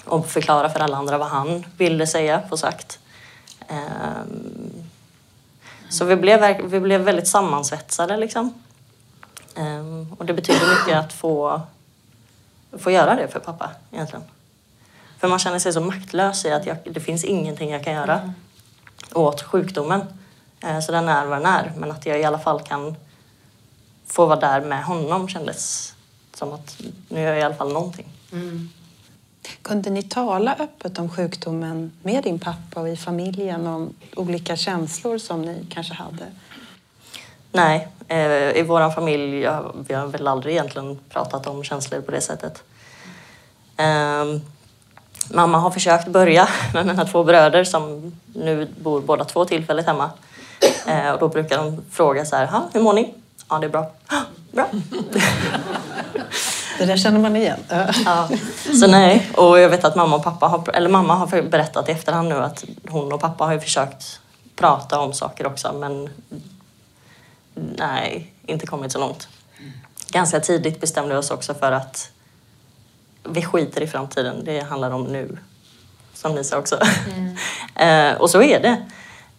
och 0.04 0.26
förklara 0.26 0.68
för 0.68 0.80
alla 0.80 0.96
andra 0.96 1.18
vad 1.18 1.28
han 1.28 1.66
ville 1.76 2.06
säga 2.06 2.38
på 2.38 2.56
sagt. 2.56 2.98
Ehm, 3.68 4.72
så 5.88 6.04
vi 6.04 6.16
blev, 6.16 6.62
vi 6.64 6.80
blev 6.80 7.00
väldigt 7.00 7.28
sammansvetsade 7.28 8.16
liksom. 8.16 8.54
Ehm, 9.56 10.16
och 10.18 10.24
det 10.24 10.34
betyder 10.34 10.78
mycket 10.78 10.98
att 10.98 11.12
få, 11.12 11.60
få 12.78 12.90
göra 12.90 13.14
det 13.14 13.28
för 13.28 13.40
pappa 13.40 13.70
egentligen. 13.90 14.24
För 15.18 15.28
man 15.28 15.38
känner 15.38 15.58
sig 15.58 15.72
så 15.72 15.80
maktlös 15.80 16.44
i 16.44 16.50
att 16.50 16.66
jag, 16.66 16.76
det 16.84 17.00
finns 17.00 17.24
ingenting 17.24 17.70
jag 17.70 17.84
kan 17.84 17.92
göra 17.92 18.32
åt 19.12 19.42
sjukdomen. 19.42 20.00
Så 20.86 20.92
den 20.92 21.08
är 21.08 21.26
vad 21.26 21.38
den 21.38 21.46
är. 21.46 21.72
Men 21.76 21.90
att 21.90 22.06
jag 22.06 22.20
i 22.20 22.24
alla 22.24 22.38
fall 22.38 22.60
kan 22.60 22.96
få 24.06 24.26
vara 24.26 24.40
där 24.40 24.60
med 24.60 24.84
honom 24.84 25.28
kändes 25.28 25.93
som 26.36 26.52
att 26.52 26.76
nu 27.08 27.20
gör 27.20 27.28
jag 27.30 27.38
i 27.38 27.42
alla 27.42 27.54
fall 27.54 27.72
någonting. 27.72 28.06
Kunde 29.62 29.90
ni 29.90 30.02
tala 30.02 30.54
öppet 30.58 30.98
om 30.98 31.08
sjukdomen 31.10 31.92
med 32.02 32.24
din 32.24 32.38
pappa 32.38 32.80
och 32.80 32.88
i 32.88 32.96
familjen 32.96 33.66
om 33.66 33.94
olika 34.16 34.56
känslor 34.56 35.18
som 35.18 35.42
ni 35.42 35.66
kanske 35.70 35.94
hade? 35.94 36.26
Nej, 37.52 37.88
eh, 38.08 38.56
i 38.58 38.62
vår 38.62 38.90
familj 38.90 39.48
vi 39.88 39.94
har 39.94 40.06
väl 40.06 40.28
aldrig 40.28 40.54
egentligen 40.54 40.98
pratat 41.10 41.46
om 41.46 41.64
känslor 41.64 42.00
på 42.00 42.10
det 42.10 42.20
sättet. 42.20 42.62
Ehm, 43.76 44.40
mamma 45.30 45.58
har 45.58 45.70
försökt 45.70 46.08
börja 46.08 46.48
med 46.74 46.86
mina 46.86 47.04
två 47.04 47.24
bröder 47.24 47.64
som 47.64 48.12
nu 48.34 48.68
bor 48.82 49.00
båda 49.00 49.24
två 49.24 49.44
tillfälligt 49.44 49.86
hemma. 49.86 50.10
Eh, 50.86 51.10
och 51.10 51.20
då 51.20 51.28
brukar 51.28 51.58
de 51.58 51.84
fråga 51.90 52.24
så 52.24 52.36
här, 52.36 52.46
"Ha, 52.46 52.68
hur 52.72 52.80
mår 52.80 52.92
ni? 52.92 53.14
Ja, 53.50 53.58
det 53.58 53.66
är 53.66 53.70
bra. 53.70 53.90
"Ha, 54.08 54.20
Bra. 54.52 54.68
Det 56.78 56.84
där 56.84 56.96
känner 56.96 57.20
man 57.20 57.36
igen. 57.36 57.58
Ja. 58.04 58.28
Så 58.80 58.86
nej, 58.86 59.30
och 59.36 59.58
jag 59.58 59.68
vet 59.68 59.84
att 59.84 59.96
mamma 59.96 60.16
och 60.16 60.24
pappa 60.24 60.46
har, 60.46 60.70
eller 60.74 60.90
mamma 60.90 61.14
har 61.14 61.42
berättat 61.42 61.88
i 61.88 61.92
efterhand 61.92 62.28
nu 62.28 62.34
att 62.34 62.64
hon 62.88 63.12
och 63.12 63.20
pappa 63.20 63.44
har 63.44 63.58
försökt 63.58 64.20
prata 64.56 65.00
om 65.00 65.12
saker 65.12 65.46
också 65.46 65.72
men 65.72 66.10
nej, 67.54 68.32
inte 68.46 68.66
kommit 68.66 68.92
så 68.92 68.98
långt. 68.98 69.28
Ganska 70.08 70.40
tidigt 70.40 70.80
bestämde 70.80 71.14
vi 71.14 71.20
oss 71.20 71.30
också 71.30 71.54
för 71.54 71.72
att 71.72 72.10
vi 73.24 73.42
skiter 73.42 73.80
i 73.80 73.86
framtiden, 73.86 74.44
det 74.44 74.60
handlar 74.60 74.90
om 74.90 75.04
nu. 75.04 75.38
Som 76.14 76.34
ni 76.34 76.44
sa 76.44 76.58
också. 76.58 76.78
eh, 77.74 78.12
och 78.12 78.30
så 78.30 78.42
är 78.42 78.60
det. 78.60 78.90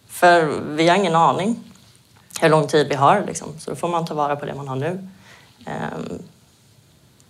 För 0.08 0.44
vi 0.76 0.88
har 0.88 0.96
ingen 0.96 1.16
aning 1.16 1.72
hur 2.40 2.48
lång 2.48 2.66
tid 2.66 2.88
vi 2.88 2.94
har 2.94 3.24
liksom. 3.26 3.48
så 3.58 3.70
då 3.70 3.76
får 3.76 3.88
man 3.88 4.06
ta 4.06 4.14
vara 4.14 4.36
på 4.36 4.46
det 4.46 4.54
man 4.54 4.68
har 4.68 4.76
nu. 4.76 5.08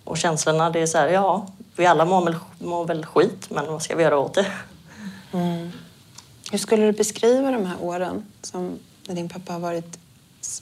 Och 0.07 0.17
känslorna, 0.17 0.69
det 0.69 0.79
är 0.79 0.85
så 0.87 0.97
här, 0.97 1.07
ja, 1.07 1.47
vi 1.75 1.85
alla 1.85 2.05
mår 2.05 2.25
väl, 2.25 2.35
mår 2.59 2.85
väl 2.85 3.05
skit, 3.05 3.49
men 3.49 3.67
vad 3.67 3.81
ska 3.81 3.95
vi 3.95 4.03
göra 4.03 4.17
åt 4.17 4.33
det? 4.33 4.45
Hur 6.51 6.57
skulle 6.57 6.85
du 6.85 6.91
beskriva 6.91 7.51
de 7.51 7.65
här 7.65 7.75
åren 7.81 8.25
som 8.41 8.79
när 9.07 9.15
din 9.15 9.29
pappa 9.29 9.53
har 9.53 9.59
varit 9.59 9.99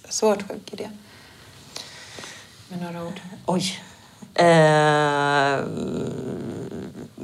svårt 0.09 0.47
sjuk 0.47 0.73
i 0.73 0.75
det? 0.75 0.89
Med 2.69 2.81
några 2.81 3.07
ord. 3.07 3.19
Oj. 3.45 3.79
Eh, 4.33 5.59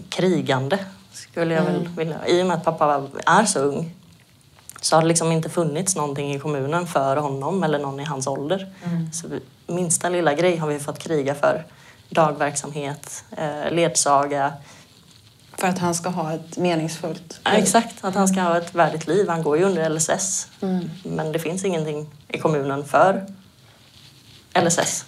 krigande 0.09 0.77
skulle 1.13 1.53
jag 1.53 1.63
väl 1.63 1.87
vilja. 1.87 2.27
I 2.27 2.41
och 2.43 2.47
med 2.47 2.57
att 2.57 2.63
pappa 2.63 3.07
är 3.25 3.45
så 3.45 3.59
ung 3.59 3.95
så 4.81 4.95
har 4.95 5.01
det 5.01 5.07
liksom 5.07 5.31
inte 5.31 5.49
funnits 5.49 5.95
någonting 5.95 6.33
i 6.35 6.39
kommunen 6.39 6.87
för 6.87 7.17
honom 7.17 7.63
eller 7.63 7.79
någon 7.79 7.99
i 7.99 8.03
hans 8.03 8.27
ålder. 8.27 8.73
Så 9.13 9.27
vi- 9.27 9.73
minsta 9.73 10.09
lilla 10.09 10.33
grej 10.33 10.57
har 10.57 10.67
vi 10.67 10.79
fått 10.79 10.99
kriga 10.99 11.35
för. 11.35 11.65
Dagverksamhet, 12.11 13.23
eh, 13.37 13.71
ledsaga. 13.71 14.53
För 15.57 15.67
att 15.67 15.79
han 15.79 15.95
ska 15.95 16.09
ha 16.09 16.33
ett 16.33 16.57
meningsfullt 16.57 17.39
Ja, 17.43 17.51
exakt, 17.51 18.03
att 18.03 18.15
han 18.15 18.27
ska 18.27 18.41
ha 18.41 18.57
ett 18.57 18.75
värdigt 18.75 19.07
liv. 19.07 19.29
Han 19.29 19.43
går 19.43 19.57
ju 19.57 19.63
under 19.63 19.89
LSS. 19.89 20.47
Mm. 20.61 20.89
Men 21.03 21.31
det 21.31 21.39
finns 21.39 21.65
ingenting 21.65 22.09
i 22.27 22.37
kommunen 22.37 22.85
för 22.85 23.25
LSS. 24.53 25.05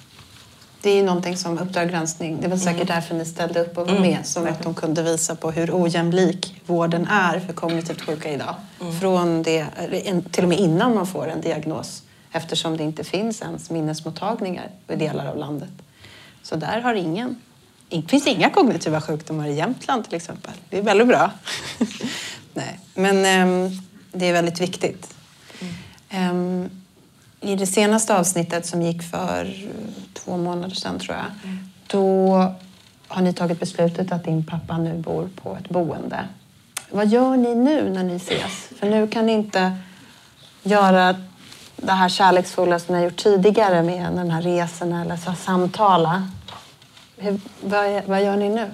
Det 0.81 0.89
är 0.89 0.95
ju 0.95 1.03
någonting 1.03 1.37
som 1.37 1.59
Uppdrag 1.59 1.89
granskning, 1.89 2.41
det 2.41 2.47
var 2.47 2.57
säkert 2.57 2.87
därför 2.87 3.15
ni 3.15 3.25
ställde 3.25 3.61
upp 3.61 3.77
och 3.77 3.87
var 3.87 3.99
med, 3.99 4.25
som 4.25 4.47
att 4.47 4.63
de 4.63 4.73
kunde 4.73 5.03
visa 5.03 5.35
på 5.35 5.51
hur 5.51 5.83
ojämlik 5.83 6.61
vården 6.65 7.07
är 7.07 7.39
för 7.39 7.53
kognitivt 7.53 8.01
sjuka 8.01 8.31
idag. 8.31 8.55
Från 9.01 9.43
det, 9.43 9.67
till 10.31 10.43
och 10.43 10.49
med 10.49 10.59
innan 10.59 10.95
man 10.95 11.07
får 11.07 11.27
en 11.27 11.41
diagnos, 11.41 12.03
eftersom 12.31 12.77
det 12.77 12.83
inte 12.83 13.03
finns 13.03 13.41
ens 13.41 13.69
minnesmottagningar 13.69 14.67
i 14.87 14.95
delar 14.95 15.25
av 15.25 15.37
landet. 15.37 15.69
Så 16.43 16.55
där 16.55 16.81
har 16.81 16.93
ingen, 16.93 17.35
det 17.89 18.01
finns 18.01 18.27
inga 18.27 18.49
kognitiva 18.49 19.01
sjukdomar 19.01 19.47
i 19.47 19.53
Jämtland 19.53 20.05
till 20.05 20.15
exempel. 20.15 20.51
Det 20.69 20.77
är 20.77 20.81
väldigt 20.81 21.07
bra. 21.07 21.31
Nej, 22.53 22.79
men 22.93 23.25
ehm, 23.25 23.69
det 24.11 24.25
är 24.25 24.33
väldigt 24.33 24.61
viktigt. 24.61 25.15
Ehm, 26.09 26.69
I 27.41 27.55
det 27.55 27.67
senaste 27.67 28.17
avsnittet 28.17 28.65
som 28.65 28.81
gick 28.81 29.03
för 29.03 29.69
två 30.13 30.37
månader 30.37 30.75
sedan 30.75 30.99
tror 30.99 31.17
jag, 31.17 31.25
då 31.87 32.53
har 33.07 33.21
ni 33.21 33.33
tagit 33.33 33.59
beslutet 33.59 34.11
att 34.11 34.23
din 34.23 34.45
pappa 34.45 34.77
nu 34.77 34.97
bor 34.97 35.29
på 35.35 35.55
ett 35.55 35.69
boende. 35.69 36.27
Vad 36.89 37.07
gör 37.07 37.37
ni 37.37 37.55
nu 37.55 37.89
när 37.89 38.03
ni 38.03 38.15
ses? 38.15 38.69
För 38.79 38.89
nu 38.89 39.07
kan 39.07 39.25
ni 39.25 39.31
inte 39.31 39.77
göra 40.63 41.15
det 41.83 41.91
här 41.91 42.09
kärleksfulla 42.09 42.79
som 42.79 42.95
ni 42.95 43.01
har 43.01 43.09
gjort 43.09 43.17
tidigare 43.23 43.83
med 43.83 44.13
den 44.13 44.31
här 44.31 44.41
resorna 44.41 45.01
eller 45.01 45.17
så 45.17 45.33
samtala. 45.33 46.27
Hur, 47.17 47.39
vad, 47.61 48.03
vad 48.05 48.23
gör 48.23 48.35
ni 48.35 48.49
nu? 48.49 48.71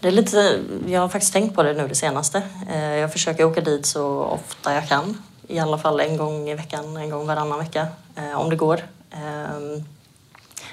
Det 0.00 0.08
är 0.08 0.12
lite, 0.12 0.58
jag 0.86 1.00
har 1.00 1.08
faktiskt 1.08 1.32
tänkt 1.32 1.54
på 1.54 1.62
det 1.62 1.72
nu 1.72 1.88
det 1.88 1.94
senaste. 1.94 2.42
Eh, 2.72 2.84
Jag 2.94 3.12
försöker 3.12 3.44
åka 3.44 3.60
dit 3.60 3.86
så 3.86 4.22
ofta 4.22 4.74
jag 4.74 4.88
kan. 4.88 5.22
I 5.48 5.58
alla 5.58 5.78
fall 5.78 6.00
en 6.00 6.16
gång 6.16 6.48
i 6.48 6.54
veckan, 6.54 6.96
en 6.96 7.10
gång 7.10 7.26
varannan 7.26 7.58
vecka. 7.58 7.86
eh, 8.16 8.40
Om 8.40 8.50
det 8.50 8.56
går. 8.56 8.80
Ehm, 9.10 9.84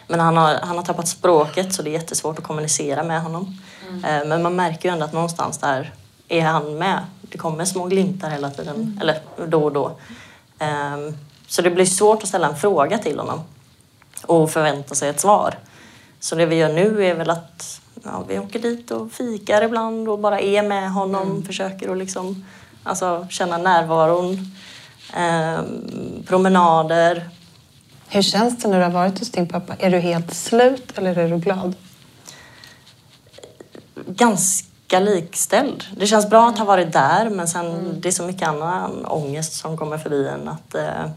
Men 0.08 0.20
han 0.20 0.38
har, 0.38 0.54
han 0.64 0.78
har 0.78 0.84
tappat 0.84 1.08
språket 1.08 1.74
så 1.74 1.82
det 1.82 1.90
är 1.90 1.92
jättesvårt 1.92 2.38
att 2.40 2.44
kommunicera 2.46 3.04
med 3.04 3.22
honom. 3.22 3.58
Eh, 4.08 4.26
Men 4.28 4.44
man 4.44 4.56
märker 4.56 4.90
ju 4.90 4.94
ändå 4.94 5.06
att 5.06 5.14
någonstans 5.14 5.58
där 5.58 5.94
är 6.28 6.42
han 6.42 6.78
med. 6.78 7.00
Det 7.22 7.38
kommer 7.38 7.66
små 7.66 7.86
glimtar 7.86 8.30
hela 8.30 8.50
tiden, 8.50 9.00
eller 9.02 9.20
då 9.48 9.64
och 9.64 9.72
då. 9.72 9.92
Ehm, 10.64 11.18
Så 11.48 11.62
det 11.62 11.70
blir 11.70 11.86
svårt 11.86 12.24
att 12.24 12.30
ställa 12.30 12.48
en 12.48 12.56
fråga 12.56 12.98
till 12.98 13.20
honom 13.20 13.42
och 14.26 14.52
förvänta 14.52 14.96
sig 14.96 15.10
ett 15.10 15.20
svar. 15.20 15.58
Så 16.20 16.36
det 16.36 16.46
vi 16.46 16.56
gör 16.56 16.74
nu 16.74 17.06
är 17.06 17.16
väl 17.16 17.30
att 17.30 17.82
ja, 18.04 18.24
vi 18.28 18.40
åker 18.40 18.60
dit 18.60 18.92
och 18.92 19.12
fikar 19.12 19.62
ibland 19.64 20.10
och 20.10 20.20
bara 20.20 20.40
är 20.40 20.64
med 20.64 20.92
honom. 20.92 21.44
Försöker 21.46 21.92
att 21.92 21.98
liksom, 21.98 22.46
alltså, 22.84 23.28
känna 23.30 23.58
närvaron. 23.58 24.38
Ehm, 25.14 26.24
promenader. 26.28 27.30
Hur 28.08 28.22
känns 28.22 28.58
det 28.58 28.68
när 28.68 28.78
du 28.78 28.84
har 28.84 28.92
varit 28.92 29.20
hos 29.20 29.32
din 29.32 29.48
pappa? 29.50 29.76
Är 29.80 29.90
du 29.92 29.98
helt 30.00 30.34
slut 30.34 30.98
eller 30.98 31.18
är 31.18 31.30
du 31.30 31.38
glad? 31.38 31.76
Ganska 34.08 34.68
likställd. 35.00 35.84
Det 35.98 36.08
känns 36.08 36.30
bra 36.30 36.50
att 36.50 36.58
ha 36.58 36.66
varit 36.66 36.94
där 36.94 37.30
men 37.30 37.48
sen 37.48 37.98
det 38.02 38.08
är 38.08 38.12
så 38.12 38.24
mycket 38.24 38.48
annan 38.48 39.06
ångest 39.06 39.54
som 39.54 39.78
kommer 39.78 39.98
förbi 39.98 40.28
en. 40.28 40.48
Att, 40.48 40.76
eh, 40.76 41.10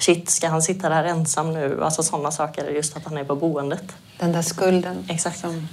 shit, 0.00 0.30
ska 0.30 0.48
han 0.48 0.62
sitta 0.62 0.88
där 0.88 1.04
ensam 1.04 1.52
nu? 1.52 1.84
Alltså 1.84 2.02
sådana 2.02 2.30
saker. 2.30 2.70
Just 2.70 2.96
att 2.96 3.04
han 3.04 3.18
är 3.18 3.24
på 3.24 3.36
boendet. 3.36 3.84
Den 4.18 4.32
där 4.32 4.42
skulden 4.42 5.04
Exakt. 5.08 5.38
som 5.38 5.68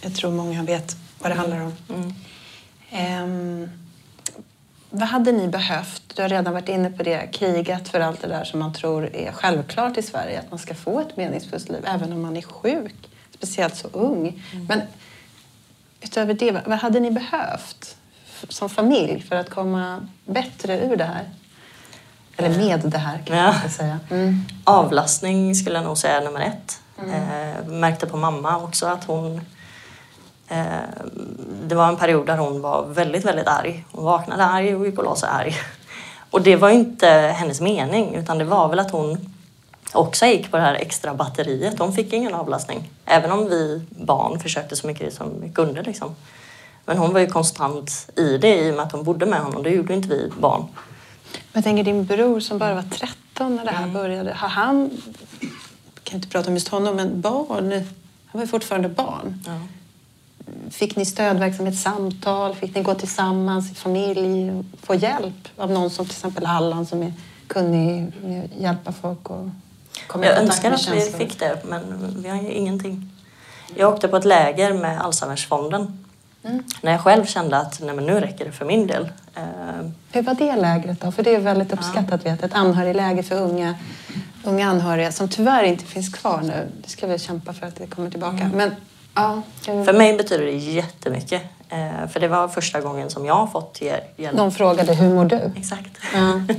jag 0.00 0.14
tror 0.14 0.30
många 0.30 0.62
vet 0.62 0.96
vad 1.18 1.30
det 1.30 1.34
handlar 1.34 1.60
om. 1.60 1.72
Ehm, 2.90 3.70
vad 4.90 5.08
hade 5.08 5.32
ni 5.32 5.48
behövt? 5.48 6.02
Du 6.14 6.22
har 6.22 6.28
redan 6.28 6.52
varit 6.52 6.68
inne 6.68 6.90
på 6.90 7.02
det, 7.02 7.28
krigat 7.32 7.88
för 7.88 8.00
allt 8.00 8.22
det 8.22 8.28
där 8.28 8.44
som 8.44 8.60
man 8.60 8.74
tror 8.74 9.16
är 9.16 9.32
självklart 9.32 9.98
i 9.98 10.02
Sverige, 10.02 10.38
att 10.38 10.50
man 10.50 10.58
ska 10.58 10.74
få 10.74 11.00
ett 11.00 11.16
meningsfullt 11.16 11.68
liv 11.68 11.84
även 11.86 12.12
om 12.12 12.22
man 12.22 12.36
är 12.36 12.42
sjuk, 12.42 12.94
speciellt 13.34 13.76
så 13.76 13.88
ung. 13.92 14.42
Men 14.68 14.80
utöver 16.06 16.34
det, 16.34 16.62
vad 16.66 16.78
hade 16.78 17.00
ni 17.00 17.10
behövt 17.10 17.96
som 18.48 18.68
familj 18.68 19.22
för 19.28 19.36
att 19.36 19.50
komma 19.50 20.06
bättre 20.24 20.80
ur 20.80 20.96
det 20.96 21.04
här? 21.04 21.24
Eller 22.36 22.56
med 22.58 22.80
det 22.90 22.98
här 22.98 23.18
kan 23.26 23.36
Ja. 23.36 23.54
säga. 23.70 23.98
Mm. 24.10 24.40
Avlastning 24.64 25.54
skulle 25.54 25.76
jag 25.76 25.84
nog 25.84 25.98
säga 25.98 26.16
är 26.16 26.24
nummer 26.24 26.40
ett. 26.40 26.80
Eh, 26.98 27.66
märkte 27.68 28.06
på 28.06 28.16
mamma 28.16 28.56
också 28.58 28.86
att 28.86 29.04
hon... 29.04 29.40
Eh, 30.48 30.64
det 31.68 31.74
var 31.74 31.88
en 31.88 31.96
period 31.96 32.26
där 32.26 32.36
hon 32.36 32.60
var 32.60 32.86
väldigt, 32.86 33.24
väldigt 33.24 33.46
arg. 33.48 33.84
Hon 33.92 34.04
vaknade 34.04 34.44
arg 34.44 34.76
och 34.76 34.86
gick 34.86 34.98
och 34.98 35.04
la 35.04 35.16
sig 35.16 35.28
arg. 35.32 35.54
Och 36.30 36.42
det 36.42 36.56
var 36.56 36.70
inte 36.70 37.08
hennes 37.08 37.60
mening 37.60 38.14
utan 38.14 38.38
det 38.38 38.44
var 38.44 38.68
väl 38.68 38.78
att 38.78 38.90
hon 38.90 39.34
också 39.96 40.26
gick 40.26 40.50
på 40.50 40.56
det 40.56 40.62
här 40.62 40.74
extra 40.74 41.14
batteriet. 41.14 41.78
Hon 41.78 41.92
fick 41.92 42.12
ingen 42.12 42.34
avlastning. 42.34 42.90
Även 43.04 43.32
om 43.32 43.48
vi 43.48 43.82
barn 43.90 44.40
försökte 44.40 44.76
så 44.76 44.86
mycket 44.86 45.14
som 45.14 45.40
vi 45.40 45.48
kunde. 45.48 45.82
Liksom. 45.82 46.14
Men 46.84 46.98
hon 46.98 47.12
var 47.12 47.20
ju 47.20 47.26
konstant 47.26 48.10
i 48.16 48.38
det 48.38 48.56
i 48.56 48.70
och 48.70 48.74
med 48.74 48.84
att 48.84 48.92
hon 48.92 49.04
bodde 49.04 49.26
med 49.26 49.40
honom. 49.40 49.62
Det 49.62 49.70
gjorde 49.70 49.94
inte 49.94 50.08
vi 50.08 50.30
barn. 50.40 50.64
Jag 51.52 51.64
tänker 51.64 51.84
din 51.84 52.04
bror 52.04 52.40
som 52.40 52.58
bara 52.58 52.74
var 52.74 52.82
13 52.82 53.56
när 53.56 53.64
det 53.64 53.70
här 53.70 53.88
började. 53.88 54.32
Har 54.34 54.48
han, 54.48 54.90
kan 56.02 56.16
inte 56.16 56.28
prata 56.28 56.48
om 56.48 56.54
just 56.54 56.68
honom, 56.68 56.96
men 56.96 57.20
barn? 57.20 57.72
Han 57.72 57.84
var 58.32 58.40
ju 58.40 58.46
fortfarande 58.46 58.88
barn. 58.88 59.42
Ja. 59.46 59.60
Fick 60.70 60.96
ni 60.96 61.06
stödverksamhet, 61.06 61.78
samtal? 61.78 62.54
Fick 62.54 62.74
ni 62.74 62.82
gå 62.82 62.94
tillsammans 62.94 63.72
i 63.72 63.74
familj? 63.74 64.64
Få 64.82 64.94
hjälp 64.94 65.48
av 65.56 65.70
någon 65.70 65.90
som 65.90 66.04
till 66.04 66.12
exempel 66.12 66.46
Allan 66.46 66.86
som 66.86 67.02
är 67.02 67.12
kunnig 67.46 68.12
med 68.22 68.44
att 68.44 68.60
hjälpa 68.60 68.92
folk 68.92 69.30
och 69.30 69.48
komma 70.06 70.24
i 70.24 70.28
Jag 70.28 70.38
önskar 70.38 70.72
att 70.72 70.88
vi 70.88 71.00
fick 71.00 71.38
det, 71.38 71.58
men 71.64 71.82
vi 72.22 72.28
har 72.28 72.36
ju 72.42 72.52
ingenting. 72.52 73.10
Jag 73.74 73.92
åkte 73.94 74.08
på 74.08 74.16
ett 74.16 74.24
läger 74.24 74.72
med 74.72 75.00
Alzheimersfonden. 75.00 75.98
Mm. 76.44 76.62
När 76.80 76.92
jag 76.92 77.00
själv 77.00 77.24
kände 77.26 77.56
att 77.58 77.80
nej, 77.80 77.94
men 77.94 78.06
nu 78.06 78.20
räcker 78.20 78.44
det 78.44 78.52
för 78.52 78.64
min 78.64 78.86
del. 78.86 79.08
Eh, 79.34 79.42
Hur 80.12 80.22
var 80.22 80.34
det 80.34 80.56
lägret 80.56 81.00
då? 81.00 81.12
För 81.12 81.22
det 81.22 81.34
är 81.34 81.38
väldigt 81.40 81.72
uppskattat, 81.72 82.26
vet 82.26 82.40
jag. 82.40 82.50
Ett 82.50 82.54
anhörigläger 82.56 83.22
för 83.22 83.34
unga, 83.40 83.74
unga 84.44 84.68
anhöriga 84.68 85.12
som 85.12 85.28
tyvärr 85.28 85.62
inte 85.62 85.84
finns 85.84 86.14
kvar 86.14 86.40
nu. 86.42 86.68
Det 86.82 86.88
ska 86.90 87.06
vi 87.06 87.18
kämpa 87.18 87.52
för 87.52 87.66
att 87.66 87.76
det 87.76 87.86
kommer 87.86 88.10
tillbaka. 88.10 88.50
Men 88.54 88.74
ja, 89.14 89.42
hur- 89.66 89.84
För 89.84 89.92
mig 89.92 90.16
betyder 90.16 90.44
det 90.44 90.52
jättemycket. 90.52 91.42
Eh, 91.68 92.08
för 92.12 92.20
det 92.20 92.28
var 92.28 92.48
första 92.48 92.80
gången 92.80 93.10
som 93.10 93.24
jag 93.26 93.34
har 93.34 93.46
fått 93.46 93.80
hjälp. 93.80 94.36
De 94.36 94.52
frågade 94.52 94.94
hur 94.94 95.14
mår 95.14 95.24
du? 95.24 95.52
Exakt. 95.56 95.90
Ja. 96.14 96.40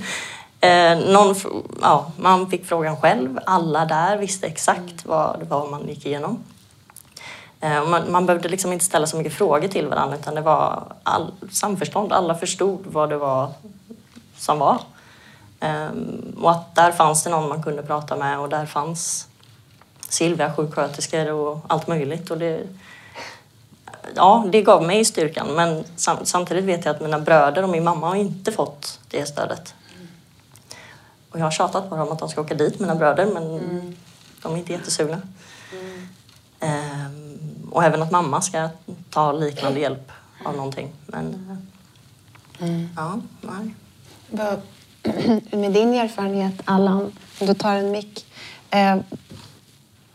Eh, 0.62 0.98
någon, 0.98 1.36
ja, 1.82 2.12
man 2.18 2.50
fick 2.50 2.66
frågan 2.66 2.98
själv. 2.98 3.40
Alla 3.46 3.86
där 3.86 4.18
visste 4.18 4.48
exakt 4.48 5.06
vad 5.06 5.40
det 5.40 5.46
var 5.46 5.70
man 5.70 5.88
gick 5.88 6.06
igenom. 6.06 6.44
Eh, 7.60 7.88
man, 7.88 8.12
man 8.12 8.26
behövde 8.26 8.50
liksom 8.50 8.74
inte 8.74 8.86
ställa 8.86 9.08
så 9.08 9.18
mycket 9.18 9.34
frågor 9.34 9.68
till 9.68 9.88
varandra 9.88 10.18
utan 10.18 10.36
det 10.36 10.42
var 10.42 10.84
all, 11.04 11.32
samförstånd. 11.52 12.14
Alla 12.14 12.36
förstod 12.36 12.80
vad 12.86 13.10
det 13.10 13.18
var 13.18 13.52
som 14.38 14.60
var. 14.60 14.82
Ehm, 15.60 16.36
och 16.42 16.52
att 16.52 16.76
där 16.76 16.92
fanns 16.92 17.24
det 17.24 17.30
någon 17.30 17.50
man 17.50 17.64
kunde 17.64 17.84
prata 17.84 18.16
med 18.16 18.40
och 18.40 18.50
där 18.50 18.66
fanns 18.66 19.28
Silvia, 20.10 20.54
sjuksköterskor 20.54 21.32
och 21.32 21.60
allt 21.68 21.88
möjligt. 21.88 22.32
Och 22.32 22.38
det, 22.38 22.62
ja, 24.16 24.46
det 24.52 24.62
gav 24.62 24.84
mig 24.84 25.06
styrkan 25.06 25.48
men 25.48 25.84
sam, 25.96 26.18
samtidigt 26.24 26.66
vet 26.66 26.86
jag 26.86 26.96
att 26.96 27.02
mina 27.02 27.20
bröder 27.20 27.64
och 27.64 27.70
min 27.70 27.84
mamma 27.84 28.08
har 28.08 28.16
inte 28.16 28.52
fått 28.52 29.00
det 29.08 29.26
stödet. 29.26 29.74
Och 31.38 31.41
jag 31.41 31.45
har 31.45 31.51
tjatat 31.51 31.89
på 31.89 31.95
dem 31.95 32.11
att 32.11 32.19
de 32.19 32.30
ska 32.30 32.41
åka 32.41 32.55
dit, 32.55 32.80
mina 32.80 32.95
bröder, 32.95 33.26
men 33.26 33.43
de 34.41 34.53
är 34.53 34.57
inte 34.57 34.72
jättesugna. 34.72 35.22
Ehm, 36.59 37.69
och 37.72 37.84
även 37.84 38.01
att 38.01 38.11
mamma 38.11 38.41
ska 38.41 38.69
ta 39.09 39.31
liknande 39.31 39.80
hjälp 39.80 40.11
av 40.45 40.55
någonting. 40.55 40.93
Men 41.05 41.57
ja, 42.95 43.19
nej. 43.41 43.73
Med 45.57 45.73
din 45.73 45.93
erfarenhet, 45.93 46.61
Allan, 46.65 47.11
om 47.39 47.47
du 47.47 47.53
tar 47.53 47.76
en 47.76 47.91
mick. 47.91 48.26
Eh, 48.69 48.97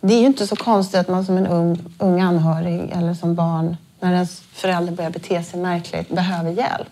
det 0.01 0.15
är 0.15 0.21
ju 0.21 0.27
inte 0.27 0.47
så 0.47 0.57
konstigt 0.57 1.01
att 1.01 1.09
man 1.09 1.25
som 1.25 1.37
en 1.37 1.47
ung, 1.47 1.95
ung 1.99 2.21
anhörig 2.21 2.91
eller 2.93 3.15
som 3.15 3.35
barn, 3.35 3.77
när 4.01 4.13
ens 4.13 4.41
förälder 4.41 4.93
börjar 4.93 5.11
bete 5.11 5.43
sig 5.43 5.61
märkligt, 5.61 6.09
behöver 6.09 6.51
hjälp. 6.51 6.92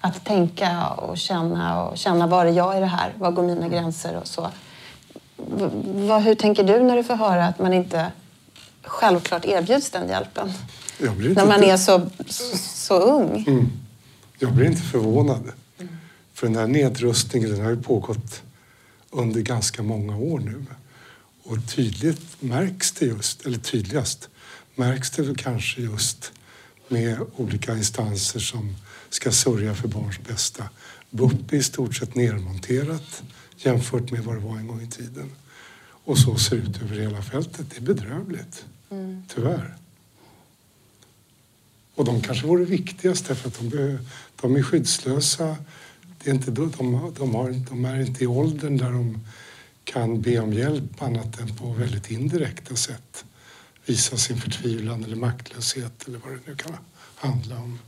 Att 0.00 0.24
tänka 0.24 0.88
och 0.88 1.18
känna 1.18 1.82
och 1.82 1.98
känna 1.98 2.26
var 2.26 2.46
är 2.46 2.52
jag 2.52 2.76
i 2.76 2.80
det 2.80 2.86
här? 2.86 3.12
Var 3.18 3.30
går 3.30 3.42
mina 3.42 3.68
gränser 3.68 4.16
och 4.16 4.26
så. 4.26 4.50
Vad, 5.84 6.22
hur 6.22 6.34
tänker 6.34 6.64
du 6.64 6.82
när 6.82 6.96
du 6.96 7.04
får 7.04 7.16
höra 7.16 7.46
att 7.46 7.58
man 7.58 7.72
inte 7.72 8.12
självklart 8.82 9.44
erbjuds 9.44 9.90
den 9.90 10.08
hjälpen? 10.08 10.52
Jag 10.98 11.14
blir 11.16 11.28
inte 11.28 11.44
När 11.44 11.48
man 11.48 11.64
är 11.64 11.76
så, 11.76 12.10
så 12.58 13.00
ung. 13.00 13.44
Mm. 13.48 13.70
Jag 14.38 14.52
blir 14.52 14.66
inte 14.66 14.82
förvånad. 14.82 15.52
För 16.34 16.46
den 16.46 16.56
här 16.56 16.66
nedrustningen 16.66 17.50
den 17.50 17.64
har 17.64 17.70
ju 17.70 17.82
pågått 17.82 18.42
under 19.10 19.40
ganska 19.40 19.82
många 19.82 20.16
år 20.16 20.38
nu. 20.38 20.64
Och 21.44 21.56
tydligt 21.74 22.42
märks 22.42 22.92
det 22.92 23.06
just, 23.06 23.46
eller 23.46 23.58
tydligast 23.58 24.28
märks 24.74 25.10
det 25.10 25.22
väl 25.22 25.36
kanske 25.36 25.80
just 25.80 26.32
med 26.88 27.18
olika 27.36 27.76
instanser 27.76 28.40
som 28.40 28.76
ska 29.10 29.32
sörja 29.32 29.74
för 29.74 29.88
barns 29.88 30.18
bästa. 30.18 30.68
BUP 31.10 31.52
är 31.52 31.56
i 31.56 31.62
stort 31.62 31.96
sett 31.96 32.14
nermonterat 32.14 33.22
jämfört 33.56 34.10
med 34.10 34.24
vad 34.24 34.36
det 34.36 34.40
var 34.40 34.56
en 34.56 34.66
gång 34.66 34.82
i 34.82 34.90
tiden. 34.90 35.30
Och 36.04 36.18
så 36.18 36.36
ser 36.36 36.56
det 36.56 36.62
ut 36.62 36.82
över 36.82 37.00
hela 37.00 37.22
fältet. 37.22 37.70
Det 37.70 37.76
är 37.76 37.80
bedrövligt, 37.80 38.64
tyvärr. 39.28 39.76
Och 41.94 42.04
de 42.04 42.20
kanske 42.20 42.46
vore 42.46 42.64
viktigast 42.64 43.28
därför 43.28 43.48
att 43.48 43.58
de, 43.70 43.98
de 44.40 44.56
är 44.56 44.62
skyddslösa. 44.62 45.56
Det 46.18 46.30
är 46.30 46.34
inte, 46.34 46.50
de, 46.50 46.72
de, 47.18 47.34
har, 47.34 47.50
de 47.68 47.84
är 47.84 48.00
inte 48.00 48.24
i 48.24 48.26
åldern 48.26 48.76
där 48.76 48.92
de 48.92 49.26
kan 49.84 50.20
be 50.20 50.38
om 50.38 50.52
hjälp 50.52 51.02
annat 51.02 51.40
än 51.40 51.56
på 51.56 51.72
väldigt 51.72 52.10
indirekta 52.10 52.76
sätt. 52.76 53.24
Visa 53.84 54.16
sin 54.16 54.40
förtvivlan 54.40 55.04
eller 55.04 55.16
maktlöshet 55.16 56.08
eller 56.08 56.18
vad 56.18 56.32
det 56.32 56.40
nu 56.46 56.56
kan 56.56 56.76
handla 57.14 57.56
om. 57.56 57.78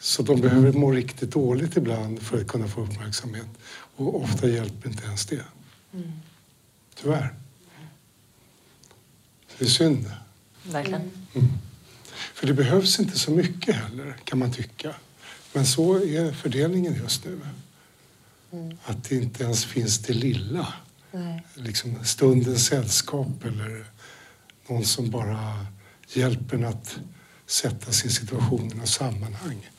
Så 0.00 0.22
de 0.22 0.40
behöver 0.40 0.72
må 0.72 0.90
riktigt 0.90 1.30
dåligt 1.30 1.76
ibland 1.76 2.22
för 2.22 2.40
att 2.40 2.48
kunna 2.48 2.68
få 2.68 2.80
uppmärksamhet. 2.80 3.48
Och 3.96 4.22
ofta 4.22 4.48
hjälper 4.48 4.88
inte 4.88 5.04
ens 5.04 5.26
det. 5.26 5.44
Tyvärr. 6.94 7.34
Det 9.58 9.64
är 9.64 9.68
synd. 9.68 10.12
Verkligen. 10.62 11.10
För 12.34 12.46
det 12.46 12.54
behövs 12.54 13.00
inte 13.00 13.18
så 13.18 13.30
mycket 13.30 13.74
heller, 13.74 14.16
kan 14.24 14.38
man 14.38 14.52
tycka. 14.52 14.94
Men 15.52 15.66
så 15.66 15.96
är 15.96 16.32
fördelningen 16.32 16.94
just 16.94 17.24
nu. 17.24 17.40
Att 18.84 19.04
det 19.04 19.16
inte 19.16 19.44
ens 19.44 19.64
finns 19.64 19.98
det 19.98 20.12
lilla. 20.12 20.74
Liksom 21.54 22.04
stundens 22.04 22.66
sällskap 22.66 23.44
eller 23.44 23.84
någon 24.68 24.84
som 24.84 25.10
bara 25.10 25.66
hjälper 26.08 26.56
en 26.56 26.64
att 26.64 26.98
sätta 27.46 27.92
sin 27.92 28.10
situation 28.10 28.72
i 28.72 28.74
något 28.74 28.88
sammanhang 28.88 29.70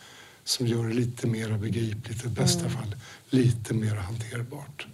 som 0.43 0.67
gör 0.67 0.83
det 0.83 0.93
lite 0.93 1.27
mer 1.27 1.49
begripligt, 1.49 2.25
i 2.25 2.27
bästa 2.27 2.69
fall 2.69 2.95
lite 3.29 3.73
mer 3.73 3.95
hanterbart. 3.95 4.87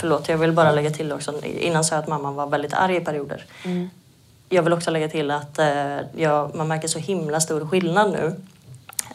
Förlåt, 0.00 0.28
jag 0.28 0.38
vill 0.38 0.52
bara 0.52 0.72
lägga 0.72 0.90
till 0.90 1.12
också. 1.12 1.44
Innan 1.44 1.84
sa 1.84 1.94
jag 1.94 2.02
att 2.02 2.08
mamma 2.08 2.32
var 2.32 2.46
väldigt 2.46 2.72
arg 2.72 2.96
i 2.96 3.00
perioder. 3.00 3.46
Jag 4.48 4.62
vill 4.62 4.72
också 4.72 4.90
lägga 4.90 5.08
till 5.08 5.30
att 5.30 5.58
eh, 5.58 5.98
jag, 6.16 6.54
man 6.54 6.68
märker 6.68 6.88
så 6.88 6.98
himla 6.98 7.40
stor 7.40 7.66
skillnad 7.66 8.12
nu 8.12 8.36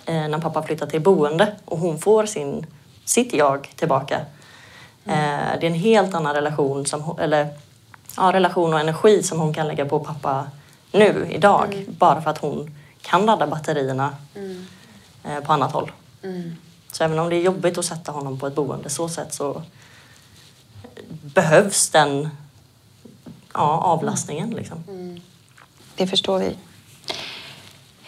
eh, 0.06 0.28
när 0.28 0.40
pappa 0.40 0.64
flyttar 0.64 0.88
till 0.88 1.02
boende 1.02 1.56
och 1.66 1.78
hon 1.78 2.00
får 2.00 2.26
sin, 2.26 2.66
sitt 3.06 3.34
jag 3.34 3.70
tillbaka. 3.76 4.20
Eh, 5.06 5.60
det 5.60 5.66
är 5.66 5.70
en 5.70 5.74
helt 5.74 6.14
annan 6.14 6.36
relation, 6.36 6.86
som, 6.86 7.20
eller, 7.20 7.48
ja, 8.18 8.34
relation 8.34 8.74
och 8.74 8.80
energi 8.80 9.24
som 9.24 9.40
hon 9.40 9.54
kan 9.54 9.68
lägga 9.68 9.86
på 9.86 10.00
pappa 10.00 10.48
nu, 10.92 11.28
idag. 11.30 11.86
Bara 11.88 12.22
för 12.22 12.30
att 12.30 12.38
hon 12.38 12.76
kan 13.02 13.26
ladda 13.26 13.48
batterierna 13.48 14.14
eh, 14.36 14.42
på 15.46 15.54
annat 15.54 15.72
håll. 15.72 15.92
Så 16.92 17.04
även 17.04 17.20
om 17.20 17.30
det 17.30 17.36
är 17.36 17.42
jobbigt 17.42 17.78
att 17.78 17.86
sätta 17.86 18.12
honom 18.12 18.40
på 18.40 18.48
ett 18.48 18.56
boende 18.56 18.90
så 18.90 19.10
sätt 19.10 19.34
så 19.34 19.62
behövs 21.10 21.90
den 21.90 22.30
ja, 23.54 23.82
avlastningen. 23.84 24.50
Liksom. 24.50 24.84
Det 25.96 26.08
förstår 26.08 26.40
vi. 26.40 26.58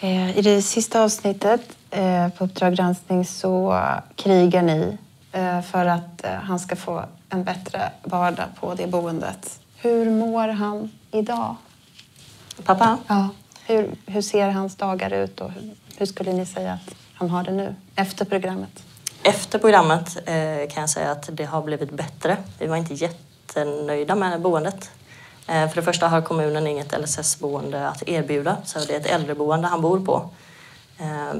Eh, 0.00 0.38
I 0.38 0.42
det 0.42 0.62
sista 0.62 1.02
avsnittet 1.02 1.60
eh, 1.90 2.28
på 2.28 2.44
Uppdrag 2.44 2.74
granskning 2.74 3.24
så 3.24 3.82
krigar 4.16 4.62
ni 4.62 4.98
eh, 5.32 5.62
för 5.62 5.86
att 5.86 6.24
eh, 6.24 6.32
han 6.32 6.60
ska 6.60 6.76
få 6.76 7.04
en 7.28 7.44
bättre 7.44 7.92
vardag 8.02 8.46
på 8.60 8.74
det 8.74 8.86
boendet. 8.86 9.60
Hur 9.76 10.10
mår 10.10 10.48
han 10.48 10.90
idag? 11.10 11.56
Pappa? 12.64 12.98
Ja. 13.06 13.28
Hur, 13.66 13.94
hur 14.06 14.22
ser 14.22 14.50
hans 14.50 14.76
dagar 14.76 15.10
ut 15.10 15.40
och 15.40 15.50
hur, 15.50 15.74
hur 15.96 16.06
skulle 16.06 16.32
ni 16.32 16.46
säga 16.46 16.72
att 16.72 16.94
han 17.22 17.30
har 17.30 17.44
det 17.44 17.52
nu 17.52 17.74
efter 17.96 18.24
programmet? 18.24 18.82
Efter 19.22 19.58
programmet 19.58 20.16
eh, 20.16 20.74
kan 20.74 20.80
jag 20.80 20.90
säga 20.90 21.10
att 21.10 21.28
det 21.32 21.44
har 21.44 21.62
blivit 21.62 21.90
bättre. 21.90 22.36
Vi 22.58 22.66
var 22.66 22.76
inte 22.76 22.94
jättenöjda 22.94 24.14
med 24.14 24.40
boendet. 24.40 24.90
Eh, 25.48 25.68
för 25.68 25.76
det 25.76 25.82
första 25.82 26.08
har 26.08 26.22
kommunen 26.22 26.66
inget 26.66 27.00
LSS-boende 27.00 27.88
att 27.88 28.08
erbjuda, 28.08 28.56
så 28.64 28.78
det 28.78 28.94
är 28.94 29.00
ett 29.00 29.06
äldreboende 29.06 29.68
han 29.68 29.80
bor 29.80 30.00
på. 30.00 30.30
Eh, 30.98 31.38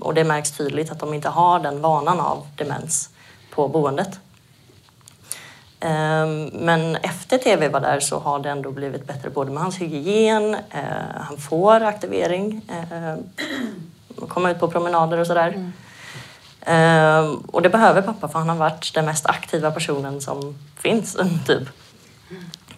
och 0.00 0.14
det 0.14 0.24
märks 0.24 0.52
tydligt 0.52 0.90
att 0.90 0.98
de 0.98 1.14
inte 1.14 1.28
har 1.28 1.60
den 1.60 1.80
vanan 1.80 2.20
av 2.20 2.46
demens 2.56 3.10
på 3.50 3.68
boendet. 3.68 4.18
Ehm, 5.80 6.44
men 6.44 6.96
efter 6.96 7.38
tv 7.38 7.68
var 7.68 7.80
där 7.80 8.00
så 8.00 8.18
har 8.18 8.38
det 8.38 8.50
ändå 8.50 8.70
blivit 8.70 9.06
bättre 9.06 9.30
både 9.30 9.50
med 9.50 9.62
hans 9.62 9.78
hygien, 9.78 10.54
eh, 10.54 10.80
han 11.14 11.36
får 11.36 11.80
aktivering, 11.80 12.60
eh, 12.68 13.14
komma 14.28 14.50
ut 14.50 14.60
på 14.60 14.68
promenader 14.68 15.18
och 15.18 15.26
sådär. 15.26 15.72
Ehm, 16.66 17.36
och 17.36 17.62
det 17.62 17.68
behöver 17.68 18.02
pappa 18.02 18.28
för 18.28 18.38
han 18.38 18.48
har 18.48 18.56
varit 18.56 18.94
den 18.94 19.04
mest 19.04 19.26
aktiva 19.26 19.70
personen 19.70 20.20
som 20.20 20.58
finns. 20.76 21.16
Typ. 21.46 21.68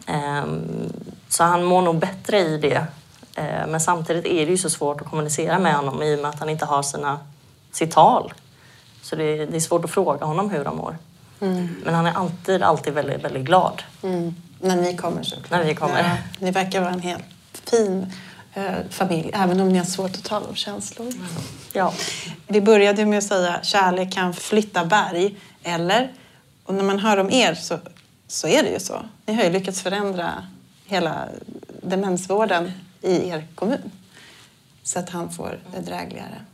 Ehm, 0.06 0.92
så 1.28 1.44
han 1.44 1.64
mår 1.64 1.82
nog 1.82 1.98
bättre 1.98 2.38
i 2.38 2.58
det. 2.58 2.86
Ehm, 3.34 3.70
men 3.70 3.80
samtidigt 3.80 4.26
är 4.26 4.46
det 4.46 4.50
ju 4.50 4.58
så 4.58 4.70
svårt 4.70 5.00
att 5.00 5.10
kommunicera 5.10 5.58
med 5.58 5.74
honom 5.74 6.02
i 6.02 6.16
och 6.16 6.18
med 6.18 6.28
att 6.28 6.38
han 6.40 6.48
inte 6.48 6.64
har 6.64 6.82
sina, 6.82 7.18
sitt 7.72 7.92
tal. 7.92 8.32
Så 9.02 9.16
det, 9.16 9.46
det 9.46 9.56
är 9.56 9.60
svårt 9.60 9.84
att 9.84 9.90
fråga 9.90 10.26
honom 10.26 10.50
hur 10.50 10.64
han 10.64 10.76
mår. 10.76 10.96
Men 11.84 11.94
han 11.94 12.06
är 12.06 12.12
alltid, 12.12 12.62
alltid 12.62 12.94
väldigt, 12.94 13.24
väldigt 13.24 13.44
glad. 13.44 13.82
Mm. 14.02 14.34
När 14.60 14.76
ni 14.76 14.96
kommer 14.96 15.22
såklart. 15.22 15.50
När 15.50 15.64
vi 15.64 15.74
kommer. 15.74 15.98
Ja, 15.98 16.16
ni 16.38 16.50
verkar 16.50 16.80
vara 16.80 16.92
en 16.92 17.00
helt 17.00 17.24
fin 17.52 18.12
familj, 18.90 19.30
även 19.34 19.60
om 19.60 19.68
ni 19.68 19.78
har 19.78 19.84
svårt 19.84 20.10
att 20.10 20.24
tala 20.24 20.46
om 20.46 20.54
känslor. 20.54 21.12
Ja. 21.72 21.92
Vi 22.46 22.60
började 22.60 23.06
med 23.06 23.18
att 23.18 23.24
säga 23.24 23.60
kärlek 23.62 24.12
kan 24.12 24.34
flytta 24.34 24.84
berg, 24.84 25.36
eller? 25.62 26.12
Och 26.64 26.74
när 26.74 26.84
man 26.84 26.98
hör 26.98 27.16
om 27.16 27.30
er 27.30 27.54
så, 27.54 27.78
så 28.26 28.48
är 28.48 28.62
det 28.62 28.70
ju 28.70 28.80
så. 28.80 29.04
Ni 29.26 29.34
har 29.34 29.44
ju 29.44 29.50
lyckats 29.50 29.82
förändra 29.82 30.32
hela 30.86 31.28
demensvården 31.82 32.72
i 33.02 33.28
er 33.28 33.46
kommun 33.54 33.90
så 34.82 34.98
att 34.98 35.10
han 35.10 35.30
får 35.30 35.58
det 35.74 35.80
drägligare. 35.80 36.44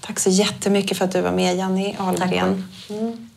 Tack 0.00 0.18
så 0.18 0.30
jättemycket 0.30 0.98
för 0.98 1.04
att 1.04 1.12
du 1.12 1.20
var 1.20 1.32
med, 1.32 1.56
Janni 1.56 1.96
Ahlgren. 1.98 2.68
Mm. 2.90 3.30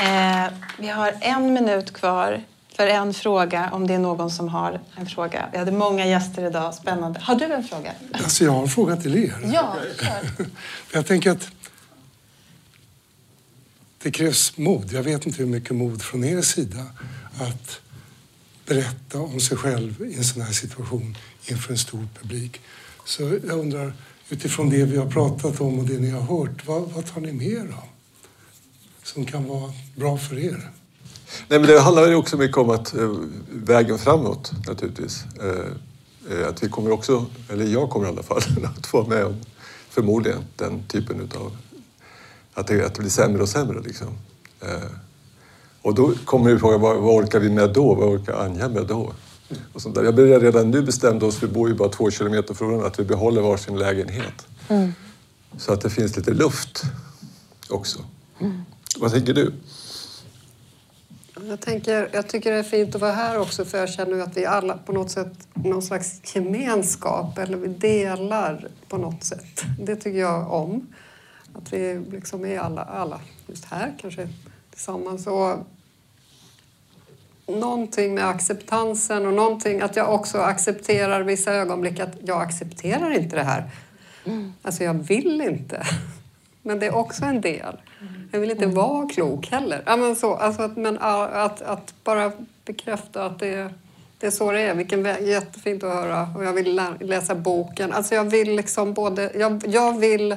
Eh, 0.00 0.52
vi 0.78 0.88
har 0.88 1.14
en 1.20 1.52
minut 1.52 1.92
kvar 1.92 2.42
för 2.76 2.86
en 2.86 3.14
fråga 3.14 3.70
om 3.72 3.86
det 3.86 3.94
är 3.94 3.98
någon 3.98 4.30
som 4.30 4.48
har 4.48 4.80
en 4.94 5.06
fråga. 5.06 5.48
Vi 5.52 5.58
hade 5.58 5.72
många 5.72 6.06
gäster 6.06 6.46
idag. 6.46 6.74
Spännande. 6.74 7.20
Har 7.20 7.34
du 7.34 7.44
en 7.44 7.64
fråga? 7.64 7.92
Alltså 8.12 8.44
jag 8.44 8.52
har 8.52 8.62
en 8.62 8.68
fråga 8.68 8.96
till 8.96 9.16
er. 9.16 9.50
Ja, 9.52 9.76
kör. 10.00 10.46
Jag 10.92 11.06
tänker 11.06 11.30
att 11.30 11.48
det 14.02 14.10
krävs 14.10 14.56
mod. 14.56 14.92
Jag 14.92 15.02
vet 15.02 15.26
inte 15.26 15.38
hur 15.38 15.46
mycket 15.46 15.70
mod 15.70 16.02
från 16.02 16.24
er 16.24 16.42
sida 16.42 16.86
att 17.40 17.80
berätta 18.66 19.20
om 19.20 19.40
sig 19.40 19.56
själv 19.56 20.02
i 20.02 20.14
en 20.14 20.24
sån 20.24 20.42
här 20.42 20.52
situation 20.52 21.16
inför 21.46 21.72
en 21.72 21.78
stor 21.78 22.08
publik. 22.20 22.60
Så 23.04 23.22
jag 23.22 23.58
undrar, 23.58 23.92
utifrån 24.28 24.70
det 24.70 24.84
vi 24.84 24.96
har 24.96 25.06
pratat 25.06 25.60
om 25.60 25.78
och 25.78 25.84
det 25.84 25.98
ni 25.98 26.10
har 26.10 26.20
hört, 26.20 26.66
vad, 26.66 26.82
vad 26.82 27.06
tar 27.06 27.20
ni 27.20 27.32
med 27.32 27.46
er 27.46 27.60
av? 27.60 27.99
Som 29.14 29.24
kan 29.24 29.48
vara 29.48 29.72
bra 29.96 30.16
för 30.16 30.38
er? 30.38 30.70
Nej, 31.48 31.58
men 31.58 31.62
det 31.62 31.80
handlar 31.80 32.08
ju 32.08 32.14
också 32.14 32.36
mycket 32.36 32.56
om 32.56 32.70
att 32.70 32.94
eh, 32.94 33.10
vägen 33.52 33.98
framåt 33.98 34.52
naturligtvis. 34.66 35.24
Eh, 35.40 36.38
eh, 36.38 36.48
att 36.48 36.62
vi 36.62 36.68
kommer 36.68 36.90
också, 36.90 37.26
eller 37.48 37.64
jag 37.64 37.90
kommer 37.90 38.06
i 38.06 38.08
alla 38.08 38.22
fall, 38.22 38.42
att 38.78 38.86
få 38.86 39.06
med 39.06 39.24
om 39.24 39.36
förmodligen 39.88 40.44
den 40.56 40.82
typen 40.88 41.20
utav 41.20 41.56
att 42.54 42.66
det, 42.66 42.86
att 42.86 42.94
det 42.94 43.00
blir 43.00 43.10
sämre 43.10 43.42
och 43.42 43.48
sämre. 43.48 43.80
Liksom. 43.80 44.08
Eh, 44.60 44.90
och 45.82 45.94
då 45.94 46.12
kommer 46.24 46.50
ju 46.50 46.58
frågan, 46.58 46.80
vad, 46.80 46.96
vad 46.96 47.24
orkar 47.24 47.40
vi 47.40 47.50
med 47.50 47.72
då? 47.72 47.94
Vad 47.94 48.08
orkar 48.08 48.32
Anja 48.32 48.68
med 48.68 48.86
då? 48.86 49.12
Och 49.72 49.82
sånt 49.82 49.94
där. 49.94 50.04
Jag 50.04 50.14
började 50.14 50.46
redan 50.46 50.70
nu 50.70 50.82
bestämde 50.82 51.26
oss, 51.26 51.42
vi 51.42 51.46
bor 51.46 51.68
ju 51.68 51.74
bara 51.74 51.88
två 51.88 52.10
kilometer 52.10 52.54
från 52.54 52.68
varandra, 52.68 52.88
att 52.88 53.00
vi 53.00 53.04
behåller 53.04 53.42
varsin 53.42 53.78
lägenhet. 53.78 54.46
Så 55.56 55.72
att 55.72 55.80
det 55.80 55.90
finns 55.90 56.16
lite 56.16 56.30
luft 56.30 56.82
också. 57.68 57.98
Vad 58.98 59.12
tänker 59.12 59.34
du? 59.34 59.52
Jag, 61.48 61.60
tänker, 61.60 62.10
jag 62.12 62.28
tycker 62.28 62.52
det 62.52 62.58
är 62.58 62.62
fint 62.62 62.94
att 62.94 63.00
vara 63.00 63.12
här 63.12 63.38
också 63.38 63.64
för 63.64 63.78
jag 63.78 63.90
känner 63.90 64.20
att 64.20 64.36
vi 64.36 64.46
alla 64.46 64.76
på 64.76 64.92
något 64.92 65.10
sätt 65.10 65.48
någon 65.54 65.82
slags 65.82 66.34
gemenskap 66.34 67.38
eller 67.38 67.56
vi 67.56 67.68
delar 67.68 68.68
på 68.88 68.98
något 68.98 69.24
sätt. 69.24 69.62
Det 69.78 69.96
tycker 69.96 70.18
jag 70.18 70.52
om. 70.52 70.86
Att 71.54 71.72
vi 71.72 72.02
liksom 72.10 72.44
är 72.44 72.58
alla, 72.58 72.82
alla 72.82 73.20
just 73.46 73.64
här 73.64 73.94
kanske 74.00 74.28
tillsammans. 74.70 75.26
Och 75.26 75.56
någonting 77.46 78.14
med 78.14 78.28
acceptansen 78.28 79.26
och 79.26 79.34
någonting 79.34 79.80
att 79.80 79.96
jag 79.96 80.14
också 80.14 80.38
accepterar 80.38 81.22
vissa 81.22 81.52
ögonblick 81.52 82.00
att 82.00 82.16
jag 82.24 82.42
accepterar 82.42 83.10
inte 83.10 83.36
det 83.36 83.42
här. 83.42 83.70
Alltså 84.62 84.84
jag 84.84 84.94
vill 84.94 85.40
inte. 85.40 85.86
Men 86.62 86.78
det 86.78 86.86
är 86.86 86.94
också 86.94 87.24
en 87.24 87.40
del. 87.40 87.76
Jag 88.32 88.40
vill 88.40 88.50
inte 88.50 88.66
vara 88.66 89.08
klok 89.08 89.46
heller. 89.46 89.82
Ja, 89.86 89.96
men 89.96 90.16
så, 90.16 90.34
alltså 90.34 90.62
att, 90.62 90.76
men, 90.76 90.98
att, 90.98 91.62
att 91.62 91.94
bara 92.04 92.32
bekräfta 92.64 93.24
att 93.24 93.38
det, 93.38 93.70
det 94.18 94.26
är 94.26 94.30
så 94.30 94.52
det 94.52 94.60
är. 94.60 94.74
Vilken 94.74 95.02
väg, 95.02 95.28
jättefint 95.28 95.84
att 95.84 95.94
höra. 95.94 96.28
Och 96.36 96.44
jag 96.44 96.52
vill 96.52 96.74
lä, 96.74 96.94
läsa 97.00 97.34
boken. 97.34 97.92
Alltså 97.92 98.14
jag 98.14 98.24
vill 98.24 98.56
liksom 98.56 98.94
både... 98.94 99.32
Jag, 99.34 99.62
jag 99.66 99.98
vill 99.98 100.36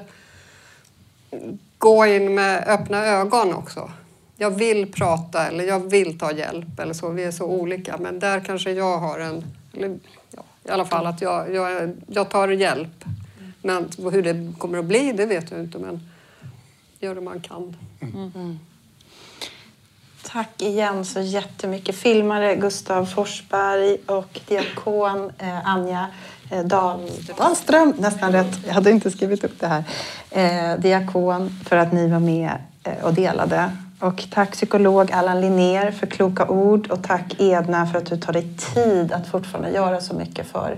gå 1.78 2.06
in 2.06 2.36
med 2.36 2.64
öppna 2.68 3.06
ögon 3.06 3.54
också. 3.54 3.92
Jag 4.38 4.52
vill 4.52 4.92
prata 4.92 5.48
eller 5.48 5.64
jag 5.64 5.80
vill 5.80 6.20
ta 6.20 6.32
hjälp 6.32 6.80
eller 6.80 6.94
så. 6.94 7.10
Vi 7.10 7.24
är 7.24 7.32
så 7.32 7.46
olika. 7.46 7.98
Men 7.98 8.20
där 8.20 8.40
kanske 8.40 8.72
jag 8.72 8.98
har 8.98 9.20
en... 9.20 9.44
Eller, 9.74 10.00
ja, 10.32 10.44
I 10.64 10.70
alla 10.70 10.86
fall 10.86 11.06
att 11.06 11.22
jag, 11.22 11.54
jag, 11.54 11.92
jag 12.08 12.30
tar 12.30 12.48
hjälp. 12.48 13.06
Men 13.62 13.90
hur 14.12 14.22
det 14.22 14.54
kommer 14.58 14.78
att 14.78 14.86
bli, 14.86 15.12
det 15.12 15.26
vet 15.26 15.52
jag 15.52 15.60
inte. 15.60 15.78
Men 15.78 16.00
gör 17.04 17.16
det 17.16 17.22
man 17.22 17.40
kan. 17.40 17.76
Mm. 18.02 18.32
Mm. 18.36 18.60
Tack 20.24 20.62
igen 20.62 21.06
så 21.06 21.20
jättemycket. 21.20 21.96
Filmare 21.96 22.56
Gustav 22.56 23.06
Forsberg 23.06 23.98
och 24.06 24.40
diakon 24.48 25.32
eh, 25.38 25.68
Anja 25.70 26.08
eh, 26.52 26.66
Dahl, 26.66 27.10
Dahlström, 27.38 27.94
nästan 27.98 28.32
rätt. 28.32 28.60
Jag 28.68 28.74
hade 28.74 28.92
inte 28.92 29.12
skrivit 29.12 29.44
upp 29.44 29.60
det 29.60 29.68
här. 29.68 29.84
Eh, 30.30 30.80
diakon 30.80 31.50
för 31.50 31.78
att 31.78 31.94
ni 31.94 32.08
var 32.08 32.20
med 32.20 32.52
eh, 32.84 33.06
och 33.06 33.14
delade. 33.14 33.72
Och 34.00 34.24
tack 34.32 34.52
psykolog 34.52 35.12
Allan 35.12 35.42
Linnér 35.42 35.92
för 35.92 36.08
kloka 36.08 36.48
ord 36.48 36.92
och 36.92 37.04
tack 37.04 37.36
Edna 37.40 37.86
för 37.86 37.98
att 37.98 38.06
du 38.06 38.18
tar 38.18 38.34
dig 38.34 38.48
tid 38.74 39.12
att 39.12 39.28
fortfarande 39.28 39.72
göra 39.72 40.02
så 40.02 40.14
mycket 40.14 40.48
för 40.48 40.78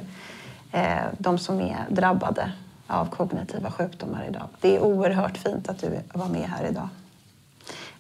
eh, 0.72 1.04
de 1.18 1.38
som 1.38 1.60
är 1.60 1.86
drabbade 1.90 2.52
av 2.88 3.10
kognitiva 3.10 3.72
sjukdomar 3.72 4.26
idag. 4.30 4.48
Det 4.62 4.76
är 4.76 4.80
oerhört 4.80 5.38
fint 5.38 5.70
att 5.70 5.80
du 5.80 6.00
var 6.14 6.28
med 6.28 6.50
här 6.50 6.66
idag 6.66 6.90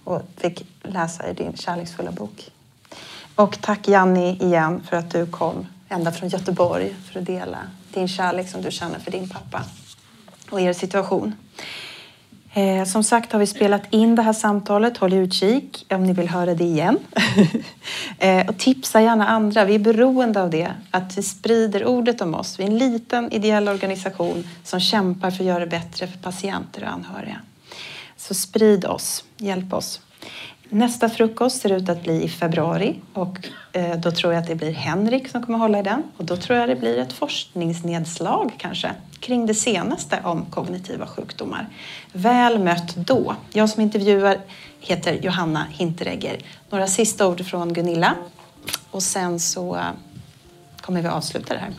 och 0.03 0.21
fick 0.37 0.65
läsa 0.83 1.29
i 1.29 1.33
din 1.33 1.57
kärleksfulla 1.57 2.11
bok. 2.11 2.51
Och 3.35 3.61
tack 3.61 3.87
Janni 3.87 4.37
igen 4.41 4.83
för 4.89 4.97
att 4.97 5.11
du 5.11 5.25
kom 5.25 5.67
ända 5.89 6.11
från 6.11 6.29
Göteborg 6.29 6.95
för 7.11 7.19
att 7.19 7.25
dela 7.25 7.57
din 7.93 8.07
kärlek 8.07 8.49
som 8.49 8.61
du 8.61 8.71
känner 8.71 8.99
för 8.99 9.11
din 9.11 9.29
pappa 9.29 9.63
och 10.49 10.61
er 10.61 10.73
situation. 10.73 11.35
Eh, 12.57 12.83
som 12.83 13.03
sagt 13.03 13.31
har 13.31 13.39
vi 13.39 13.47
spelat 13.47 13.81
in 13.89 14.15
det 14.15 14.21
här 14.21 14.33
samtalet. 14.33 14.97
Håll 14.97 15.13
utkik 15.13 15.85
om 15.89 16.03
ni 16.03 16.13
vill 16.13 16.29
höra 16.29 16.53
det 16.53 16.63
igen. 16.63 16.97
eh, 18.19 18.47
och 18.47 18.57
tipsa 18.57 19.01
gärna 19.01 19.27
andra. 19.27 19.65
Vi 19.65 19.75
är 19.75 19.79
beroende 19.79 20.41
av 20.41 20.49
det. 20.49 20.71
Att 20.91 21.17
vi 21.17 21.23
sprider 21.23 21.85
ordet 21.85 22.21
om 22.21 22.35
oss. 22.35 22.59
Vi 22.59 22.63
är 22.63 22.67
en 22.67 22.77
liten 22.77 23.31
ideell 23.31 23.67
organisation 23.67 24.47
som 24.63 24.79
kämpar 24.79 25.31
för 25.31 25.43
att 25.43 25.47
göra 25.47 25.59
det 25.59 25.67
bättre 25.67 26.07
för 26.07 26.17
patienter 26.17 26.83
och 26.83 26.89
anhöriga. 26.89 27.41
Så 28.17 28.33
sprid 28.33 28.85
oss. 28.85 29.23
Hjälp 29.37 29.73
oss. 29.73 30.01
Nästa 30.69 31.09
frukost 31.09 31.61
ser 31.61 31.71
ut 31.71 31.89
att 31.89 32.03
bli 32.03 32.23
i 32.23 32.29
februari 32.29 32.95
och 33.13 33.49
eh, 33.71 33.97
då 33.97 34.11
tror 34.11 34.33
jag 34.33 34.41
att 34.41 34.47
det 34.47 34.55
blir 34.55 34.71
Henrik 34.71 35.27
som 35.27 35.43
kommer 35.43 35.59
hålla 35.59 35.79
i 35.79 35.83
den. 35.83 36.03
Och 36.17 36.25
då 36.25 36.37
tror 36.37 36.59
jag 36.59 36.69
det 36.69 36.75
blir 36.75 36.97
ett 36.97 37.13
forskningsnedslag 37.13 38.51
kanske 38.57 38.91
kring 39.25 39.45
det 39.45 39.55
senaste 39.55 40.19
om 40.23 40.45
kognitiva 40.45 41.07
sjukdomar. 41.07 41.67
Väl 42.11 42.59
mött 42.59 42.95
då. 42.95 43.35
Jag 43.53 43.69
som 43.69 43.81
intervjuar 43.81 44.41
heter 44.79 45.13
Johanna 45.13 45.67
Hinteregger. 45.71 46.39
Några 46.69 46.87
sista 46.87 47.27
ord 47.27 47.45
från 47.45 47.73
Gunilla 47.73 48.15
och 48.91 49.03
sen 49.03 49.39
så 49.39 49.75
eh, 49.75 49.83
kommer 50.81 51.01
vi 51.01 51.07
avsluta 51.07 51.53
det 51.53 51.59
här. 51.59 51.73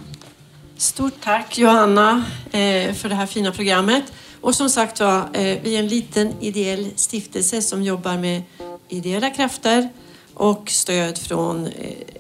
Stort 0.77 1.21
tack 1.21 1.59
Johanna 1.59 2.25
eh, 2.53 2.95
för 2.95 3.09
det 3.09 3.15
här 3.15 3.27
fina 3.27 3.53
programmet. 3.53 4.13
Och 4.41 4.55
som 4.55 4.71
sagt 4.71 5.01
var, 5.01 5.19
eh, 5.19 5.59
vi 5.63 5.75
är 5.75 5.79
en 5.79 5.89
liten 5.89 6.33
ideell 6.41 6.91
stiftelse 6.97 7.63
som 7.63 7.83
jobbar 7.83 8.17
med 8.17 8.43
ideella 8.89 9.31
krafter 9.31 9.89
och 10.37 10.71
stöd 10.71 11.19
från 11.19 11.67
eh, 11.67 11.73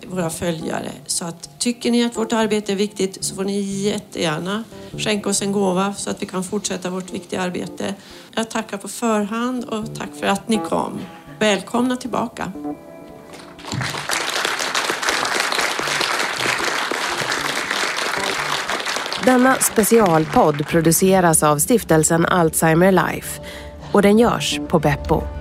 våra 0.06 0.30
följare. 0.30 0.90
Så 1.06 1.24
att 1.24 1.58
tycker 1.58 1.90
ni 1.90 2.04
att 2.04 2.16
vårt 2.16 2.32
arbete 2.32 2.72
är 2.72 2.76
viktigt 2.76 3.24
så 3.24 3.34
får 3.34 3.44
ni 3.44 3.60
jättegärna 3.60 4.64
skänka 4.98 5.28
oss 5.28 5.42
en 5.42 5.52
gåva 5.52 5.94
så 5.94 6.10
att 6.10 6.22
vi 6.22 6.26
kan 6.26 6.44
fortsätta 6.44 6.90
vårt 6.90 7.12
viktiga 7.12 7.40
arbete. 7.40 7.94
Jag 8.34 8.50
tackar 8.50 8.76
på 8.76 8.88
förhand 8.88 9.64
och 9.64 9.94
tack 9.94 10.08
för 10.20 10.26
att 10.26 10.48
ni 10.48 10.58
kom. 10.68 10.98
Välkomna 11.38 11.96
tillbaka. 11.96 12.52
Denna 19.24 19.54
specialpodd 19.54 20.66
produceras 20.66 21.42
av 21.42 21.58
stiftelsen 21.58 22.26
Alzheimer 22.26 22.92
Life 22.92 23.42
och 23.92 24.02
den 24.02 24.18
görs 24.18 24.60
på 24.68 24.78
Beppo. 24.78 25.35